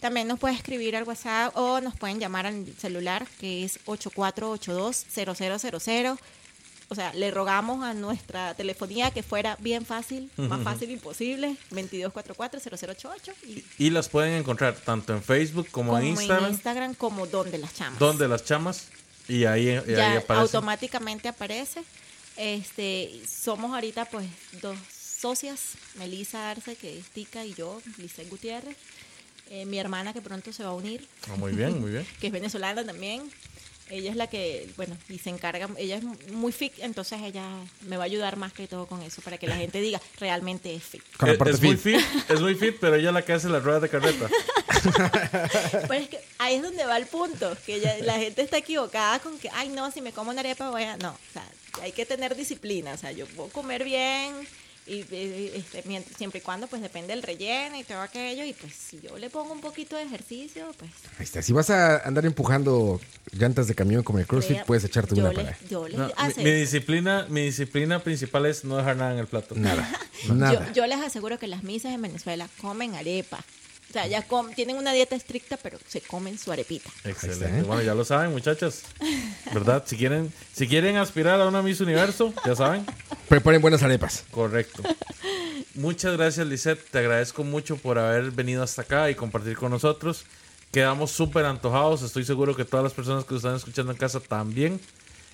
También 0.00 0.26
nos 0.28 0.38
puede 0.38 0.54
escribir 0.54 0.96
al 0.96 1.04
WhatsApp 1.04 1.54
o 1.56 1.80
nos 1.80 1.96
pueden 1.96 2.18
llamar 2.18 2.46
al 2.46 2.66
celular 2.78 3.26
que 3.40 3.64
es 3.64 3.78
8482-0000. 3.86 6.18
O 6.90 6.94
sea, 6.94 7.12
le 7.12 7.30
rogamos 7.30 7.84
a 7.84 7.92
nuestra 7.92 8.54
telefonía 8.54 9.10
que 9.10 9.22
fuera 9.22 9.58
bien 9.60 9.84
fácil, 9.84 10.30
más 10.38 10.62
fácil 10.62 10.90
imposible, 10.90 11.54
2244-0088 11.70 13.34
y 13.46 13.62
Y 13.76 13.90
las 13.90 14.08
pueden 14.08 14.32
encontrar 14.32 14.74
tanto 14.74 15.12
en 15.12 15.22
Facebook 15.22 15.68
como, 15.70 15.90
como 15.92 16.02
en 16.02 16.08
Instagram, 16.08 16.44
en 16.46 16.50
Instagram 16.50 16.94
como 16.94 17.26
donde 17.26 17.58
las 17.58 17.74
chamas. 17.74 17.98
donde 17.98 18.26
las 18.26 18.42
chamas. 18.44 18.88
Y 19.28 19.44
ahí, 19.44 19.66
y 19.66 19.94
ahí 19.94 20.16
aparece. 20.16 20.40
automáticamente 20.40 21.28
aparece. 21.28 21.84
Este, 22.38 23.20
somos 23.28 23.74
ahorita 23.74 24.04
pues 24.06 24.26
dos 24.62 24.78
socias, 24.90 25.72
Melissa 25.96 26.50
Arce, 26.50 26.76
que 26.76 26.98
es 26.98 27.06
Tica, 27.10 27.44
y 27.44 27.52
yo, 27.54 27.82
Lisset 27.98 28.28
Gutiérrez. 28.30 28.76
Eh, 29.50 29.64
mi 29.64 29.78
hermana 29.78 30.12
que 30.12 30.20
pronto 30.20 30.52
se 30.52 30.62
va 30.62 30.68
a 30.70 30.74
unir, 30.74 31.06
Ah, 31.30 31.36
muy 31.36 31.52
bien, 31.52 31.80
muy 31.80 31.90
bien. 31.90 32.06
que 32.20 32.28
es 32.28 32.32
venezolana 32.32 32.84
también. 32.84 33.22
Ella 33.90 34.10
es 34.10 34.16
la 34.16 34.26
que, 34.26 34.68
bueno, 34.76 34.94
y 35.08 35.18
se 35.18 35.30
encarga, 35.30 35.66
ella 35.78 35.96
es 35.96 36.04
muy 36.32 36.52
fit, 36.52 36.74
entonces 36.80 37.22
ella 37.22 37.48
me 37.86 37.96
va 37.96 38.02
a 38.02 38.06
ayudar 38.06 38.36
más 38.36 38.52
que 38.52 38.68
todo 38.68 38.84
con 38.86 39.00
eso, 39.02 39.22
para 39.22 39.38
que 39.38 39.46
la 39.46 39.56
gente 39.62 39.80
diga, 39.80 40.00
realmente 40.20 40.74
es 40.74 40.82
fit. 40.84 41.02
Con 41.16 41.28
la 41.28 41.32
Es, 41.32 41.38
parte 41.38 41.54
es 41.54 41.62
muy 41.62 41.76
fit. 41.78 41.98
fit, 41.98 42.30
es 42.30 42.40
muy 42.40 42.54
fit, 42.54 42.76
pero 42.78 42.96
ella 42.96 43.08
es 43.08 43.14
la 43.14 43.24
que 43.24 43.32
hace 43.32 43.48
las 43.48 43.62
ruedas 43.64 43.80
de 43.82 43.88
carreta. 43.88 44.28
Pero 45.88 45.94
es 45.94 46.08
que 46.08 46.20
ahí 46.38 46.54
es 46.56 46.62
donde 46.62 46.84
va 46.84 46.96
el 46.98 47.06
punto, 47.06 47.56
que 47.66 47.80
ya 47.80 47.96
la 48.02 48.16
gente 48.18 48.42
está 48.42 48.58
equivocada 48.58 49.18
con 49.18 49.36
que, 49.38 49.50
ay, 49.52 49.70
no, 49.70 49.90
si 49.90 50.00
me 50.00 50.12
como 50.12 50.30
una 50.30 50.38
arepa 50.40 50.70
voy 50.70 50.84
a... 50.84 50.96
No, 50.98 51.10
o 51.10 51.32
sea, 51.32 51.44
hay 51.82 51.92
que 51.92 52.06
tener 52.06 52.34
disciplina, 52.36 52.92
o 52.92 52.96
sea, 52.96 53.12
yo 53.12 53.26
puedo 53.26 53.48
comer 53.50 53.84
bien 53.84 54.34
y 54.86 55.04
eh, 55.10 55.52
este, 55.56 55.84
mient- 55.84 56.06
siempre 56.16 56.38
y 56.38 56.42
cuando 56.42 56.66
pues 56.66 56.80
depende 56.80 57.08
del 57.08 57.22
relleno 57.22 57.78
y 57.78 57.84
todo 57.84 58.00
aquello 58.00 58.42
y 58.44 58.54
pues 58.54 58.72
si 58.74 58.98
yo 59.00 59.18
le 59.18 59.28
pongo 59.28 59.52
un 59.52 59.60
poquito 59.60 59.96
de 59.96 60.02
ejercicio, 60.04 60.72
pues... 60.78 60.90
Ahí 61.18 61.24
está. 61.24 61.42
Si 61.42 61.52
vas 61.52 61.68
a 61.68 61.98
andar 61.98 62.24
empujando 62.24 62.98
llantas 63.32 63.66
de 63.68 63.74
camión 63.74 64.02
como 64.02 64.18
el 64.18 64.26
CrossFit, 64.26 64.56
vea, 64.56 64.64
puedes 64.64 64.84
echarte 64.84 65.14
yo 65.14 65.20
una 65.24 65.32
le- 65.32 65.44
para. 65.44 65.58
Yo 65.68 65.86
les 65.88 65.98
No, 65.98 66.10
mi, 66.38 66.50
disciplina, 66.52 67.26
mi 67.28 67.42
disciplina 67.42 68.02
principal 68.02 68.46
es 68.46 68.64
no 68.64 68.78
dejar 68.78 68.96
nada 68.96 69.12
en 69.12 69.18
el 69.18 69.26
plato. 69.26 69.54
Nada. 69.56 69.86
yo, 70.26 70.34
Nada. 70.34 70.72
yo 70.72 70.86
les 70.86 70.98
aseguro 71.00 71.38
que 71.38 71.48
las 71.48 71.62
misas 71.64 71.92
en 71.92 72.00
Venezuela 72.00 72.48
comen 72.62 72.94
arepa. 72.94 73.44
O 73.88 73.92
sea, 73.92 74.06
ya 74.06 74.22
com- 74.22 74.52
tienen 74.52 74.76
una 74.76 74.92
dieta 74.92 75.16
estricta, 75.16 75.56
pero 75.56 75.78
se 75.88 76.02
comen 76.02 76.38
su 76.38 76.52
arepita. 76.52 76.90
Excelente. 77.04 77.62
Bueno, 77.62 77.82
ya 77.82 77.94
lo 77.94 78.04
saben, 78.04 78.30
muchachas. 78.32 78.82
¿Verdad? 79.54 79.82
Si 79.86 79.96
quieren, 79.96 80.30
si 80.52 80.68
quieren 80.68 80.96
aspirar 80.98 81.40
a 81.40 81.46
una 81.48 81.62
Miss 81.62 81.80
Universo, 81.80 82.34
ya 82.44 82.54
saben. 82.54 82.84
Preparen 83.28 83.62
buenas 83.62 83.82
arepas. 83.82 84.24
Correcto. 84.30 84.82
Muchas 85.74 86.16
gracias, 86.16 86.46
Lisette. 86.46 86.84
Te 86.90 86.98
agradezco 86.98 87.44
mucho 87.44 87.76
por 87.76 87.98
haber 87.98 88.30
venido 88.30 88.62
hasta 88.62 88.82
acá 88.82 89.10
y 89.10 89.14
compartir 89.14 89.56
con 89.56 89.70
nosotros. 89.70 90.24
Quedamos 90.70 91.10
súper 91.10 91.46
antojados. 91.46 92.02
Estoy 92.02 92.24
seguro 92.24 92.54
que 92.54 92.66
todas 92.66 92.84
las 92.84 92.92
personas 92.92 93.24
que 93.24 93.32
nos 93.34 93.42
están 93.42 93.56
escuchando 93.56 93.92
en 93.92 93.98
casa 93.98 94.20
también. 94.20 94.80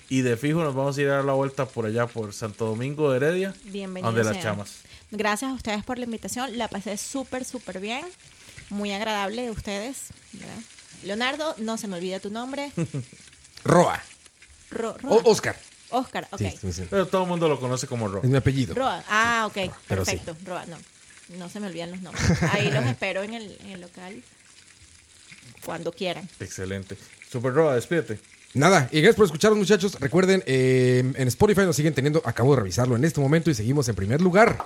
Y 0.07 0.21
de 0.21 0.37
fijo 0.37 0.63
nos 0.63 0.75
vamos 0.75 0.97
a 0.97 1.01
ir 1.01 1.09
a 1.09 1.15
dar 1.15 1.25
la 1.25 1.33
vuelta 1.33 1.65
por 1.65 1.87
allá, 1.87 2.05
por 2.07 2.31
Santo 2.31 2.65
Domingo 2.67 3.11
de 3.11 3.17
Heredia. 3.17 3.53
Bienvenidos. 3.65 4.13
Donde 4.13 4.23
las 4.23 4.33
sean. 4.41 4.55
chamas. 4.55 4.75
Gracias 5.11 5.51
a 5.51 5.53
ustedes 5.55 5.83
por 5.83 5.97
la 5.97 6.05
invitación. 6.05 6.57
La 6.57 6.67
pasé 6.69 6.95
súper, 6.97 7.43
súper 7.43 7.79
bien. 7.79 8.05
Muy 8.69 8.91
agradable 8.93 9.43
de 9.43 9.51
ustedes. 9.51 10.07
¿verdad? 10.33 10.57
Leonardo, 11.03 11.55
no 11.59 11.77
se 11.77 11.87
me 11.87 11.97
olvida 11.97 12.19
tu 12.19 12.29
nombre. 12.29 12.71
Roa. 13.63 14.01
Ro- 14.71 14.95
O 14.95 14.97
Roa. 14.97 15.21
Oscar. 15.25 15.55
Oscar, 15.91 16.27
ok. 16.31 16.39
Sí, 16.39 16.57
sí, 16.61 16.73
sí. 16.73 16.87
Pero 16.89 17.07
todo 17.07 17.23
el 17.23 17.27
mundo 17.29 17.47
lo 17.47 17.59
conoce 17.59 17.87
como 17.87 18.07
Ro. 18.07 18.21
Es 18.23 18.29
mi 18.29 18.37
apellido. 18.37 18.73
Roa. 18.73 19.03
Ah, 19.07 19.45
ok. 19.47 19.73
Perfecto. 19.87 20.35
Roa, 20.43 20.65
no. 20.65 20.77
No 21.37 21.49
se 21.49 21.59
me 21.59 21.67
olvidan 21.67 21.91
los 21.91 22.01
nombres. 22.01 22.23
Ahí 22.53 22.69
los 22.71 22.85
espero 22.85 23.23
en 23.23 23.33
el, 23.33 23.57
en 23.61 23.69
el 23.71 23.81
local. 23.81 24.21
Cuando 25.63 25.91
quieran. 25.91 26.27
Excelente. 26.39 26.97
Super 27.31 27.53
Roa, 27.53 27.75
despídete. 27.75 28.19
Nada, 28.55 28.87
y 28.89 29.01
gracias 29.01 29.17
por 29.17 29.25
escucharnos, 29.25 29.59
muchachos. 29.59 29.97
Recuerden, 29.99 30.41
eh, 30.45 31.03
en 31.15 31.27
Spotify 31.27 31.61
nos 31.61 31.75
siguen 31.75 31.93
teniendo, 31.93 32.21
acabo 32.23 32.55
de 32.55 32.61
revisarlo 32.61 32.95
en 32.95 33.03
este 33.03 33.19
momento 33.19 33.51
y 33.51 33.53
seguimos 33.53 33.89
en 33.89 33.95
primer 33.95 34.21
lugar 34.21 34.63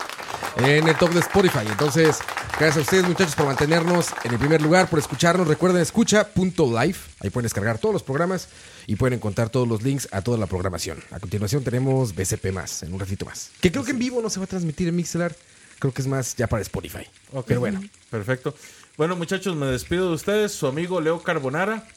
en 0.57 0.87
el 0.87 0.95
top 0.95 1.09
de 1.09 1.21
Spotify. 1.21 1.65
Entonces, 1.67 2.19
gracias 2.51 2.77
a 2.77 2.81
ustedes, 2.81 3.07
muchachos, 3.07 3.33
por 3.33 3.47
mantenernos 3.47 4.09
en 4.23 4.33
el 4.33 4.37
primer 4.37 4.61
lugar, 4.61 4.91
por 4.91 4.99
escucharnos. 4.99 5.47
Recuerden, 5.47 5.81
escucha.live. 5.81 6.95
Ahí 7.19 7.29
pueden 7.31 7.45
descargar 7.45 7.79
todos 7.79 7.93
los 7.93 8.03
programas 8.03 8.49
y 8.85 8.95
pueden 8.95 9.15
encontrar 9.15 9.49
todos 9.49 9.67
los 9.67 9.81
links 9.81 10.07
a 10.11 10.21
toda 10.21 10.37
la 10.37 10.45
programación. 10.45 11.03
A 11.09 11.19
continuación 11.19 11.63
tenemos 11.63 12.13
BCP 12.13 12.51
más, 12.53 12.83
en 12.83 12.93
un 12.93 12.99
ratito 12.99 13.25
más. 13.25 13.49
Que 13.59 13.71
creo 13.71 13.83
que 13.83 13.91
en 13.91 13.97
vivo 13.97 14.21
no 14.21 14.29
se 14.29 14.39
va 14.39 14.43
a 14.43 14.47
transmitir 14.47 14.87
en 14.87 14.95
Mixelar. 14.95 15.35
Creo 15.79 15.91
que 15.91 16.03
es 16.03 16.07
más 16.07 16.35
ya 16.35 16.45
para 16.45 16.61
Spotify. 16.61 17.07
Ok. 17.33 17.45
Pero 17.47 17.61
bueno, 17.61 17.81
Perfecto. 18.11 18.53
Bueno, 18.97 19.15
muchachos, 19.15 19.55
me 19.55 19.65
despido 19.65 20.09
de 20.09 20.13
ustedes. 20.13 20.51
Su 20.51 20.67
amigo 20.67 21.01
Leo 21.01 21.23
Carbonara. 21.23 21.87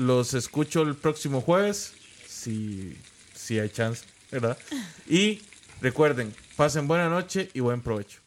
Los 0.00 0.32
escucho 0.32 0.80
el 0.80 0.94
próximo 0.94 1.42
jueves. 1.42 1.92
Si, 2.26 2.96
si 3.34 3.58
hay 3.58 3.68
chance, 3.68 4.06
¿verdad? 4.30 4.56
Y 5.06 5.42
recuerden, 5.82 6.34
pasen 6.56 6.88
buena 6.88 7.10
noche 7.10 7.50
y 7.52 7.60
buen 7.60 7.82
provecho. 7.82 8.19